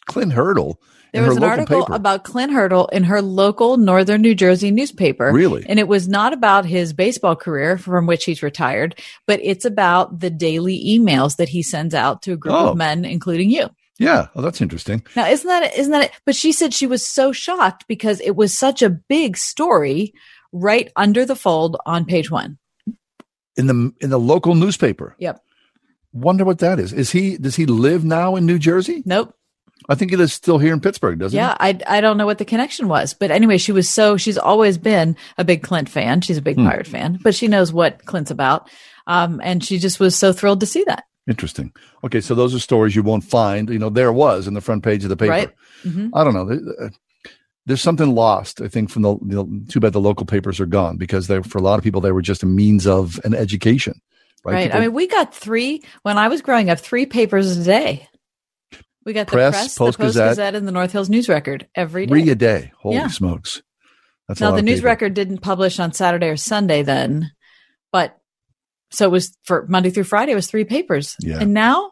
Clint 0.06 0.34
Hurdle. 0.34 0.80
There 1.14 1.28
was 1.28 1.38
an 1.38 1.44
article 1.44 1.82
paper. 1.84 1.94
about 1.96 2.24
Clint 2.24 2.52
Hurdle 2.52 2.88
in 2.88 3.04
her 3.04 3.22
local 3.22 3.78
northern 3.78 4.22
New 4.22 4.34
Jersey 4.34 4.72
newspaper. 4.72 5.32
Really? 5.32 5.64
And 5.70 5.78
it 5.78 5.88
was 5.88 6.08
not 6.08 6.34
about 6.34 6.66
his 6.66 6.92
baseball 6.92 7.36
career 7.36 7.78
from 7.78 8.08
which 8.08 8.26
he's 8.26 8.42
retired, 8.42 9.00
but 9.28 9.40
it's 9.44 9.64
about 9.64 10.20
the 10.22 10.32
daily 10.32 10.84
emails 10.84 11.36
that 11.38 11.50
he 11.50 11.62
sends 11.62 11.94
out 11.94 12.24
to 12.24 12.34
a 12.34 12.38
group 12.38 12.56
Oh. 12.56 12.70
of 12.70 12.78
men, 12.78 13.06
including 13.06 13.52
you. 13.52 13.70
Yeah. 14.00 14.28
Oh, 14.36 14.42
that's 14.42 14.62
interesting. 14.62 15.06
Now, 15.16 15.28
isn't 15.28 15.48
that 15.48 15.78
isn't 15.78 15.92
that? 15.92 16.12
But 16.26 16.36
she 16.36 16.52
said 16.52 16.74
she 16.74 16.88
was 16.88 17.06
so 17.08 17.32
shocked 17.32 17.86
because 17.88 18.20
it 18.22 18.36
was 18.36 18.58
such 18.58 18.82
a 18.82 18.90
big 18.90 19.38
story 19.38 20.14
right 20.52 20.92
under 20.96 21.26
the 21.26 21.36
fold 21.36 21.78
on 21.86 22.06
page 22.06 22.32
one. 22.32 22.58
In 23.56 23.68
the 23.68 23.92
in 24.02 24.10
the 24.10 24.20
local 24.20 24.56
newspaper. 24.56 25.16
Yep. 25.20 25.40
Wonder 26.12 26.44
what 26.46 26.60
that 26.60 26.80
is. 26.80 26.92
Is 26.94 27.12
he 27.12 27.38
does 27.38 27.56
he 27.56 27.66
live 27.66 28.04
now 28.04 28.36
in 28.36 28.46
New 28.46 28.60
Jersey? 28.60 29.04
Nope. 29.06 29.36
I 29.90 29.96
think 29.96 30.12
he 30.12 30.18
lives 30.18 30.32
still 30.32 30.60
here 30.60 30.72
in 30.74 30.80
Pittsburgh, 30.80 31.20
doesn't 31.20 31.38
it 31.38 31.42
Yeah, 31.42 31.58
I 31.60 31.78
I 31.88 32.02
don't 32.02 32.18
know 32.18 32.26
what 32.26 32.38
the 32.38 32.46
connection 32.46 32.88
was, 32.88 33.14
but 33.14 33.32
anyway, 33.32 33.58
she 33.58 33.72
was 33.72 33.90
so 33.90 34.18
she's 34.18 34.38
always 34.38 34.78
been 34.78 35.16
a 35.38 35.44
big 35.44 35.62
Clint 35.62 35.90
fan. 35.90 36.22
She's 36.22 36.38
a 36.38 36.42
big 36.42 36.56
Hmm. 36.56 36.68
Pirate 36.68 36.88
fan, 36.88 37.20
but 37.22 37.36
she 37.36 37.48
knows 37.48 37.74
what 37.74 38.06
Clint's 38.06 38.32
about, 38.32 38.70
um, 39.08 39.40
and 39.44 39.64
she 39.64 39.78
just 39.78 40.00
was 40.00 40.16
so 40.16 40.32
thrilled 40.34 40.62
to 40.62 40.66
see 40.66 40.84
that. 40.88 41.04
Interesting. 41.28 41.72
Okay, 42.04 42.20
so 42.22 42.36
those 42.36 42.54
are 42.54 42.60
stories 42.60 42.96
you 42.96 43.04
won't 43.04 43.24
find. 43.24 43.70
You 43.70 43.80
know, 43.80 43.90
there 43.90 44.12
was 44.12 44.48
in 44.48 44.54
the 44.54 44.62
front 44.62 44.84
page 44.84 45.04
of 45.04 45.10
the 45.10 45.16
paper. 45.18 45.32
Right. 45.32 45.50
Mhm. 45.84 46.10
I 46.14 46.24
don't 46.24 46.34
know. 46.34 46.90
There's 47.66 47.82
something 47.82 48.14
lost, 48.14 48.60
I 48.62 48.68
think, 48.68 48.90
from 48.90 49.04
the, 49.04 49.16
the 49.22 49.66
too 49.70 49.80
bad 49.80 49.94
the 49.94 50.02
local 50.02 50.26
papers 50.26 50.60
are 50.60 50.66
gone 50.66 50.98
because 50.98 51.28
they 51.28 51.42
for 51.42 51.60
a 51.60 51.62
lot 51.62 51.78
of 51.80 51.84
people 51.84 52.02
they 52.02 52.12
were 52.12 52.22
just 52.22 52.44
a 52.44 52.46
means 52.46 52.86
of 52.86 53.22
an 53.24 53.34
education. 53.34 54.02
Right. 54.44 54.54
Right. 54.54 54.64
People- 54.66 54.78
I 54.78 54.82
mean, 54.82 54.94
we 54.94 55.08
got 55.08 55.34
three 55.34 55.82
when 56.02 56.18
I 56.18 56.28
was 56.28 56.42
growing 56.42 56.70
up, 56.70 56.80
three 56.80 57.06
papers 57.06 57.56
a 57.58 57.64
day. 57.64 58.10
We 59.06 59.14
got 59.14 59.28
the 59.28 59.32
Press, 59.32 59.54
press, 59.54 59.78
Post 59.78 59.98
the 59.98 60.04
Post 60.06 60.18
Gazette. 60.18 60.56
And 60.56 60.68
the 60.68 60.72
North 60.74 60.92
Hills 60.92 61.10
News 61.10 61.30
Record 61.30 61.68
every 61.76 62.06
day. 62.06 62.10
three 62.10 62.30
a 62.30 62.36
day. 62.36 62.72
Holy 62.80 62.96
Yeah. 62.96 63.08
smokes. 63.08 63.62
That's 64.28 64.40
now 64.42 64.52
the 64.52 64.62
News 64.62 64.80
paper. 64.80 64.88
Record 64.88 65.14
didn't 65.14 65.40
publish 65.40 65.80
on 65.80 65.92
Saturday 65.94 66.28
or 66.28 66.38
Sunday 66.38 66.84
then, 66.84 67.32
so 68.94 69.06
it 69.06 69.12
was 69.12 69.36
for 69.44 69.66
Monday 69.68 69.90
through 69.90 70.06
Friday. 70.06 70.32
It 70.32 70.36
was 70.36 70.48
three 70.48 70.64
papers, 70.66 71.16
Yeah. 71.20 71.40
and 71.42 71.54
now 71.54 71.92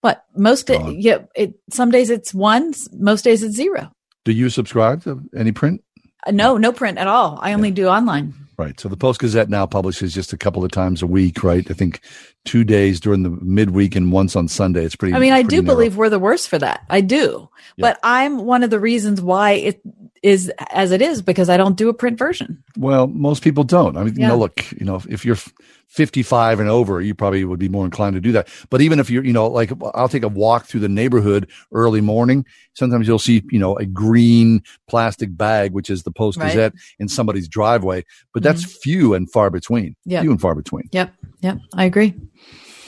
what? 0.00 0.24
Most 0.36 0.70
yeah, 0.70 1.18
it 1.34 1.54
some 1.70 1.90
days 1.90 2.10
it's 2.10 2.32
one, 2.32 2.72
most 2.92 3.22
days 3.24 3.42
it's 3.42 3.56
zero. 3.56 3.90
Do 4.24 4.32
you 4.32 4.50
subscribe 4.50 5.02
to 5.04 5.22
any 5.36 5.52
print? 5.52 5.82
Uh, 6.26 6.30
no, 6.32 6.56
no 6.56 6.72
print 6.72 6.98
at 6.98 7.06
all. 7.06 7.38
I 7.40 7.52
only 7.52 7.70
do 7.70 7.88
online. 7.88 8.34
Right. 8.58 8.78
So 8.80 8.88
the 8.88 8.96
Post 8.96 9.20
Gazette 9.20 9.48
now 9.48 9.66
publishes 9.66 10.12
just 10.12 10.32
a 10.32 10.36
couple 10.36 10.64
of 10.64 10.72
times 10.72 11.00
a 11.00 11.06
week, 11.06 11.44
right? 11.44 11.64
I 11.70 11.74
think 11.74 12.00
two 12.44 12.64
days 12.64 12.98
during 12.98 13.22
the 13.22 13.30
midweek 13.30 13.94
and 13.94 14.10
once 14.10 14.34
on 14.34 14.48
Sunday. 14.48 14.84
It's 14.84 14.96
pretty. 14.96 15.14
I 15.14 15.20
mean, 15.20 15.32
I 15.32 15.42
do 15.42 15.62
narrow. 15.62 15.76
believe 15.76 15.96
we're 15.96 16.10
the 16.10 16.18
worst 16.18 16.48
for 16.48 16.58
that. 16.58 16.80
I 16.90 17.00
do. 17.00 17.48
But 17.78 18.00
I'm 18.02 18.44
one 18.44 18.64
of 18.64 18.70
the 18.70 18.80
reasons 18.80 19.22
why 19.22 19.52
it 19.52 19.80
is 20.22 20.52
as 20.70 20.92
it 20.92 21.02
is 21.02 21.22
because 21.22 21.48
I 21.48 21.56
don't 21.56 21.76
do 21.76 21.88
a 21.88 21.94
print 21.94 22.18
version. 22.18 22.62
Well, 22.76 23.06
most 23.06 23.42
people 23.42 23.64
don't. 23.64 23.96
I 23.96 24.04
mean, 24.04 24.14
you 24.16 24.26
know, 24.26 24.36
look, 24.36 24.70
you 24.72 24.84
know, 24.84 25.00
if 25.08 25.24
you're 25.24 25.36
55 25.88 26.60
and 26.60 26.68
over, 26.68 27.00
you 27.00 27.14
probably 27.14 27.44
would 27.44 27.58
be 27.58 27.68
more 27.68 27.84
inclined 27.84 28.14
to 28.14 28.20
do 28.20 28.32
that. 28.32 28.48
But 28.70 28.80
even 28.80 29.00
if 29.00 29.10
you're, 29.10 29.24
you 29.24 29.32
know, 29.32 29.46
like 29.46 29.72
I'll 29.94 30.08
take 30.08 30.22
a 30.22 30.28
walk 30.28 30.66
through 30.66 30.80
the 30.80 30.88
neighborhood 30.88 31.50
early 31.72 32.00
morning. 32.00 32.44
Sometimes 32.74 33.08
you'll 33.08 33.18
see, 33.18 33.42
you 33.50 33.58
know, 33.58 33.76
a 33.76 33.86
green 33.86 34.62
plastic 34.88 35.36
bag, 35.36 35.72
which 35.72 35.90
is 35.90 36.04
the 36.04 36.12
Post 36.12 36.38
Right. 36.38 36.48
Gazette 36.48 36.74
in 36.98 37.08
somebody's 37.08 37.48
driveway, 37.48 38.04
but 38.32 38.42
that's 38.42 38.62
mm-hmm. 38.62 38.78
few 38.82 39.14
and 39.14 39.30
far 39.32 39.50
between. 39.50 39.96
Yeah. 40.04 40.20
Few 40.20 40.30
and 40.30 40.40
far 40.40 40.54
between. 40.54 40.88
Yep. 40.92 41.12
Yep. 41.40 41.58
I 41.74 41.84
agree. 41.84 42.14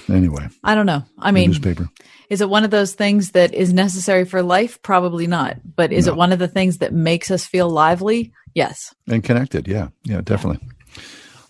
Anyway, 0.09 0.49
I 0.65 0.75
don't 0.75 0.87
know. 0.87 1.05
I 1.19 1.31
mean, 1.31 1.51
newspaper. 1.51 1.89
Is 2.31 2.41
it 2.41 2.49
one 2.49 2.65
of 2.65 2.71
those 2.71 2.95
things 2.95 3.33
that 3.33 3.53
is 3.53 3.73
necessary 3.73 4.25
for 4.25 4.43
life? 4.43 4.81
Probably 4.83 5.27
not. 5.27 5.57
But 5.77 5.93
is 5.93 6.07
it 6.07 6.15
one 6.17 6.33
of 6.33 6.39
the 6.39 6.49
things 6.49 6.79
that 6.79 6.93
makes 6.93 7.31
us 7.31 7.45
feel 7.45 7.69
lively? 7.69 8.33
Yes. 8.55 8.95
and 9.09 9.23
connected. 9.23 9.69
Yeah, 9.69 9.89
yeah, 10.05 10.23
definitely. 10.23 10.67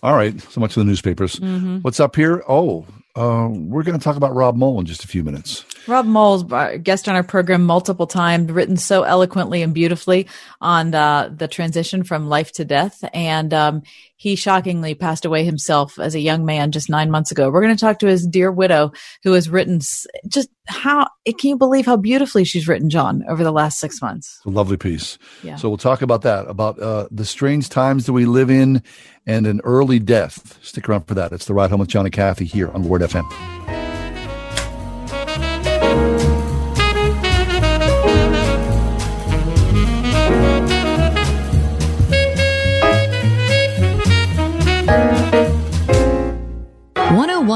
All 0.03 0.15
right, 0.15 0.39
so 0.51 0.59
much 0.59 0.73
for 0.73 0.79
the 0.79 0.85
newspapers. 0.85 1.35
Mhm. 1.37 1.83
What's 1.83 1.99
up 1.99 2.15
here? 2.15 2.43
Oh, 2.49 2.85
uh, 3.15 3.47
we're 3.51 3.83
going 3.83 3.97
to 3.97 4.03
talk 4.03 4.15
about 4.17 4.33
Rob 4.35 4.55
Moll 4.55 4.79
in 4.79 4.85
just 4.85 5.03
a 5.03 5.07
few 5.07 5.23
minutes. 5.23 5.63
Rob 5.87 6.05
Moll's, 6.05 6.51
uh, 6.51 6.77
guest 6.81 7.09
on 7.09 7.15
our 7.15 7.23
program 7.23 7.65
multiple 7.65 8.07
times, 8.07 8.51
written 8.51 8.77
so 8.77 9.03
eloquently 9.03 9.61
and 9.61 9.73
beautifully 9.73 10.27
on 10.59 10.91
the, 10.91 11.33
the 11.35 11.47
transition 11.47 12.03
from 12.03 12.27
life 12.27 12.51
to 12.53 12.65
death. 12.65 13.03
And 13.13 13.53
um, 13.53 13.83
he 14.15 14.35
shockingly 14.35 14.93
passed 14.93 15.25
away 15.25 15.43
himself 15.43 15.97
as 15.97 16.13
a 16.13 16.19
young 16.19 16.45
man 16.45 16.71
just 16.71 16.89
nine 16.89 17.09
months 17.09 17.31
ago. 17.31 17.49
We're 17.49 17.61
going 17.61 17.75
to 17.75 17.79
talk 17.79 17.99
to 17.99 18.07
his 18.07 18.27
dear 18.27 18.51
widow 18.51 18.91
who 19.23 19.33
has 19.33 19.49
written 19.49 19.79
just 20.27 20.49
how, 20.67 21.07
can 21.25 21.49
you 21.49 21.57
believe 21.57 21.87
how 21.87 21.97
beautifully 21.97 22.43
she's 22.43 22.67
written, 22.67 22.89
John, 22.89 23.23
over 23.27 23.43
the 23.43 23.51
last 23.51 23.79
six 23.79 23.99
months? 24.01 24.37
It's 24.37 24.45
a 24.45 24.49
lovely 24.49 24.77
piece. 24.77 25.17
Yeah. 25.41 25.55
So 25.55 25.69
we'll 25.69 25.79
talk 25.79 26.03
about 26.03 26.21
that, 26.21 26.47
about 26.47 26.79
uh, 26.79 27.07
the 27.09 27.25
strange 27.25 27.69
times 27.69 28.05
that 28.05 28.13
we 28.13 28.25
live 28.25 28.51
in 28.51 28.83
and 29.25 29.47
an 29.47 29.61
early 29.63 29.97
death. 29.97 30.59
Stick 30.63 30.87
around 30.87 31.07
for 31.07 31.15
that. 31.15 31.31
It's 31.31 31.45
the 31.45 31.55
Ride 31.55 31.71
Home 31.71 31.79
with 31.79 31.89
John 31.89 32.05
and 32.05 32.13
Kathy 32.13 32.45
here 32.45 32.69
on 32.69 32.87
Word 32.87 33.01
FM. 33.01 33.80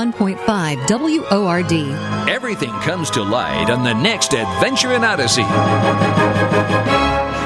One 0.05 0.13
hundred 0.13 0.19
one 0.19 0.35
point 0.35 0.39
five 0.45 0.77
WORD. 1.31 1.71
Everything 2.29 2.71
comes 2.81 3.09
to 3.11 3.23
light 3.23 3.71
on 3.71 3.83
the 3.83 3.93
next 3.93 4.33
adventure 4.33 4.93
in 4.93 5.03
Odyssey. 5.03 5.41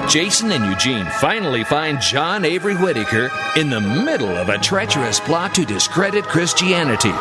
Jason 0.10 0.52
and 0.52 0.66
Eugene 0.66 1.06
finally 1.22 1.64
find 1.64 2.02
John 2.02 2.44
Avery 2.44 2.76
Whitaker 2.76 3.32
in 3.56 3.70
the 3.70 3.80
middle 3.80 4.36
of 4.36 4.50
a 4.50 4.58
treacherous 4.58 5.22
plot 5.22 5.56
to 5.56 5.64
discredit 5.64 6.26
Christianity. 6.26 7.14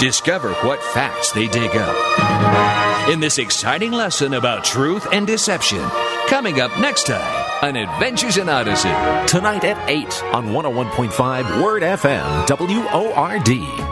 Discover 0.00 0.52
what 0.66 0.82
facts 0.82 1.30
they 1.30 1.46
dig 1.46 1.76
up. 1.76 3.08
In 3.08 3.20
this 3.20 3.38
exciting 3.38 3.92
lesson 3.92 4.34
about 4.34 4.64
truth 4.64 5.06
and 5.12 5.28
deception, 5.28 5.82
coming 6.26 6.60
up 6.60 6.76
next 6.80 7.06
time 7.06 7.44
on 7.62 7.76
Adventures 7.76 8.36
in 8.36 8.48
Odyssey. 8.48 8.88
Tonight 9.28 9.64
at 9.64 9.88
8 9.88 10.24
on 10.34 10.46
101.5 10.46 11.62
Word 11.62 11.82
FM 11.82 12.48
WORD. 12.48 13.91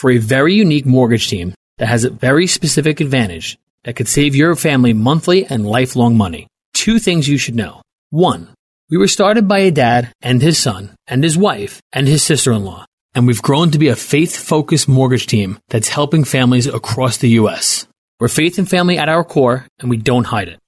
for 0.00 0.10
a 0.10 0.16
very 0.16 0.54
unique 0.54 0.86
mortgage 0.86 1.28
team 1.28 1.52
that 1.76 1.88
has 1.88 2.04
a 2.04 2.10
very 2.10 2.46
specific 2.46 3.00
advantage 3.00 3.58
that 3.84 3.96
could 3.96 4.08
save 4.08 4.34
your 4.34 4.56
family 4.56 4.94
monthly 4.94 5.44
and 5.44 5.66
lifelong 5.66 6.16
money. 6.16 6.46
Two 6.72 6.98
things 6.98 7.28
you 7.28 7.36
should 7.36 7.54
know. 7.54 7.82
One, 8.08 8.48
we 8.88 8.96
were 8.96 9.08
started 9.08 9.46
by 9.46 9.58
a 9.58 9.70
dad 9.70 10.10
and 10.22 10.40
his 10.40 10.56
son 10.56 10.94
and 11.06 11.22
his 11.22 11.36
wife 11.36 11.82
and 11.92 12.08
his 12.08 12.22
sister-in-law, 12.22 12.86
and 13.14 13.26
we've 13.26 13.42
grown 13.42 13.70
to 13.72 13.78
be 13.78 13.88
a 13.88 13.94
faith-focused 13.94 14.88
mortgage 14.88 15.26
team 15.26 15.58
that's 15.68 15.90
helping 15.90 16.24
families 16.24 16.66
across 16.66 17.18
the 17.18 17.36
U.S. 17.40 17.86
We're 18.18 18.28
faith 18.28 18.56
and 18.56 18.68
family 18.68 18.96
at 18.96 19.10
our 19.10 19.22
core, 19.22 19.66
and 19.80 19.90
we 19.90 19.98
don't 19.98 20.24
hide 20.24 20.48
it. 20.48 20.58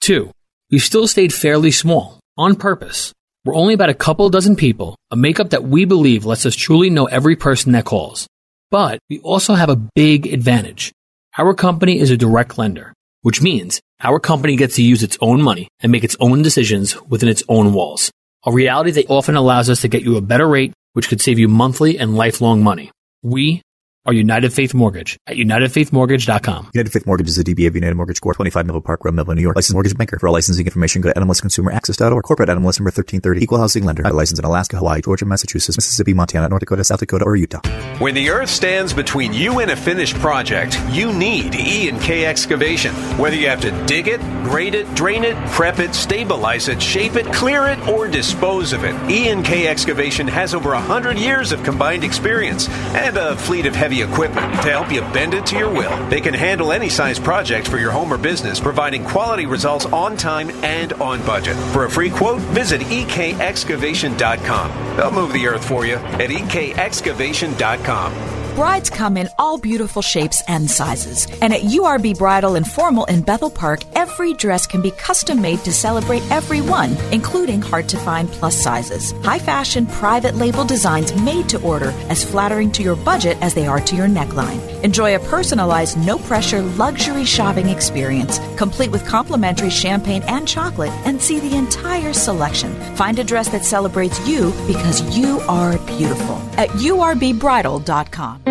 Two, 0.00 0.32
we've 0.72 0.82
still 0.82 1.06
stayed 1.06 1.32
fairly 1.32 1.70
small 1.70 2.18
on 2.36 2.56
purpose 2.56 3.12
We're 3.44 3.56
only 3.56 3.74
about 3.74 3.90
a 3.90 3.94
couple 3.94 4.30
dozen 4.30 4.54
people, 4.54 4.96
a 5.10 5.16
makeup 5.16 5.50
that 5.50 5.64
we 5.64 5.84
believe 5.84 6.24
lets 6.24 6.46
us 6.46 6.54
truly 6.54 6.90
know 6.90 7.06
every 7.06 7.34
person 7.34 7.72
that 7.72 7.84
calls. 7.84 8.28
But 8.72 9.00
we 9.10 9.20
also 9.20 9.52
have 9.52 9.68
a 9.68 9.76
big 9.76 10.26
advantage. 10.32 10.92
Our 11.36 11.52
company 11.52 12.00
is 12.00 12.10
a 12.10 12.16
direct 12.16 12.56
lender, 12.56 12.94
which 13.20 13.42
means 13.42 13.82
our 14.00 14.18
company 14.18 14.56
gets 14.56 14.76
to 14.76 14.82
use 14.82 15.02
its 15.02 15.18
own 15.20 15.42
money 15.42 15.68
and 15.80 15.92
make 15.92 16.04
its 16.04 16.16
own 16.20 16.40
decisions 16.40 16.98
within 17.02 17.28
its 17.28 17.42
own 17.50 17.74
walls. 17.74 18.10
A 18.46 18.50
reality 18.50 18.90
that 18.92 19.10
often 19.10 19.36
allows 19.36 19.68
us 19.68 19.82
to 19.82 19.88
get 19.88 20.04
you 20.04 20.16
a 20.16 20.22
better 20.22 20.48
rate, 20.48 20.72
which 20.94 21.10
could 21.10 21.20
save 21.20 21.38
you 21.38 21.48
monthly 21.48 21.98
and 21.98 22.16
lifelong 22.16 22.62
money. 22.64 22.90
We 23.22 23.60
are 24.04 24.12
United 24.12 24.52
Faith 24.52 24.74
Mortgage 24.74 25.18
at 25.28 25.36
UnitedFaithMortgage.com. 25.36 26.70
United 26.74 26.92
Faith 26.92 27.06
Mortgage 27.06 27.28
is 27.28 27.38
a 27.38 27.44
DBA 27.44 27.68
of 27.68 27.74
United 27.76 27.94
Mortgage 27.94 28.20
Corp. 28.20 28.36
25 28.36 28.66
Melville 28.66 28.80
Park 28.80 29.04
Road, 29.04 29.14
Melville, 29.14 29.34
New 29.34 29.42
York. 29.42 29.54
Licensed 29.54 29.74
mortgage 29.74 29.96
banker. 29.96 30.18
For 30.18 30.26
all 30.26 30.34
licensing 30.34 30.66
information, 30.66 31.02
go 31.02 31.12
to 31.12 31.20
NMLSConsumerAccess.org. 31.20 32.24
Corporate 32.24 32.48
NMLS 32.48 32.80
number 32.80 32.90
1330. 32.90 33.42
Equal 33.42 33.58
housing 33.58 33.84
lender. 33.84 34.02
License 34.02 34.40
in 34.40 34.44
Alaska, 34.44 34.76
Hawaii, 34.78 35.00
Georgia, 35.02 35.24
Massachusetts, 35.24 35.76
Mississippi, 35.76 36.14
Montana, 36.14 36.48
North 36.48 36.60
Dakota, 36.60 36.82
South 36.82 36.98
Dakota, 36.98 37.24
or 37.24 37.36
Utah. 37.36 37.60
When 37.98 38.14
the 38.14 38.30
earth 38.30 38.50
stands 38.50 38.92
between 38.92 39.32
you 39.32 39.60
and 39.60 39.70
a 39.70 39.76
finished 39.76 40.16
project, 40.16 40.80
you 40.90 41.12
need 41.12 41.54
E&K 41.54 42.26
Excavation. 42.26 42.92
Whether 43.18 43.36
you 43.36 43.48
have 43.48 43.60
to 43.60 43.70
dig 43.86 44.08
it, 44.08 44.20
grade 44.42 44.74
it, 44.74 44.92
drain 44.96 45.22
it, 45.22 45.36
prep 45.50 45.78
it, 45.78 45.94
stabilize 45.94 46.68
it, 46.68 46.82
shape 46.82 47.14
it, 47.14 47.32
clear 47.32 47.66
it, 47.68 47.78
or 47.86 48.08
dispose 48.08 48.72
of 48.72 48.82
it, 48.84 48.94
E&K 49.08 49.68
Excavation 49.68 50.26
has 50.26 50.54
over 50.54 50.70
100 50.70 51.16
years 51.18 51.52
of 51.52 51.62
combined 51.62 52.02
experience 52.02 52.68
and 52.94 53.16
a 53.16 53.36
fleet 53.36 53.66
of 53.66 53.76
heavy 53.76 53.91
equipment 54.00 54.54
to 54.62 54.70
help 54.70 54.90
you 54.90 55.02
bend 55.12 55.34
it 55.34 55.44
to 55.46 55.58
your 55.58 55.70
will. 55.70 56.08
They 56.08 56.20
can 56.20 56.34
handle 56.34 56.72
any 56.72 56.88
size 56.88 57.18
project 57.18 57.68
for 57.68 57.78
your 57.78 57.90
home 57.90 58.12
or 58.12 58.18
business, 58.18 58.58
providing 58.58 59.04
quality 59.04 59.46
results 59.46 59.86
on 59.86 60.16
time 60.16 60.50
and 60.64 60.92
on 60.94 61.24
budget. 61.26 61.56
For 61.72 61.84
a 61.84 61.90
free 61.90 62.10
quote, 62.10 62.40
visit 62.40 62.80
ekexcavation.com. 62.80 64.96
They'll 64.96 65.12
move 65.12 65.32
the 65.32 65.46
earth 65.46 65.68
for 65.68 65.84
you 65.84 65.96
at 65.96 66.30
ekexcavation.com. 66.30 68.41
Brides 68.54 68.90
come 68.90 69.16
in 69.16 69.30
all 69.38 69.56
beautiful 69.56 70.02
shapes 70.02 70.42
and 70.46 70.70
sizes. 70.70 71.26
And 71.40 71.54
at 71.54 71.62
URB 71.62 72.18
Bridal 72.18 72.54
and 72.54 72.70
Formal 72.70 73.06
in 73.06 73.22
Bethel 73.22 73.48
Park, 73.48 73.80
every 73.96 74.34
dress 74.34 74.66
can 74.66 74.82
be 74.82 74.90
custom 74.90 75.40
made 75.40 75.60
to 75.60 75.72
celebrate 75.72 76.22
everyone, 76.30 76.94
including 77.12 77.62
hard 77.62 77.88
to 77.88 77.96
find 77.96 78.28
plus 78.28 78.54
sizes. 78.54 79.12
High 79.24 79.38
fashion, 79.38 79.86
private 79.86 80.34
label 80.34 80.64
designs 80.64 81.14
made 81.22 81.48
to 81.48 81.62
order, 81.62 81.94
as 82.10 82.24
flattering 82.24 82.70
to 82.72 82.82
your 82.82 82.94
budget 82.94 83.38
as 83.40 83.54
they 83.54 83.66
are 83.66 83.80
to 83.80 83.96
your 83.96 84.06
neckline. 84.06 84.60
Enjoy 84.84 85.16
a 85.16 85.20
personalized, 85.30 85.96
no 85.96 86.18
pressure 86.18 86.60
luxury 86.60 87.24
shopping 87.24 87.70
experience, 87.70 88.38
complete 88.58 88.90
with 88.90 89.06
complimentary 89.06 89.70
champagne 89.70 90.22
and 90.24 90.46
chocolate, 90.46 90.92
and 91.06 91.22
see 91.22 91.40
the 91.40 91.56
entire 91.56 92.12
selection. 92.12 92.74
Find 92.96 93.18
a 93.18 93.24
dress 93.24 93.48
that 93.48 93.64
celebrates 93.64 94.28
you 94.28 94.52
because 94.66 95.16
you 95.16 95.40
are 95.48 95.78
beautiful 95.86 96.36
at 96.58 96.68
urbbridal.com. 96.70 98.41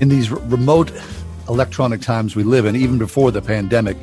in 0.00 0.08
these 0.08 0.30
remote 0.30 0.92
electronic 1.48 2.00
times 2.00 2.34
we 2.34 2.42
live 2.42 2.64
in, 2.64 2.74
even 2.76 2.98
before 2.98 3.30
the 3.30 3.42
pandemic, 3.42 3.96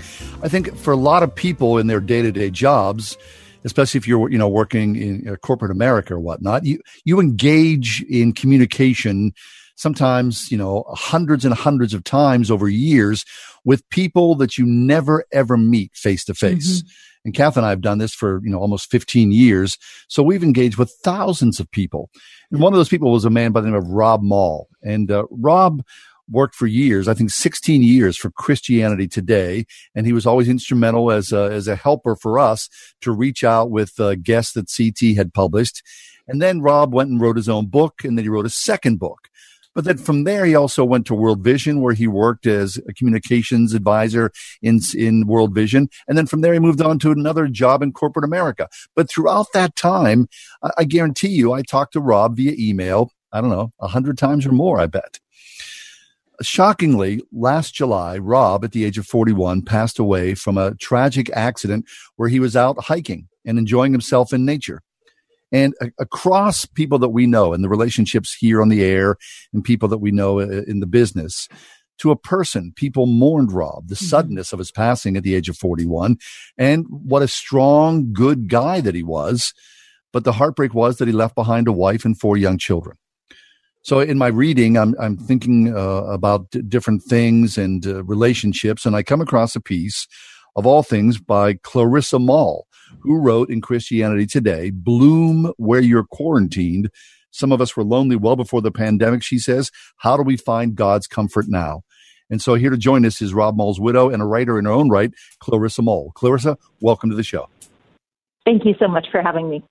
I 0.43 0.49
think 0.49 0.75
for 0.77 0.91
a 0.91 0.97
lot 0.97 1.23
of 1.23 1.33
people 1.33 1.77
in 1.77 1.87
their 1.87 1.99
day 1.99 2.21
to 2.21 2.31
day 2.31 2.49
jobs, 2.49 3.17
especially 3.63 3.97
if 3.97 4.07
you're 4.07 4.29
you 4.29 4.37
know 4.37 4.47
working 4.47 4.95
in 4.95 5.27
uh, 5.27 5.35
corporate 5.37 5.71
America 5.71 6.13
or 6.13 6.19
whatnot, 6.19 6.65
you 6.65 6.79
you 7.03 7.19
engage 7.19 8.03
in 8.03 8.33
communication 8.33 9.33
sometimes 9.75 10.51
you 10.51 10.57
know 10.57 10.83
hundreds 10.89 11.45
and 11.45 11.53
hundreds 11.53 11.93
of 11.93 12.03
times 12.03 12.51
over 12.51 12.67
years 12.67 13.25
with 13.63 13.87
people 13.89 14.35
that 14.35 14.57
you 14.57 14.65
never 14.65 15.25
ever 15.31 15.57
meet 15.57 15.95
face 15.95 16.25
to 16.25 16.33
face. 16.33 16.83
And 17.27 17.35
Kath 17.35 17.57
and 17.57 17.65
I 17.65 17.71
have 17.71 17.81
done 17.81 17.97
this 17.97 18.13
for 18.13 18.39
you 18.41 18.49
know 18.49 18.57
almost 18.57 18.89
15 18.89 19.33
years, 19.33 19.77
so 20.07 20.23
we've 20.23 20.45
engaged 20.45 20.77
with 20.77 20.95
thousands 21.03 21.59
of 21.59 21.69
people. 21.71 22.09
And 22.49 22.61
one 22.61 22.71
of 22.71 22.77
those 22.77 22.87
people 22.87 23.11
was 23.11 23.25
a 23.25 23.29
man 23.29 23.51
by 23.51 23.59
the 23.59 23.67
name 23.67 23.75
of 23.75 23.89
Rob 23.89 24.23
Moll, 24.23 24.69
and 24.81 25.11
uh, 25.11 25.25
Rob 25.29 25.83
worked 26.29 26.55
for 26.55 26.67
years, 26.67 27.09
I 27.09 27.13
think 27.13 27.31
16 27.31 27.83
years 27.83 28.15
for 28.15 28.31
Christianity 28.31 29.09
Today, 29.09 29.65
and 29.93 30.05
he 30.05 30.13
was 30.13 30.25
always 30.25 30.47
instrumental 30.47 31.11
as 31.11 31.33
a, 31.33 31.51
as 31.51 31.67
a 31.67 31.75
helper 31.75 32.15
for 32.15 32.39
us 32.39 32.69
to 33.01 33.11
reach 33.11 33.43
out 33.43 33.71
with 33.71 33.99
uh, 33.99 34.15
guests 34.15 34.53
that 34.53 34.71
CT 34.73 35.17
had 35.17 35.33
published. 35.33 35.83
And 36.29 36.41
then 36.41 36.61
Rob 36.61 36.93
went 36.93 37.09
and 37.09 37.19
wrote 37.19 37.35
his 37.35 37.49
own 37.49 37.65
book, 37.65 38.05
and 38.05 38.17
then 38.17 38.23
he 38.23 38.29
wrote 38.29 38.45
a 38.45 38.49
second 38.49 38.99
book. 38.99 39.27
But 39.77 39.85
then 39.85 39.99
from 39.99 40.23
there, 40.23 40.43
he 40.43 40.55
also 40.55 40.83
went 40.83 41.05
to 41.05 41.13
World 41.13 41.43
Vision, 41.43 41.81
where 41.81 41.93
he 41.93 42.07
worked 42.07 42.47
as 42.47 42.79
a 42.89 42.93
communications 42.93 43.75
advisor 43.75 44.31
in, 44.59 44.79
in 44.95 45.27
World 45.27 45.53
Vision. 45.53 45.87
And 46.07 46.17
then 46.17 46.25
from 46.25 46.41
there, 46.41 46.53
he 46.53 46.57
moved 46.57 46.81
on 46.81 46.97
to 46.97 47.11
another 47.11 47.47
job 47.47 47.83
in 47.83 47.93
corporate 47.93 48.25
America. 48.25 48.69
But 48.95 49.07
throughout 49.07 49.45
that 49.53 49.75
time, 49.75 50.29
I, 50.63 50.71
I 50.79 50.83
guarantee 50.85 51.27
you, 51.27 51.53
I 51.53 51.61
talked 51.61 51.93
to 51.93 52.01
Rob 52.01 52.37
via 52.37 52.55
email, 52.57 53.11
I 53.31 53.39
don't 53.39 53.51
know, 53.51 53.71
a 53.79 53.87
hundred 53.89 54.17
times 54.17 54.47
or 54.47 54.51
more, 54.51 54.79
I 54.79 54.87
bet. 54.87 55.19
Shockingly, 56.41 57.21
last 57.31 57.75
July, 57.75 58.17
Rob, 58.17 58.65
at 58.65 58.71
the 58.71 58.83
age 58.83 58.97
of 58.97 59.05
41, 59.05 59.61
passed 59.61 59.99
away 59.99 60.33
from 60.33 60.57
a 60.57 60.73
tragic 60.73 61.29
accident 61.33 61.85
where 62.15 62.29
he 62.29 62.39
was 62.39 62.55
out 62.55 62.85
hiking 62.85 63.27
and 63.45 63.59
enjoying 63.59 63.91
himself 63.91 64.33
in 64.33 64.43
nature. 64.43 64.81
And 65.51 65.73
a- 65.81 65.91
across 65.99 66.65
people 66.65 66.99
that 66.99 67.09
we 67.09 67.25
know 67.25 67.53
and 67.53 67.63
the 67.63 67.69
relationships 67.69 68.35
here 68.35 68.61
on 68.61 68.69
the 68.69 68.83
air 68.83 69.15
and 69.53 69.63
people 69.63 69.87
that 69.89 69.99
we 69.99 70.11
know 70.11 70.39
uh, 70.39 70.63
in 70.67 70.79
the 70.79 70.87
business, 70.87 71.47
to 71.99 72.11
a 72.11 72.15
person, 72.15 72.73
people 72.75 73.05
mourned 73.05 73.51
Rob, 73.51 73.87
the 73.87 73.95
suddenness 73.95 74.53
of 74.53 74.59
his 74.59 74.71
passing 74.71 75.17
at 75.17 75.23
the 75.23 75.33
age 75.35 75.49
of 75.49 75.57
41, 75.57 76.17
and 76.57 76.85
what 76.89 77.23
a 77.23 77.27
strong, 77.27 78.13
good 78.13 78.49
guy 78.49 78.81
that 78.81 78.95
he 78.95 79.03
was. 79.03 79.53
But 80.13 80.23
the 80.23 80.33
heartbreak 80.33 80.73
was 80.73 80.97
that 80.97 81.07
he 81.07 81.11
left 81.11 81.35
behind 81.35 81.67
a 81.67 81.71
wife 81.71 82.05
and 82.05 82.19
four 82.19 82.37
young 82.37 82.57
children. 82.57 82.97
So 83.81 83.99
in 83.99 84.17
my 84.17 84.27
reading, 84.27 84.77
I'm 84.77 84.95
I'm 84.99 85.17
thinking 85.17 85.73
uh, 85.75 86.03
about 86.03 86.51
d- 86.51 86.61
different 86.61 87.03
things 87.03 87.57
and 87.57 87.85
uh, 87.85 88.03
relationships, 88.03 88.85
and 88.85 88.95
I 88.95 89.03
come 89.03 89.21
across 89.21 89.55
a 89.55 89.61
piece 89.61 90.07
of 90.55 90.65
all 90.65 90.83
things 90.83 91.19
by 91.19 91.53
Clarissa 91.53 92.19
Moll, 92.19 92.66
who 92.99 93.19
wrote 93.19 93.49
in 93.49 93.61
Christianity 93.61 94.25
Today, 94.25 94.69
"Bloom 94.71 95.53
where 95.57 95.81
you're 95.81 96.05
quarantined." 96.05 96.89
Some 97.31 97.51
of 97.51 97.61
us 97.61 97.75
were 97.75 97.83
lonely 97.83 98.15
well 98.15 98.35
before 98.35 98.61
the 98.61 98.71
pandemic. 98.71 99.23
She 99.23 99.39
says, 99.39 99.71
"How 99.97 100.17
do 100.17 100.23
we 100.23 100.37
find 100.37 100.75
God's 100.75 101.07
comfort 101.07 101.47
now?" 101.47 101.83
And 102.29 102.41
so 102.41 102.55
here 102.55 102.69
to 102.69 102.77
join 102.77 103.05
us 103.05 103.21
is 103.21 103.33
Rob 103.33 103.55
Moll's 103.55 103.79
widow 103.79 104.09
and 104.09 104.21
a 104.21 104.25
writer 104.25 104.59
in 104.59 104.65
her 104.65 104.71
own 104.71 104.89
right, 104.89 105.11
Clarissa 105.39 105.81
Moll. 105.81 106.11
Clarissa, 106.15 106.57
welcome 106.81 107.09
to 107.09 107.15
the 107.15 107.23
show. 107.23 107.47
Thank 108.45 108.65
you 108.65 108.75
so 108.79 108.87
much 108.87 109.07
for 109.11 109.21
having 109.21 109.49
me. 109.49 109.63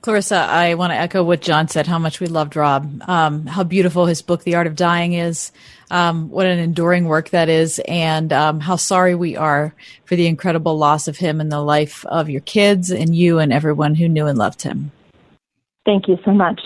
Clarissa, 0.00 0.36
I 0.36 0.74
want 0.74 0.92
to 0.92 0.96
echo 0.96 1.22
what 1.22 1.40
John 1.42 1.68
said, 1.68 1.86
how 1.86 1.98
much 1.98 2.20
we 2.20 2.26
loved 2.26 2.56
Rob, 2.56 3.02
um, 3.06 3.46
how 3.46 3.64
beautiful 3.64 4.06
his 4.06 4.22
book, 4.22 4.44
The 4.44 4.54
Art 4.54 4.66
of 4.66 4.74
Dying, 4.74 5.12
is, 5.12 5.52
um, 5.90 6.30
what 6.30 6.46
an 6.46 6.58
enduring 6.58 7.06
work 7.06 7.30
that 7.30 7.48
is, 7.48 7.80
and 7.86 8.32
um, 8.32 8.60
how 8.60 8.76
sorry 8.76 9.14
we 9.14 9.36
are 9.36 9.74
for 10.04 10.16
the 10.16 10.26
incredible 10.26 10.76
loss 10.76 11.08
of 11.08 11.16
him 11.16 11.40
in 11.40 11.48
the 11.48 11.60
life 11.60 12.04
of 12.06 12.30
your 12.30 12.40
kids 12.42 12.90
and 12.90 13.14
you 13.14 13.38
and 13.38 13.52
everyone 13.52 13.94
who 13.94 14.08
knew 14.08 14.26
and 14.26 14.38
loved 14.38 14.62
him. 14.62 14.92
Thank 15.84 16.08
you 16.08 16.18
so 16.24 16.32
much. 16.32 16.60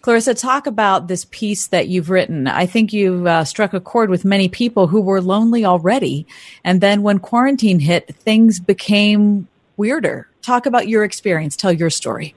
Clarissa, 0.00 0.34
talk 0.34 0.66
about 0.66 1.08
this 1.08 1.24
piece 1.30 1.68
that 1.68 1.88
you've 1.88 2.10
written. 2.10 2.46
I 2.46 2.66
think 2.66 2.92
you've 2.92 3.26
uh, 3.26 3.44
struck 3.44 3.72
a 3.72 3.80
chord 3.80 4.10
with 4.10 4.22
many 4.22 4.48
people 4.48 4.86
who 4.86 5.00
were 5.00 5.22
lonely 5.22 5.64
already. 5.64 6.26
And 6.62 6.82
then 6.82 7.02
when 7.02 7.18
quarantine 7.18 7.80
hit, 7.80 8.14
things 8.14 8.60
became 8.60 9.48
weirder. 9.78 10.28
Talk 10.42 10.66
about 10.66 10.88
your 10.88 11.04
experience. 11.04 11.56
Tell 11.56 11.72
your 11.72 11.88
story. 11.88 12.34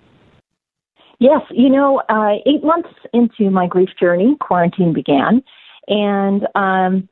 Yes, 1.19 1.41
you 1.49 1.69
know, 1.69 2.01
uh, 2.07 2.35
eight 2.45 2.64
months 2.64 2.89
into 3.11 3.49
my 3.49 3.68
grief 3.68 3.89
journey, 3.99 4.38
quarantine 4.39 4.93
began, 4.93 5.43
and 5.88 6.47
um, 6.55 7.09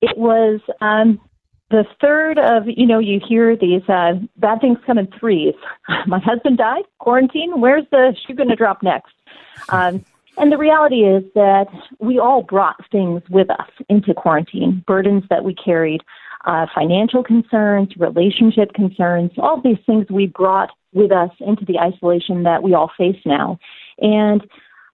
it 0.00 0.16
was 0.16 0.60
um, 0.80 1.20
the 1.70 1.84
third 2.00 2.38
of 2.38 2.64
you 2.66 2.86
know 2.86 2.98
you 2.98 3.20
hear 3.26 3.56
these 3.56 3.82
uh, 3.88 4.14
bad 4.36 4.60
things 4.60 4.78
come 4.86 4.98
in 4.98 5.08
threes. 5.18 5.54
my 6.06 6.18
husband 6.18 6.58
died, 6.58 6.84
quarantine. 6.98 7.60
Where's 7.60 7.86
the 7.90 8.14
shoe 8.26 8.34
going 8.34 8.50
to 8.50 8.56
drop 8.56 8.82
next? 8.82 9.14
Um, 9.68 10.04
and 10.38 10.50
the 10.50 10.58
reality 10.58 11.04
is 11.04 11.24
that 11.34 11.66
we 11.98 12.18
all 12.18 12.42
brought 12.42 12.76
things 12.90 13.22
with 13.28 13.50
us 13.50 13.68
into 13.88 14.14
quarantine, 14.14 14.82
burdens 14.86 15.24
that 15.28 15.44
we 15.44 15.54
carried, 15.54 16.00
uh, 16.46 16.66
financial 16.74 17.22
concerns, 17.22 17.90
relationship 17.98 18.72
concerns, 18.72 19.30
all 19.36 19.60
these 19.60 19.78
things 19.84 20.06
we 20.10 20.26
brought 20.26 20.70
with 20.92 21.12
us 21.12 21.30
into 21.40 21.64
the 21.64 21.78
isolation 21.78 22.44
that 22.44 22.62
we 22.62 22.74
all 22.74 22.90
face 22.96 23.20
now. 23.26 23.58
And 23.98 24.42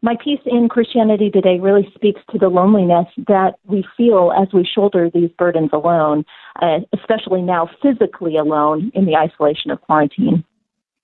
my 0.03 0.17
piece 0.23 0.41
in 0.47 0.69
Christianity 0.69 1.31
Today 1.31 1.59
really 1.59 1.91
speaks 1.95 2.21
to 2.31 2.39
the 2.39 2.49
loneliness 2.49 3.07
that 3.27 3.59
we 3.65 3.85
feel 3.97 4.33
as 4.33 4.49
we 4.53 4.65
shoulder 4.65 5.11
these 5.13 5.31
burdens 5.39 5.71
alone, 5.73 6.25
uh, 6.63 6.81
especially 6.93 7.43
now 7.43 7.69
physically 7.83 8.37
alone 8.37 8.93
in 8.95 9.07
the 9.07 9.17
isolation 9.17 9.71
of 9.71 9.81
quarantine. 9.81 10.45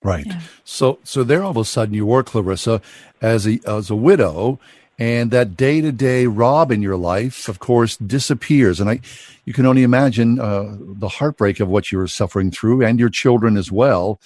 Right. 0.01 0.31
So, 0.63 0.99
so 1.03 1.23
there 1.23 1.43
all 1.43 1.51
of 1.51 1.57
a 1.57 1.65
sudden 1.65 1.93
you 1.93 2.05
were 2.05 2.23
Clarissa 2.23 2.81
as 3.21 3.47
a 3.47 3.59
as 3.65 3.89
a 3.89 3.95
widow, 3.95 4.59
and 4.99 5.31
that 5.31 5.57
day 5.57 5.81
to 5.81 5.91
day 5.91 6.27
Rob 6.27 6.71
in 6.71 6.81
your 6.81 6.95
life, 6.95 7.49
of 7.49 7.59
course, 7.59 7.97
disappears. 7.97 8.79
And 8.79 8.89
I, 8.89 8.99
you 9.45 9.53
can 9.53 9.65
only 9.65 9.83
imagine 9.83 10.39
uh, 10.39 10.77
the 10.79 11.09
heartbreak 11.09 11.59
of 11.59 11.67
what 11.67 11.91
you 11.91 11.97
were 11.97 12.07
suffering 12.07 12.51
through, 12.51 12.85
and 12.85 12.99
your 12.99 13.09
children 13.09 13.57
as 13.57 13.71
well. 13.71 14.19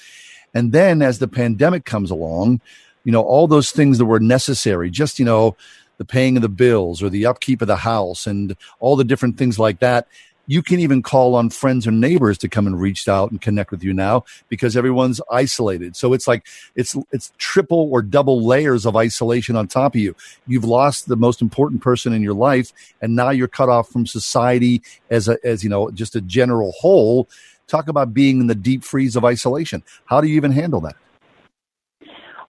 And 0.54 0.74
then 0.74 1.02
as 1.02 1.20
the 1.20 1.28
pandemic 1.28 1.86
comes 1.86 2.12
along, 2.12 2.60
you 3.04 3.12
know, 3.12 3.22
all 3.22 3.48
those 3.48 3.72
things 3.72 3.98
that 3.98 4.06
were 4.06 4.20
necessary, 4.20 4.90
just, 4.90 5.20
you 5.20 5.26
know, 5.26 5.56
the 6.00 6.06
paying 6.06 6.36
of 6.38 6.42
the 6.42 6.50
bills 6.50 7.04
or 7.04 7.10
the 7.10 7.26
upkeep 7.26 7.62
of 7.62 7.68
the 7.68 7.76
house 7.76 8.26
and 8.26 8.56
all 8.80 8.96
the 8.96 9.04
different 9.04 9.38
things 9.38 9.60
like 9.60 9.80
that. 9.80 10.08
You 10.48 10.64
can 10.64 10.80
even 10.80 11.04
call 11.04 11.36
on 11.36 11.52
friends 11.52 11.86
or 11.86 11.92
neighbors 11.92 12.40
to 12.40 12.50
come 12.50 12.66
and 12.66 12.82
reach 12.82 13.08
out 13.08 13.30
and 13.30 13.40
connect 13.40 13.70
with 13.70 13.84
you 13.84 13.94
now 13.94 14.26
because 14.48 14.76
everyone's 14.76 15.22
isolated. 15.30 15.96
So 15.96 16.14
it's 16.14 16.28
like 16.28 16.48
it's 16.76 16.96
it's 17.12 17.32
triple 17.38 17.88
or 17.92 18.02
double 18.02 18.44
layers 18.44 18.88
of 18.88 18.96
isolation 18.96 19.56
on 19.56 19.68
top 19.68 19.94
of 19.94 20.02
you. 20.02 20.16
You've 20.48 20.64
lost 20.64 21.08
the 21.08 21.16
most 21.16 21.44
important 21.44 21.84
person 21.84 22.14
in 22.14 22.24
your 22.24 22.34
life, 22.34 22.74
and 23.00 23.16
now 23.16 23.30
you're 23.30 23.48
cut 23.48 23.70
off 23.70 23.90
from 23.90 24.08
society 24.08 24.82
as 25.12 25.28
a 25.28 25.38
as 25.46 25.64
you 25.64 25.70
know 25.70 25.92
just 25.92 26.16
a 26.16 26.22
general 26.22 26.72
whole. 26.72 27.30
Talk 27.68 27.88
about 27.88 28.16
being 28.16 28.40
in 28.40 28.48
the 28.48 28.56
deep 28.56 28.84
freeze 28.84 29.16
of 29.16 29.24
isolation. 29.24 29.84
How 30.06 30.20
do 30.20 30.28
you 30.28 30.36
even 30.36 30.52
handle 30.52 30.82
that? 30.82 30.96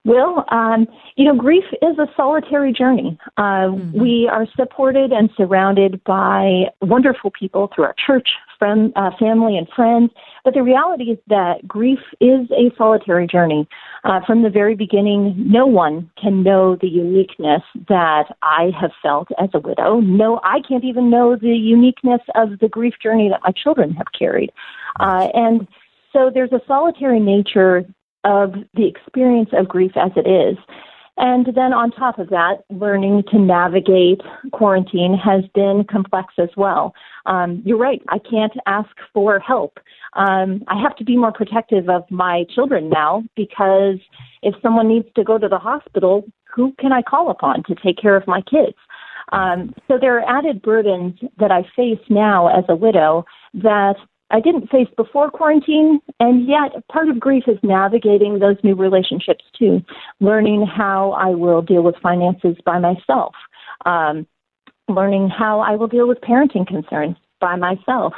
Well, 0.06 0.46
um, 0.50 0.86
you 1.16 1.26
know, 1.26 1.34
grief 1.34 1.64
is 1.82 1.98
a 1.98 2.06
solitary 2.16 2.72
journey. 2.72 3.18
Uh, 3.36 3.68
mm-hmm. 3.68 4.00
We 4.00 4.30
are 4.32 4.46
supported 4.56 5.12
and 5.12 5.28
surrounded 5.36 6.02
by 6.04 6.64
wonderful 6.80 7.30
people 7.38 7.70
through 7.74 7.84
our 7.84 7.94
church, 8.06 8.28
friend, 8.58 8.94
uh, 8.96 9.10
family, 9.18 9.58
and 9.58 9.68
friends. 9.76 10.10
But 10.42 10.54
the 10.54 10.62
reality 10.62 11.04
is 11.04 11.18
that 11.28 11.68
grief 11.68 11.98
is 12.18 12.50
a 12.50 12.74
solitary 12.78 13.26
journey. 13.26 13.68
Uh, 14.04 14.20
from 14.26 14.42
the 14.42 14.48
very 14.48 14.74
beginning, 14.74 15.34
no 15.36 15.66
one 15.66 16.10
can 16.20 16.42
know 16.42 16.76
the 16.80 16.88
uniqueness 16.88 17.62
that 17.88 18.34
I 18.42 18.70
have 18.80 18.92
felt 19.02 19.28
as 19.38 19.50
a 19.52 19.60
widow. 19.60 20.00
No, 20.00 20.40
I 20.42 20.60
can't 20.66 20.84
even 20.84 21.10
know 21.10 21.36
the 21.36 21.48
uniqueness 21.48 22.22
of 22.34 22.58
the 22.60 22.68
grief 22.68 22.94
journey 23.02 23.28
that 23.28 23.42
my 23.44 23.52
children 23.52 23.92
have 23.92 24.06
carried. 24.18 24.50
Uh, 24.98 25.28
and 25.34 25.68
so 26.10 26.30
there's 26.32 26.52
a 26.52 26.60
solitary 26.66 27.20
nature 27.20 27.84
of 28.24 28.54
the 28.74 28.86
experience 28.86 29.50
of 29.52 29.68
grief 29.68 29.92
as 29.96 30.12
it 30.16 30.28
is. 30.28 30.56
And 31.16 31.46
then 31.54 31.74
on 31.74 31.90
top 31.90 32.18
of 32.18 32.30
that, 32.30 32.64
learning 32.70 33.24
to 33.30 33.38
navigate 33.38 34.22
quarantine 34.52 35.14
has 35.22 35.44
been 35.54 35.84
complex 35.84 36.32
as 36.38 36.48
well. 36.56 36.94
Um, 37.26 37.62
you're 37.64 37.76
right. 37.76 38.00
I 38.08 38.18
can't 38.18 38.54
ask 38.66 38.88
for 39.12 39.38
help. 39.38 39.78
Um, 40.14 40.64
I 40.68 40.80
have 40.80 40.96
to 40.96 41.04
be 41.04 41.18
more 41.18 41.32
protective 41.32 41.90
of 41.90 42.04
my 42.10 42.44
children 42.54 42.88
now 42.88 43.22
because 43.36 43.98
if 44.42 44.54
someone 44.62 44.88
needs 44.88 45.08
to 45.14 45.22
go 45.22 45.36
to 45.36 45.46
the 45.46 45.58
hospital, 45.58 46.24
who 46.54 46.72
can 46.80 46.92
I 46.92 47.02
call 47.02 47.30
upon 47.30 47.64
to 47.64 47.74
take 47.74 47.98
care 47.98 48.16
of 48.16 48.26
my 48.26 48.40
kids? 48.40 48.76
Um, 49.32 49.74
so 49.86 49.98
there 50.00 50.18
are 50.18 50.38
added 50.38 50.62
burdens 50.62 51.18
that 51.38 51.52
I 51.52 51.62
face 51.76 52.00
now 52.08 52.48
as 52.48 52.64
a 52.68 52.74
widow 52.74 53.24
that 53.54 53.96
I 54.30 54.40
didn't 54.40 54.70
face 54.70 54.88
before 54.96 55.30
quarantine, 55.30 56.00
and 56.20 56.46
yet 56.46 56.86
part 56.88 57.08
of 57.08 57.18
grief 57.18 57.44
is 57.46 57.58
navigating 57.62 58.38
those 58.38 58.56
new 58.62 58.74
relationships 58.74 59.44
too, 59.58 59.82
learning 60.20 60.66
how 60.66 61.12
I 61.12 61.30
will 61.30 61.62
deal 61.62 61.82
with 61.82 61.96
finances 62.02 62.56
by 62.64 62.78
myself, 62.78 63.34
um, 63.86 64.26
learning 64.88 65.30
how 65.30 65.60
I 65.60 65.74
will 65.76 65.88
deal 65.88 66.06
with 66.06 66.20
parenting 66.20 66.66
concerns 66.66 67.16
by 67.40 67.56
myself. 67.56 68.12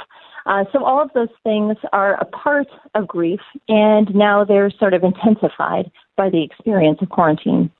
Uh, 0.45 0.65
so 0.73 0.85
all 0.85 1.01
of 1.01 1.11
those 1.15 1.29
things 1.45 1.77
are 1.93 2.15
a 2.15 2.25
part 2.25 2.67
of 2.95 3.07
grief, 3.07 3.41
and 3.69 4.13
now 4.15 4.45
they're 4.45 4.71
sort 4.71 4.93
of 4.93 5.05
intensified 5.05 5.91
by 6.17 6.29
the 6.29 6.43
experience 6.43 6.99
of 7.01 7.09
quarantine. 7.09 7.71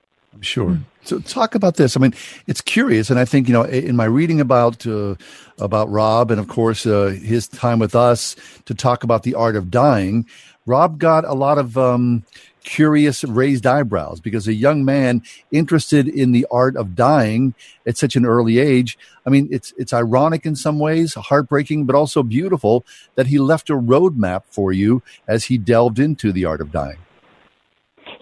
Sure. 0.41 0.79
So 1.05 1.19
talk 1.21 1.55
about 1.55 1.77
this. 1.77 1.97
I 1.97 2.01
mean, 2.01 2.15
it's 2.47 2.61
curious, 2.61 3.11
and 3.11 3.19
I 3.19 3.25
think 3.25 3.49
you 3.49 3.53
know, 3.53 3.65
in 3.65 3.97
my 3.97 4.05
reading 4.05 4.41
about 4.41 4.87
uh, 4.87 5.17
about 5.59 5.91
Rob, 5.91 6.31
and 6.31 6.41
of 6.41 6.49
course 6.49 6.87
uh, 6.87 7.17
his 7.23 7.49
time 7.49 7.79
with 7.79 7.95
us 7.95 8.37
to 8.65 8.75
talk 8.75 9.05
about 9.05 9.23
the 9.23 9.35
art 9.35 9.57
of 9.57 9.71
dying, 9.71 10.27
Rob 10.65 10.99
got 10.99 11.25
a 11.25 11.35
lot 11.35 11.59
of 11.59 11.77
um, 11.77 12.25
curious 12.65 13.25
raised 13.25 13.67
eyebrows 13.67 14.21
because 14.21 14.47
a 14.47 14.55
young 14.55 14.85
man 14.85 15.23
interested 15.51 16.09
in 16.09 16.33
the 16.33 16.47
art 16.51 16.77
of 16.77 16.95
dying 16.95 17.55
at 17.87 17.99
such 17.99 18.17
an 18.17 18.25
early 18.25 18.59
age. 18.59 18.97
I 19.27 19.31
mean, 19.31 19.49
it's 19.51 19.73
it's 19.77 19.93
ironic 19.93 20.47
in 20.47 20.57
some 20.57 20.79
ways, 20.79 21.15
heartbreaking, 21.15 21.85
but 21.85 21.97
also 21.97 22.23
beautiful 22.23 22.85
that 23.17 23.27
he 23.27 23.39
left 23.39 23.71
a 23.71 23.75
roadmap 23.75 24.43
for 24.47 24.73
you 24.73 25.03
as 25.29 25.45
he 25.45 25.59
delved 25.59 25.99
into 25.99 26.33
the 26.33 26.45
art 26.45 26.61
of 26.61 26.73
dying. 26.73 26.99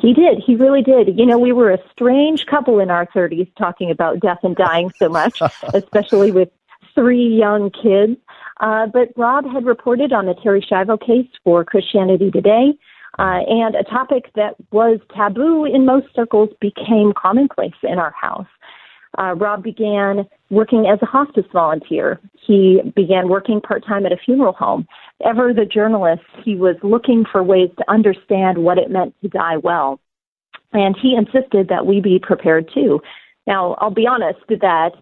He 0.01 0.15
did. 0.15 0.43
He 0.45 0.55
really 0.57 0.83
did. 0.83 1.19
You 1.19 1.27
know, 1.27 1.39
we 1.39 1.53
were 1.53 1.71
a 1.71 1.79
strange 1.93 2.47
couple 2.47 2.81
in 2.81 2.91
our 2.91 3.07
30s 3.07 3.55
talking 3.57 3.91
about 3.91 4.21
death 4.21 4.39
and 4.43 4.57
dying 4.57 4.91
so 4.99 5.09
much, 5.09 5.43
especially 5.75 6.33
with 6.33 6.49
three 6.95 7.27
young 7.27 7.71
kids. 7.71 8.17
Uh, 8.61 8.87
but 8.87 9.09
Rob 9.17 9.45
had 9.51 9.65
reported 9.65 10.13
on 10.13 10.27
the 10.27 10.35
Terri 10.35 10.63
Schiavo 10.67 10.99
case 10.99 11.29
for 11.45 11.65
Christianity 11.65 12.31
Today, 12.31 12.75
uh, 13.19 13.41
and 13.47 13.75
a 13.75 13.85
topic 13.85 14.31
that 14.37 14.55
was 14.71 15.01
taboo 15.15 15.65
in 15.65 15.85
most 15.85 16.07
circles 16.15 16.51
became 16.61 17.13
commonplace 17.17 17.75
in 17.83 17.99
our 17.99 18.13
house. 18.19 18.47
Uh, 19.19 19.35
Rob 19.35 19.63
began 19.63 20.27
working 20.51 20.87
as 20.87 20.99
a 21.03 21.07
hospice 21.07 21.45
volunteer. 21.53 22.21
He 22.47 22.81
began 22.95 23.29
working 23.29 23.61
part 23.61 23.85
time 23.85 24.07
at 24.07 24.13
a 24.13 24.17
funeral 24.17 24.53
home. 24.53 24.87
Ever 25.25 25.53
the 25.53 25.67
journalist, 25.67 26.23
he 26.45 26.57
was 26.57 26.77
looking 26.83 27.25
for 27.31 27.43
ways 27.43 27.71
to 27.79 27.91
understand 27.91 28.59
what 28.59 28.79
it 28.79 28.91
meant 28.91 29.15
to 29.23 29.29
die 29.29 29.57
well. 29.57 30.01
And 30.73 30.97
he 31.01 31.15
insisted 31.15 31.69
that 31.69 31.87
we 31.87 32.01
be 32.01 32.19
prepared 32.19 32.71
too. 32.73 33.01
Now, 33.47 33.75
I'll 33.79 33.91
be 33.91 34.07
honest 34.07 34.41
that 34.49 34.93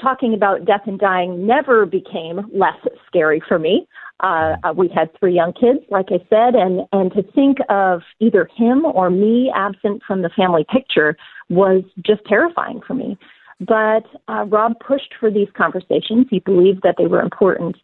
talking 0.00 0.32
about 0.34 0.64
death 0.64 0.82
and 0.86 0.98
dying 0.98 1.46
never 1.46 1.84
became 1.84 2.40
less 2.52 2.78
scary 3.06 3.42
for 3.46 3.58
me. 3.58 3.86
Uh, 4.20 4.56
we 4.76 4.88
had 4.88 5.10
three 5.18 5.34
young 5.34 5.52
kids, 5.52 5.78
like 5.90 6.06
I 6.10 6.18
said, 6.28 6.54
and, 6.54 6.80
and 6.92 7.12
to 7.12 7.22
think 7.34 7.58
of 7.68 8.02
either 8.18 8.48
him 8.56 8.84
or 8.84 9.10
me 9.10 9.52
absent 9.54 10.02
from 10.06 10.22
the 10.22 10.30
family 10.30 10.66
picture 10.72 11.16
was 11.48 11.84
just 12.04 12.24
terrifying 12.26 12.80
for 12.86 12.94
me. 12.94 13.16
But 13.60 14.06
uh, 14.28 14.44
Rob 14.44 14.74
pushed 14.80 15.14
for 15.18 15.30
these 15.30 15.48
conversations. 15.56 16.26
He 16.30 16.40
believed 16.40 16.82
that 16.82 16.96
they 16.98 17.06
were 17.06 17.20
important. 17.20 17.76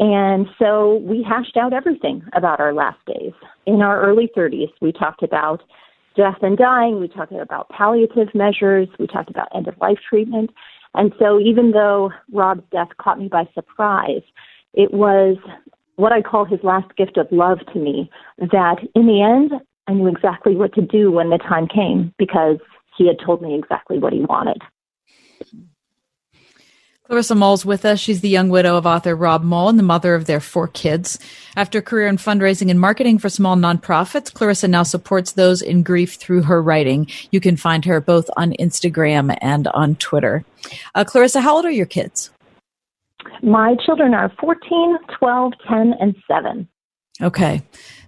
And 0.00 0.46
so 0.58 0.96
we 1.04 1.22
hashed 1.22 1.58
out 1.58 1.74
everything 1.74 2.22
about 2.32 2.58
our 2.58 2.72
last 2.72 2.98
days. 3.06 3.32
In 3.66 3.82
our 3.82 4.00
early 4.02 4.30
30s, 4.34 4.72
we 4.80 4.92
talked 4.92 5.22
about 5.22 5.62
death 6.16 6.38
and 6.40 6.56
dying, 6.56 6.98
we 6.98 7.06
talked 7.06 7.32
about 7.32 7.68
palliative 7.68 8.34
measures, 8.34 8.88
we 8.98 9.06
talked 9.06 9.28
about 9.28 9.54
end 9.54 9.68
of 9.68 9.76
life 9.78 9.98
treatment. 10.08 10.50
And 10.94 11.12
so 11.18 11.38
even 11.38 11.72
though 11.72 12.10
Rob's 12.32 12.64
death 12.72 12.88
caught 12.98 13.18
me 13.18 13.28
by 13.28 13.46
surprise, 13.54 14.22
it 14.72 14.92
was 14.92 15.36
what 15.96 16.12
I 16.12 16.22
call 16.22 16.46
his 16.46 16.60
last 16.62 16.96
gift 16.96 17.18
of 17.18 17.28
love 17.30 17.58
to 17.74 17.78
me, 17.78 18.10
that 18.38 18.78
in 18.94 19.06
the 19.06 19.22
end, 19.22 19.52
I 19.86 19.92
knew 19.92 20.08
exactly 20.08 20.56
what 20.56 20.72
to 20.74 20.82
do 20.82 21.12
when 21.12 21.28
the 21.28 21.38
time 21.38 21.68
came 21.68 22.14
because 22.16 22.56
he 22.96 23.06
had 23.06 23.18
told 23.24 23.42
me 23.42 23.54
exactly 23.54 23.98
what 23.98 24.14
he 24.14 24.20
wanted. 24.20 24.62
Clarissa 27.10 27.34
Moll's 27.34 27.66
with 27.66 27.84
us. 27.84 27.98
She's 27.98 28.20
the 28.20 28.28
young 28.28 28.50
widow 28.50 28.76
of 28.76 28.86
author 28.86 29.16
Rob 29.16 29.42
Moll 29.42 29.68
and 29.68 29.76
the 29.76 29.82
mother 29.82 30.14
of 30.14 30.26
their 30.26 30.38
four 30.38 30.68
kids. 30.68 31.18
After 31.56 31.80
a 31.80 31.82
career 31.82 32.06
in 32.06 32.18
fundraising 32.18 32.70
and 32.70 32.78
marketing 32.78 33.18
for 33.18 33.28
small 33.28 33.56
nonprofits, 33.56 34.32
Clarissa 34.32 34.68
now 34.68 34.84
supports 34.84 35.32
those 35.32 35.60
in 35.60 35.82
grief 35.82 36.14
through 36.14 36.42
her 36.42 36.62
writing. 36.62 37.08
You 37.32 37.40
can 37.40 37.56
find 37.56 37.84
her 37.84 38.00
both 38.00 38.30
on 38.36 38.52
Instagram 38.60 39.36
and 39.40 39.66
on 39.74 39.96
Twitter. 39.96 40.44
Uh, 40.94 41.02
Clarissa, 41.02 41.40
how 41.40 41.56
old 41.56 41.64
are 41.64 41.70
your 41.72 41.84
kids? 41.84 42.30
My 43.42 43.74
children 43.84 44.14
are 44.14 44.30
14, 44.40 44.96
12, 45.18 45.52
10, 45.68 45.94
and 45.98 46.14
7. 46.28 46.68
Okay. 47.22 47.60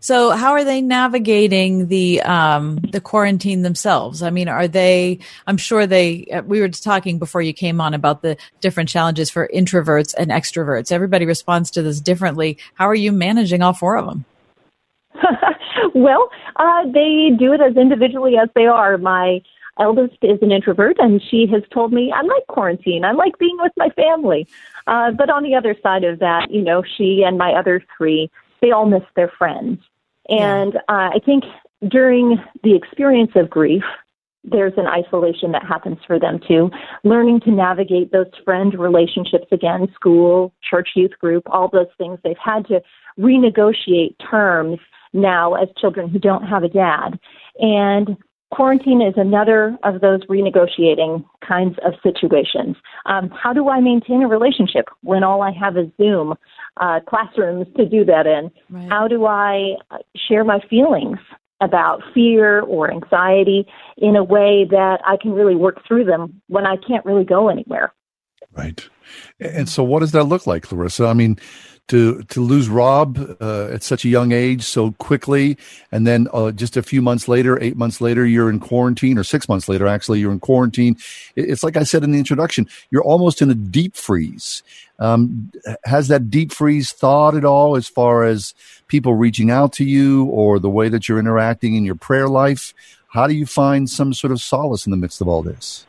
So 0.02 0.30
how 0.30 0.50
are 0.50 0.64
they 0.64 0.80
navigating 0.80 1.86
the 1.86 2.22
um, 2.22 2.78
the 2.90 3.00
quarantine 3.00 3.62
themselves? 3.62 4.20
I 4.20 4.30
mean, 4.30 4.48
are 4.48 4.66
they? 4.66 5.20
I'm 5.46 5.56
sure 5.56 5.86
they. 5.86 6.26
Uh, 6.26 6.42
we 6.42 6.58
were 6.60 6.68
talking 6.68 7.20
before 7.20 7.40
you 7.40 7.52
came 7.52 7.80
on 7.80 7.94
about 7.94 8.20
the 8.20 8.36
different 8.60 8.88
challenges 8.88 9.30
for 9.30 9.48
introverts 9.54 10.12
and 10.18 10.32
extroverts. 10.32 10.90
Everybody 10.90 11.24
responds 11.24 11.70
to 11.70 11.82
this 11.82 12.00
differently. 12.00 12.58
How 12.74 12.86
are 12.86 12.96
you 12.96 13.12
managing 13.12 13.62
all 13.62 13.74
four 13.74 13.96
of 13.96 14.06
them? 14.06 14.24
well, 15.94 16.30
uh, 16.56 16.82
they 16.92 17.30
do 17.38 17.52
it 17.52 17.60
as 17.60 17.76
individually 17.76 18.36
as 18.36 18.48
they 18.56 18.66
are. 18.66 18.98
My 18.98 19.40
eldest 19.78 20.16
is 20.22 20.40
an 20.42 20.50
introvert, 20.50 20.96
and 20.98 21.22
she 21.30 21.46
has 21.52 21.62
told 21.72 21.92
me, 21.92 22.12
I 22.12 22.22
like 22.22 22.48
quarantine. 22.48 23.04
I 23.04 23.12
like 23.12 23.38
being 23.38 23.56
with 23.60 23.72
my 23.76 23.88
family. 23.90 24.48
Uh, 24.88 25.12
but 25.12 25.30
on 25.30 25.44
the 25.44 25.54
other 25.54 25.76
side 25.80 26.02
of 26.02 26.18
that, 26.18 26.50
you 26.50 26.62
know, 26.62 26.82
she 26.96 27.22
and 27.24 27.38
my 27.38 27.52
other 27.52 27.80
three 27.96 28.28
they 28.62 28.70
all 28.70 28.86
miss 28.86 29.02
their 29.14 29.30
friends. 29.36 29.80
And 30.28 30.76
uh, 30.76 31.10
I 31.14 31.20
think 31.24 31.44
during 31.88 32.38
the 32.62 32.74
experience 32.74 33.32
of 33.34 33.50
grief, 33.50 33.82
there's 34.44 34.72
an 34.76 34.86
isolation 34.86 35.52
that 35.52 35.64
happens 35.64 35.98
for 36.06 36.18
them 36.18 36.40
too. 36.46 36.70
Learning 37.04 37.40
to 37.40 37.50
navigate 37.50 38.10
those 38.10 38.26
friend 38.44 38.74
relationships 38.78 39.46
again, 39.52 39.88
school, 39.94 40.52
church 40.68 40.90
youth 40.96 41.12
group, 41.20 41.44
all 41.46 41.68
those 41.68 41.86
things. 41.96 42.18
They've 42.24 42.36
had 42.42 42.66
to 42.66 42.82
renegotiate 43.18 44.16
terms 44.30 44.78
now 45.12 45.54
as 45.54 45.68
children 45.78 46.08
who 46.08 46.18
don't 46.18 46.44
have 46.44 46.64
a 46.64 46.68
dad. 46.68 47.20
And 47.58 48.16
quarantine 48.52 49.00
is 49.00 49.14
another 49.16 49.76
of 49.82 50.00
those 50.00 50.20
renegotiating 50.26 51.24
kinds 51.46 51.76
of 51.84 51.94
situations. 52.02 52.76
Um, 53.06 53.30
how 53.30 53.52
do 53.52 53.68
I 53.68 53.80
maintain 53.80 54.22
a 54.22 54.28
relationship 54.28 54.86
when 55.02 55.24
all 55.24 55.42
I 55.42 55.50
have 55.52 55.76
is 55.76 55.86
Zoom 55.96 56.34
uh, 56.76 57.00
classrooms 57.08 57.66
to 57.76 57.88
do 57.88 58.04
that 58.04 58.26
in? 58.26 58.50
Right. 58.70 58.88
How 58.88 59.08
do 59.08 59.26
I 59.26 59.76
share 60.28 60.44
my 60.44 60.60
feelings 60.68 61.18
about 61.62 62.02
fear 62.12 62.60
or 62.60 62.92
anxiety 62.92 63.66
in 63.96 64.16
a 64.16 64.24
way 64.24 64.66
that 64.70 64.98
I 65.06 65.16
can 65.16 65.32
really 65.32 65.56
work 65.56 65.80
through 65.86 66.04
them 66.04 66.42
when 66.48 66.66
I 66.66 66.76
can't 66.76 67.04
really 67.06 67.24
go 67.24 67.48
anywhere? 67.48 67.94
Right. 68.56 68.86
And 69.40 69.68
so, 69.68 69.82
what 69.82 70.00
does 70.00 70.12
that 70.12 70.24
look 70.24 70.46
like, 70.46 70.64
Clarissa? 70.64 71.06
I 71.06 71.14
mean, 71.14 71.38
to 71.88 72.22
to 72.24 72.40
lose 72.40 72.68
Rob 72.68 73.36
uh, 73.40 73.66
at 73.66 73.82
such 73.82 74.04
a 74.04 74.08
young 74.08 74.32
age 74.32 74.62
so 74.62 74.92
quickly, 74.92 75.56
and 75.90 76.06
then 76.06 76.28
uh, 76.32 76.52
just 76.52 76.76
a 76.76 76.82
few 76.82 77.02
months 77.02 77.28
later, 77.28 77.60
eight 77.62 77.76
months 77.76 78.00
later, 78.00 78.24
you're 78.24 78.48
in 78.48 78.60
quarantine, 78.60 79.18
or 79.18 79.24
six 79.24 79.48
months 79.48 79.68
later, 79.68 79.86
actually, 79.86 80.20
you're 80.20 80.32
in 80.32 80.40
quarantine. 80.40 80.96
It's 81.36 81.62
like 81.62 81.76
I 81.76 81.82
said 81.82 82.04
in 82.04 82.12
the 82.12 82.18
introduction, 82.18 82.68
you're 82.90 83.02
almost 83.02 83.42
in 83.42 83.50
a 83.50 83.54
deep 83.54 83.96
freeze. 83.96 84.62
Um, 84.98 85.50
has 85.84 86.08
that 86.08 86.30
deep 86.30 86.52
freeze 86.52 86.92
thawed 86.92 87.36
at 87.36 87.44
all 87.44 87.76
as 87.76 87.88
far 87.88 88.24
as 88.24 88.54
people 88.86 89.14
reaching 89.14 89.50
out 89.50 89.72
to 89.74 89.84
you 89.84 90.26
or 90.26 90.58
the 90.58 90.70
way 90.70 90.88
that 90.88 91.08
you're 91.08 91.18
interacting 91.18 91.74
in 91.74 91.84
your 91.84 91.96
prayer 91.96 92.28
life? 92.28 92.72
How 93.08 93.26
do 93.26 93.34
you 93.34 93.44
find 93.44 93.90
some 93.90 94.14
sort 94.14 94.32
of 94.32 94.40
solace 94.40 94.86
in 94.86 94.90
the 94.90 94.96
midst 94.96 95.20
of 95.20 95.28
all 95.28 95.42
this? 95.42 95.84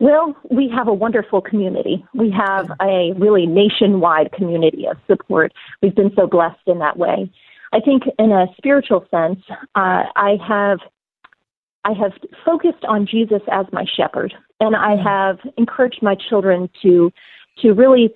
Well, 0.00 0.34
we 0.50 0.70
have 0.74 0.88
a 0.88 0.94
wonderful 0.94 1.42
community. 1.42 2.04
We 2.14 2.30
have 2.30 2.70
a 2.80 3.12
really 3.18 3.46
nationwide 3.46 4.32
community 4.32 4.86
of 4.86 4.96
support. 5.06 5.52
We've 5.82 5.94
been 5.94 6.10
so 6.16 6.26
blessed 6.26 6.66
in 6.66 6.78
that 6.78 6.96
way. 6.96 7.30
I 7.72 7.80
think, 7.80 8.04
in 8.18 8.32
a 8.32 8.46
spiritual 8.56 9.06
sense, 9.10 9.40
uh, 9.74 10.04
I 10.16 10.36
have 10.46 10.78
I 11.84 11.92
have 11.92 12.12
focused 12.44 12.84
on 12.88 13.06
Jesus 13.06 13.42
as 13.52 13.66
my 13.72 13.84
shepherd, 13.96 14.34
and 14.58 14.74
I 14.74 14.96
mm. 14.96 15.04
have 15.04 15.38
encouraged 15.56 16.02
my 16.02 16.16
children 16.28 16.68
to 16.82 17.12
to 17.58 17.72
really 17.72 18.14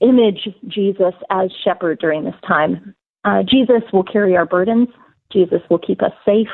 image 0.00 0.48
Jesus 0.68 1.14
as 1.30 1.50
shepherd 1.62 1.98
during 1.98 2.24
this 2.24 2.34
time. 2.46 2.94
Uh, 3.24 3.42
Jesus 3.42 3.82
will 3.92 4.04
carry 4.04 4.36
our 4.36 4.46
burdens. 4.46 4.88
Jesus 5.30 5.60
will 5.70 5.78
keep 5.78 6.02
us 6.02 6.12
safe 6.24 6.48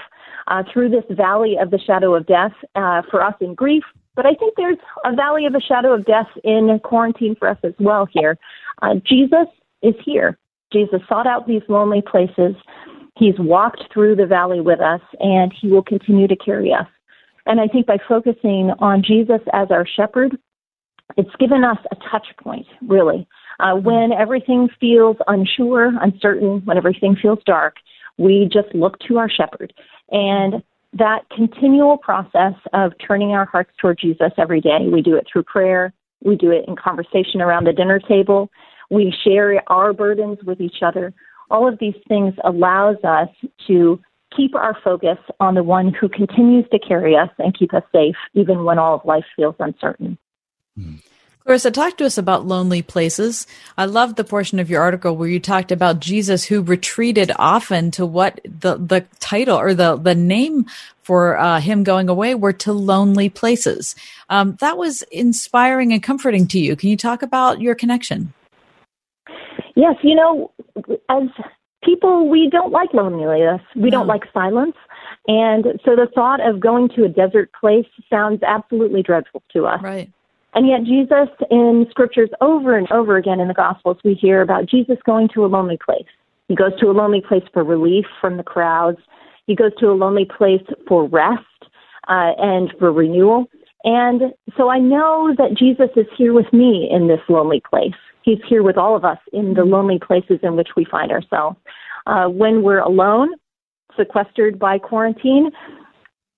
uh, 0.49 0.63
through 0.73 0.91
this 0.91 1.05
valley 1.11 1.57
of 1.61 1.71
the 1.71 1.79
shadow 1.79 2.15
of 2.15 2.27
death 2.27 2.53
uh, 2.75 3.03
for 3.11 3.23
us 3.23 3.35
in 3.41 3.55
grief, 3.55 3.85
but 4.17 4.27
I 4.27 4.35
think 4.35 4.55
there's 4.57 4.79
a 5.05 5.15
valley 5.15 5.47
of 5.47 5.53
the 5.53 5.61
shadow 5.61 5.95
of 5.95 6.05
death 6.05 6.29
in 6.45 6.79
quarantine 6.83 7.37
for 7.39 7.49
us 7.49 7.59
as 7.63 7.75
well 7.79 8.07
here. 8.11 8.37
Uh, 8.83 8.95
Jesus 9.07 9.47
is 9.83 9.95
here. 10.05 10.39
Jesus 10.73 11.01
sought 11.09 11.27
out 11.27 11.47
these 11.47 11.63
lonely 11.69 12.03
places. 12.03 12.55
He's 13.17 13.39
walked 13.39 13.83
through 13.93 14.17
the 14.17 14.27
valley 14.27 14.61
with 14.61 14.81
us, 14.81 15.01
and 15.19 15.53
he 15.59 15.69
will 15.69 15.83
continue 15.83 16.29
to 16.29 16.37
carry 16.37 16.73
us. 16.73 16.87
And 17.47 17.61
I 17.61 17.67
think 17.67 17.87
by 17.87 17.99
focusing 18.09 18.73
on 18.79 19.03
Jesus 19.03 19.41
as 19.53 19.71
our 19.71 19.87
shepherd, 19.87 20.37
it's 21.17 21.35
given 21.39 21.65
us 21.65 21.79
a 21.91 21.97
touch 22.11 22.27
point, 22.43 22.67
really. 22.87 23.27
Uh, 23.59 23.75
when 23.75 24.13
everything 24.13 24.69
feels 24.81 25.17
unsure, 25.27 25.93
uncertain, 26.01 26.63
when 26.65 26.77
everything 26.77 27.17
feels 27.21 27.41
dark, 27.45 27.77
we 28.19 28.49
just 28.53 28.73
look 28.75 28.99
to 29.09 29.19
our 29.19 29.29
shepherd. 29.29 29.73
And 30.11 30.63
that 30.93 31.21
continual 31.35 31.97
process 31.97 32.55
of 32.73 32.93
turning 33.07 33.31
our 33.31 33.45
hearts 33.45 33.71
toward 33.81 33.99
Jesus 33.99 34.33
every 34.37 34.61
day. 34.61 34.89
We 34.93 35.03
do 35.03 35.17
it 35.17 35.27
through 35.31 35.45
prayer. 35.45 35.93
We 36.23 36.37
do 36.37 36.51
it 36.51 36.65
in 36.67 36.77
conversation 36.77 37.41
around 37.41 37.65
the 37.65 37.73
dinner 37.73 38.01
table. 38.01 38.51
We 38.91 39.15
share 39.25 39.63
our 39.69 39.93
burdens 39.93 40.39
with 40.45 40.61
each 40.61 40.83
other. 40.83 41.15
All 41.51 41.69
of 41.69 41.79
these 41.79 41.95
things 42.09 42.35
allows 42.45 42.97
us 43.05 43.29
to 43.69 44.01
keep 44.37 44.55
our 44.55 44.77
focus 44.83 45.19
on 45.39 45.55
the 45.55 45.63
one 45.63 45.93
who 45.93 46.09
continues 46.09 46.65
to 46.71 46.79
carry 46.79 47.17
us 47.17 47.31
and 47.39 47.57
keep 47.57 47.75
us 47.75 47.83
safe 47.93 48.17
even 48.35 48.65
when 48.65 48.79
all 48.79 48.97
of 48.97 49.05
life 49.05 49.25
feels 49.37 49.57
uncertain. 49.59 50.19
Mm. 50.79 51.03
Clarissa, 51.45 51.71
talk 51.71 51.97
to 51.97 52.05
us 52.05 52.19
about 52.19 52.47
lonely 52.47 52.83
places. 52.83 53.47
I 53.79 53.87
love 53.87 54.15
the 54.15 54.25
portion 54.25 54.59
of 54.59 54.69
your 54.69 54.83
article 54.83 55.17
where 55.17 55.29
you 55.29 55.41
talked 55.41 55.73
about 55.73 56.01
Jesus 56.01 56.45
who 56.45 56.63
retreated 56.63 57.33
often 57.37 57.91
to 57.93 58.05
what 58.05 58.41
the, 58.45 58.77
the 58.77 59.07
title 59.21 59.59
or 59.59 59.75
the, 59.75 59.97
the 59.97 60.15
name 60.15 60.67
for 61.03 61.39
uh, 61.39 61.61
him 61.61 61.83
going 61.83 62.09
away 62.09 62.35
were 62.35 62.53
to 62.53 62.73
lonely 62.73 63.31
places. 63.31 63.97
Um, 64.29 64.57
that 64.61 64.77
was 64.77 65.03
inspiring 65.11 65.93
and 65.93 66.03
comforting 66.03 66.47
to 66.49 66.59
you. 66.59 66.77
Can 66.77 66.91
you 66.91 66.97
talk 66.97 67.23
about 67.23 67.61
your 67.61 67.75
connection? 67.75 68.33
Yes, 69.77 69.97
you 70.03 70.15
know, 70.15 70.53
as 71.09 71.23
people, 71.83 72.29
we 72.29 72.51
don't 72.51 72.71
like 72.71 72.93
loneliness. 72.93 73.63
We 73.75 73.85
no. 73.85 73.91
don't 73.91 74.07
like 74.07 74.23
silence. 74.33 74.77
And 75.27 75.65
so 75.85 75.97
the 75.97 76.09
thought 76.15 76.47
of 76.47 76.61
going 76.61 76.91
to 76.97 77.05
a 77.05 77.09
desert 77.09 77.51
place 77.59 77.87
sounds 78.09 78.43
absolutely 78.43 79.03
dreadful 79.03 79.43
to 79.53 79.67
us. 79.67 79.83
Right. 79.83 80.11
And 80.55 80.67
yet, 80.67 80.83
Jesus, 80.85 81.29
in 81.51 81.87
scriptures 81.91 82.31
over 82.41 82.77
and 82.77 82.91
over 82.91 83.17
again 83.17 83.41
in 83.41 83.49
the 83.49 83.55
Gospels, 83.55 83.99
we 84.05 84.15
hear 84.15 84.43
about 84.43 84.67
Jesus 84.67 84.99
going 85.07 85.29
to 85.35 85.45
a 85.45 85.47
lonely 85.47 85.79
place. 85.85 86.07
He 86.49 86.57
goes 86.57 86.79
to 86.81 86.87
a 86.87 86.93
lonely 86.93 87.21
place 87.21 87.45
for 87.53 87.63
relief 87.63 88.05
from 88.21 88.37
the 88.37 88.43
crowds. 88.43 88.99
He 89.47 89.55
goes 89.55 89.73
to 89.79 89.87
a 89.87 89.95
lonely 89.95 90.25
place 90.25 90.63
for 90.89 91.07
rest 91.07 91.45
uh, 92.09 92.33
and 92.39 92.73
for 92.79 92.93
renewal. 92.93 93.47
And 93.85 94.35
so 94.57 94.69
I 94.69 94.79
know 94.79 95.35
that 95.39 95.57
Jesus 95.57 95.89
is 95.97 96.07
here 96.19 96.33
with 96.33 96.53
me 96.53 96.89
in 96.91 97.07
this 97.07 97.21
lonely 97.29 97.63
place. 97.71 97.95
He's 98.23 98.41
here 98.49 98.63
with 98.63 98.77
all 98.77 98.97
of 98.97 99.05
us 99.05 99.19
in 99.33 99.55
the 99.55 99.65
lonely 99.65 99.99
places 99.99 100.41
in 100.43 100.57
which 100.57 100.71
we 100.77 100.85
find 100.85 101.11
ourselves. 101.11 101.57
Uh, 102.07 102.27
when 102.27 102.63
we're 102.63 102.81
alone, 102.81 103.31
sequestered 103.97 104.59
by 104.59 104.79
quarantine, 104.79 105.51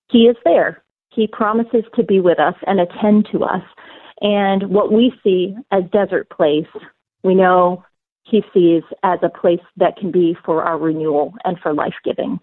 He 0.09 0.23
is 0.23 0.37
there. 0.45 0.83
He 1.09 1.27
promises 1.27 1.83
to 1.95 2.03
be 2.03 2.19
with 2.19 2.39
us 2.39 2.55
and 2.65 2.79
attend 2.79 3.27
to 3.31 3.43
us. 3.43 3.63
And 4.21 4.69
what 4.69 4.91
we 4.91 5.13
see 5.23 5.55
as 5.71 5.83
desert 5.91 6.29
place, 6.29 6.67
we 7.23 7.35
know 7.35 7.83
he 8.23 8.43
sees 8.53 8.83
as 9.03 9.19
a 9.21 9.29
place 9.29 9.59
that 9.77 9.97
can 9.97 10.11
be 10.11 10.35
for 10.45 10.63
our 10.63 10.77
renewal 10.77 11.33
and 11.43 11.59
for 11.59 11.73
life 11.73 11.95
giving. 12.03 12.39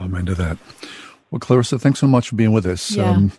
Amen 0.00 0.26
to 0.26 0.34
that. 0.34 0.58
Well, 1.30 1.40
Clarissa, 1.40 1.78
thanks 1.78 2.00
so 2.00 2.06
much 2.06 2.28
for 2.28 2.36
being 2.36 2.52
with 2.52 2.66
us. 2.66 2.90
Yeah. 2.90 3.10
Um, 3.10 3.32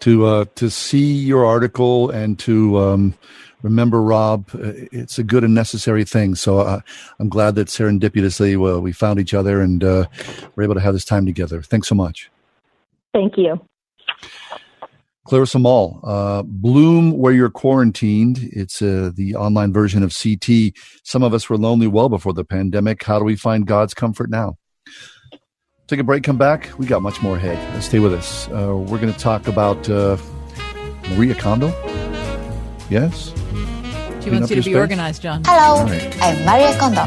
to 0.00 0.26
uh, 0.26 0.44
to 0.56 0.68
see 0.68 1.12
your 1.12 1.46
article 1.46 2.10
and 2.10 2.36
to 2.40 2.76
um, 2.78 3.14
remember 3.62 4.02
Rob, 4.02 4.50
uh, 4.54 4.72
it's 4.90 5.16
a 5.18 5.22
good 5.22 5.44
and 5.44 5.54
necessary 5.54 6.04
thing. 6.04 6.34
So 6.34 6.58
uh, 6.58 6.80
I'm 7.20 7.28
glad 7.28 7.54
that 7.54 7.68
serendipitously 7.68 8.56
well, 8.56 8.80
we 8.80 8.92
found 8.92 9.20
each 9.20 9.32
other 9.32 9.60
and 9.60 9.82
uh, 9.82 10.06
we're 10.56 10.64
able 10.64 10.74
to 10.74 10.80
have 10.80 10.92
this 10.92 11.04
time 11.04 11.24
together. 11.24 11.62
Thanks 11.62 11.86
so 11.88 11.94
much. 11.94 12.30
Thank 13.12 13.34
you. 13.36 13.64
Clarissa 15.24 15.58
Moll, 15.58 16.00
uh, 16.02 16.42
Bloom 16.44 17.16
Where 17.16 17.32
You're 17.32 17.50
Quarantined. 17.50 18.40
It's 18.52 18.82
uh, 18.82 19.12
the 19.14 19.36
online 19.36 19.72
version 19.72 20.02
of 20.02 20.12
CT. 20.16 20.74
Some 21.04 21.22
of 21.22 21.32
us 21.32 21.48
were 21.48 21.56
lonely 21.56 21.86
well 21.86 22.08
before 22.08 22.32
the 22.32 22.44
pandemic. 22.44 23.04
How 23.04 23.18
do 23.18 23.24
we 23.24 23.36
find 23.36 23.66
God's 23.66 23.94
comfort 23.94 24.30
now? 24.30 24.56
Take 25.86 26.00
a 26.00 26.04
break, 26.04 26.24
come 26.24 26.38
back. 26.38 26.70
We 26.78 26.86
got 26.86 27.02
much 27.02 27.22
more 27.22 27.36
ahead. 27.36 27.82
Stay 27.82 27.98
with 27.98 28.14
us. 28.14 28.48
Uh, 28.48 28.76
we're 28.76 28.98
going 28.98 29.12
to 29.12 29.18
talk 29.18 29.46
about 29.46 29.88
uh, 29.88 30.16
Marie 31.10 31.32
Kondo. 31.34 31.68
Yes? 32.90 33.32
She 34.22 34.30
wants 34.30 34.50
you 34.50 34.56
to 34.56 34.62
be 34.62 34.62
space? 34.62 34.74
organized, 34.74 35.22
John. 35.22 35.42
Hello, 35.44 35.84
right. 35.84 36.16
I'm 36.22 36.44
Maria 36.44 36.76
Kondo. 36.78 37.06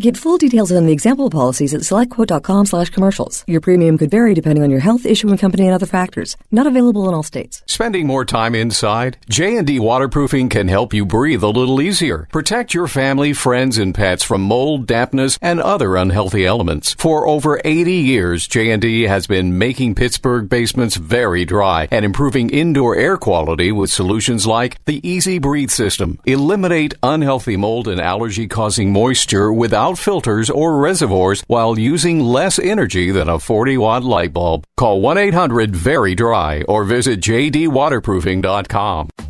Get 0.00 0.16
full 0.16 0.38
details 0.38 0.72
on 0.72 0.86
the 0.86 0.92
example 0.92 1.28
policies 1.28 1.74
at 1.74 1.82
selectquote.com 1.82 2.64
slash 2.64 2.88
commercials. 2.88 3.44
Your 3.46 3.60
premium 3.60 3.98
could 3.98 4.10
vary 4.10 4.32
depending 4.32 4.64
on 4.64 4.70
your 4.70 4.80
health, 4.80 5.04
issuing 5.04 5.36
company, 5.36 5.66
and 5.66 5.74
other 5.74 5.84
factors. 5.84 6.38
Not 6.50 6.66
available 6.66 7.06
in 7.06 7.14
all 7.14 7.22
states. 7.22 7.62
Spending 7.66 8.06
more 8.06 8.24
time 8.24 8.54
inside? 8.54 9.18
J&D 9.28 9.78
Waterproofing 9.78 10.48
can 10.48 10.68
help 10.68 10.94
you 10.94 11.04
breathe 11.04 11.42
a 11.42 11.50
little 11.50 11.82
easier. 11.82 12.26
Protect 12.32 12.72
your 12.72 12.88
family, 12.88 13.34
friends, 13.34 13.76
and 13.76 13.94
pets 13.94 14.24
from 14.24 14.40
mold, 14.40 14.86
dampness, 14.86 15.38
and 15.42 15.60
other 15.60 15.96
unhealthy 15.96 16.46
elements. 16.46 16.94
For 16.94 17.28
over 17.28 17.60
80 17.62 17.92
years, 17.92 18.48
J&D 18.48 19.02
has 19.02 19.26
been 19.26 19.58
making 19.58 19.96
Pittsburgh 19.96 20.48
basements 20.48 20.96
very 20.96 21.44
dry 21.44 21.88
and 21.90 22.06
improving 22.06 22.48
indoor 22.48 22.96
air 22.96 23.18
quality 23.18 23.70
with 23.70 23.90
solutions 23.90 24.46
like 24.46 24.82
the 24.86 25.02
EZ 25.04 25.40
Breathe 25.40 25.70
system. 25.70 26.18
Eliminate 26.24 26.94
unhealthy 27.02 27.58
mold 27.58 27.86
and 27.86 28.00
allergy 28.00 28.48
causing 28.48 28.94
moisture 28.94 29.52
without 29.52 29.89
filters 29.98 30.50
or 30.50 30.78
reservoirs 30.78 31.42
while 31.46 31.78
using 31.78 32.20
less 32.20 32.58
energy 32.58 33.10
than 33.10 33.28
a 33.28 33.38
40 33.38 33.78
watt 33.78 34.04
light 34.04 34.32
bulb. 34.32 34.64
Call 34.76 35.00
1 35.00 35.18
800 35.18 35.74
Very 35.74 36.14
Dry 36.14 36.62
or 36.68 36.84
visit 36.84 37.20
jdwaterproofing.com. 37.20 39.29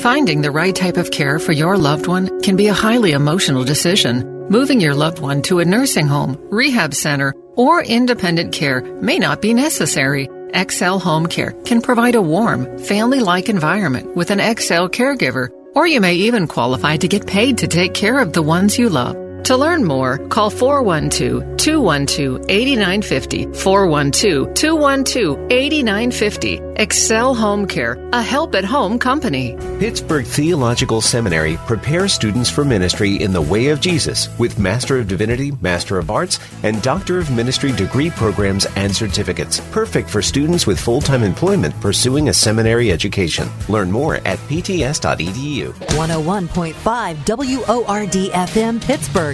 Finding 0.00 0.40
the 0.40 0.50
right 0.50 0.74
type 0.74 0.96
of 0.96 1.10
care 1.10 1.38
for 1.38 1.52
your 1.52 1.76
loved 1.76 2.06
one 2.06 2.40
can 2.40 2.56
be 2.56 2.68
a 2.68 2.72
highly 2.72 3.12
emotional 3.12 3.64
decision. 3.64 4.48
Moving 4.48 4.80
your 4.80 4.94
loved 4.94 5.18
one 5.18 5.42
to 5.42 5.58
a 5.58 5.64
nursing 5.66 6.06
home, 6.06 6.38
rehab 6.50 6.94
center, 6.94 7.34
or 7.54 7.84
independent 7.84 8.54
care 8.54 8.80
may 8.80 9.18
not 9.18 9.42
be 9.42 9.52
necessary. 9.52 10.26
XL 10.56 10.96
Home 10.96 11.26
Care 11.26 11.52
can 11.66 11.82
provide 11.82 12.14
a 12.14 12.22
warm, 12.22 12.78
family 12.78 13.20
like 13.20 13.50
environment 13.50 14.16
with 14.16 14.30
an 14.30 14.38
XL 14.38 14.88
caregiver, 14.88 15.50
or 15.74 15.86
you 15.86 16.00
may 16.00 16.14
even 16.14 16.48
qualify 16.48 16.96
to 16.96 17.06
get 17.06 17.26
paid 17.26 17.58
to 17.58 17.68
take 17.68 17.92
care 17.92 18.20
of 18.20 18.32
the 18.32 18.42
ones 18.42 18.78
you 18.78 18.88
love. 18.88 19.29
To 19.44 19.56
learn 19.56 19.84
more, 19.84 20.18
call 20.28 20.50
412 20.50 21.56
212 21.56 22.44
8950. 22.48 23.46
412 23.58 24.54
212 24.54 25.50
8950. 25.50 26.60
XL 26.80 27.34
Home 27.34 27.66
Care, 27.66 27.98
a 28.12 28.22
help 28.22 28.54
at 28.54 28.64
home 28.64 28.98
company. 28.98 29.54
Pittsburgh 29.78 30.24
Theological 30.24 31.02
Seminary 31.02 31.58
prepares 31.66 32.14
students 32.14 32.48
for 32.48 32.64
ministry 32.64 33.16
in 33.16 33.32
the 33.32 33.42
way 33.42 33.68
of 33.68 33.80
Jesus 33.80 34.28
with 34.38 34.58
Master 34.58 34.98
of 34.98 35.06
Divinity, 35.06 35.52
Master 35.60 35.98
of 35.98 36.10
Arts, 36.10 36.40
and 36.62 36.80
Doctor 36.82 37.18
of 37.18 37.30
Ministry 37.30 37.72
degree 37.72 38.08
programs 38.08 38.66
and 38.76 38.94
certificates. 38.94 39.60
Perfect 39.72 40.08
for 40.08 40.22
students 40.22 40.66
with 40.66 40.80
full 40.80 41.02
time 41.02 41.22
employment 41.22 41.78
pursuing 41.80 42.30
a 42.30 42.32
seminary 42.32 42.90
education. 42.90 43.48
Learn 43.68 43.90
more 43.90 44.16
at 44.26 44.38
pts.edu. 44.48 45.72
101.5 45.72 47.28
WORD 47.28 48.32
FM 48.32 48.82
Pittsburgh. 48.82 49.29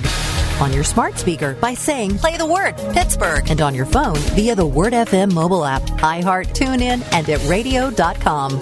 On 0.61 0.73
your 0.73 0.85
smart 0.85 1.19
speaker 1.19 1.55
by 1.61 1.75
saying 1.75 2.19
play 2.19 2.37
the 2.37 2.47
word 2.47 2.77
Pittsburgh 2.93 3.51
and 3.51 3.61
on 3.61 3.75
your 3.75 3.87
phone 3.87 4.17
via 4.35 4.55
the 4.55 4.67
Word 4.67 4.93
FM 4.93 5.33
mobile 5.33 5.65
app, 5.65 5.83
iHeart, 5.83 6.49
TuneIn, 6.49 7.07
and 7.13 7.29
at 7.29 7.47
radio.com. 7.49 8.61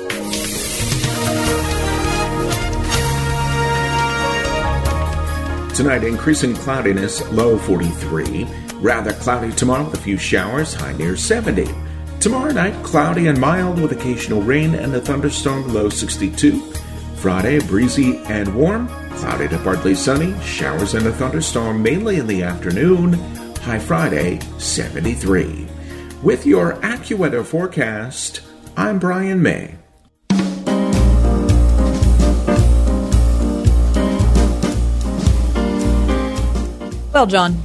Tonight, 5.74 6.04
increasing 6.04 6.54
cloudiness, 6.54 7.20
low 7.32 7.58
43. 7.58 8.46
Rather 8.76 9.12
cloudy 9.14 9.50
tomorrow 9.50 9.84
with 9.84 9.94
a 9.94 10.02
few 10.02 10.16
showers, 10.16 10.72
high 10.72 10.92
near 10.92 11.16
70. 11.16 11.68
Tomorrow 12.20 12.52
night, 12.52 12.84
cloudy 12.84 13.26
and 13.26 13.40
mild 13.40 13.80
with 13.80 13.90
occasional 13.90 14.40
rain 14.40 14.76
and 14.76 14.94
a 14.94 15.00
thunderstorm, 15.00 15.74
low 15.74 15.88
62. 15.88 16.60
Friday, 17.16 17.58
breezy 17.58 18.18
and 18.26 18.54
warm, 18.54 18.88
cloudy 19.16 19.48
to 19.48 19.58
partly 19.58 19.94
sunny, 19.94 20.38
showers 20.42 20.94
and 20.94 21.06
a 21.06 21.12
thunderstorm 21.12 21.82
mainly 21.82 22.18
in 22.18 22.26
the 22.26 22.42
afternoon, 22.42 23.14
high 23.62 23.78
Friday, 23.78 24.38
73. 24.58 25.66
With 26.22 26.46
your 26.46 26.74
AccuWeather 26.76 27.44
forecast, 27.44 28.40
I'm 28.76 28.98
Brian 28.98 29.42
May. 29.42 29.74
Well, 37.12 37.26
John, 37.26 37.62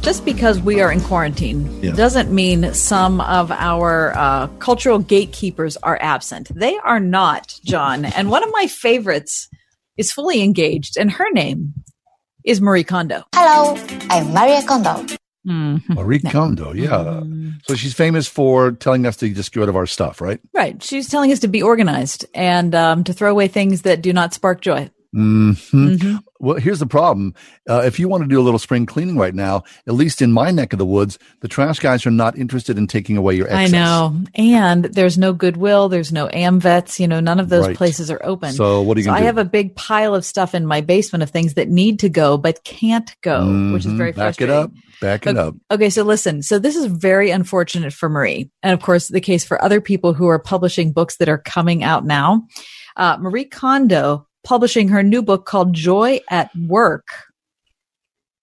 just 0.00 0.24
because 0.24 0.60
we 0.62 0.80
are 0.80 0.90
in 0.90 1.02
quarantine 1.02 1.82
Yeah. 1.82 1.92
doesn't 1.92 2.32
mean 2.32 2.72
some 2.72 3.20
of 3.20 3.50
our 3.52 4.16
uh, 4.16 4.46
cultural 4.60 4.98
gatekeepers 4.98 5.76
are 5.82 5.98
absent. 6.00 6.48
They 6.54 6.78
are 6.78 6.98
not, 6.98 7.60
John. 7.64 8.06
and 8.06 8.30
one 8.30 8.42
of 8.42 8.50
my 8.50 8.66
favorites 8.66 9.50
is 9.98 10.12
fully 10.12 10.42
engaged, 10.42 10.96
and 10.96 11.10
her 11.10 11.30
name 11.32 11.74
is 12.44 12.60
Marie 12.62 12.84
Kondo. 12.84 13.24
Hello, 13.34 13.76
I'm 14.08 14.32
Maria 14.32 14.62
Kondo. 14.66 15.04
Marie 15.44 16.20
Kondo, 16.20 16.72
yeah. 16.72 17.22
So 17.66 17.74
she's 17.74 17.94
famous 17.94 18.26
for 18.26 18.72
telling 18.72 19.06
us 19.06 19.16
to 19.18 19.28
just 19.30 19.52
get 19.52 19.60
rid 19.60 19.68
of 19.68 19.76
our 19.76 19.86
stuff, 19.86 20.20
right? 20.20 20.40
Right. 20.54 20.82
She's 20.82 21.08
telling 21.08 21.32
us 21.32 21.40
to 21.40 21.48
be 21.48 21.62
organized 21.62 22.26
and 22.34 22.74
um, 22.74 23.04
to 23.04 23.12
throw 23.12 23.30
away 23.30 23.48
things 23.48 23.82
that 23.82 24.02
do 24.02 24.12
not 24.12 24.34
spark 24.34 24.60
joy. 24.60 24.90
hmm 25.12 25.52
Mm-hmm. 25.74 26.16
Well, 26.40 26.56
here's 26.56 26.78
the 26.78 26.86
problem. 26.86 27.34
Uh, 27.68 27.82
if 27.84 27.98
you 27.98 28.08
want 28.08 28.22
to 28.22 28.28
do 28.28 28.40
a 28.40 28.42
little 28.42 28.58
spring 28.60 28.86
cleaning 28.86 29.16
right 29.16 29.34
now, 29.34 29.64
at 29.86 29.94
least 29.94 30.22
in 30.22 30.32
my 30.32 30.50
neck 30.52 30.72
of 30.72 30.78
the 30.78 30.86
woods, 30.86 31.18
the 31.40 31.48
trash 31.48 31.80
guys 31.80 32.06
are 32.06 32.10
not 32.12 32.38
interested 32.38 32.78
in 32.78 32.86
taking 32.86 33.16
away 33.16 33.34
your 33.34 33.52
I 33.52 33.66
know. 33.66 34.16
And 34.36 34.84
there's 34.84 35.18
no 35.18 35.32
Goodwill, 35.32 35.88
there's 35.88 36.12
no 36.12 36.28
AmVets, 36.28 37.00
you 37.00 37.08
know, 37.08 37.18
none 37.20 37.40
of 37.40 37.48
those 37.48 37.66
Right. 37.66 37.76
places 37.76 38.10
are 38.10 38.20
open. 38.22 38.52
So 38.52 38.82
what 38.82 38.96
are 38.96 39.00
you 39.00 39.04
So? 39.06 39.12
I 39.12 39.18
do? 39.20 39.24
have 39.26 39.38
a 39.38 39.44
big 39.44 39.74
pile 39.74 40.14
of 40.14 40.24
stuff 40.24 40.54
in 40.54 40.64
my 40.64 40.80
basement 40.80 41.22
of 41.24 41.30
things 41.30 41.54
that 41.54 41.68
need 41.68 41.98
to 42.00 42.08
go 42.08 42.38
but 42.38 42.62
can't 42.64 43.14
go, 43.22 43.72
which 43.72 43.84
is 43.84 43.92
Mhm. 43.92 43.96
very 43.96 44.12
Back 44.12 44.40
it 44.40 44.48
up. 44.50 44.70
Back 45.00 45.26
it 45.26 45.30
Okay- 45.30 45.38
up. 45.40 45.54
Okay, 45.72 45.90
so 45.90 46.02
listen. 46.04 46.42
So 46.42 46.58
this 46.60 46.76
is 46.76 46.86
very 46.86 47.30
unfortunate 47.30 47.92
for 47.92 48.08
Marie, 48.08 48.48
and 48.62 48.72
of 48.72 48.80
course, 48.80 49.08
the 49.08 49.20
case 49.20 49.44
for 49.44 49.62
other 49.62 49.80
people 49.80 50.12
who 50.14 50.28
are 50.28 50.38
publishing 50.38 50.92
books 50.92 51.16
that 51.18 51.28
are 51.28 51.38
coming 51.38 51.82
out 51.82 52.04
now. 52.06 52.44
Uh, 52.96 53.16
Marie 53.20 53.44
Kondo 53.44 54.26
publishing 54.48 54.88
her 54.88 55.02
new 55.02 55.20
book 55.20 55.44
called 55.44 55.74
Joy 55.74 56.20
at 56.30 56.50
Work 56.56 57.06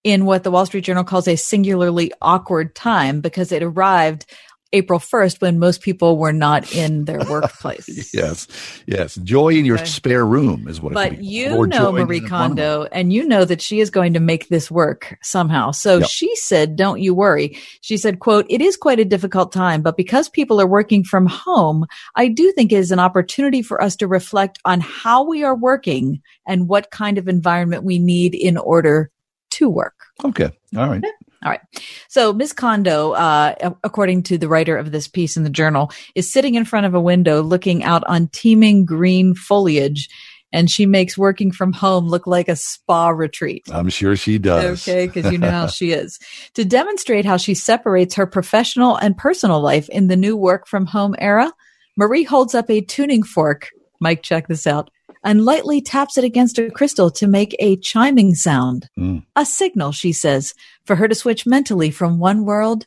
in 0.03 0.25
what 0.25 0.43
the 0.43 0.51
Wall 0.51 0.67
Street 0.67 0.83
Journal 0.83 1.03
calls 1.03 1.27
a 1.27 1.35
singularly 1.35 2.11
awkward 2.21 2.75
time 2.75 3.21
because 3.21 3.51
it 3.51 3.63
arrived 3.63 4.27
April 4.75 4.99
1st 4.99 5.41
when 5.41 5.59
most 5.59 5.81
people 5.81 6.17
were 6.17 6.33
not 6.33 6.71
in 6.73 7.05
their 7.05 7.23
workplace. 7.29 8.13
Yes, 8.13 8.47
yes. 8.85 9.15
Joy 9.15 9.49
in 9.55 9.65
your 9.65 9.75
Okay. 9.77 9.85
spare 9.85 10.25
room 10.25 10.67
is 10.67 10.81
what 10.81 10.91
it 10.91 10.95
But 10.95 11.23
you 11.23 11.55
Or 11.55 11.67
know 11.67 11.91
Marie. 11.93 12.21
Kondo, 12.21 12.83
and 12.91 13.11
you 13.13 13.27
know 13.27 13.45
that 13.45 13.61
she 13.61 13.79
is 13.79 13.89
going 13.89 14.13
to 14.13 14.19
make 14.19 14.49
this 14.49 14.69
work 14.69 15.17
somehow. 15.23 15.71
So 15.71 15.99
Yep. 15.99 16.09
she 16.09 16.35
said, 16.35 16.75
"Don't 16.75 17.01
you 17.01 17.13
worry." 17.15 17.57
She 17.81 17.97
said, 17.97 18.19
"quote 18.19 18.45
It 18.49 18.61
is 18.61 18.77
quite 18.77 18.99
a 18.99 19.05
difficult 19.05 19.51
time, 19.53 19.81
but 19.81 19.97
because 19.97 20.29
people 20.29 20.59
are 20.61 20.67
working 20.67 21.03
from 21.03 21.25
home, 21.27 21.85
I 22.15 22.27
do 22.27 22.51
think 22.51 22.71
it 22.71 22.77
is 22.77 22.91
an 22.91 22.99
opportunity 22.99 23.61
for 23.61 23.81
us 23.81 23.95
to 23.97 24.07
reflect 24.07 24.59
on 24.65 24.81
how 24.81 25.23
we 25.23 25.43
are 25.43 25.55
working 25.55 26.21
and 26.47 26.67
what 26.67 26.91
kind 26.91 27.17
of 27.17 27.27
environment 27.27 27.83
we 27.83 27.99
need 27.99 28.35
in 28.35 28.57
order 28.57 29.09
to 29.51 29.69
work." 29.69 29.95
Okay. 30.23 30.49
All 30.77 30.89
right. 30.89 31.03
All 31.45 31.51
right. 31.51 31.61
So 32.09 32.33
Ms. 32.33 32.53
Kondo, 32.53 33.11
uh, 33.11 33.53
according 33.83 34.23
to 34.23 34.37
the 34.39 34.47
writer 34.47 34.77
of 34.77 34.91
this 34.91 35.07
piece 35.07 35.37
in 35.37 35.43
the 35.43 35.49
journal, 35.51 35.91
is 36.15 36.31
sitting 36.31 36.55
in 36.55 36.65
front 36.65 36.87
of 36.87 36.95
a 36.95 36.99
window 36.99 37.43
looking 37.43 37.83
out 37.83 38.03
on 38.07 38.29
teeming 38.29 38.83
green 38.83 39.35
foliage, 39.35 40.09
and 40.51 40.71
she 40.71 40.87
makes 40.87 41.19
working 41.19 41.51
from 41.51 41.71
home 41.71 42.07
look 42.07 42.25
like 42.25 42.49
a 42.49 42.55
spa 42.55 43.09
retreat. 43.09 43.63
I'm 43.71 43.89
sure 43.89 44.15
she 44.15 44.39
does. 44.39 44.87
Okay, 44.87 45.05
because 45.05 45.31
you 45.31 45.37
know 45.37 45.51
how 45.51 45.67
she 45.67 45.91
is. 45.91 46.17
To 46.55 46.65
demonstrate 46.65 47.25
how 47.25 47.37
she 47.37 47.53
separates 47.53 48.15
her 48.15 48.25
professional 48.25 48.95
and 48.95 49.15
personal 49.15 49.61
life 49.61 49.87
in 49.89 50.07
the 50.07 50.17
new 50.17 50.35
work 50.35 50.67
from 50.67 50.87
home 50.87 51.13
era, 51.19 51.53
Marie 51.95 52.23
holds 52.23 52.55
up 52.55 52.71
a 52.71 52.81
tuning 52.81 53.21
fork. 53.21 53.69
Mike, 53.99 54.23
check 54.23 54.47
this 54.47 54.65
out. 54.65 54.89
And 55.25 55.43
lightly 55.43 55.81
taps 55.81 56.17
it 56.17 56.23
against 56.23 56.59
a 56.59 56.69
crystal 56.69 57.09
to 57.11 57.27
make 57.27 57.55
a 57.59 57.75
chiming 57.77 58.35
sound. 58.35 58.87
Mm. 58.97 59.23
A 59.35 59.45
signal, 59.45 59.91
she 59.91 60.13
says, 60.13 60.53
for 60.85 60.95
her 60.95 61.07
to 61.07 61.15
switch 61.15 61.45
mentally 61.47 61.89
from 61.91 62.19
one 62.19 62.45
world 62.45 62.85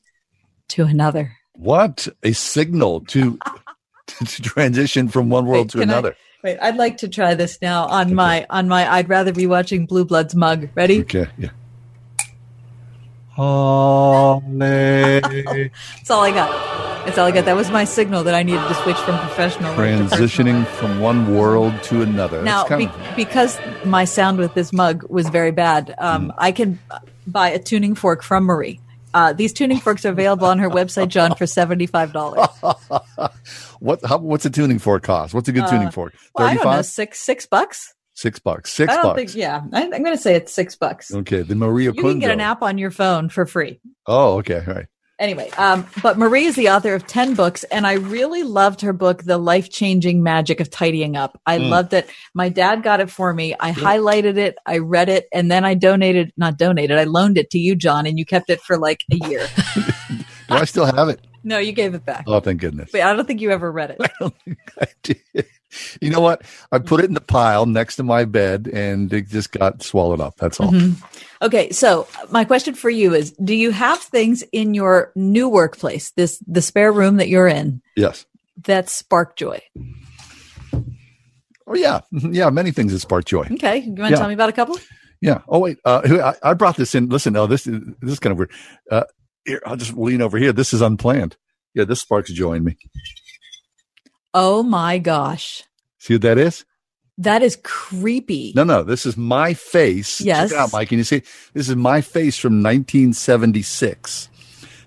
to 0.68 0.84
another. 0.84 1.32
What 1.54 2.06
a 2.22 2.32
signal 2.32 3.00
to 3.06 3.38
to 4.06 4.42
transition 4.42 5.08
from 5.08 5.28
one 5.28 5.46
world 5.46 5.66
Wait, 5.66 5.70
to 5.72 5.78
can 5.80 5.90
I- 5.90 5.92
another. 5.92 6.16
wait, 6.44 6.58
I'd 6.62 6.76
like 6.76 6.98
to 6.98 7.08
try 7.08 7.34
this 7.34 7.58
now 7.60 7.86
on 7.86 8.14
my 8.14 8.46
on 8.48 8.68
my 8.68 8.88
I'd 8.90 9.08
rather 9.08 9.32
be 9.32 9.48
watching 9.48 9.86
Blue 9.86 10.04
Bloods 10.04 10.36
mug. 10.36 10.68
Ready? 10.76 11.00
Okay. 11.00 11.26
Yeah. 11.36 11.50
That's 13.38 16.10
all 16.10 16.22
I 16.22 16.30
got. 16.32 16.87
That's 17.08 17.16
all 17.18 17.26
I 17.26 17.30
got. 17.30 17.46
That 17.46 17.56
was 17.56 17.70
my 17.70 17.84
signal 17.84 18.22
that 18.24 18.34
I 18.34 18.42
needed 18.42 18.60
to 18.68 18.74
switch 18.74 18.96
from 18.98 19.18
professional. 19.20 19.74
to. 19.74 19.80
Transitioning 19.80 20.66
from 20.66 21.00
one 21.00 21.34
world 21.34 21.72
to 21.84 22.02
another. 22.02 22.42
Now, 22.42 22.68
be- 22.68 22.84
of- 22.84 23.16
because 23.16 23.58
my 23.86 24.04
sound 24.04 24.36
with 24.38 24.52
this 24.52 24.74
mug 24.74 25.04
was 25.08 25.26
very 25.30 25.50
bad, 25.50 25.94
um, 25.96 26.28
Mm. 26.28 26.34
I 26.36 26.52
can 26.52 26.78
buy 27.26 27.48
a 27.48 27.58
tuning 27.58 27.94
fork 27.94 28.22
from 28.22 28.44
Marie. 28.44 28.78
Uh, 29.14 29.32
these 29.32 29.54
tuning 29.54 29.78
forks 29.80 30.04
are 30.04 30.10
available 30.10 30.46
on 30.48 30.58
her 30.58 30.68
website, 30.68 31.08
John, 31.08 31.34
for 31.34 31.46
seventy-five 31.46 32.12
dollars. 32.12 32.46
what? 33.80 34.00
How, 34.04 34.18
what's 34.18 34.44
a 34.44 34.50
tuning 34.50 34.78
fork 34.78 35.02
cost? 35.02 35.32
What's 35.32 35.48
a 35.48 35.52
good 35.52 35.66
tuning 35.66 35.90
fork? 35.90 36.12
Uh, 36.14 36.18
Well, 36.34 36.48
Thirty-five. 36.48 36.84
six 36.86 37.18
six 37.20 37.46
bucks. 37.46 37.94
Six 38.14 38.38
bucks. 38.38 38.70
Six 38.70 38.92
I 38.92 38.96
don't 38.96 39.04
bucks. 39.04 39.16
think. 39.16 39.34
Yeah, 39.34 39.62
I, 39.72 39.84
I'm 39.84 39.90
going 39.90 40.14
to 40.14 40.18
say 40.18 40.34
it's 40.34 40.52
six 40.52 40.76
bucks. 40.76 41.10
Okay, 41.14 41.40
the 41.40 41.54
Maria 41.54 41.92
You 41.92 42.02
can 42.02 42.18
get 42.18 42.30
an 42.32 42.40
app 42.40 42.60
on 42.62 42.76
your 42.76 42.90
phone 42.90 43.28
for 43.30 43.46
free. 43.46 43.80
Oh, 44.06 44.38
okay, 44.38 44.62
all 44.66 44.74
right. 44.74 44.86
Anyway, 45.18 45.50
um, 45.58 45.84
but 46.00 46.16
Marie 46.16 46.44
is 46.44 46.54
the 46.54 46.68
author 46.68 46.94
of 46.94 47.04
10 47.08 47.34
books, 47.34 47.64
and 47.64 47.86
I 47.86 47.94
really 47.94 48.44
loved 48.44 48.82
her 48.82 48.92
book, 48.92 49.24
The 49.24 49.36
Life 49.36 49.68
Changing 49.68 50.22
Magic 50.22 50.60
of 50.60 50.70
Tidying 50.70 51.16
Up. 51.16 51.40
I 51.44 51.58
Mm. 51.58 51.70
loved 51.70 51.92
it. 51.92 52.08
My 52.34 52.48
dad 52.48 52.84
got 52.84 53.00
it 53.00 53.10
for 53.10 53.34
me. 53.34 53.52
I 53.58 53.72
highlighted 53.72 54.36
it, 54.36 54.56
I 54.64 54.78
read 54.78 55.08
it, 55.08 55.26
and 55.32 55.50
then 55.50 55.64
I 55.64 55.74
donated, 55.74 56.32
not 56.36 56.56
donated, 56.56 56.98
I 56.98 57.04
loaned 57.04 57.36
it 57.36 57.50
to 57.50 57.58
you, 57.58 57.74
John, 57.74 58.06
and 58.06 58.16
you 58.16 58.24
kept 58.24 58.48
it 58.48 58.60
for 58.60 58.78
like 58.78 59.02
a 59.10 59.16
year. 59.28 59.44
Do 60.48 60.54
I 60.54 60.64
still 60.64 60.84
have 60.86 61.08
it? 61.08 61.20
no, 61.42 61.58
you 61.58 61.72
gave 61.72 61.94
it 61.94 62.04
back. 62.04 62.24
Oh, 62.26 62.40
thank 62.40 62.60
goodness. 62.60 62.90
But 62.92 63.00
I 63.02 63.12
don't 63.14 63.26
think 63.26 63.40
you 63.40 63.50
ever 63.50 63.70
read 63.72 63.96
it. 63.98 65.46
You 66.00 66.10
know 66.10 66.20
what? 66.20 66.42
I 66.72 66.78
put 66.78 67.00
it 67.00 67.06
in 67.06 67.14
the 67.14 67.20
pile 67.20 67.66
next 67.66 67.96
to 67.96 68.02
my 68.02 68.24
bed, 68.24 68.68
and 68.72 69.12
it 69.12 69.28
just 69.28 69.52
got 69.52 69.82
swallowed 69.82 70.20
up. 70.20 70.36
That's 70.36 70.58
all. 70.60 70.70
Mhm. 70.72 70.94
Okay, 71.42 71.70
so 71.70 72.08
my 72.30 72.44
question 72.44 72.74
for 72.74 72.88
you 72.90 73.14
is 73.14 73.32
do 73.32 73.54
you 73.54 73.70
have 73.70 73.98
things 74.00 74.42
in 74.52 74.72
your 74.74 75.12
new 75.14 75.48
workplace, 75.48 76.10
this 76.12 76.42
the 76.46 76.62
spare 76.62 76.90
room 76.92 77.16
that 77.18 77.28
you're 77.28 77.46
in, 77.46 77.82
Yes. 77.96 78.24
that 78.64 78.88
spark 78.88 79.36
joy? 79.36 79.60
Oh 81.66 81.74
yeah, 81.74 82.00
yeah. 82.12 82.50
Many 82.50 82.70
things 82.70 82.92
that 82.92 83.00
spark 83.00 83.24
joy. 83.26 83.46
Okay, 83.52 83.78
you 83.78 83.88
want 83.94 83.98
to 83.98 84.10
Yeah. 84.10 84.16
tell 84.16 84.28
me 84.28 84.34
about 84.34 84.48
a 84.48 84.52
couple? 84.52 84.78
Yeah. 85.20 85.42
Oh 85.48 85.58
wait, 85.58 85.78
uh, 85.84 86.34
I, 86.42 86.50
I 86.50 86.54
brought 86.54 86.76
this 86.76 86.94
in. 86.94 87.08
Listen, 87.08 87.36
oh, 87.36 87.46
this 87.46 87.66
is 87.66 87.80
this 88.00 88.12
is 88.12 88.18
kind 88.20 88.32
of 88.32 88.38
weird. 88.38 88.52
Uh, 88.90 89.04
here, 89.44 89.60
I'll 89.66 89.76
just 89.76 89.94
lean 89.96 90.22
over 90.22 90.38
here. 90.38 90.52
This 90.52 90.72
is 90.72 90.80
unplanned. 90.80 91.36
Yeah, 91.74 91.84
this 91.84 92.00
sparks 92.00 92.32
joy 92.32 92.54
in 92.54 92.64
me. 92.64 92.76
Oh 94.34 94.62
my 94.62 94.98
gosh. 94.98 95.64
See 95.98 96.14
what 96.14 96.22
that 96.22 96.38
is? 96.38 96.64
That 97.18 97.42
is 97.42 97.58
creepy. 97.64 98.52
No, 98.54 98.62
no. 98.62 98.82
This 98.84 99.04
is 99.04 99.16
my 99.16 99.54
face. 99.54 100.20
Yes. 100.20 100.50
Check 100.50 100.58
it 100.58 100.60
out, 100.60 100.72
Mike. 100.72 100.88
Can 100.88 100.98
you 100.98 101.04
see? 101.04 101.22
This 101.52 101.68
is 101.68 101.74
my 101.74 102.00
face 102.00 102.38
from 102.38 102.62
1976. 102.62 104.28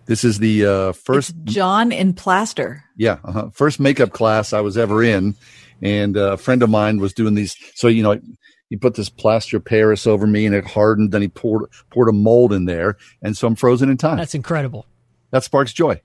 This 0.05 0.23
is 0.23 0.39
the 0.39 0.65
uh, 0.65 0.91
first 0.93 1.35
John 1.43 1.91
in 1.91 2.13
plaster. 2.13 2.84
Yeah, 2.97 3.19
uh-huh. 3.23 3.49
first 3.53 3.80
makeup 3.80 4.11
class 4.11 4.53
I 4.53 4.61
was 4.61 4.77
ever 4.77 5.03
in, 5.03 5.35
and 5.81 6.18
uh, 6.18 6.34
a 6.34 6.38
friend 6.38 6.63
of 6.63 6.69
mine 6.69 6.99
was 6.99 7.13
doing 7.13 7.35
these. 7.35 7.55
So 7.76 7.88
you 7.88 8.03
know, 8.03 8.19
he 8.69 8.77
put 8.77 8.95
this 8.95 9.09
plaster 9.09 9.59
Paris 9.59 10.07
over 10.07 10.26
me, 10.26 10.45
and 10.45 10.55
it 10.55 10.65
hardened. 10.65 11.11
Then 11.11 11.22
he 11.22 11.27
poured 11.27 11.69
poured 11.91 12.09
a 12.09 12.13
mold 12.13 12.51
in 12.51 12.65
there, 12.65 12.97
and 13.22 13.38
so 13.38 13.47
I'm 13.47 13.55
frozen 13.55 13.89
in 13.89 13.97
time. 13.97 14.18
That's 14.18 14.35
incredible. 14.35 14.85
That 15.31 15.43
sparks 15.43 15.72
joy. 15.72 16.01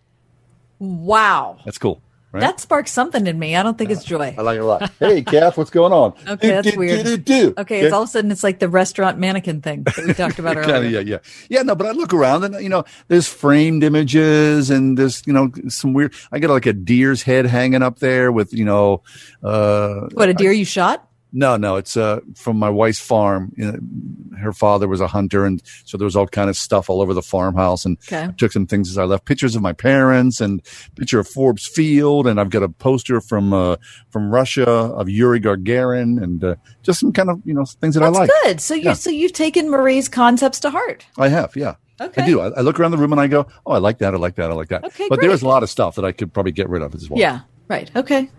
Wow. 0.78 1.58
That's 1.64 1.78
cool. 1.78 2.02
Right? 2.36 2.40
That 2.40 2.60
sparks 2.60 2.92
something 2.92 3.26
in 3.26 3.38
me. 3.38 3.56
I 3.56 3.62
don't 3.62 3.76
think 3.76 3.90
it's 3.90 4.04
joy. 4.04 4.34
I 4.38 4.42
like 4.42 4.56
it 4.56 4.60
a 4.60 4.64
lot. 4.64 4.90
Hey, 5.00 5.22
Kath, 5.22 5.56
what's 5.58 5.70
going 5.70 5.92
on? 5.92 6.14
Okay, 6.28 6.48
that's 6.48 6.70
Do, 6.70 6.78
weird. 6.78 7.04
do, 7.04 7.16
do, 7.16 7.50
do. 7.50 7.54
Okay, 7.58 7.80
it's 7.80 7.92
all 7.92 8.02
of 8.02 8.08
a 8.08 8.12
sudden 8.12 8.30
it's 8.30 8.42
like 8.44 8.58
the 8.58 8.68
restaurant 8.68 9.18
mannequin 9.18 9.60
thing 9.62 9.84
that 9.84 9.98
we 10.06 10.12
talked 10.14 10.38
about 10.38 10.56
earlier. 10.58 10.82
yeah, 10.88 11.00
yeah, 11.00 11.18
yeah. 11.48 11.62
No, 11.62 11.74
but 11.74 11.86
I 11.86 11.92
look 11.92 12.12
around 12.12 12.44
and 12.44 12.54
you 12.62 12.68
know, 12.68 12.84
there's 13.08 13.28
framed 13.28 13.82
images 13.84 14.70
and 14.70 14.98
there's 14.98 15.22
you 15.26 15.32
know 15.32 15.50
some 15.68 15.92
weird. 15.94 16.12
I 16.32 16.38
got 16.38 16.50
like 16.50 16.66
a 16.66 16.72
deer's 16.72 17.22
head 17.22 17.46
hanging 17.46 17.82
up 17.82 17.98
there 18.00 18.30
with 18.32 18.52
you 18.52 18.64
know, 18.64 19.02
uh, 19.42 20.08
What 20.12 20.28
a 20.28 20.34
deer 20.34 20.52
you 20.52 20.64
shot? 20.64 21.05
No, 21.32 21.56
no, 21.56 21.76
it's 21.76 21.96
uh, 21.96 22.20
from 22.34 22.58
my 22.58 22.70
wife's 22.70 23.00
farm. 23.00 23.52
You 23.56 23.72
know, 23.72 24.38
her 24.38 24.52
father 24.52 24.88
was 24.88 25.00
a 25.00 25.06
hunter, 25.06 25.44
and 25.44 25.60
so 25.84 25.98
there 25.98 26.04
was 26.06 26.16
all 26.16 26.26
kind 26.26 26.48
of 26.48 26.56
stuff 26.56 26.88
all 26.88 27.02
over 27.02 27.12
the 27.12 27.20
farmhouse. 27.22 27.84
And 27.84 27.98
Okay. 28.08 28.24
I 28.24 28.28
took 28.28 28.52
some 28.52 28.66
things 28.66 28.88
as 28.90 28.96
I 28.96 29.04
left, 29.04 29.24
pictures 29.26 29.54
of 29.56 29.60
my 29.60 29.72
parents, 29.72 30.40
and 30.40 30.62
picture 30.96 31.18
of 31.18 31.28
Forbes 31.28 31.66
Field, 31.66 32.26
and 32.26 32.40
I've 32.40 32.48
got 32.50 32.62
a 32.62 32.68
poster 32.68 33.20
from 33.20 33.52
uh, 33.52 33.76
from 34.10 34.30
Russia 34.30 34.64
of 34.68 35.08
Yuri 35.10 35.40
Gagarin, 35.40 36.22
and 36.22 36.42
uh, 36.42 36.54
just 36.82 37.00
some 37.00 37.12
kind 37.12 37.28
of 37.28 37.42
you 37.44 37.52
know 37.54 37.64
things 37.64 37.94
that 37.96 38.00
That's 38.00 38.16
I 38.16 38.20
like. 38.20 38.30
good. 38.44 38.60
So 38.60 38.74
you 38.74 38.82
Yeah. 38.84 38.92
so 38.94 39.10
you've 39.10 39.32
taken 39.34 39.68
Marie's 39.68 40.08
concepts 40.08 40.60
to 40.60 40.70
heart. 40.70 41.04
I 41.18 41.28
have, 41.28 41.54
yeah. 41.56 41.74
Okay. 42.00 42.22
I 42.22 42.26
do. 42.26 42.40
I, 42.40 42.48
I 42.48 42.60
look 42.60 42.78
around 42.80 42.92
the 42.92 42.98
room 42.98 43.12
and 43.12 43.20
I 43.20 43.26
go, 43.26 43.46
"Oh, 43.66 43.72
I 43.72 43.78
like 43.78 43.98
that. 43.98 44.14
I 44.14 44.16
like 44.16 44.36
that. 44.36 44.50
I 44.50 44.54
like 44.54 44.68
that." 44.68 44.84
Okay, 44.84 45.06
but 45.08 45.20
there 45.20 45.28
great. 45.28 45.34
is 45.34 45.42
a 45.42 45.48
lot 45.48 45.62
of 45.62 45.68
stuff 45.70 45.96
that 45.96 46.04
I 46.04 46.12
could 46.12 46.32
probably 46.32 46.52
get 46.52 46.68
rid 46.68 46.82
of 46.82 46.94
as 46.94 47.10
well. 47.10 47.18
Yeah. 47.20 47.40
Right. 47.68 47.90
Okay. 47.96 48.30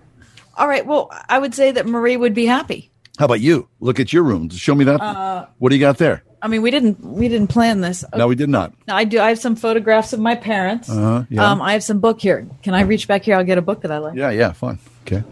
All 0.57 0.67
right. 0.67 0.85
Well, 0.85 1.09
I 1.29 1.39
would 1.39 1.53
say 1.55 1.71
that 1.71 1.85
Marie 1.85 2.17
would 2.17 2.33
be 2.33 2.45
happy. 2.45 2.91
How 3.19 3.25
about 3.25 3.39
you? 3.41 3.67
Look 3.79 3.99
at 3.99 4.11
your 4.13 4.23
room. 4.23 4.49
Show 4.49 4.75
me 4.75 4.85
that. 4.85 5.01
Uh, 5.01 5.45
what 5.59 5.69
do 5.69 5.75
you 5.75 5.79
got 5.79 5.97
there? 5.97 6.23
I 6.41 6.47
mean, 6.47 6.61
we 6.61 6.69
didn't 6.69 6.99
we 7.03 7.27
didn't 7.29 7.47
plan 7.47 7.81
this. 7.81 8.03
No, 8.15 8.27
we 8.27 8.35
did 8.35 8.49
not. 8.49 8.73
I 8.87 9.05
do. 9.05 9.19
I 9.19 9.29
have 9.29 9.39
some 9.39 9.55
photographs 9.55 10.13
of 10.13 10.19
my 10.19 10.35
parents. 10.35 10.87
Uh-huh, 10.89 11.23
yeah. 11.29 11.49
Um, 11.51 11.61
I 11.61 11.73
have 11.73 11.83
some 11.83 11.99
book 11.99 12.21
here. 12.21 12.47
Can 12.61 12.75
I 12.75 12.81
reach 12.81 13.07
back 13.07 13.23
here? 13.23 13.35
I'll 13.35 13.43
get 13.43 13.57
a 13.57 13.61
book 13.61 13.81
that 13.81 13.91
I 13.91 13.97
like. 13.97 14.15
Yeah, 14.15 14.29
yeah, 14.29 14.51
fine. 14.53 14.77
Okay. 15.01 15.23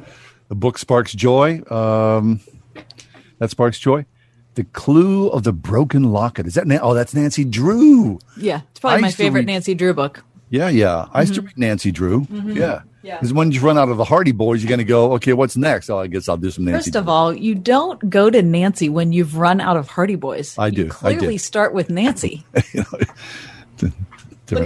The 0.47 0.55
book 0.55 0.77
sparks 0.79 1.13
joy. 1.13 1.61
Um, 1.69 2.39
that 3.37 3.51
sparks 3.51 3.77
joy. 3.77 4.05
The 4.55 4.63
clue 4.63 5.27
of 5.29 5.43
the 5.43 5.53
broken 5.53 6.11
locket. 6.11 6.47
Is 6.47 6.55
that? 6.55 6.65
Oh, 6.81 6.93
that's 6.95 7.13
Nancy 7.13 7.43
Drew. 7.45 8.17
Yeah, 8.37 8.61
it's 8.71 8.79
probably 8.79 8.97
I 8.97 9.01
my 9.01 9.11
favorite 9.11 9.41
read- 9.41 9.47
Nancy 9.47 9.75
Drew 9.75 9.93
book. 9.93 10.23
Yeah, 10.49 10.69
yeah. 10.69 11.07
I 11.13 11.21
used 11.21 11.35
to 11.35 11.41
Mhm. 11.41 11.45
read 11.47 11.57
Nancy 11.57 11.91
Drew. 11.91 12.21
Mhm. 12.21 12.55
Yeah. 12.55 12.81
Yeah. 13.05 13.17
Because 13.17 13.33
when 13.33 13.51
you 13.51 13.61
run 13.61 13.77
out 13.77 13.89
of 13.89 13.97
the 13.97 14.03
Hardy 14.03 14.31
Boys, 14.31 14.63
you're 14.63 14.69
going 14.69 14.79
to 14.79 14.83
go, 14.83 15.13
okay, 15.13 15.33
what's 15.33 15.55
next? 15.55 15.91
Oh, 15.91 15.99
I 15.99 16.07
guess 16.07 16.27
I'll 16.27 16.37
do 16.37 16.49
some 16.49 16.65
Nancy. 16.65 16.89
First 16.89 16.95
of 16.95 17.07
all, 17.07 17.31
you 17.33 17.53
don't 17.53 18.09
go 18.09 18.31
to 18.31 18.41
Nancy 18.41 18.89
when 18.89 19.13
you've 19.13 19.37
run 19.37 19.61
out 19.61 19.77
of 19.77 19.87
Hardy 19.87 20.15
Boys. 20.15 20.57
I 20.57 20.71
do. 20.71 20.87
I 20.87 20.89
Clearly, 20.89 21.35
did. 21.35 21.41
start 21.41 21.73
with 21.75 21.91
Nancy. 21.91 22.43
Different 22.53 22.87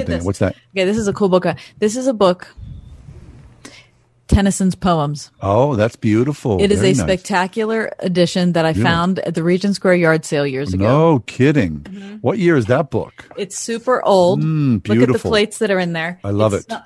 at 0.02 0.08
thing. 0.08 0.18
this. 0.18 0.26
What's 0.26 0.40
that? 0.40 0.56
Okay, 0.76 0.86
this 0.86 0.98
is 0.98 1.08
a 1.08 1.14
cool 1.14 1.30
book. 1.30 1.46
Uh, 1.46 1.56
This 1.80 1.96
is 1.96 2.08
a 2.08 2.14
book. 2.14 2.54
Tennyson's 4.28 4.76
poems. 4.76 5.32
Oh, 5.42 5.76
that's 5.76 5.96
beautiful. 5.96 6.62
it 6.62 6.72
is 6.72 6.80
Very 6.82 6.92
a 6.92 6.96
nice. 6.96 7.04
spectacular 7.04 7.92
edition 8.00 8.54
that 8.54 8.64
I 8.64 8.70
Yeah. 8.72 8.84
found 8.84 9.18
at 9.20 9.34
the 9.34 9.42
Regent 9.42 9.76
Square 9.76 9.96
yard 9.96 10.24
sale 10.24 10.46
years 10.46 10.72
ago. 10.72 10.84
No 10.86 11.20
kidding. 11.26 12.20
What 12.22 12.38
year 12.38 12.56
is 12.56 12.68
that 12.68 12.92
book? 12.92 13.26
It's 13.38 13.58
super 13.58 14.06
old. 14.06 14.44
Mm, 14.44 14.88
Look 14.88 15.10
at 15.10 15.12
the 15.12 15.18
plates 15.20 15.58
that 15.58 15.72
are 15.72 15.80
in 15.80 15.94
there. 15.94 16.20
I 16.24 16.30
love 16.30 16.54
It's 16.54 16.66
it. 16.66 16.70
not- 16.70 16.86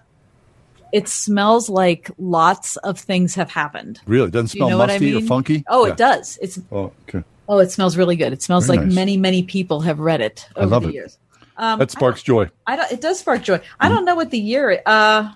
it 0.93 1.09
smells 1.09 1.67
like 1.69 2.09
lots 2.17 2.77
of 2.77 2.97
things 2.99 3.35
have 3.35 3.51
happened. 3.51 3.99
Really? 4.05 4.27
It 4.27 4.31
doesn't 4.31 4.51
Do 4.51 4.57
you 4.57 4.59
smell 4.59 4.69
know 4.69 4.77
what 4.77 4.89
I 4.89 4.93
musty 4.93 5.15
or 5.15 5.21
funky? 5.21 5.63
Oh, 5.67 5.85
Yeah. 5.85 5.91
it 5.91 5.97
does. 5.97 6.37
It's 6.41 6.59
Oh, 6.71 6.91
okay. 7.09 7.23
oh, 7.49 7.59
it 7.59 7.71
smells 7.71 7.97
really 7.97 8.15
good. 8.15 8.31
It 8.31 8.41
smells 8.41 8.67
Very 8.67 8.77
like 8.77 8.85
nice. 8.87 8.95
many, 8.95 9.17
many 9.17 9.43
people 9.43 9.81
have 9.81 9.99
read 9.99 10.21
it 10.21 10.47
I 10.55 10.61
over 10.61 10.69
love 10.69 10.83
the 10.83 10.89
it. 10.89 10.93
years. 10.93 11.17
Um, 11.57 11.79
that 11.79 11.91
sparks 11.91 12.23
joy. 12.23 12.49
I 12.65 12.75
don't. 12.77 12.91
It 12.91 13.01
does 13.01 13.19
spark 13.19 13.43
joy. 13.43 13.59
I 13.79 13.89
don't 13.89 14.05
know 14.05 14.15
what 14.15 14.31
the 14.31 14.39
year. 14.39 14.81
Uh, 14.85 15.31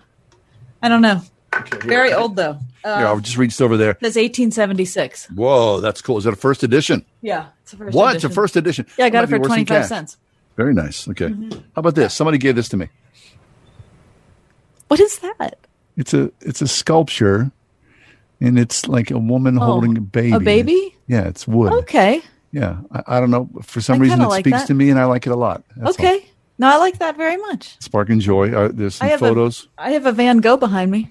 I 0.81 0.89
don't 0.89 1.01
know. 1.01 1.21
Very 1.83 2.13
old 2.13 2.35
though. 2.35 2.57
Uh, 2.83 2.97
Here, 2.99 3.07
I 3.07 3.19
just 3.19 3.37
reached 3.37 3.59
over 3.61 3.77
there. 3.77 3.93
That's 3.99 4.15
1876. 4.15 5.27
Whoa, 5.31 5.79
that's 5.81 6.01
cool. 6.01 6.17
Is 6.17 6.23
that 6.23 6.33
a 6.33 6.37
first 6.37 6.63
edition? 6.63 7.05
Yeah, 7.21 7.47
it's 7.63 7.73
a 7.73 7.77
first 7.77 7.95
what? 7.95 8.11
edition. 8.11 8.15
It's 8.15 8.33
a 8.33 8.41
first 8.41 8.55
edition. 8.55 8.85
Yeah, 8.97 9.05
I 9.05 9.09
got 9.09 9.29
Might 9.29 9.35
it 9.35 9.41
for 9.41 9.45
25 9.47 9.85
cents. 9.85 10.17
Very 10.55 10.73
nice. 10.73 11.07
Okay. 11.07 11.27
Mhm. 11.27 11.53
How 11.53 11.59
about 11.81 11.95
this? 11.95 12.13
Somebody 12.13 12.37
gave 12.37 12.55
this 12.55 12.69
to 12.69 12.77
me. 12.77 12.89
What 14.87 14.99
is 14.99 15.19
that? 15.19 15.57
It's 15.97 16.13
a 16.13 16.31
it's 16.41 16.61
a 16.61 16.67
sculpture, 16.67 17.51
and 18.39 18.59
it's 18.59 18.87
like 18.87 19.11
a 19.11 19.17
woman 19.17 19.57
Oh, 19.57 19.65
holding 19.65 19.97
a 19.97 20.01
baby. 20.01 20.33
a 20.33 20.39
baby? 20.39 20.95
Yeah, 21.07 21.27
it's 21.27 21.47
wood. 21.47 21.73
Okay. 21.73 22.21
Yeah, 22.51 22.77
I, 22.91 23.17
I 23.17 23.19
don't 23.19 23.31
know. 23.31 23.49
For 23.63 23.81
some 23.81 23.97
I 23.97 23.99
reason, 23.99 24.21
it 24.21 24.27
like 24.27 24.43
speaks 24.45 24.59
that. 24.61 24.67
to 24.67 24.73
me, 24.73 24.89
and 24.89 24.99
I 24.99 25.05
like 25.05 25.25
it 25.27 25.31
a 25.31 25.35
lot. 25.35 25.63
That's 25.75 25.99
all. 25.99 26.05
okay. 26.05 26.25
No, 26.59 26.67
I 26.67 26.77
like 26.77 26.99
that 26.99 27.17
very 27.17 27.37
much. 27.37 27.77
Spark 27.81 28.09
and 28.09 28.21
joy. 28.21 28.51
Uh, 28.51 28.69
there's 28.73 28.95
some 28.95 29.07
I 29.09 29.17
photos. 29.17 29.67
A, 29.77 29.83
I 29.83 29.89
have 29.91 30.05
a 30.05 30.11
Van 30.11 30.37
Gogh 30.37 30.57
behind 30.57 30.89
me. 30.91 31.09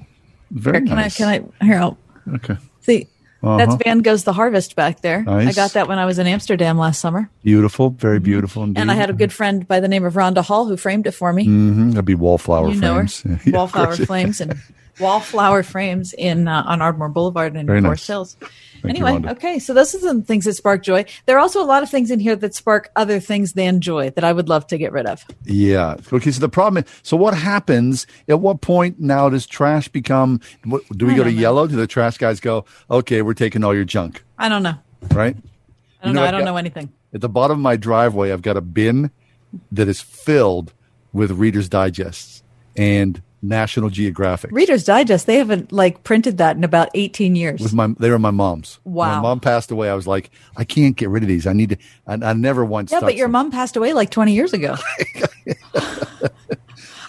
Very 0.51 0.79
Here, 0.79 0.87
can 0.89 0.97
nice. 0.97 1.21
I? 1.21 1.39
Can 1.39 1.53
I? 1.61 1.65
Here, 1.65 1.79
I'll 1.79 1.99
Okay. 2.35 2.57
see. 2.81 3.07
That's 3.43 3.75
Uh-huh. 3.75 3.79
Van 3.85 3.99
Gogh's 4.01 4.25
The 4.25 4.33
Harvest 4.33 4.75
back 4.77 5.03
there. 5.03 5.25
I 5.29 5.53
got 5.53 5.73
that 5.75 5.87
when 5.89 5.99
I 5.99 6.05
was 6.07 6.19
in 6.19 6.27
Amsterdam 6.27 6.79
last 6.79 7.01
summer, 7.01 7.31
Beautiful. 7.45 7.91
Very 7.91 8.19
beautiful. 8.19 8.65
Indeed. 8.65 8.81
and 8.81 8.91
I 8.91 8.95
had 8.95 9.11
a 9.11 9.13
good 9.13 9.33
friend 9.33 9.67
by 9.69 9.79
the 9.81 9.89
name 9.89 10.05
of 10.05 10.15
Rhonda 10.15 10.43
Hall 10.43 10.67
who 10.67 10.77
framed 10.77 11.07
it 11.07 11.13
for 11.13 11.33
me. 11.33 11.45
Mm-hmm. 11.47 11.91
That'd 11.91 12.05
be 12.07 12.15
wallflower 12.15 12.71
you 12.71 12.81
know 12.81 12.95
frames. 12.97 13.21
her, 13.23 13.41
Yeah, 13.47 13.57
wallflower 13.59 13.95
flames 13.97 14.41
and 14.41 14.55
wallflower 15.01 15.63
frames 15.63 16.13
in 16.13 16.49
uh, 16.49 16.63
on 16.67 16.81
Ardmore 16.83 17.09
Boulevard 17.09 17.57
in 17.57 17.67
Very 17.67 17.81
Forest 17.81 18.03
nice. 18.03 18.07
Hills. 18.07 18.37
Thank 18.83 18.99
anyway, 19.01 19.13
Rhonda. 19.13 19.31
okay, 19.33 19.59
so 19.59 19.73
those 19.75 19.95
are 19.95 19.99
some 19.99 20.23
things 20.23 20.45
that 20.45 20.55
spark 20.55 20.83
joy. 20.83 21.05
There 21.25 21.37
are 21.37 21.41
also 21.41 21.63
a 21.63 21.65
lot 21.67 21.83
of 21.83 21.91
things 21.91 22.11
in 22.11 22.21
here 22.21 22.37
that 22.37 22.55
spark 22.55 22.91
other 22.95 23.19
things 23.21 23.55
than 23.55 23.81
joy 23.81 24.11
that 24.11 24.23
I 24.23 24.33
would 24.33 24.49
love 24.49 24.67
to 24.69 24.79
get 24.79 24.93
rid 24.93 25.07
of. 25.07 25.25
Yeah. 25.45 25.97
Okay. 26.13 26.31
So 26.31 26.41
the 26.41 26.49
problem 26.49 26.85
is, 26.85 26.91
so 27.03 27.17
what 27.17 27.35
happens? 27.35 28.07
At 28.29 28.41
what 28.41 28.61
point 28.61 29.01
now 29.01 29.29
does 29.29 29.47
trash 29.47 29.89
become? 29.89 30.41
What, 30.65 30.83
do 30.97 31.07
we 31.07 31.15
I 31.15 31.17
go 31.17 31.25
to 31.25 31.33
know. 31.33 31.41
yellow? 31.41 31.67
Do 31.67 31.75
the 31.77 31.87
trash 31.87 32.19
guys 32.19 32.39
go? 32.39 32.65
Okay, 32.91 33.23
we're 33.23 33.35
taking 33.35 33.65
all 33.65 33.75
your 33.75 33.85
junk, 33.85 34.23
I 34.39 34.49
don't 34.49 34.63
know. 34.63 34.75
right? 35.13 35.37
I 36.01 36.05
don't 36.05 36.09
You 36.09 36.13
know, 36.13 36.21
know. 36.21 36.27
I 36.27 36.31
don't 36.31 36.41
got- 36.41 36.45
know 36.47 36.57
anything. 36.59 36.93
At 37.15 37.23
the 37.23 37.29
bottom 37.31 37.59
of 37.59 37.63
my 37.63 37.77
driveway, 37.77 38.31
I've 38.31 38.43
got 38.43 38.57
a 38.59 38.61
bin, 38.61 39.11
that 39.73 39.89
is 39.89 40.03
filled 40.03 40.75
with 41.15 41.31
Reader's 41.31 41.69
Digests 41.69 42.43
and 42.77 43.23
National 43.49 43.91
Geographic. 43.91 44.51
Reader's 44.53 44.85
Digest, 44.85 45.27
they 45.27 45.37
haven't 45.37 45.73
like 45.73 46.05
printed 46.05 46.39
that 46.39 46.57
in 46.57 46.65
about 46.65 46.89
18 46.95 47.37
years. 47.37 47.61
With 47.61 47.75
my, 47.75 47.89
they 47.99 48.11
were 48.11 48.19
my 48.19 48.31
mom's. 48.31 48.79
Wow. 48.85 49.17
My 49.17 49.21
mom 49.23 49.41
passed 49.41 49.71
away. 49.71 49.89
I 49.89 49.95
was 49.95 50.07
like, 50.07 50.31
I 50.57 50.65
can't 50.65 50.97
get 50.97 51.09
rid 51.09 51.23
of 51.23 51.29
these. 51.29 51.47
I 51.47 51.53
need 51.53 51.71
to. 51.71 51.77
I, 52.07 52.15
I 52.15 52.33
never 52.33 52.65
once. 52.65 52.93
yeah, 52.93 53.01
but 53.01 53.17
your 53.17 53.27
them. 53.27 53.33
mom 53.33 53.51
passed 53.51 53.77
away 53.77 53.93
like 53.93 54.11
20 54.11 54.33
years 54.33 54.53
ago. 54.53 54.77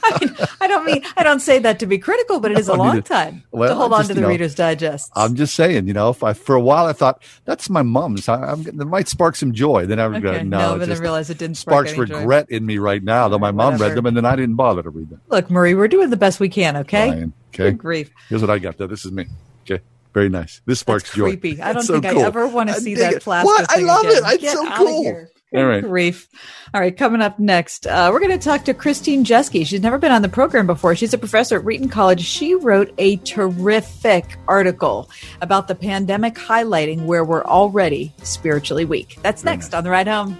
I 0.15 0.25
mean, 0.25 0.47
I 0.61 0.67
don't 0.67 0.85
mean, 0.85 1.03
I 1.17 1.23
don't 1.23 1.39
say 1.39 1.59
that 1.59 1.79
to 1.79 1.85
be 1.85 1.97
critical, 1.97 2.39
but 2.39 2.51
it 2.51 2.59
is 2.59 2.67
a 2.67 2.73
long 2.75 3.01
time 3.03 3.43
Well, 3.51 3.69
to 3.69 3.75
hold 3.75 3.93
I'm 3.93 3.99
on 3.99 4.05
to 4.05 4.13
the 4.13 4.21
know, 4.21 4.27
Reader's 4.29 4.55
Digest. 4.55 5.11
I'm 5.15 5.35
just 5.35 5.55
saying, 5.55 5.87
you 5.87 5.93
know, 5.93 6.09
if 6.09 6.23
I 6.23 6.33
for 6.33 6.55
a 6.55 6.61
while 6.61 6.85
I 6.85 6.93
thought 6.93 7.21
that's 7.45 7.69
my 7.69 7.81
mom's, 7.81 8.27
I, 8.29 8.35
I'm, 8.51 8.63
that 8.63 8.85
might 8.85 9.07
spark 9.07 9.35
some 9.35 9.53
joy. 9.53 9.85
Then 9.85 9.99
I 9.99 10.07
would 10.07 10.21
go, 10.21 10.29
Okay, 10.29 10.43
no, 10.43 10.57
no, 10.59 10.71
but 10.73 10.79
then 10.79 10.89
just 10.89 11.01
realize 11.01 11.29
it 11.29 11.37
didn't 11.37 11.57
spark 11.57 11.87
sparks 11.87 11.99
any 11.99 12.07
joy. 12.09 12.19
regret 12.19 12.49
in 12.49 12.65
me 12.65 12.77
right 12.77 13.03
now. 13.03 13.27
Though 13.27 13.39
my 13.39 13.51
mom 13.51 13.73
whatever. 13.73 13.89
read 13.89 13.97
them 13.97 14.05
and 14.05 14.17
then 14.17 14.25
I 14.25 14.35
didn't 14.35 14.55
bother 14.55 14.83
to 14.83 14.89
read 14.89 15.09
them. 15.09 15.21
Look, 15.27 15.49
Marie, 15.49 15.75
we're 15.75 15.87
doing 15.87 16.09
the 16.09 16.17
best 16.17 16.39
we 16.39 16.49
can, 16.49 16.77
okay? 16.77 17.07
Brian, 17.09 17.33
okay, 17.49 17.63
Good 17.71 17.77
grief. 17.77 18.11
Here's 18.29 18.41
what 18.41 18.49
I 18.49 18.59
got. 18.59 18.77
Though 18.77 18.87
this 18.87 19.05
is 19.05 19.11
me. 19.11 19.25
Okay, 19.69 19.83
very 20.13 20.29
nice. 20.29 20.61
This 20.65 20.79
sparks 20.79 21.13
joy. 21.13 21.29
Creepy. 21.31 21.61
I 21.61 21.73
don't 21.73 21.83
so 21.83 21.99
think 21.99 22.05
I 22.05 22.21
ever 22.21 22.47
want 22.47 22.69
to 22.69 22.75
see 22.75 22.95
that 22.95 23.13
it. 23.13 23.21
plastic. 23.23 23.45
What? 23.47 23.71
I 23.71 23.79
love 23.81 24.05
again. 24.05 24.23
it. 24.23 24.33
It's 24.35 24.43
Get 24.43 24.53
so 24.53 24.71
cool. 24.75 25.27
All 25.55 25.65
right. 25.65 25.83
Grief. 25.83 26.27
All 26.73 26.81
right, 26.81 26.95
coming 26.95 27.21
up 27.21 27.39
next, 27.39 27.87
uh, 27.87 28.09
we're 28.11 28.19
going 28.19 28.37
to 28.37 28.43
talk 28.43 28.65
to 28.65 28.73
Christine 28.73 29.23
Jeske. 29.23 29.65
She's 29.65 29.81
never 29.81 29.97
been 29.97 30.11
on 30.11 30.21
the 30.21 30.29
program 30.29 30.67
before. 30.67 30.95
She's 30.95 31.13
a 31.13 31.17
professor 31.17 31.57
at 31.57 31.63
Wheaton 31.63 31.87
College. 31.87 32.21
She 32.21 32.53
wrote 32.53 32.93
a 32.97 33.15
terrific 33.17 34.37
article 34.47 35.09
about 35.41 35.69
the 35.69 35.75
pandemic, 35.75 36.35
highlighting 36.35 37.05
where 37.05 37.23
we're 37.23 37.45
already 37.45 38.13
spiritually 38.23 38.85
weak. 38.85 39.17
That's 39.23 39.45
next 39.45 39.73
on 39.73 39.85
the 39.85 39.89
ride 39.89 40.07
home. 40.07 40.37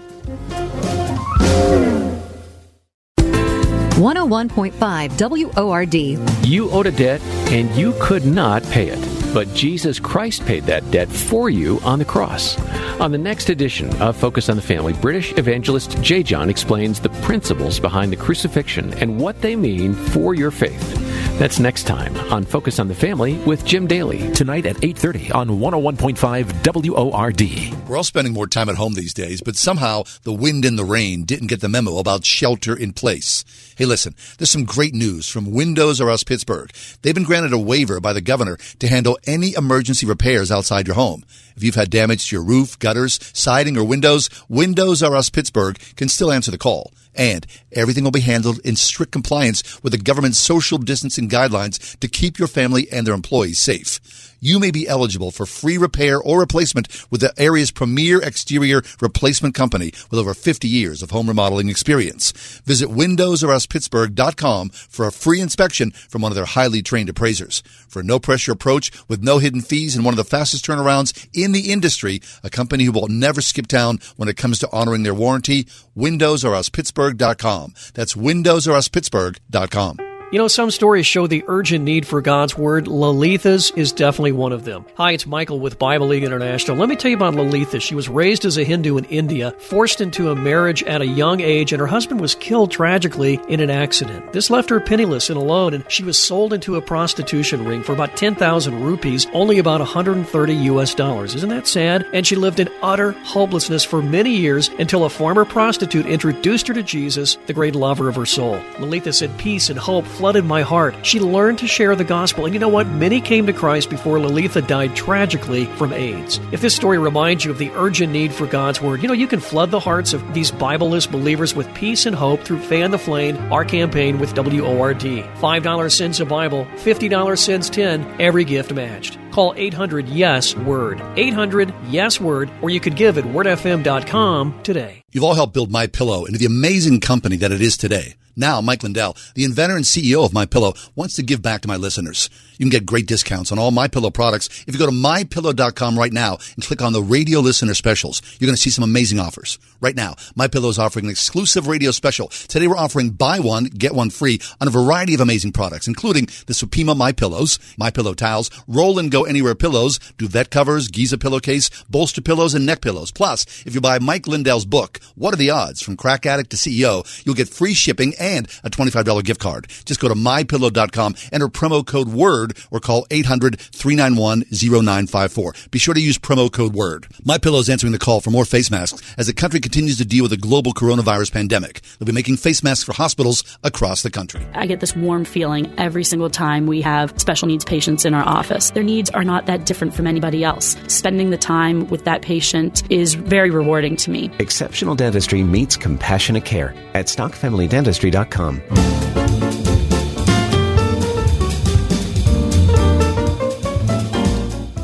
101.5 3.98 5.56
WORD. 5.56 6.48
You 6.48 6.70
owed 6.70 6.86
a 6.86 6.92
debt 6.92 7.20
and 7.50 7.76
you 7.76 7.96
could 8.00 8.28
not 8.28 8.62
pay 8.66 8.90
it. 8.90 9.34
But 9.34 9.52
Jesus 9.56 10.00
Christ 10.00 10.46
paid 10.46 10.66
that 10.66 10.90
debt 10.92 11.10
for 11.10 11.50
you 11.50 11.80
on 11.84 11.98
the 11.98 12.06
cross. 12.06 12.60
On 13.00 13.12
the 13.12 13.18
next 13.18 13.50
edition 13.50 13.90
of 14.00 14.16
Focus 14.16 14.50
on 14.50 14.56
the 14.56 14.62
Family, 14.62 14.94
British 14.94 15.36
evangelist 15.38 16.00
J. 16.04 16.22
John 16.22 16.48
explains 16.50 17.00
the 17.00 17.10
principles 17.10 17.80
behind 17.80 18.12
the 18.12 18.18
crucifixion 18.18 18.94
and 18.96 19.20
what 19.20 19.42
they 19.42 19.56
mean 19.56 19.94
for 19.94 20.36
your 20.36 20.52
faith. 20.52 20.94
That's 21.40 21.60
next 21.60 21.84
time 21.84 22.16
on 22.32 22.44
Focus 22.46 22.80
on 22.80 22.88
the 22.88 22.96
Family 22.96 23.38
with 23.46 23.66
Jim 23.66 23.86
Daly. 23.86 24.32
Tonight 24.32 24.66
at 24.66 24.78
8.30 24.78 25.36
on 25.36 25.50
101.5 25.50 26.92
WORD. 26.92 27.88
We're 27.88 27.98
all 27.98 28.04
spending 28.04 28.34
more 28.34 28.48
time 28.48 28.70
at 28.70 28.76
home 28.76 28.94
these 28.96 29.14
days, 29.14 29.42
but 29.42 29.56
somehow 29.56 30.04
the 30.24 30.34
wind 30.34 30.66
and 30.66 30.80
the 30.80 30.86
rain 30.86 31.26
didn't 31.26 31.48
get 31.48 31.62
the 31.62 31.70
memo 31.70 31.98
about 31.98 32.26
shelter 32.26 32.76
in 32.76 32.94
place. 32.94 33.44
Hey, 33.78 33.86
listen, 33.86 34.16
there's 34.40 34.50
some 34.50 34.66
great 34.66 34.96
news 34.96 35.28
from 35.28 35.52
Windows 35.52 36.02
R 36.02 36.10
Us 36.10 36.24
Pittsburgh. 36.24 36.72
They've 37.04 37.14
been 37.14 37.24
granted 37.24 37.54
a 37.54 37.60
waiver 37.60 38.00
by 38.00 38.12
the 38.12 38.22
governor 38.22 38.58
to 38.80 38.88
handle 38.88 39.20
any 39.28 39.54
emergency 39.54 40.08
repairs 40.08 40.50
outside 40.50 40.88
your 40.88 40.96
home. 40.96 41.24
If 41.56 41.62
you've 41.64 41.76
had 41.76 41.92
damage 41.92 42.28
to 42.28 42.38
your 42.38 42.44
roof, 42.44 42.80
gutters, 42.80 43.20
siding, 43.34 43.78
or 43.78 43.84
windows, 43.84 44.32
Windows 44.50 45.04
R 45.04 45.16
Us 45.16 45.30
Pittsburgh 45.30 45.78
can 45.96 46.10
still 46.10 46.32
answer 46.32 46.50
the 46.50 46.58
call. 46.58 46.92
And 47.18 47.46
everything 47.72 48.04
will 48.04 48.12
be 48.12 48.22
handled 48.22 48.60
in 48.60 48.76
strict 48.76 49.12
compliance 49.12 49.84
with 49.84 49.92
the 49.92 49.98
government's 49.98 50.38
social 50.38 50.78
distancing 50.78 51.28
guidelines 51.28 52.00
to 52.00 52.08
keep 52.08 52.38
your 52.38 52.48
family 52.48 52.88
and 52.92 53.06
their 53.06 53.16
employees 53.16 53.60
safe. 53.60 54.00
You 54.40 54.60
may 54.60 54.70
be 54.70 54.88
eligible 54.88 55.32
for 55.32 55.46
free 55.46 55.78
repair 55.78 56.20
or 56.22 56.40
replacement 56.40 56.88
with 57.10 57.22
the 57.22 57.34
area's 57.38 57.72
premier 57.72 58.22
exterior 58.22 58.84
replacement 59.02 59.56
company 59.56 59.92
with 60.12 60.20
over 60.20 60.34
50 60.34 60.68
years 60.68 61.02
of 61.02 61.10
home 61.10 61.28
remodeling 61.28 61.70
experience. 61.70 62.32
Visit 62.66 62.90
windowsruspittsburgh.com 62.90 64.70
for 64.70 65.08
a 65.08 65.12
free 65.12 65.42
inspection 65.42 65.92
from 65.92 66.22
one 66.22 66.32
of 66.32 66.36
their 66.36 66.46
highly 66.46 66.84
trained 66.84 67.10
appraisers. 67.10 67.64
For 67.88 68.02
a 68.02 68.04
no 68.04 68.20
pressure 68.20 68.52
approach 68.52 68.92
with 69.08 69.24
no 69.24 69.40
hidden 69.40 69.62
fees 69.62 69.96
and 69.96 70.06
one 70.06 70.14
of 70.14 70.18
the 70.18 70.24
fastest 70.24 70.66
turnarounds 70.66 71.28
in 71.34 71.52
the 71.52 71.72
industry, 71.72 72.22
a 72.44 72.50
company 72.50 72.84
who 72.84 72.92
will 72.92 73.08
never 73.08 73.42
skip 73.42 73.66
town 73.66 74.00
when 74.18 74.30
it 74.30 74.38
comes 74.38 74.60
to 74.60 74.70
honoring 74.72 75.02
their 75.02 75.16
warranty, 75.16 75.68
windowsruspittsburgh.com. 75.98 77.74
That's 77.94 78.14
windowsruspittsburgh.com. 78.14 80.07
You 80.30 80.40
know, 80.40 80.50
some 80.50 80.72
stories 80.72 81.08
show 81.08 81.26
the 81.26 81.46
urgent 81.48 81.86
need 81.86 82.06
for 82.06 82.22
God's 82.22 82.58
Word. 82.58 82.88
Lalitha's 82.88 83.72
is 83.78 83.94
definitely 83.94 84.34
one 84.34 84.52
of 84.52 84.66
them. 84.66 84.86
Hi, 84.96 85.14
it's 85.14 85.26
Michael 85.26 85.62
with 85.62 85.80
Bible 85.80 86.08
League 86.08 86.26
International. 86.26 86.76
Let 86.76 86.90
me 86.90 86.98
tell 86.98 87.10
you 87.10 87.16
about 87.16 87.36
Lalitha. 87.36 87.82
She 87.82 87.96
was 87.96 88.10
raised 88.10 88.44
as 88.44 88.58
a 88.58 88.66
Hindu 88.66 88.98
in 88.98 89.06
India, 89.06 89.52
forced 89.58 90.02
into 90.02 90.30
a 90.30 90.36
marriage 90.36 90.84
at 90.84 91.02
a 91.02 91.08
young 91.08 91.40
age, 91.40 91.72
and 91.72 91.80
her 91.80 91.88
husband 91.88 92.20
was 92.20 92.36
killed 92.36 92.72
tragically 92.72 93.40
in 93.48 93.62
an 93.62 93.70
accident. 93.70 94.34
This 94.34 94.50
left 94.50 94.70
her 94.70 94.82
penniless 94.82 95.30
and 95.30 95.38
alone, 95.38 95.74
and 95.74 95.90
she 95.90 96.04
was 96.04 96.22
sold 96.22 96.52
into 96.52 96.76
a 96.76 96.82
prostitution 96.82 97.64
ring 97.64 97.82
for 97.82 97.94
about 97.94 98.18
10,000 98.18 98.84
rupees, 98.84 99.28
only 99.32 99.60
about 99.60 99.80
130 99.80 100.54
US 100.54 100.94
dollars. 100.94 101.36
Isn't 101.36 101.52
that 101.52 101.68
sad? 101.68 102.06
And 102.12 102.28
she 102.28 102.36
lived 102.36 102.60
in 102.60 102.68
utter 102.82 103.14
hopelessness 103.14 103.86
for 103.86 104.02
many 104.02 104.36
years 104.36 104.68
until 104.78 105.06
a 105.06 105.10
former 105.10 105.46
prostitute 105.46 106.06
introduced 106.06 106.68
her 106.68 106.74
to 106.74 106.84
Jesus, 106.84 107.38
the 107.46 107.54
great 107.54 107.76
lover 107.76 108.10
of 108.10 108.18
her 108.18 108.26
soul. 108.26 108.58
Lalitha 108.74 109.14
said, 109.14 109.38
Peace 109.38 109.70
and 109.70 109.80
hope 109.80 110.06
flooded 110.18 110.46
my 110.46 110.64
heart. 110.64 110.96
She 111.06 111.20
learned 111.20 111.60
to 111.60 111.68
share 111.68 111.96
the 111.96 112.04
gospel, 112.04 112.46
and 112.46 112.54
you 112.54 112.60
know 112.60 112.68
what? 112.68 112.88
Many 112.88 113.22
came 113.22 113.46
to 113.46 113.54
Christ 113.54 113.90
before 113.90 114.18
Lalitha 114.18 114.66
died 114.66 114.96
tragically 114.96 115.66
from 115.78 115.94
AIDS. 115.94 116.40
If 116.52 116.62
this 116.62 116.76
story 116.76 116.98
reminds 116.98 117.46
you 117.46 117.52
of 117.52 117.60
the 117.60 117.72
urgent 117.76 118.12
need 118.12 118.34
for 118.34 118.48
God's 118.48 118.82
Word, 118.82 119.02
you 119.02 119.08
know, 119.08 119.14
you 119.14 119.28
can 119.28 119.40
flood 119.40 119.72
the 119.72 119.80
hearts 119.80 120.14
of 120.14 120.34
these 120.34 120.52
Bibleless 120.52 121.10
believers 121.10 121.56
with 121.56 121.72
peace 121.76 122.06
and 122.06 122.16
hope 122.16 122.42
through 122.42 122.60
Fan 122.60 122.92
the 122.92 122.98
Flame, 122.98 123.38
our 123.54 123.64
campaign 123.64 124.20
with 124.20 124.36
WORD. 124.36 125.00
$5 125.00 125.92
sends 125.92 126.20
a 126.20 126.26
Bible, 126.26 126.66
$50 126.78 127.38
sends 127.38 127.70
10, 127.70 128.20
every 128.20 128.44
gift 128.44 128.74
matched. 128.74 129.20
Call 129.32 129.54
800 129.56 130.10
Yes 130.10 130.56
Word. 130.56 131.00
800 131.16 131.72
Yes 131.90 132.20
Word, 132.20 132.50
or 132.62 132.72
you 132.72 132.80
could 132.80 132.96
give 132.96 133.20
at 133.20 133.24
wordfm.com 133.24 134.64
today. 134.64 135.04
You've 135.12 135.24
all 135.24 135.36
helped 135.36 135.54
build 135.54 135.70
My 135.70 135.86
Pillow 135.86 136.26
into 136.26 136.40
the 136.40 136.48
amazing 136.48 137.02
company 137.02 137.38
that 137.38 137.52
it 137.52 137.62
is 137.62 137.78
today. 137.78 138.16
Now, 138.40 138.62
Mike 138.62 138.84
Lindell, 138.84 139.18
the 139.34 139.44
inventor 139.44 139.76
and 139.76 139.84
CEO 139.84 140.24
of 140.24 140.32
My 140.32 140.46
Pillow, 140.46 140.76
wants 140.96 141.16
to 141.16 141.24
give 141.24 141.42
back 141.42 141.62
to 141.62 141.68
my 141.68 141.76
listeners. 141.76 142.30
You 142.58 142.66
can 142.66 142.70
get 142.70 142.86
great 142.86 143.08
discounts 143.08 143.52
on 143.52 143.60
all 143.60 143.72
My 143.72 143.88
Pillow 143.88 144.10
products 144.10 144.48
if 144.68 144.74
you 144.74 144.80
go 144.80 144.86
to 144.86 144.92
mypillow.com 144.92 145.98
right 145.98 146.14
now 146.14 146.38
and 146.56 146.66
click 146.66 146.82
on 146.82 146.94
the 146.94 147.02
radio 147.02 147.40
listener 147.40 147.74
specials. 147.74 148.22
You're 148.40 148.48
going 148.48 148.56
to 148.56 148.62
see 148.62 148.70
some 148.70 148.84
amazing 148.84 149.20
offers. 149.20 149.60
Right 149.80 149.96
now, 149.96 150.16
My 150.36 150.48
Pillow 150.48 150.70
is 150.70 150.80
offering 150.80 151.06
an 151.06 151.12
exclusive 151.12 151.68
radio 151.68 151.92
special. 151.92 152.28
Today 152.28 152.68
we're 152.68 152.78
offering 152.78 153.12
buy 153.12 153.40
one, 153.40 153.66
get 153.66 153.94
one 153.94 154.10
free 154.10 154.40
on 154.60 154.68
a 154.68 154.72
variety 154.72 155.14
of 155.14 155.22
amazing 155.22 155.52
products, 155.52 155.88
including 155.88 156.26
the 156.48 156.54
Supima 156.54 156.96
My 156.96 157.12
Pillows, 157.12 157.60
My 157.78 157.92
Pillow 157.92 158.14
towels, 158.14 158.50
roll 158.68 158.98
and 159.00 159.12
go 159.12 159.24
anywhere 159.24 159.56
pillows, 159.56 160.00
duvet 160.18 160.50
covers, 160.50 160.88
Giza 160.88 161.18
pillowcase, 161.18 161.70
bolster 161.90 162.22
pillows, 162.22 162.54
and 162.54 162.66
neck 162.66 162.82
pillows. 162.82 163.12
Plus, 163.12 163.46
if 163.66 163.76
you 163.76 163.82
buy 163.82 164.00
Mike 164.00 164.28
Lindell's 164.28 164.66
book, 164.66 165.00
What 165.16 165.34
Are 165.34 165.38
the 165.38 165.52
Odds? 165.52 165.82
From 165.82 165.98
Crack 165.98 166.26
Addict 166.26 166.50
to 166.52 166.58
CEO, 166.58 167.06
you'll 167.26 167.36
get 167.36 167.50
free 167.50 167.74
shipping 167.74 168.14
and 168.20 168.48
a 168.64 168.70
$25 168.70 169.24
gift 169.24 169.40
card. 169.40 169.68
Just 169.86 170.00
go 170.00 170.08
to 170.08 170.16
mypillow.com, 170.16 171.16
enter 171.32 171.48
promo 171.48 171.86
code 171.86 172.10
WORD, 172.10 172.47
or 172.72 172.80
call 172.80 173.06
800-391-0954. 173.08 175.72
Be 175.72 175.80
sure 175.80 175.94
to 175.94 176.02
use 176.02 176.18
promo 176.18 176.52
code 176.52 176.74
WORD. 176.74 177.08
My 177.24 177.38
Pillow 177.38 177.60
is 177.60 177.70
answering 177.70 177.94
the 177.94 178.00
call 178.00 178.22
for 178.22 178.32
more 178.32 178.46
face 178.46 178.72
masks 178.72 179.02
as 179.18 179.28
the 179.28 179.34
country 179.34 179.60
continues 179.60 179.98
to 179.98 180.06
deal 180.06 180.24
with 180.24 180.32
the 180.32 180.38
global 180.38 180.74
coronavirus 180.74 181.32
pandemic. 181.32 181.82
They'll 182.00 182.08
be 182.08 182.12
making 182.12 182.38
face 182.38 182.64
masks 182.64 182.84
for 182.84 182.94
hospitals 182.94 183.58
across 183.64 184.04
the 184.04 184.12
country. 184.12 184.46
I 184.54 184.66
get 184.66 184.80
this 184.80 184.96
warm 184.96 185.26
feeling 185.26 185.74
every 185.78 186.04
single 186.04 186.30
time 186.30 186.68
we 186.68 186.82
have 186.82 187.20
special 187.20 187.48
needs 187.48 187.66
patients 187.66 188.06
in 188.06 188.14
our 188.14 188.28
office. 188.28 188.72
Their 188.72 188.84
needs 188.84 189.10
are 189.12 189.24
not 189.24 189.46
that 189.48 189.66
different 189.66 189.94
from 189.94 190.08
anybody 190.08 190.44
else. 190.44 190.76
Spending 190.88 191.30
the 191.30 191.38
time 191.38 191.88
with 191.88 192.04
that 192.06 192.22
patient 192.22 192.84
is 192.92 193.14
very 193.14 193.50
rewarding 193.50 193.96
to 193.98 194.12
me. 194.12 194.32
Exceptional 194.40 194.96
dentistry 194.96 195.44
meets 195.44 195.78
compassionate 195.78 196.46
care 196.46 196.74
at 196.94 197.08
stockfamilydentistry.com. 197.08 199.27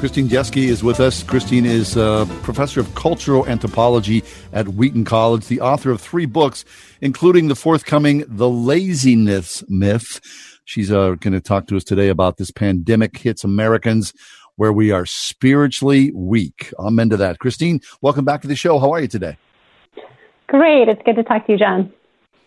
Christine 0.04 0.28
Jeske 0.28 0.68
is 0.68 0.84
with 0.84 1.00
us. 1.00 1.24
Christine 1.24 1.66
is 1.66 1.96
a 1.96 2.28
professor 2.42 2.82
of 2.82 2.94
cultural 2.94 3.48
anthropology 3.48 4.22
at 4.52 4.68
Wheaton 4.68 5.06
College, 5.06 5.48
the 5.48 5.62
author 5.62 5.92
of 5.92 6.02
three 6.02 6.26
books, 6.26 6.66
including 7.00 7.48
the 7.48 7.56
forthcoming 7.56 8.26
The 8.28 8.50
Laziness 8.50 9.64
Myth. 9.70 10.20
She's 10.66 10.92
uh, 10.92 11.12
going 11.12 11.32
to 11.32 11.40
talk 11.40 11.68
to 11.68 11.78
us 11.78 11.86
today 11.86 12.10
about 12.10 12.36
this 12.36 12.52
pandemic 12.52 13.18
hits 13.18 13.46
Americans 13.46 14.12
where 14.58 14.74
we 14.74 14.92
are 14.92 15.06
spiritually 15.06 16.12
weak. 16.14 16.74
Amen 16.80 17.10
to 17.10 17.16
that. 17.16 17.40
Christine, 17.40 17.80
welcome 18.02 18.26
back 18.26 18.42
to 18.42 18.50
the 18.50 18.58
show. 18.58 18.80
How 18.80 18.92
are 18.92 19.00
you 19.00 19.08
today? 19.08 19.38
Great. 20.48 20.90
It's 20.90 21.02
good 21.06 21.16
to 21.16 21.24
talk 21.24 21.46
to 21.46 21.54
you, 21.54 21.58
John. 21.58 21.94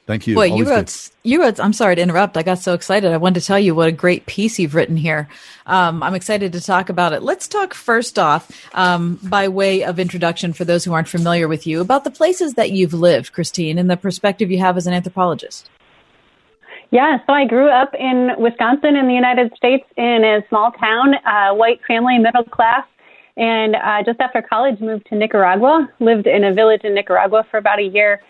Thank 0.07 0.29
you. 0.29 0.37
Boy, 0.37 0.51
Always 0.51 0.59
you 0.59 0.73
wrote, 0.73 0.87
good. 0.87 1.29
you 1.29 1.43
wrote, 1.43 1.59
I'm 1.59 1.73
sorry 1.73 1.97
to 1.97 2.03
interrupt. 2.03 2.37
I 2.37 2.45
got 2.45 2.61
so 2.61 2.75
excited. 2.75 3.13
I 3.13 3.17
wanted 3.17 3.41
to 3.41 3.47
tell 3.47 3.59
you 3.59 3.75
what 3.75 3.89
a 3.89 3.93
great 3.93 4.27
piece 4.27 4.57
you've 4.57 4.77
written 4.77 4.97
here. 4.97 5.29
Um, 5.67 6.01
I'm 6.01 6.15
excited 6.15 6.53
to 6.53 6.61
talk 6.61 6.89
about 6.89 7.13
it. 7.13 7.23
Let's 7.23 7.49
talk 7.49 7.75
first 7.75 8.17
off, 8.17 8.49
um, 8.73 9.19
by 9.25 9.49
way 9.49 9.83
of 9.83 9.99
introduction 9.99 10.53
for 10.53 10.65
those 10.65 10.85
who 10.85 10.93
aren't 10.93 11.09
familiar 11.09 11.49
with 11.49 11.67
you, 11.67 11.81
about 11.81 12.05
the 12.05 12.13
places 12.13 12.55
that 12.55 12.71
you've 12.71 12.95
lived, 12.95 13.33
Christine, 13.33 13.79
and 13.79 13.91
the 13.91 13.97
perspective 13.97 14.49
you 14.49 14.59
have 14.59 14.77
as 14.77 14.87
an 14.87 14.95
anthropologist. 14.95 15.69
Yeah, 16.93 17.19
so 17.27 17.33
I 17.33 17.45
grew 17.45 17.69
up 17.69 17.93
in 17.99 18.31
Wisconsin 18.39 18.95
in 18.95 19.09
the 19.09 19.15
United 19.15 19.53
States 19.57 19.85
in 19.97 20.23
a 20.23 20.47
small 20.49 20.71
town, 20.71 21.15
uh, 21.15 21.53
white 21.53 21.81
family, 21.89 22.19
middle 22.19 22.45
class. 22.45 22.87
And 23.37 23.75
uh, 23.75 24.05
just 24.05 24.21
after 24.21 24.41
college, 24.41 24.81
moved 24.81 25.07
to 25.07 25.17
Nicaragua, 25.17 25.91
lived 25.99 26.29
in 26.29 26.45
a 26.45 26.55
village 26.55 26.83
in 26.85 26.95
Nicaragua 26.95 27.45
for 27.51 27.59
about 27.59 27.81
a 27.81 27.83
year. 27.83 28.23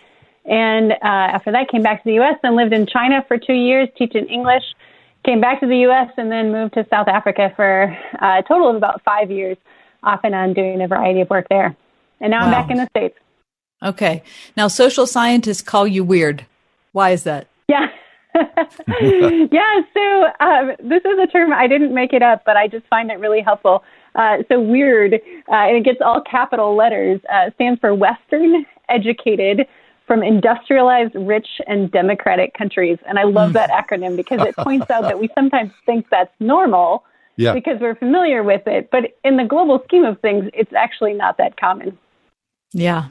And 0.49 0.93
uh, 0.93 0.97
after 1.03 1.51
that, 1.53 1.69
came 1.69 1.83
back 1.83 2.03
to 2.03 2.09
the 2.09 2.15
U.S. 2.15 2.37
and 2.43 2.55
lived 2.55 2.73
in 2.73 2.87
China 2.87 3.25
for 3.27 3.37
two 3.37 3.55
years, 3.55 3.89
teaching 3.99 4.27
English. 4.27 4.63
Came 5.25 5.41
back 5.41 5.61
to 5.61 5.67
the 5.67 5.79
U.S. 5.79 6.09
and 6.17 6.31
then 6.31 6.53
moved 6.53 6.75
to 6.75 6.87
South 6.89 7.09
Africa 7.09 7.53
for 7.57 7.97
uh, 8.23 8.39
a 8.39 8.43
total 8.47 8.71
of 8.71 8.77
about 8.77 9.03
five 9.03 9.31
years, 9.31 9.57
off 10.05 10.21
and 10.23 10.35
on 10.35 10.55
doing 10.55 10.81
a 10.81 10.87
variety 10.87 11.21
of 11.21 11.31
work 11.31 11.47
there. 11.49 11.77
And 12.21 12.31
now 12.31 12.45
I'm 12.45 12.51
back 12.51 12.71
in 12.71 12.77
the 12.77 12.87
States. 12.97 13.19
Okay. 13.83 14.23
Now, 14.57 14.69
social 14.69 15.07
scientists 15.07 15.63
call 15.63 15.87
you 15.87 16.05
weird. 16.05 16.47
Why 16.93 17.11
is 17.11 17.25
that? 17.25 17.49
Yeah. 17.69 17.89
yeah, 18.37 19.81
so 19.95 20.27
um, 20.41 20.73
this 20.79 21.03
is 21.05 21.19
a 21.23 21.27
term 21.27 21.53
I 21.53 21.67
didn't 21.67 21.95
make 21.95 22.13
it 22.13 22.23
up, 22.23 22.43
but 22.45 22.57
I 22.57 22.69
just 22.69 22.87
find 22.87 23.11
it 23.11 23.19
really 23.19 23.41
helpful. 23.41 23.83
Uh, 24.15 24.39
so 24.49 24.61
weird, 24.61 25.15
uh, 25.15 25.19
and 25.49 25.77
it 25.77 25.85
gets 25.85 25.99
all 26.05 26.23
capital 26.23 26.77
letters, 26.77 27.21
uh, 27.33 27.51
stands 27.55 27.81
for 27.81 27.95
Western 27.95 28.65
educated 28.89 29.67
from 30.07 30.23
industrialized, 30.23 31.15
rich, 31.15 31.49
and 31.67 31.91
democratic 31.91 32.55
countries. 32.55 32.99
And 33.07 33.19
I 33.19 33.25
love 33.25 33.55
that 33.55 33.71
mm. 33.71 33.85
acronym 33.85 34.17
because 34.17 34.41
it 34.43 34.57
points 34.57 34.91
out 34.91 35.03
that 35.03 35.19
we 35.19 35.29
sometimes 35.35 35.73
think 35.85 36.07
that's 36.11 36.33
normal 36.41 37.05
Yeah. 37.37 37.53
because 37.53 37.81
we're 37.81 37.97
familiar 37.97 38.43
with 38.43 38.67
it. 38.67 38.89
But 38.91 39.17
in 39.25 39.37
the 39.37 39.45
global 39.45 39.83
scheme 39.85 40.05
of 40.05 40.21
things, 40.21 40.49
it's 40.55 40.73
actually 40.73 41.15
not 41.15 41.39
that 41.39 41.59
common. 41.59 41.99
Yeah. 42.73 43.09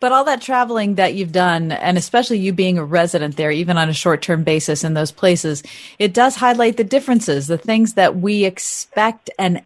But 0.00 0.10
all 0.10 0.24
that 0.24 0.42
traveling 0.42 0.96
that 0.96 1.14
you've 1.14 1.32
done, 1.32 1.70
and 1.70 1.96
especially 1.96 2.38
you 2.38 2.52
being 2.52 2.76
a 2.76 2.84
resident 2.84 3.36
there, 3.36 3.52
even 3.52 3.78
on 3.78 3.88
a 3.88 3.94
short 3.94 4.20
term 4.20 4.42
basis 4.42 4.82
in 4.82 4.94
those 4.94 5.12
places, 5.12 5.62
it 5.98 6.12
does 6.12 6.34
highlight 6.36 6.76
the 6.76 6.84
differences, 6.84 7.46
the 7.46 7.56
things 7.56 7.94
that 7.94 8.16
we 8.16 8.44
expect 8.44 9.30
and 9.38 9.62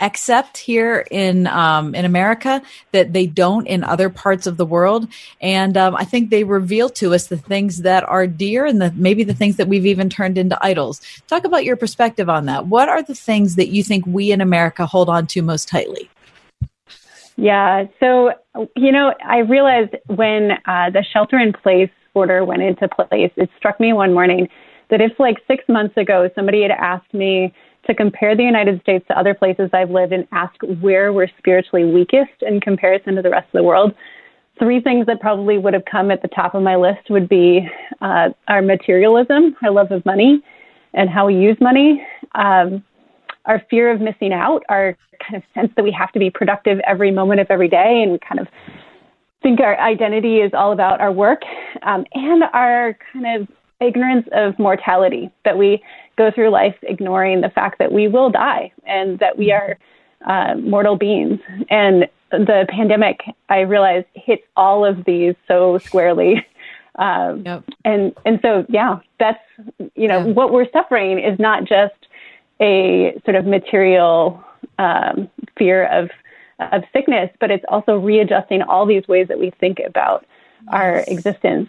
accept 0.00 0.58
here 0.58 1.06
in 1.10 1.46
um, 1.46 1.94
in 1.94 2.04
America 2.04 2.60
that 2.92 3.12
they 3.12 3.26
don't 3.26 3.66
in 3.66 3.84
other 3.84 4.10
parts 4.10 4.46
of 4.46 4.56
the 4.56 4.66
world. 4.66 5.06
And 5.40 5.76
um, 5.76 5.94
I 5.94 6.04
think 6.04 6.30
they 6.30 6.44
reveal 6.44 6.88
to 6.90 7.14
us 7.14 7.28
the 7.28 7.36
things 7.36 7.82
that 7.82 8.02
are 8.04 8.26
dear 8.26 8.66
and 8.66 8.82
the, 8.82 8.92
maybe 8.96 9.22
the 9.24 9.34
things 9.34 9.56
that 9.56 9.68
we've 9.68 9.86
even 9.86 10.10
turned 10.10 10.36
into 10.36 10.58
idols. 10.64 11.00
Talk 11.28 11.44
about 11.44 11.64
your 11.64 11.76
perspective 11.76 12.28
on 12.28 12.46
that. 12.46 12.66
What 12.66 12.88
are 12.88 13.02
the 13.02 13.14
things 13.14 13.54
that 13.56 13.68
you 13.68 13.84
think 13.84 14.04
we 14.06 14.32
in 14.32 14.40
America 14.40 14.84
hold 14.84 15.08
on 15.08 15.26
to 15.28 15.42
most 15.42 15.68
tightly? 15.68 16.10
Yeah. 17.36 17.86
So, 18.00 18.32
you 18.76 18.92
know, 18.92 19.12
I 19.24 19.38
realized 19.38 19.96
when 20.06 20.52
uh, 20.66 20.90
the 20.90 21.04
shelter 21.12 21.38
in 21.38 21.52
place 21.52 21.90
order 22.14 22.44
went 22.44 22.62
into 22.62 22.88
place, 22.88 23.32
it 23.36 23.50
struck 23.56 23.80
me 23.80 23.92
one 23.92 24.12
morning 24.12 24.48
that 24.90 25.00
if, 25.00 25.18
like, 25.18 25.38
six 25.48 25.64
months 25.68 25.96
ago, 25.96 26.30
somebody 26.34 26.62
had 26.62 26.70
asked 26.70 27.12
me 27.12 27.52
to 27.86 27.94
compare 27.94 28.36
the 28.36 28.42
United 28.42 28.80
States 28.80 29.04
to 29.08 29.18
other 29.18 29.34
places 29.34 29.70
I've 29.72 29.90
lived 29.90 30.12
and 30.12 30.26
ask 30.32 30.54
where 30.80 31.12
we're 31.12 31.28
spiritually 31.38 31.84
weakest 31.84 32.42
in 32.42 32.60
comparison 32.60 33.14
to 33.16 33.22
the 33.22 33.30
rest 33.30 33.46
of 33.46 33.52
the 33.52 33.62
world, 33.62 33.94
three 34.58 34.80
things 34.80 35.06
that 35.06 35.20
probably 35.20 35.58
would 35.58 35.74
have 35.74 35.84
come 35.90 36.10
at 36.10 36.22
the 36.22 36.28
top 36.28 36.54
of 36.54 36.62
my 36.62 36.76
list 36.76 37.10
would 37.10 37.28
be 37.28 37.68
uh, 38.00 38.30
our 38.48 38.62
materialism, 38.62 39.56
our 39.62 39.70
love 39.70 39.90
of 39.90 40.04
money, 40.06 40.42
and 40.94 41.10
how 41.10 41.26
we 41.26 41.34
use 41.34 41.56
money. 41.60 42.04
Um, 42.34 42.84
our 43.46 43.62
fear 43.68 43.90
of 43.90 44.00
missing 44.00 44.32
out, 44.32 44.62
our 44.68 44.96
kind 45.20 45.36
of 45.36 45.42
sense 45.54 45.72
that 45.76 45.82
we 45.82 45.92
have 45.92 46.12
to 46.12 46.18
be 46.18 46.30
productive 46.30 46.78
every 46.86 47.10
moment 47.10 47.40
of 47.40 47.46
every 47.50 47.68
day 47.68 48.02
and 48.02 48.20
kind 48.20 48.40
of 48.40 48.46
think 49.42 49.60
our 49.60 49.78
identity 49.78 50.36
is 50.36 50.52
all 50.54 50.72
about 50.72 51.00
our 51.00 51.12
work, 51.12 51.42
um, 51.82 52.06
and 52.14 52.42
our 52.54 52.96
kind 53.12 53.42
of 53.42 53.48
ignorance 53.80 54.26
of 54.32 54.58
mortality, 54.58 55.30
that 55.44 55.58
we 55.58 55.82
go 56.16 56.30
through 56.30 56.50
life 56.50 56.76
ignoring 56.82 57.40
the 57.40 57.50
fact 57.50 57.78
that 57.78 57.92
we 57.92 58.08
will 58.08 58.30
die 58.30 58.72
and 58.86 59.18
that 59.18 59.38
we 59.38 59.52
are 59.52 59.78
uh, 60.26 60.54
mortal 60.56 60.96
beings. 60.96 61.40
And 61.70 62.08
the 62.30 62.66
pandemic, 62.68 63.20
I 63.48 63.60
realized, 63.60 64.06
hits 64.14 64.42
all 64.56 64.84
of 64.84 65.04
these 65.04 65.34
so 65.48 65.78
squarely. 65.78 66.46
Um, 66.96 67.42
And 67.84 68.14
and 68.24 68.38
so 68.40 68.64
yeah, 68.68 69.00
that's 69.18 69.42
you 69.96 70.06
know 70.06 70.24
what 70.24 70.52
we're 70.52 70.70
suffering 70.70 71.18
is 71.18 71.36
not 71.40 71.64
just 71.64 72.06
a 72.60 73.20
sort 73.24 73.34
of 73.34 73.46
material 73.46 74.44
um, 74.78 75.28
fear 75.58 75.86
of 75.86 76.10
of 76.60 76.84
sickness, 76.92 77.30
but 77.40 77.50
it's 77.50 77.64
also 77.68 77.98
readjusting 77.98 78.62
all 78.62 78.86
these 78.86 79.08
ways 79.08 79.26
that 79.26 79.40
we 79.40 79.50
think 79.50 79.80
about 79.84 80.24
our 80.68 80.98
existence. 81.08 81.68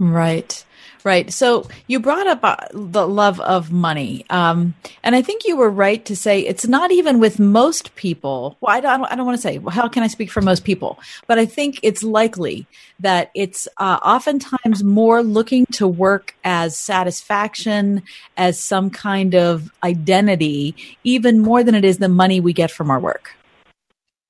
Right, 0.00 0.64
right. 1.02 1.32
So 1.32 1.66
you 1.88 1.98
brought 1.98 2.28
up 2.28 2.38
uh, 2.44 2.56
the 2.72 3.06
love 3.06 3.40
of 3.40 3.72
money, 3.72 4.24
um, 4.30 4.74
and 5.02 5.16
I 5.16 5.22
think 5.22 5.42
you 5.44 5.56
were 5.56 5.70
right 5.70 6.04
to 6.04 6.14
say 6.14 6.38
it's 6.38 6.68
not 6.68 6.92
even 6.92 7.18
with 7.18 7.40
most 7.40 7.96
people. 7.96 8.56
Well, 8.60 8.76
I 8.76 8.78
don't, 8.78 9.04
I 9.06 9.16
don't 9.16 9.26
want 9.26 9.36
to 9.36 9.42
say 9.42 9.58
well, 9.58 9.74
how 9.74 9.88
can 9.88 10.04
I 10.04 10.06
speak 10.06 10.30
for 10.30 10.40
most 10.40 10.62
people, 10.62 11.00
but 11.26 11.36
I 11.36 11.46
think 11.46 11.80
it's 11.82 12.04
likely 12.04 12.68
that 13.00 13.32
it's 13.34 13.66
uh, 13.78 13.98
oftentimes 14.04 14.84
more 14.84 15.20
looking 15.20 15.66
to 15.72 15.88
work 15.88 16.36
as 16.44 16.78
satisfaction, 16.78 18.04
as 18.36 18.60
some 18.60 18.90
kind 18.90 19.34
of 19.34 19.72
identity, 19.82 20.76
even 21.02 21.40
more 21.40 21.64
than 21.64 21.74
it 21.74 21.84
is 21.84 21.98
the 21.98 22.08
money 22.08 22.38
we 22.38 22.52
get 22.52 22.70
from 22.70 22.88
our 22.88 23.00
work. 23.00 23.34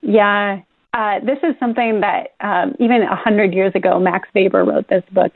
Yeah, 0.01 0.63
uh, 0.95 1.21
this 1.21 1.39
is 1.43 1.55
something 1.61 2.01
that 2.01 2.35
um, 2.41 2.75
even 2.81 3.03
a 3.03 3.17
hundred 3.17 3.53
years 3.53 3.73
ago, 3.75 3.99
Max 4.01 4.29
Weber 4.35 4.65
wrote 4.65 4.89
this 4.89 5.05
book, 5.13 5.33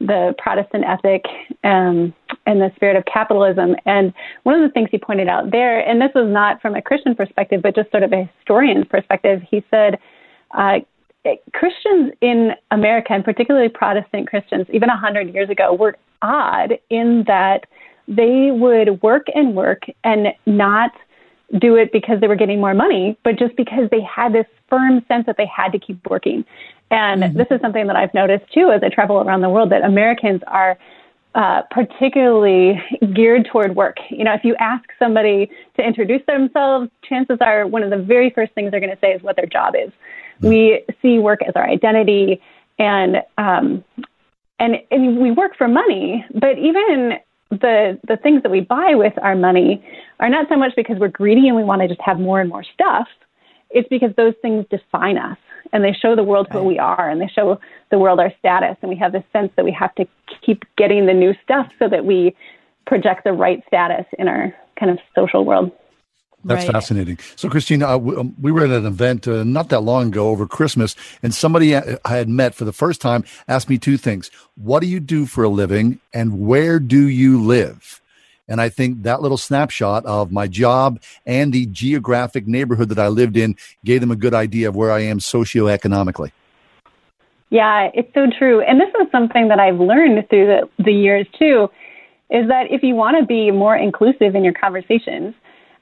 "The 0.00 0.34
Protestant 0.38 0.84
Ethic 0.84 1.24
um, 1.64 2.14
and 2.46 2.60
the 2.60 2.70
Spirit 2.76 2.96
of 2.96 3.04
Capitalism." 3.04 3.76
And 3.84 4.12
one 4.44 4.54
of 4.54 4.68
the 4.68 4.72
things 4.72 4.88
he 4.90 4.98
pointed 4.98 5.28
out 5.28 5.50
there, 5.50 5.80
and 5.80 6.00
this 6.00 6.10
was 6.14 6.28
not 6.28 6.60
from 6.62 6.74
a 6.74 6.82
Christian 6.82 7.14
perspective, 7.14 7.60
but 7.62 7.74
just 7.74 7.90
sort 7.90 8.02
of 8.02 8.12
a 8.12 8.28
historian's 8.38 8.86
perspective, 8.86 9.42
he 9.48 9.64
said. 9.70 9.98
Uh, 10.56 10.78
Christians 11.52 12.12
in 12.20 12.52
America, 12.70 13.12
and 13.12 13.24
particularly 13.24 13.68
Protestant 13.68 14.28
Christians, 14.28 14.66
even 14.72 14.88
a 14.88 14.96
hundred 14.96 15.34
years 15.34 15.50
ago, 15.50 15.74
were 15.74 15.96
odd 16.22 16.74
in 16.88 17.24
that 17.26 17.66
they 18.08 18.50
would 18.52 19.02
work 19.02 19.26
and 19.34 19.56
work 19.56 19.82
and 20.04 20.28
not 20.46 20.92
do 21.58 21.76
it 21.76 21.92
because 21.92 22.20
they 22.20 22.28
were 22.28 22.36
getting 22.36 22.60
more 22.60 22.74
money, 22.74 23.16
but 23.22 23.38
just 23.38 23.56
because 23.56 23.88
they 23.90 24.00
had 24.00 24.32
this 24.32 24.46
firm 24.68 25.04
sense 25.06 25.26
that 25.26 25.36
they 25.36 25.46
had 25.46 25.70
to 25.72 25.78
keep 25.78 25.98
working. 26.08 26.44
And 26.90 27.36
this 27.36 27.46
is 27.50 27.60
something 27.60 27.86
that 27.86 27.96
I've 27.96 28.14
noticed 28.14 28.52
too 28.52 28.70
as 28.70 28.82
I 28.82 28.88
travel 28.88 29.20
around 29.20 29.40
the 29.40 29.50
world 29.50 29.70
that 29.70 29.82
Americans 29.82 30.42
are 30.46 30.78
uh, 31.34 31.62
particularly 31.70 32.82
geared 33.12 33.46
toward 33.52 33.76
work. 33.76 33.98
You 34.10 34.24
know, 34.24 34.32
if 34.32 34.42
you 34.44 34.56
ask 34.58 34.88
somebody 34.98 35.50
to 35.76 35.86
introduce 35.86 36.24
themselves, 36.26 36.90
chances 37.02 37.38
are 37.40 37.66
one 37.66 37.82
of 37.82 37.90
the 37.90 37.98
very 37.98 38.30
first 38.30 38.52
things 38.54 38.70
they're 38.70 38.80
going 38.80 38.94
to 38.94 39.00
say 39.00 39.12
is 39.12 39.22
what 39.22 39.36
their 39.36 39.46
job 39.46 39.74
is. 39.76 39.92
We 40.40 40.82
see 41.02 41.18
work 41.18 41.40
as 41.46 41.52
our 41.54 41.68
identity, 41.68 42.40
and 42.78 43.18
um, 43.38 43.84
and 44.58 44.76
and 44.90 45.18
we 45.18 45.30
work 45.30 45.56
for 45.56 45.68
money. 45.68 46.24
But 46.34 46.58
even 46.58 47.18
the 47.50 47.98
the 48.06 48.16
things 48.16 48.42
that 48.42 48.50
we 48.50 48.60
buy 48.60 48.94
with 48.94 49.14
our 49.22 49.36
money 49.36 49.84
are 50.20 50.28
not 50.28 50.48
so 50.48 50.56
much 50.56 50.72
because 50.76 50.98
we're 50.98 51.08
greedy 51.08 51.46
and 51.46 51.56
we 51.56 51.64
want 51.64 51.82
to 51.82 51.88
just 51.88 52.00
have 52.00 52.18
more 52.18 52.40
and 52.40 52.48
more 52.48 52.64
stuff. 52.74 53.06
It's 53.70 53.88
because 53.88 54.10
those 54.16 54.34
things 54.42 54.64
define 54.70 55.18
us 55.18 55.38
and 55.72 55.84
they 55.84 55.92
show 55.92 56.16
the 56.16 56.22
world 56.22 56.48
who 56.50 56.62
we 56.62 56.78
are 56.78 57.10
and 57.10 57.20
they 57.20 57.28
show 57.28 57.60
the 57.90 57.98
world 57.98 58.20
our 58.20 58.32
status 58.38 58.76
and 58.82 58.88
we 58.88 58.96
have 58.96 59.12
this 59.12 59.24
sense 59.32 59.52
that 59.56 59.64
we 59.64 59.72
have 59.72 59.94
to 59.96 60.06
keep 60.44 60.64
getting 60.76 61.06
the 61.06 61.12
new 61.12 61.34
stuff 61.42 61.66
so 61.78 61.88
that 61.88 62.04
we 62.04 62.34
project 62.86 63.24
the 63.24 63.32
right 63.32 63.62
status 63.66 64.06
in 64.18 64.28
our 64.28 64.54
kind 64.78 64.90
of 64.90 64.98
social 65.14 65.44
world. 65.44 65.72
That's 66.44 66.64
fascinating. 66.64 67.18
So, 67.34 67.48
Christina, 67.48 67.86
uh, 67.88 67.96
um, 67.96 68.36
we 68.40 68.52
were 68.52 68.64
at 68.64 68.70
an 68.70 68.86
event 68.86 69.26
uh, 69.26 69.42
not 69.42 69.68
that 69.70 69.80
long 69.80 70.08
ago 70.08 70.28
over 70.28 70.46
Christmas, 70.46 70.94
and 71.22 71.34
somebody 71.34 71.76
I 71.76 71.98
I 72.04 72.16
had 72.16 72.28
met 72.28 72.54
for 72.54 72.64
the 72.64 72.72
first 72.72 73.00
time 73.00 73.24
asked 73.48 73.68
me 73.68 73.78
two 73.78 73.96
things: 73.96 74.30
What 74.54 74.80
do 74.80 74.86
you 74.86 75.00
do 75.00 75.26
for 75.26 75.42
a 75.42 75.48
living, 75.48 75.98
and 76.14 76.40
where 76.46 76.78
do 76.78 77.08
you 77.08 77.42
live? 77.42 78.00
And 78.48 78.60
I 78.60 78.68
think 78.68 79.02
that 79.02 79.22
little 79.22 79.36
snapshot 79.36 80.06
of 80.06 80.30
my 80.30 80.46
job 80.46 81.00
and 81.24 81.52
the 81.52 81.66
geographic 81.66 82.46
neighborhood 82.46 82.90
that 82.90 82.98
I 82.98 83.08
lived 83.08 83.36
in 83.36 83.56
gave 83.84 84.00
them 84.00 84.12
a 84.12 84.16
good 84.16 84.34
idea 84.34 84.68
of 84.68 84.76
where 84.76 84.92
I 84.92 85.00
am 85.00 85.18
socioeconomically. 85.18 86.30
Yeah, 87.50 87.90
it's 87.94 88.12
so 88.14 88.26
true. 88.38 88.60
And 88.60 88.80
this 88.80 88.88
is 89.00 89.10
something 89.10 89.48
that 89.48 89.58
I've 89.58 89.80
learned 89.80 90.28
through 90.28 90.46
the, 90.46 90.82
the 90.82 90.92
years 90.92 91.26
too, 91.38 91.68
is 92.30 92.48
that 92.48 92.66
if 92.70 92.82
you 92.82 92.94
want 92.94 93.18
to 93.18 93.26
be 93.26 93.50
more 93.50 93.76
inclusive 93.76 94.34
in 94.34 94.42
your 94.44 94.52
conversations, 94.52 95.34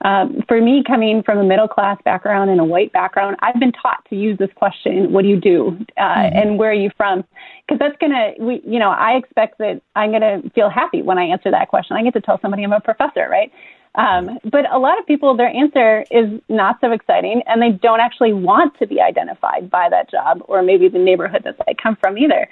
Um, 0.05 0.45
for 0.47 0.61
me, 0.61 0.85
coming 0.87 1.23
from 1.23 1.39
a 1.39 1.45
middle 1.45 1.67
class 1.67 1.99
background 2.05 2.51
and 2.51 2.61
a 2.61 2.65
white 2.65 2.93
background, 2.93 3.37
I've 3.41 3.59
been 3.59 3.73
taught 3.73 4.05
to 4.11 4.17
use 4.17 4.37
this 4.39 4.51
question: 4.55 5.13
"What 5.13 5.23
do 5.23 5.29
you 5.29 5.41
do?" 5.41 5.79
Uh, 5.97 6.03
mm-hmm. 6.03 6.39
and 6.39 6.59
"Where 6.59 6.71
are 6.71 6.75
you 6.75 6.91
from?" 6.97 7.25
Because 7.67 7.79
that's 7.79 7.97
gonna, 7.99 8.33
we, 8.39 8.63
you 8.67 8.79
know, 8.79 8.91
I 8.91 9.13
expect 9.13 9.59
that 9.59 9.81
I'm 9.97 10.13
gonna 10.13 10.43
feel 10.55 10.69
happy 10.69 11.01
when 11.01 11.17
I 11.17 11.25
answer 11.25 11.51
that 11.51 11.69
question. 11.69 11.97
I 11.97 12.03
get 12.03 12.13
to 12.15 12.21
tell 12.21 12.39
somebody 12.41 12.63
I'm 12.65 12.73
a 12.73 12.81
professor, 12.81 13.29
right? 13.31 13.51
Um, 13.95 14.39
but 14.45 14.71
a 14.71 14.79
lot 14.79 14.99
of 14.99 15.07
people, 15.07 15.37
their 15.37 15.49
answer 15.49 16.05
is 16.11 16.39
not 16.49 16.79
so 16.81 16.93
exciting, 16.93 17.43
and 17.47 17.63
they 17.63 17.71
don't 17.71 18.01
actually 18.01 18.33
want 18.35 18.77
to 18.81 18.87
be 18.87 19.01
identified 19.01 19.71
by 19.71 19.89
that 19.89 20.11
job 20.11 20.43
or 20.49 20.63
maybe 20.63 20.89
the 20.89 20.99
neighborhood 20.99 21.45
that 21.45 21.57
they 21.67 21.75
come 21.75 21.97
from 21.97 22.19
either. 22.19 22.47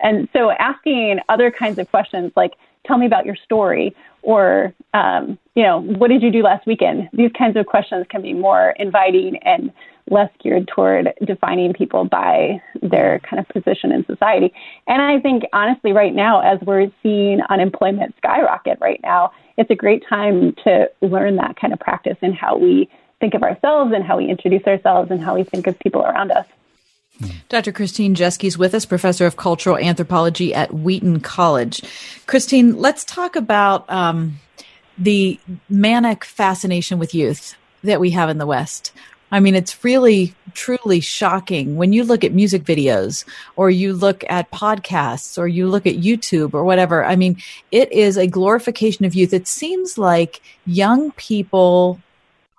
And 0.00 0.28
so, 0.34 0.50
asking 0.50 1.20
other 1.30 1.50
kinds 1.50 1.78
of 1.78 1.90
questions 1.90 2.32
like, 2.36 2.52
"Tell 2.84 2.98
me 2.98 3.06
about 3.06 3.24
your 3.24 3.36
story," 3.36 3.96
or 4.20 4.74
um, 4.92 5.38
you 5.58 5.64
know, 5.64 5.80
"What 5.80 6.08
did 6.08 6.22
you 6.22 6.30
do 6.30 6.42
last 6.44 6.66
weekend?" 6.66 7.08
These 7.12 7.32
kinds 7.32 7.56
of 7.56 7.66
questions 7.66 8.06
can 8.08 8.22
be 8.22 8.32
more 8.32 8.74
inviting 8.78 9.38
and 9.38 9.72
less 10.08 10.30
geared 10.40 10.68
toward 10.68 11.12
defining 11.24 11.72
people 11.72 12.04
by 12.04 12.62
their 12.80 13.18
kind 13.28 13.40
of 13.40 13.48
position 13.48 13.90
in 13.90 14.06
society. 14.06 14.52
And 14.86 15.02
I 15.02 15.18
think, 15.18 15.42
honestly, 15.52 15.92
right 15.92 16.14
now, 16.14 16.40
as 16.40 16.60
we're 16.60 16.92
seeing 17.02 17.40
unemployment 17.50 18.14
skyrocket 18.18 18.78
right 18.80 19.00
now, 19.02 19.32
it's 19.56 19.70
a 19.70 19.74
great 19.74 20.04
time 20.08 20.54
to 20.62 20.88
learn 21.02 21.34
that 21.36 21.56
kind 21.56 21.72
of 21.72 21.80
practice 21.80 22.16
in 22.22 22.32
how 22.32 22.56
we 22.56 22.88
think 23.18 23.34
of 23.34 23.42
ourselves 23.42 23.92
and 23.92 24.04
how 24.04 24.16
we 24.16 24.26
introduce 24.26 24.64
ourselves 24.64 25.10
and 25.10 25.20
how 25.20 25.34
we 25.34 25.42
think 25.42 25.66
of 25.66 25.76
people 25.80 26.02
around 26.02 26.30
us. 26.30 26.46
Dr. 27.48 27.72
Christine 27.72 28.14
Jeske 28.14 28.44
is 28.44 28.56
with 28.56 28.74
us, 28.74 28.86
professor 28.86 29.26
of 29.26 29.36
cultural 29.36 29.76
anthropology 29.76 30.54
at 30.54 30.72
Wheaton 30.72 31.18
College. 31.18 31.82
Christine, 32.26 32.76
let's 32.76 33.04
talk 33.04 33.34
about 33.34 33.90
um, 33.90 34.38
the 34.98 35.38
manic 35.68 36.24
fascination 36.24 36.98
with 36.98 37.14
youth 37.14 37.54
that 37.84 38.00
we 38.00 38.10
have 38.10 38.28
in 38.28 38.38
the 38.38 38.46
West. 38.46 38.92
I 39.30 39.40
mean, 39.40 39.54
it's 39.54 39.84
really, 39.84 40.34
truly 40.54 41.00
shocking 41.00 41.76
when 41.76 41.92
you 41.92 42.02
look 42.02 42.24
at 42.24 42.32
music 42.32 42.64
videos 42.64 43.24
or 43.56 43.68
you 43.68 43.92
look 43.92 44.24
at 44.28 44.50
podcasts 44.50 45.36
or 45.36 45.46
you 45.46 45.68
look 45.68 45.86
at 45.86 45.96
YouTube 45.96 46.54
or 46.54 46.64
whatever. 46.64 47.04
I 47.04 47.14
mean, 47.14 47.36
it 47.70 47.92
is 47.92 48.16
a 48.16 48.26
glorification 48.26 49.04
of 49.04 49.14
youth. 49.14 49.34
It 49.34 49.46
seems 49.46 49.98
like 49.98 50.40
young 50.64 51.12
people 51.12 52.00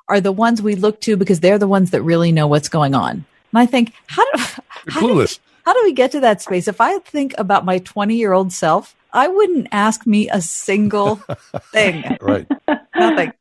are 0.07 0.22
the 0.22 0.32
ones 0.32 0.61
we 0.61 0.76
look 0.76 1.02
to 1.02 1.18
because 1.18 1.40
they're 1.40 1.57
the 1.57 1.68
ones 1.68 1.91
that 1.91 2.03
really 2.03 2.32
know 2.32 2.48
what's 2.48 2.70
going 2.70 2.94
on. 2.94 3.26
And 3.52 3.60
I 3.60 3.66
think, 3.66 3.94
how 4.06 4.24
do, 4.32 4.44
how 4.90 5.02
do, 5.02 5.26
how 5.66 5.74
do 5.74 5.82
we 5.84 5.94
get 5.94 6.11
to 6.11 6.20
that 6.20 6.41
space? 6.41 6.68
If 6.68 6.80
I 6.80 6.99
think 6.99 7.34
about 7.40 7.66
my 7.66 7.80
20 7.80 8.16
year 8.16 8.34
old 8.34 8.53
self, 8.53 8.95
I 9.11 9.27
wouldn't 9.27 9.68
ask 9.72 10.06
me 10.06 10.30
a 10.30 10.41
single 10.41 11.15
thing. 11.72 12.18
right. 12.22 12.48
Nothing. 12.95 13.34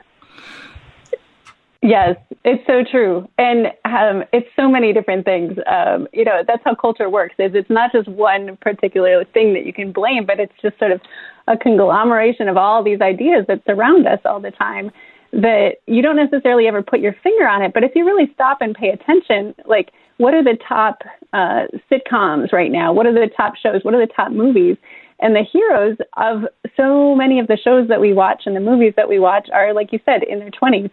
Yes, 1.80 2.16
it's 2.44 2.66
so 2.66 2.82
true, 2.90 3.28
and 3.38 3.68
um, 3.84 4.24
it's 4.32 4.48
so 4.56 4.68
many 4.68 4.92
different 4.92 5.24
things. 5.24 5.56
Um, 5.66 6.08
you 6.12 6.24
know, 6.24 6.42
that's 6.46 6.62
how 6.64 6.74
culture 6.74 7.08
works. 7.08 7.36
Is 7.38 7.52
it's 7.54 7.70
not 7.70 7.92
just 7.92 8.08
one 8.08 8.56
particular 8.56 9.24
thing 9.24 9.54
that 9.54 9.64
you 9.64 9.72
can 9.72 9.92
blame, 9.92 10.26
but 10.26 10.40
it's 10.40 10.52
just 10.60 10.76
sort 10.80 10.90
of 10.90 11.00
a 11.46 11.56
conglomeration 11.56 12.48
of 12.48 12.56
all 12.56 12.82
these 12.82 13.00
ideas 13.00 13.44
that 13.46 13.62
surround 13.64 14.08
us 14.08 14.18
all 14.24 14.40
the 14.40 14.50
time. 14.50 14.90
That 15.30 15.76
you 15.86 16.02
don't 16.02 16.16
necessarily 16.16 16.66
ever 16.66 16.82
put 16.82 17.00
your 17.00 17.14
finger 17.22 17.46
on 17.46 17.62
it, 17.62 17.72
but 17.74 17.84
if 17.84 17.92
you 17.94 18.04
really 18.04 18.30
stop 18.34 18.58
and 18.60 18.74
pay 18.74 18.88
attention, 18.88 19.54
like 19.66 19.92
what 20.16 20.34
are 20.34 20.42
the 20.42 20.58
top 20.66 21.02
uh, 21.32 21.66
sitcoms 21.90 22.52
right 22.52 22.72
now? 22.72 22.92
What 22.92 23.06
are 23.06 23.12
the 23.12 23.30
top 23.36 23.54
shows? 23.56 23.84
What 23.84 23.94
are 23.94 24.04
the 24.04 24.12
top 24.12 24.32
movies? 24.32 24.76
And 25.20 25.34
the 25.34 25.42
heroes 25.42 25.96
of 26.16 26.44
so 26.76 27.14
many 27.14 27.40
of 27.40 27.48
the 27.48 27.56
shows 27.56 27.88
that 27.88 28.00
we 28.00 28.12
watch 28.12 28.42
and 28.46 28.54
the 28.54 28.60
movies 28.60 28.94
that 28.96 29.08
we 29.08 29.18
watch 29.18 29.48
are, 29.52 29.72
like 29.74 29.92
you 29.92 30.00
said, 30.04 30.22
in 30.22 30.38
their 30.38 30.50
20s 30.50 30.90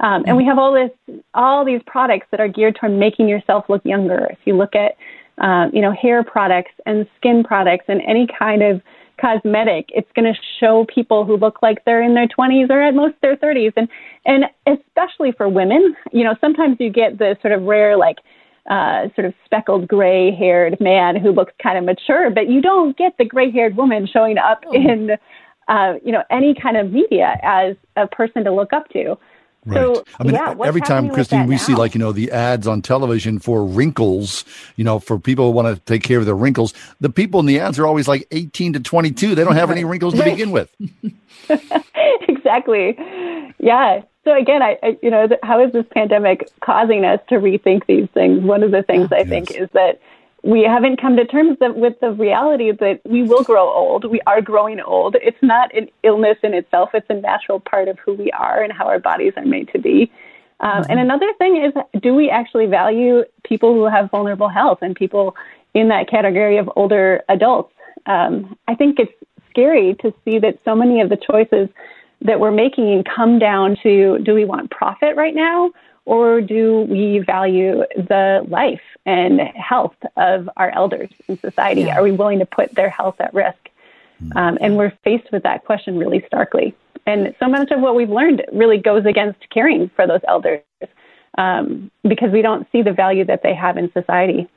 um, 0.00 0.24
and 0.26 0.36
we 0.36 0.44
have 0.44 0.58
all 0.58 0.72
this, 0.72 1.20
all 1.34 1.64
these 1.64 1.80
products 1.86 2.26
that 2.30 2.40
are 2.40 2.48
geared 2.48 2.76
toward 2.76 2.92
making 2.92 3.28
yourself 3.28 3.64
look 3.68 3.84
younger. 3.84 4.28
If 4.30 4.38
you 4.44 4.56
look 4.56 4.74
at, 4.74 4.96
uh, 5.38 5.68
you 5.72 5.80
know, 5.80 5.92
hair 5.92 6.22
products 6.22 6.72
and 6.86 7.06
skin 7.16 7.42
products 7.42 7.86
and 7.88 8.00
any 8.02 8.26
kind 8.38 8.62
of 8.62 8.80
cosmetic, 9.20 9.86
it's 9.88 10.10
going 10.14 10.32
to 10.32 10.38
show 10.60 10.86
people 10.92 11.24
who 11.24 11.36
look 11.36 11.62
like 11.62 11.84
they're 11.84 12.02
in 12.02 12.14
their 12.14 12.28
20s 12.28 12.70
or 12.70 12.80
at 12.80 12.94
most 12.94 13.14
their 13.22 13.36
30s. 13.36 13.72
And 13.76 13.88
and 14.24 14.44
especially 14.66 15.32
for 15.32 15.48
women, 15.48 15.96
you 16.12 16.22
know, 16.22 16.36
sometimes 16.40 16.76
you 16.78 16.90
get 16.90 17.18
the 17.18 17.36
sort 17.42 17.52
of 17.52 17.62
rare 17.62 17.96
like. 17.96 18.18
Uh, 18.68 19.08
sort 19.14 19.24
of 19.24 19.32
speckled 19.46 19.88
gray 19.88 20.30
haired 20.30 20.78
man 20.78 21.16
who 21.16 21.32
looks 21.32 21.54
kind 21.62 21.78
of 21.78 21.84
mature, 21.84 22.28
but 22.28 22.50
you 22.50 22.60
don't 22.60 22.98
get 22.98 23.16
the 23.16 23.24
gray 23.24 23.50
haired 23.50 23.74
woman 23.76 24.06
showing 24.06 24.36
up 24.36 24.62
oh. 24.66 24.74
in, 24.74 25.12
uh, 25.68 25.94
you 26.04 26.12
know, 26.12 26.22
any 26.30 26.54
kind 26.54 26.76
of 26.76 26.92
media 26.92 27.38
as 27.42 27.76
a 27.96 28.06
person 28.06 28.44
to 28.44 28.52
look 28.52 28.74
up 28.74 28.86
to. 28.90 29.16
Right. 29.68 29.76
So, 29.76 30.04
I 30.18 30.24
mean, 30.24 30.34
yeah, 30.34 30.54
every 30.64 30.80
time, 30.80 31.10
Christine, 31.10 31.46
we 31.46 31.56
now? 31.56 31.60
see 31.60 31.74
like, 31.74 31.94
you 31.94 31.98
know, 31.98 32.12
the 32.12 32.30
ads 32.30 32.66
on 32.66 32.80
television 32.80 33.38
for 33.38 33.64
wrinkles, 33.64 34.44
you 34.76 34.84
know, 34.84 34.98
for 34.98 35.18
people 35.18 35.46
who 35.46 35.50
want 35.50 35.74
to 35.74 35.82
take 35.84 36.02
care 36.02 36.18
of 36.18 36.26
their 36.26 36.36
wrinkles, 36.36 36.72
the 37.00 37.10
people 37.10 37.40
in 37.40 37.46
the 37.46 37.60
ads 37.60 37.78
are 37.78 37.86
always 37.86 38.08
like 38.08 38.26
18 38.30 38.74
to 38.74 38.80
22. 38.80 39.34
They 39.34 39.44
don't 39.44 39.56
have 39.56 39.70
any 39.70 39.84
wrinkles 39.86 40.14
to 40.14 40.24
begin 40.24 40.52
with. 40.52 40.70
exactly. 42.28 42.96
Yeah. 43.58 44.02
So 44.28 44.36
again, 44.36 44.62
I, 44.62 44.78
I 44.82 44.98
you 45.00 45.10
know, 45.10 45.26
how 45.42 45.64
is 45.64 45.72
this 45.72 45.86
pandemic 45.90 46.50
causing 46.60 47.06
us 47.06 47.18
to 47.30 47.36
rethink 47.36 47.86
these 47.86 48.08
things? 48.12 48.42
One 48.42 48.62
of 48.62 48.72
the 48.72 48.82
things 48.82 49.10
I 49.10 49.20
yes. 49.20 49.28
think 49.28 49.50
is 49.52 49.70
that 49.72 50.02
we 50.42 50.64
haven't 50.64 51.00
come 51.00 51.16
to 51.16 51.24
terms 51.24 51.56
with 51.60 51.98
the 52.00 52.12
reality 52.12 52.70
that 52.72 53.00
we 53.06 53.22
will 53.22 53.42
grow 53.42 53.72
old. 53.72 54.04
We 54.04 54.20
are 54.26 54.42
growing 54.42 54.80
old. 54.80 55.16
It's 55.22 55.42
not 55.42 55.74
an 55.74 55.88
illness 56.02 56.36
in 56.42 56.52
itself. 56.52 56.90
It's 56.92 57.08
a 57.08 57.14
natural 57.14 57.58
part 57.58 57.88
of 57.88 57.98
who 58.00 58.12
we 58.12 58.30
are 58.32 58.62
and 58.62 58.70
how 58.70 58.86
our 58.86 58.98
bodies 58.98 59.32
are 59.36 59.46
made 59.46 59.70
to 59.72 59.78
be. 59.78 60.12
Um, 60.60 60.82
mm-hmm. 60.82 60.90
And 60.90 61.00
another 61.00 61.32
thing 61.38 61.64
is, 61.64 61.72
do 62.02 62.14
we 62.14 62.28
actually 62.28 62.66
value 62.66 63.24
people 63.44 63.72
who 63.72 63.86
have 63.86 64.10
vulnerable 64.10 64.48
health 64.48 64.80
and 64.82 64.94
people 64.94 65.36
in 65.72 65.88
that 65.88 66.10
category 66.10 66.58
of 66.58 66.68
older 66.76 67.22
adults? 67.30 67.72
Um, 68.04 68.58
I 68.68 68.74
think 68.74 68.98
it's 68.98 69.12
scary 69.48 69.94
to 70.02 70.12
see 70.22 70.38
that 70.38 70.58
so 70.66 70.74
many 70.74 71.00
of 71.00 71.08
the 71.08 71.16
choices 71.16 71.70
that 72.22 72.40
we're 72.40 72.50
making 72.50 73.04
come 73.04 73.38
down 73.38 73.76
to 73.82 74.18
do 74.18 74.34
we 74.34 74.44
want 74.44 74.70
profit 74.70 75.16
right 75.16 75.34
now 75.34 75.70
or 76.04 76.40
do 76.40 76.86
we 76.88 77.18
value 77.18 77.84
the 77.94 78.44
life 78.48 78.80
and 79.04 79.40
health 79.40 79.94
of 80.16 80.48
our 80.56 80.70
elders 80.70 81.10
in 81.28 81.38
society? 81.38 81.82
Yeah. 81.82 81.98
Are 81.98 82.02
we 82.02 82.12
willing 82.12 82.38
to 82.38 82.46
put 82.46 82.74
their 82.74 82.88
health 82.88 83.16
at 83.20 83.34
risk? 83.34 83.58
Hmm. 84.18 84.36
Um, 84.36 84.58
and 84.60 84.76
we're 84.76 84.92
faced 85.04 85.30
with 85.32 85.42
that 85.42 85.66
question 85.66 85.98
really 85.98 86.24
starkly. 86.26 86.74
And 87.06 87.34
so 87.38 87.46
much 87.46 87.70
of 87.70 87.80
what 87.80 87.94
we've 87.94 88.10
learned 88.10 88.42
really 88.52 88.78
goes 88.78 89.04
against 89.04 89.38
caring 89.50 89.90
for 89.96 90.06
those 90.06 90.20
elders 90.26 90.62
um, 91.36 91.90
because 92.02 92.30
we 92.32 92.42
don't 92.42 92.66
see 92.72 92.82
the 92.82 92.92
value 92.92 93.24
that 93.26 93.42
they 93.42 93.54
have 93.54 93.76
in 93.76 93.92
society. 93.92 94.48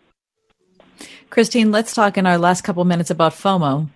Christine, 1.29 1.71
let's 1.71 1.93
talk 1.93 2.17
in 2.17 2.25
our 2.25 2.37
last 2.37 2.61
couple 2.61 2.83
minutes 2.85 3.09
about 3.09 3.33
FOMO. 3.33 3.89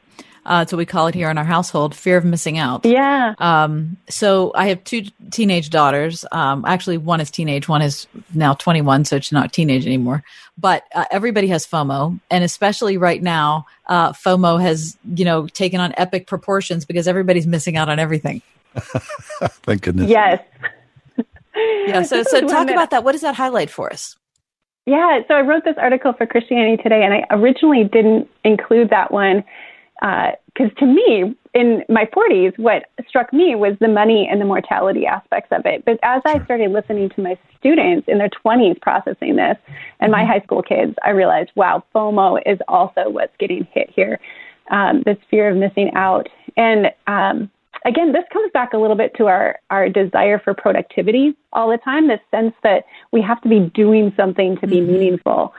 Uh, 0.46 0.60
that's 0.60 0.72
what 0.72 0.78
we 0.78 0.86
call 0.86 1.08
it 1.08 1.16
here 1.16 1.30
in 1.30 1.38
our 1.38 1.44
household, 1.44 1.96
fear 1.96 2.18
of 2.18 2.26
missing 2.26 2.58
out. 2.58 2.86
Yeah. 2.86 3.34
Um, 3.40 3.98
so 4.10 4.52
I 4.54 4.68
have 4.68 4.84
two 4.84 5.04
teenage 5.32 5.72
daughters. 5.72 6.24
Um, 6.32 6.64
actually, 6.66 6.98
one 6.98 7.20
is 7.20 7.32
teenage, 7.32 7.68
one 7.68 7.82
is 7.82 8.06
now 8.34 8.54
21, 8.54 9.06
so 9.06 9.20
she's 9.20 9.32
not 9.32 9.52
teenage 9.52 9.88
anymore. 9.88 10.24
But 10.58 10.84
uh, 10.94 11.06
everybody 11.10 11.48
has 11.48 11.66
FOMO, 11.66 12.20
and 12.30 12.44
especially 12.44 12.98
right 12.98 13.22
now, 13.22 13.66
uh, 13.88 14.14
FOMO 14.14 14.62
has 14.62 14.98
you 15.16 15.26
know 15.26 15.48
taken 15.48 15.80
on 15.80 15.94
epic 15.98 16.28
proportions 16.28 16.86
because 16.86 17.08
everybody's 17.08 17.48
missing 17.48 17.76
out 17.76 17.90
on 17.90 17.98
everything. 18.00 18.42
Thank 18.76 19.82
goodness. 19.82 20.10
Yes. 20.10 20.42
yeah. 21.88 22.04
So, 22.04 22.24
so 22.24 22.42
talk 22.48 22.70
about 22.70 22.92
that. 22.92 23.04
What 23.04 23.14
does 23.14 23.22
that 23.22 23.36
highlight 23.36 23.70
for 23.70 23.92
us? 23.92 24.16
Yeah, 24.86 25.22
so 25.28 25.34
I 25.34 25.42
wrote 25.42 25.64
this 25.64 25.78
article 25.80 26.14
for 26.14 26.28
Christianity 26.28 26.82
Today, 26.82 27.04
and 27.04 27.14
I 27.14 27.26
originally 27.32 27.86
didn't 27.86 28.30
include 28.44 28.92
that 28.92 29.12
one 29.12 29.44
because 30.54 30.72
uh, 30.72 30.80
to 30.80 30.86
me, 30.86 31.36
in 31.54 31.84
my 31.90 32.06
40s, 32.06 32.58
what 32.60 32.84
struck 33.08 33.34
me 33.34 33.56
was 33.56 33.76
the 33.80 33.88
money 33.88 34.28
and 34.30 34.40
the 34.40 34.46
mortality 34.46 35.06
aspects 35.06 35.50
of 35.52 35.66
it. 35.66 35.84
But 35.84 36.00
as 36.04 36.22
I 36.26 36.44
started 36.44 36.72
listening 36.72 37.10
to 37.16 37.22
my 37.22 37.38
students 37.58 38.08
in 38.08 38.20
their 38.20 38.30
20s 38.30 38.80
processing 38.82 39.36
this 39.38 39.58
and 40.00 40.12
my 40.12 40.20
mm-hmm. 40.20 40.32
high 40.32 40.40
school 40.42 40.62
kids, 40.62 40.94
I 41.04 41.12
realized, 41.12 41.52
wow, 41.56 41.84
FOMO 41.96 42.40
is 42.46 42.60
also 42.68 43.10
what's 43.10 43.36
getting 43.40 43.68
hit 43.72 43.90
here. 43.96 44.20
Um, 44.70 45.02
this 45.06 45.18
fear 45.32 45.50
of 45.50 45.58
missing 45.58 45.92
out. 45.96 46.28
And 46.58 46.88
um, 47.08 47.50
again, 47.86 48.12
this 48.12 48.26
comes 48.34 48.52
back 48.52 48.74
a 48.74 48.78
little 48.78 48.96
bit 48.96 49.14
to 49.18 49.28
our, 49.28 49.60
our 49.70 49.90
desire 49.90 50.40
for 50.40 50.54
productivity 50.54 51.36
all 51.54 51.70
the 51.70 51.78
time, 51.78 52.08
this 52.08 52.20
sense 52.32 52.54
that 52.64 52.84
we 53.12 53.22
have 53.22 53.42
to 53.42 53.50
be 53.50 53.72
doing 53.74 54.14
something 54.18 54.58
to 54.58 54.68
be 54.68 54.78
mm-hmm. 54.78 54.92
meaningful. 54.92 55.54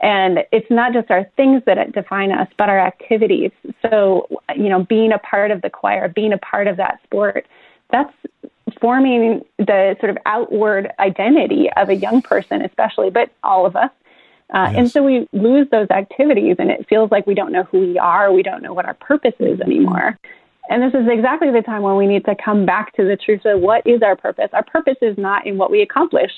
And 0.00 0.44
it's 0.50 0.70
not 0.70 0.92
just 0.94 1.10
our 1.10 1.24
things 1.36 1.62
that 1.66 1.92
define 1.92 2.32
us, 2.32 2.48
but 2.56 2.68
our 2.68 2.80
activities. 2.80 3.50
So, 3.82 4.26
you 4.56 4.68
know, 4.70 4.84
being 4.84 5.12
a 5.12 5.18
part 5.18 5.50
of 5.50 5.60
the 5.60 5.68
choir, 5.68 6.08
being 6.08 6.32
a 6.32 6.38
part 6.38 6.66
of 6.68 6.78
that 6.78 7.00
sport, 7.04 7.46
that's 7.90 8.12
forming 8.80 9.44
the 9.58 9.96
sort 10.00 10.10
of 10.10 10.18
outward 10.24 10.90
identity 10.98 11.68
of 11.76 11.90
a 11.90 11.94
young 11.94 12.22
person, 12.22 12.62
especially, 12.62 13.10
but 13.10 13.30
all 13.42 13.66
of 13.66 13.76
us. 13.76 13.90
Uh, 14.54 14.68
yes. 14.70 14.78
And 14.78 14.90
so 14.90 15.02
we 15.02 15.28
lose 15.32 15.68
those 15.70 15.90
activities, 15.90 16.56
and 16.58 16.70
it 16.70 16.88
feels 16.88 17.10
like 17.10 17.26
we 17.26 17.34
don't 17.34 17.52
know 17.52 17.64
who 17.64 17.80
we 17.80 17.98
are. 17.98 18.32
We 18.32 18.42
don't 18.42 18.62
know 18.62 18.72
what 18.72 18.86
our 18.86 18.94
purpose 18.94 19.34
is 19.38 19.60
anymore. 19.60 20.18
And 20.70 20.82
this 20.82 20.94
is 20.94 21.08
exactly 21.08 21.50
the 21.50 21.62
time 21.62 21.82
when 21.82 21.96
we 21.96 22.06
need 22.06 22.24
to 22.24 22.34
come 22.34 22.64
back 22.64 22.94
to 22.94 23.04
the 23.04 23.16
truth 23.16 23.44
of 23.44 23.60
what 23.60 23.86
is 23.86 24.02
our 24.02 24.16
purpose. 24.16 24.48
Our 24.52 24.64
purpose 24.64 24.96
is 25.02 25.18
not 25.18 25.46
in 25.46 25.58
what 25.58 25.70
we 25.70 25.82
accomplish. 25.82 26.30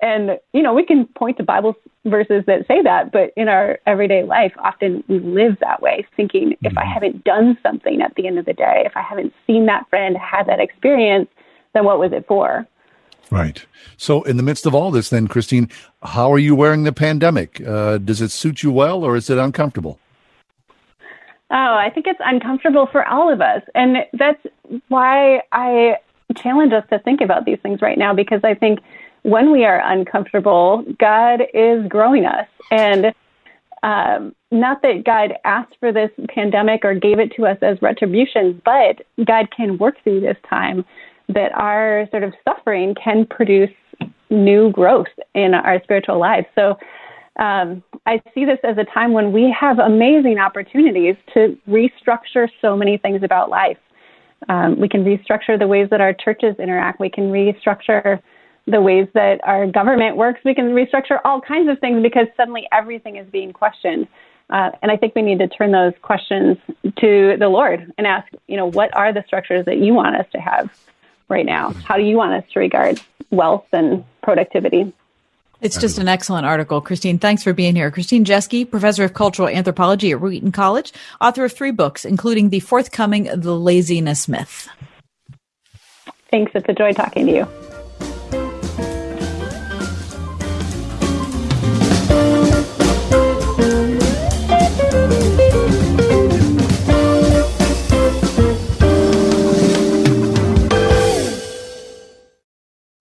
And, 0.00 0.38
you 0.52 0.62
know, 0.62 0.72
we 0.72 0.84
can 0.84 1.06
point 1.06 1.38
to 1.38 1.42
Bible 1.42 1.74
verses 2.04 2.44
that 2.46 2.66
say 2.68 2.82
that, 2.82 3.10
but 3.12 3.32
in 3.36 3.48
our 3.48 3.78
everyday 3.86 4.22
life, 4.22 4.52
often 4.58 5.02
we 5.08 5.18
live 5.18 5.58
that 5.60 5.82
way, 5.82 6.06
thinking 6.16 6.56
if 6.62 6.76
I 6.78 6.84
haven't 6.84 7.24
done 7.24 7.58
something 7.62 8.00
at 8.00 8.14
the 8.14 8.26
end 8.26 8.38
of 8.38 8.44
the 8.44 8.52
day, 8.52 8.82
if 8.86 8.96
I 8.96 9.02
haven't 9.02 9.32
seen 9.46 9.66
that 9.66 9.88
friend, 9.90 10.16
had 10.16 10.44
that 10.46 10.60
experience, 10.60 11.28
then 11.74 11.84
what 11.84 11.98
was 11.98 12.12
it 12.12 12.26
for? 12.28 12.66
Right. 13.30 13.66
So, 13.96 14.22
in 14.22 14.36
the 14.36 14.42
midst 14.42 14.64
of 14.64 14.74
all 14.74 14.90
this, 14.90 15.10
then, 15.10 15.28
Christine, 15.28 15.68
how 16.02 16.32
are 16.32 16.38
you 16.38 16.54
wearing 16.54 16.84
the 16.84 16.92
pandemic? 16.92 17.60
Uh, 17.66 17.98
does 17.98 18.22
it 18.22 18.30
suit 18.30 18.62
you 18.62 18.72
well 18.72 19.04
or 19.04 19.16
is 19.16 19.28
it 19.28 19.36
uncomfortable? 19.36 19.98
Oh, 21.50 21.54
I 21.54 21.90
think 21.92 22.06
it's 22.06 22.20
uncomfortable 22.24 22.86
for 22.90 23.06
all 23.06 23.32
of 23.32 23.40
us. 23.40 23.62
And 23.74 23.98
that's 24.12 24.40
why 24.88 25.42
I 25.52 25.96
challenge 26.36 26.72
us 26.72 26.84
to 26.90 26.98
think 26.98 27.20
about 27.20 27.46
these 27.46 27.58
things 27.62 27.80
right 27.80 27.96
now 27.96 28.14
because 28.14 28.40
I 28.44 28.54
think 28.54 28.80
when 29.22 29.52
we 29.52 29.64
are 29.64 29.80
uncomfortable, 29.84 30.84
God 30.98 31.42
is 31.54 31.86
growing 31.88 32.24
us. 32.26 32.46
And 32.70 33.14
um, 33.82 34.34
not 34.50 34.82
that 34.82 35.04
God 35.04 35.34
asked 35.44 35.76
for 35.80 35.92
this 35.92 36.10
pandemic 36.28 36.84
or 36.84 36.94
gave 36.94 37.18
it 37.18 37.32
to 37.36 37.46
us 37.46 37.58
as 37.62 37.80
retribution, 37.82 38.60
but 38.64 39.02
God 39.24 39.48
can 39.54 39.78
work 39.78 39.96
through 40.02 40.20
this 40.20 40.36
time 40.48 40.84
that 41.28 41.52
our 41.54 42.08
sort 42.10 42.22
of 42.22 42.32
suffering 42.46 42.94
can 43.02 43.26
produce 43.26 43.70
new 44.30 44.70
growth 44.70 45.06
in 45.34 45.54
our 45.54 45.82
spiritual 45.82 46.18
lives. 46.18 46.46
So 46.54 46.78
um, 47.38 47.82
I 48.06 48.20
see 48.34 48.44
this 48.44 48.58
as 48.64 48.78
a 48.78 48.84
time 48.84 49.12
when 49.12 49.32
we 49.32 49.54
have 49.58 49.78
amazing 49.78 50.38
opportunities 50.38 51.14
to 51.34 51.56
restructure 51.68 52.48
so 52.60 52.76
many 52.76 52.96
things 52.96 53.22
about 53.22 53.50
life. 53.50 53.78
Um, 54.48 54.80
we 54.80 54.88
can 54.88 55.04
restructure 55.04 55.58
the 55.58 55.66
ways 55.66 55.88
that 55.90 56.00
our 56.00 56.14
churches 56.14 56.56
interact. 56.58 57.00
We 57.00 57.10
can 57.10 57.30
restructure 57.30 58.20
the 58.70 58.80
ways 58.80 59.08
that 59.14 59.40
our 59.44 59.66
government 59.66 60.16
works. 60.16 60.40
We 60.44 60.54
can 60.54 60.70
restructure 60.70 61.18
all 61.24 61.40
kinds 61.40 61.68
of 61.68 61.78
things 61.78 62.02
because 62.02 62.26
suddenly 62.36 62.68
everything 62.72 63.16
is 63.16 63.26
being 63.30 63.52
questioned. 63.52 64.08
Uh, 64.50 64.70
and 64.82 64.90
I 64.90 64.96
think 64.96 65.14
we 65.14 65.22
need 65.22 65.38
to 65.40 65.48
turn 65.48 65.72
those 65.72 65.92
questions 66.00 66.56
to 67.00 67.36
the 67.38 67.48
Lord 67.48 67.92
and 67.98 68.06
ask, 68.06 68.26
you 68.46 68.56
know, 68.56 68.66
what 68.66 68.94
are 68.96 69.12
the 69.12 69.22
structures 69.26 69.66
that 69.66 69.78
you 69.78 69.92
want 69.92 70.16
us 70.16 70.26
to 70.32 70.38
have 70.40 70.70
right 71.28 71.44
now? 71.44 71.70
How 71.84 71.96
do 71.96 72.02
you 72.02 72.16
want 72.16 72.32
us 72.32 72.50
to 72.52 72.60
regard 72.60 73.00
wealth 73.30 73.66
and 73.72 74.04
productivity? 74.22 74.92
It's 75.60 75.76
just 75.76 75.98
an 75.98 76.06
excellent 76.06 76.46
article. 76.46 76.80
Christine, 76.80 77.18
thanks 77.18 77.42
for 77.42 77.52
being 77.52 77.74
here. 77.74 77.90
Christine 77.90 78.24
Jeske, 78.24 78.70
professor 78.70 79.02
of 79.02 79.12
cultural 79.12 79.48
anthropology 79.48 80.12
at 80.12 80.20
Wheaton 80.20 80.52
College, 80.52 80.92
author 81.20 81.44
of 81.44 81.52
three 81.52 81.72
books, 81.72 82.04
including 82.04 82.50
the 82.50 82.60
forthcoming 82.60 83.24
The 83.24 83.54
Laziness 83.54 84.28
Myth. 84.28 84.68
Thanks. 86.30 86.52
It's 86.54 86.68
a 86.68 86.74
joy 86.74 86.92
talking 86.92 87.26
to 87.26 87.32
you. 87.32 87.48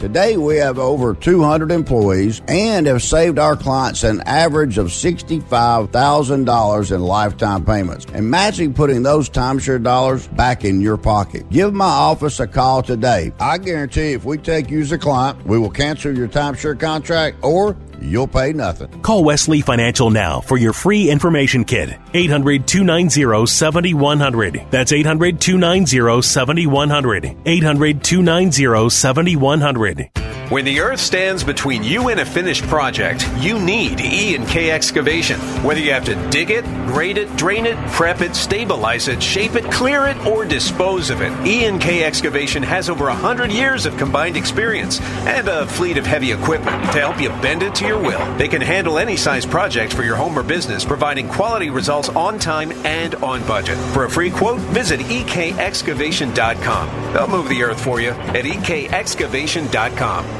Today, 0.00 0.36
we 0.38 0.56
have 0.56 0.78
over 0.78 1.12
200 1.12 1.70
employees 1.70 2.40
and 2.48 2.86
have 2.86 3.02
saved 3.02 3.38
our 3.38 3.54
clients 3.54 4.02
an 4.02 4.22
average 4.22 4.78
of 4.78 4.86
$65,000 4.86 6.92
in 6.92 7.02
lifetime 7.02 7.66
payments. 7.66 8.06
Imagine 8.14 8.72
putting 8.72 9.02
those 9.02 9.28
timeshare 9.28 9.82
dollars 9.82 10.26
back 10.28 10.64
in 10.64 10.80
your 10.80 10.96
pocket. 10.96 11.50
Give 11.50 11.74
my 11.74 11.84
office 11.84 12.40
a 12.40 12.46
call 12.46 12.82
today. 12.82 13.30
I 13.38 13.58
guarantee 13.58 14.14
if 14.14 14.24
we 14.24 14.38
take 14.38 14.70
you 14.70 14.80
as 14.80 14.90
a 14.90 14.96
client, 14.96 15.44
we 15.44 15.58
will 15.58 15.68
cancel 15.68 16.16
your 16.16 16.28
timeshare 16.28 16.80
contract 16.80 17.36
or 17.42 17.76
you'll 18.00 18.26
pay 18.26 18.52
nothing. 18.52 19.02
Call 19.02 19.24
Wesley 19.24 19.60
Financial 19.60 20.10
now 20.10 20.40
for 20.40 20.58
your 20.58 20.72
free 20.72 21.10
information 21.10 21.64
kit. 21.64 21.98
800 22.14 22.66
290 22.66 23.46
7100. 23.46 24.66
That's 24.70 24.92
800 24.92 25.40
290 25.40 26.22
7100. 26.22 27.36
800 27.46 28.04
290 28.04 28.90
7100. 28.90 30.29
When 30.50 30.64
the 30.64 30.80
earth 30.80 30.98
stands 30.98 31.44
between 31.44 31.84
you 31.84 32.08
and 32.08 32.18
a 32.18 32.24
finished 32.24 32.64
project, 32.64 33.24
you 33.38 33.60
need 33.60 34.00
E 34.00 34.34
and 34.34 34.48
K 34.48 34.72
excavation. 34.72 35.38
Whether 35.62 35.78
you 35.78 35.92
have 35.92 36.06
to 36.06 36.16
dig 36.30 36.50
it, 36.50 36.64
grade 36.88 37.18
it, 37.18 37.36
drain 37.36 37.66
it, 37.66 37.76
prep 37.92 38.20
it, 38.20 38.34
stabilize 38.34 39.06
it, 39.06 39.22
shape 39.22 39.54
it, 39.54 39.70
clear 39.70 40.06
it, 40.06 40.26
or 40.26 40.44
dispose 40.44 41.10
of 41.10 41.22
it, 41.22 41.30
E 41.46 41.66
and 41.66 41.80
K 41.80 42.02
excavation 42.02 42.64
has 42.64 42.90
over 42.90 43.04
100 43.04 43.52
years 43.52 43.86
of 43.86 43.96
combined 43.96 44.36
experience 44.36 45.00
and 45.24 45.46
a 45.46 45.68
fleet 45.68 45.96
of 45.96 46.04
heavy 46.04 46.32
equipment 46.32 46.82
to 46.86 46.98
help 46.98 47.20
you 47.20 47.28
bend 47.40 47.62
it 47.62 47.76
to 47.76 47.86
your 47.86 48.02
will. 48.02 48.36
They 48.36 48.48
can 48.48 48.60
handle 48.60 48.98
any 48.98 49.16
size 49.16 49.46
project 49.46 49.92
for 49.92 50.02
your 50.02 50.16
home 50.16 50.36
or 50.36 50.42
business, 50.42 50.84
providing 50.84 51.28
quality 51.28 51.70
results 51.70 52.08
on 52.08 52.40
time 52.40 52.72
and 52.84 53.14
on 53.14 53.46
budget. 53.46 53.78
For 53.94 54.04
a 54.04 54.10
free 54.10 54.32
quote, 54.32 54.58
visit 54.58 54.98
ekexcavation.com. 54.98 57.12
They'll 57.12 57.28
move 57.28 57.48
the 57.48 57.62
earth 57.62 57.80
for 57.80 58.00
you 58.00 58.10
at 58.10 58.44
ekexcavation.com. 58.44 60.39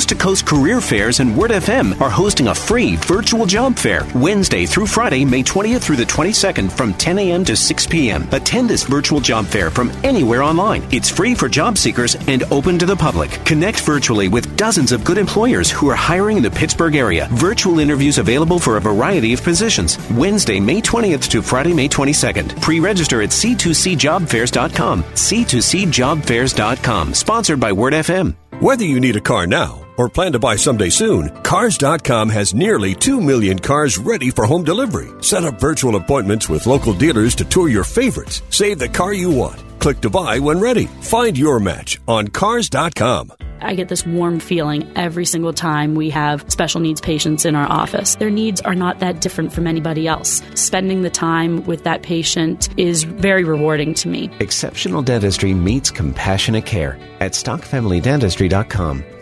to 0.05 0.15
Coast 0.15 0.45
Career 0.45 0.79
Fairs 0.79 1.19
and 1.19 1.35
Word 1.35 1.51
FM 1.51 1.99
are 1.99 2.09
hosting 2.09 2.47
a 2.47 2.55
free 2.55 2.95
virtual 2.95 3.45
job 3.45 3.77
fair 3.77 4.07
Wednesday 4.15 4.65
through 4.65 4.85
Friday, 4.85 5.25
May 5.25 5.43
20th 5.43 5.81
through 5.81 5.97
the 5.97 6.05
22nd 6.05 6.71
from 6.71 6.93
10 6.93 7.19
a.m. 7.19 7.43
to 7.45 7.55
6 7.55 7.87
p.m. 7.87 8.27
Attend 8.31 8.69
this 8.69 8.83
virtual 8.83 9.19
job 9.19 9.45
fair 9.45 9.69
from 9.69 9.91
anywhere 10.03 10.43
online. 10.43 10.83
It's 10.91 11.09
free 11.09 11.35
for 11.35 11.49
job 11.49 11.77
seekers 11.77 12.15
and 12.27 12.43
open 12.51 12.79
to 12.79 12.85
the 12.85 12.95
public. 12.95 13.31
Connect 13.43 13.81
virtually 13.81 14.29
with 14.29 14.55
dozens 14.55 14.91
of 14.91 15.03
good 15.03 15.17
employers 15.17 15.69
who 15.69 15.89
are 15.89 15.95
hiring 15.95 16.37
in 16.37 16.43
the 16.43 16.51
Pittsburgh 16.51 16.95
area. 16.95 17.27
Virtual 17.31 17.79
interviews 17.79 18.17
available 18.17 18.59
for 18.59 18.77
a 18.77 18.81
variety 18.81 19.33
of 19.33 19.43
positions. 19.43 19.97
Wednesday, 20.11 20.59
May 20.59 20.81
20th 20.81 21.29
to 21.29 21.41
Friday, 21.41 21.73
May 21.73 21.89
22nd. 21.89 22.61
Pre-register 22.61 23.21
at 23.21 23.29
c2cjobfairs.com. 23.29 25.03
c2cjobfairs.com. 25.03 27.13
Sponsored 27.13 27.59
by 27.59 27.73
Word 27.73 27.93
FM. 27.93 28.35
Whether 28.59 28.85
you 28.85 28.99
need 28.99 29.15
a 29.15 29.21
car 29.21 29.47
now 29.47 29.80
or 30.01 30.09
plan 30.09 30.31
to 30.31 30.39
buy 30.39 30.55
someday 30.55 30.89
soon, 30.89 31.29
Cars.com 31.43 32.27
has 32.29 32.55
nearly 32.55 32.95
2 32.95 33.21
million 33.21 33.59
cars 33.59 33.99
ready 33.99 34.31
for 34.31 34.45
home 34.47 34.63
delivery. 34.63 35.09
Set 35.21 35.43
up 35.43 35.59
virtual 35.59 35.95
appointments 35.95 36.49
with 36.49 36.65
local 36.65 36.93
dealers 36.93 37.35
to 37.35 37.45
tour 37.45 37.69
your 37.69 37.83
favorites. 37.83 38.41
Save 38.49 38.79
the 38.79 38.89
car 38.89 39.13
you 39.13 39.29
want. 39.29 39.61
Click 39.79 40.01
to 40.01 40.09
buy 40.09 40.39
when 40.39 40.59
ready. 40.59 40.85
Find 40.85 41.37
your 41.37 41.59
match 41.59 42.01
on 42.07 42.27
Cars.com. 42.29 43.31
I 43.61 43.75
get 43.75 43.89
this 43.89 44.03
warm 44.03 44.39
feeling 44.39 44.91
every 44.95 45.25
single 45.25 45.53
time 45.53 45.93
we 45.93 46.09
have 46.09 46.51
special 46.51 46.81
needs 46.81 46.99
patients 46.99 47.45
in 47.45 47.55
our 47.55 47.71
office. 47.71 48.15
Their 48.15 48.31
needs 48.31 48.59
are 48.61 48.73
not 48.73 48.99
that 48.99 49.21
different 49.21 49.53
from 49.53 49.67
anybody 49.67 50.07
else. 50.07 50.41
Spending 50.55 51.03
the 51.03 51.11
time 51.11 51.63
with 51.65 51.83
that 51.83 52.01
patient 52.01 52.69
is 52.77 53.03
very 53.03 53.43
rewarding 53.43 53.93
to 53.95 54.07
me. 54.07 54.31
Exceptional 54.39 55.03
dentistry 55.03 55.53
meets 55.53 55.91
compassionate 55.91 56.65
care 56.65 56.97
at 57.19 57.33
stockfamilydentistry.com. 57.33 59.20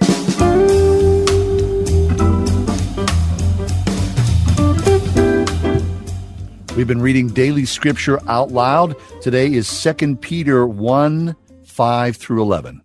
We've 6.80 6.88
been 6.88 7.01
reading 7.01 7.27
daily 7.27 7.65
scripture 7.65 8.22
out 8.30 8.51
loud. 8.53 8.95
Today 9.22 9.51
is 9.51 9.68
2 9.84 10.15
Peter 10.15 10.65
1 10.65 11.35
5 11.65 12.15
through 12.15 12.41
11. 12.41 12.81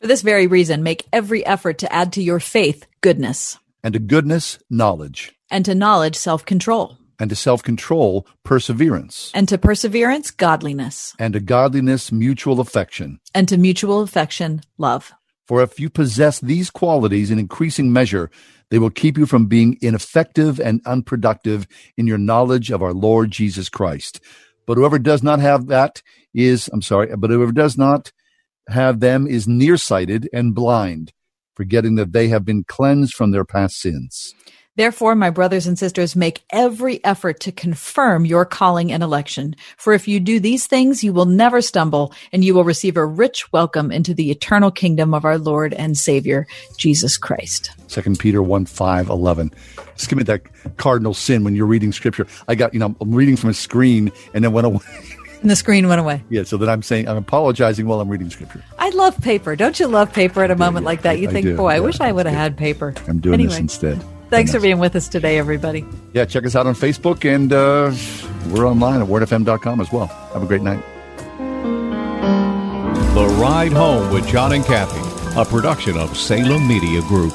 For 0.00 0.06
this 0.06 0.22
very 0.22 0.46
reason, 0.46 0.82
make 0.82 1.06
every 1.12 1.44
effort 1.44 1.76
to 1.80 1.92
add 1.92 2.14
to 2.14 2.22
your 2.22 2.40
faith 2.40 2.86
goodness, 3.02 3.58
And 3.84 3.92
to 3.92 4.00
goodness, 4.00 4.58
knowledge. 4.70 5.32
and 5.50 5.66
to 5.66 5.74
knowledge, 5.74 6.16
self 6.16 6.46
control, 6.46 6.96
And 7.18 7.28
to 7.28 7.36
self 7.36 7.62
control, 7.62 8.26
perseverance. 8.42 9.30
and 9.34 9.46
to 9.48 9.58
perseverance, 9.58 10.30
godliness, 10.30 11.12
And 11.18 11.34
to 11.34 11.40
godliness, 11.40 12.10
mutual 12.10 12.58
affection. 12.58 13.20
and 13.34 13.46
to 13.48 13.58
mutual 13.58 14.00
affection, 14.00 14.62
love. 14.78 15.12
For 15.46 15.62
if 15.62 15.78
you 15.78 15.90
possess 15.90 16.40
these 16.40 16.70
qualities 16.70 17.30
in 17.30 17.38
increasing 17.38 17.92
measure, 17.92 18.30
they 18.70 18.78
will 18.78 18.90
keep 18.90 19.18
you 19.18 19.26
from 19.26 19.46
being 19.46 19.76
ineffective 19.80 20.60
and 20.60 20.80
unproductive 20.86 21.66
in 21.96 22.06
your 22.06 22.18
knowledge 22.18 22.70
of 22.70 22.82
our 22.82 22.94
Lord 22.94 23.30
Jesus 23.30 23.68
Christ. 23.68 24.20
But 24.66 24.78
whoever 24.78 24.98
does 24.98 25.22
not 25.22 25.40
have 25.40 25.66
that 25.66 26.02
is, 26.32 26.70
I'm 26.72 26.82
sorry, 26.82 27.14
but 27.16 27.30
whoever 27.30 27.52
does 27.52 27.76
not 27.76 28.12
have 28.68 29.00
them 29.00 29.26
is 29.26 29.48
nearsighted 29.48 30.28
and 30.32 30.54
blind, 30.54 31.12
forgetting 31.56 31.96
that 31.96 32.12
they 32.12 32.28
have 32.28 32.44
been 32.44 32.64
cleansed 32.64 33.14
from 33.14 33.32
their 33.32 33.44
past 33.44 33.80
sins. 33.80 34.34
Therefore, 34.80 35.14
my 35.14 35.28
brothers 35.28 35.66
and 35.66 35.78
sisters, 35.78 36.16
make 36.16 36.42
every 36.48 37.04
effort 37.04 37.40
to 37.40 37.52
confirm 37.52 38.24
your 38.24 38.46
calling 38.46 38.90
and 38.90 39.02
election. 39.02 39.54
For 39.76 39.92
if 39.92 40.08
you 40.08 40.18
do 40.18 40.40
these 40.40 40.66
things, 40.66 41.04
you 41.04 41.12
will 41.12 41.26
never 41.26 41.60
stumble, 41.60 42.14
and 42.32 42.42
you 42.42 42.54
will 42.54 42.64
receive 42.64 42.96
a 42.96 43.04
rich 43.04 43.52
welcome 43.52 43.92
into 43.92 44.14
the 44.14 44.30
eternal 44.30 44.70
kingdom 44.70 45.12
of 45.12 45.26
our 45.26 45.36
Lord 45.36 45.74
and 45.74 45.98
Savior, 45.98 46.46
Jesus 46.78 47.18
Christ. 47.18 47.72
Second 47.88 48.18
Peter 48.18 48.42
1 48.42 48.64
5 48.64 49.10
11. 49.10 49.52
Just 49.96 50.08
give 50.08 50.16
me 50.16 50.24
that 50.24 50.40
cardinal 50.78 51.12
sin 51.12 51.44
when 51.44 51.54
you're 51.54 51.66
reading 51.66 51.92
scripture. 51.92 52.26
I 52.48 52.54
got, 52.54 52.72
you 52.72 52.80
know, 52.80 52.96
I'm 53.02 53.14
reading 53.14 53.36
from 53.36 53.50
a 53.50 53.54
screen 53.54 54.10
and 54.32 54.42
then 54.42 54.52
went 54.52 54.66
away. 54.66 54.80
And 55.42 55.50
the 55.50 55.56
screen 55.56 55.88
went 55.88 56.00
away. 56.00 56.24
yeah, 56.30 56.44
so 56.44 56.56
that 56.56 56.70
I'm 56.70 56.80
saying, 56.80 57.06
I'm 57.06 57.18
apologizing 57.18 57.86
while 57.86 58.00
I'm 58.00 58.08
reading 58.08 58.30
scripture. 58.30 58.64
I 58.78 58.88
love 58.88 59.20
paper. 59.20 59.56
Don't 59.56 59.78
you 59.78 59.88
love 59.88 60.10
paper 60.10 60.42
at 60.42 60.50
a 60.50 60.56
moment 60.56 60.86
like 60.86 61.02
that? 61.02 61.18
You 61.18 61.28
I 61.28 61.32
think, 61.32 61.44
do, 61.44 61.56
boy, 61.58 61.68
I 61.68 61.80
wish 61.80 62.00
I 62.00 62.12
would 62.12 62.24
have 62.24 62.34
had 62.34 62.56
paper. 62.56 62.94
I'm 63.06 63.18
doing 63.18 63.34
anyway, 63.34 63.50
this 63.50 63.58
instead. 63.58 64.02
Thanks 64.30 64.52
for 64.52 64.60
being 64.60 64.78
with 64.78 64.94
us 64.94 65.08
today, 65.08 65.38
everybody. 65.38 65.84
Yeah, 66.12 66.24
check 66.24 66.46
us 66.46 66.54
out 66.54 66.66
on 66.66 66.74
Facebook 66.74 67.24
and 67.24 67.52
uh, 67.52 67.92
we're 68.54 68.66
online 68.66 69.02
at 69.02 69.08
wordfm.com 69.08 69.80
as 69.80 69.92
well. 69.92 70.06
Have 70.32 70.42
a 70.42 70.46
great 70.46 70.62
night. 70.62 70.80
The 73.14 73.26
Ride 73.40 73.72
Home 73.72 74.12
with 74.12 74.26
John 74.28 74.52
and 74.52 74.64
Kathy, 74.64 75.00
a 75.38 75.44
production 75.44 75.96
of 75.98 76.16
Salem 76.16 76.66
Media 76.66 77.02
Group. 77.02 77.32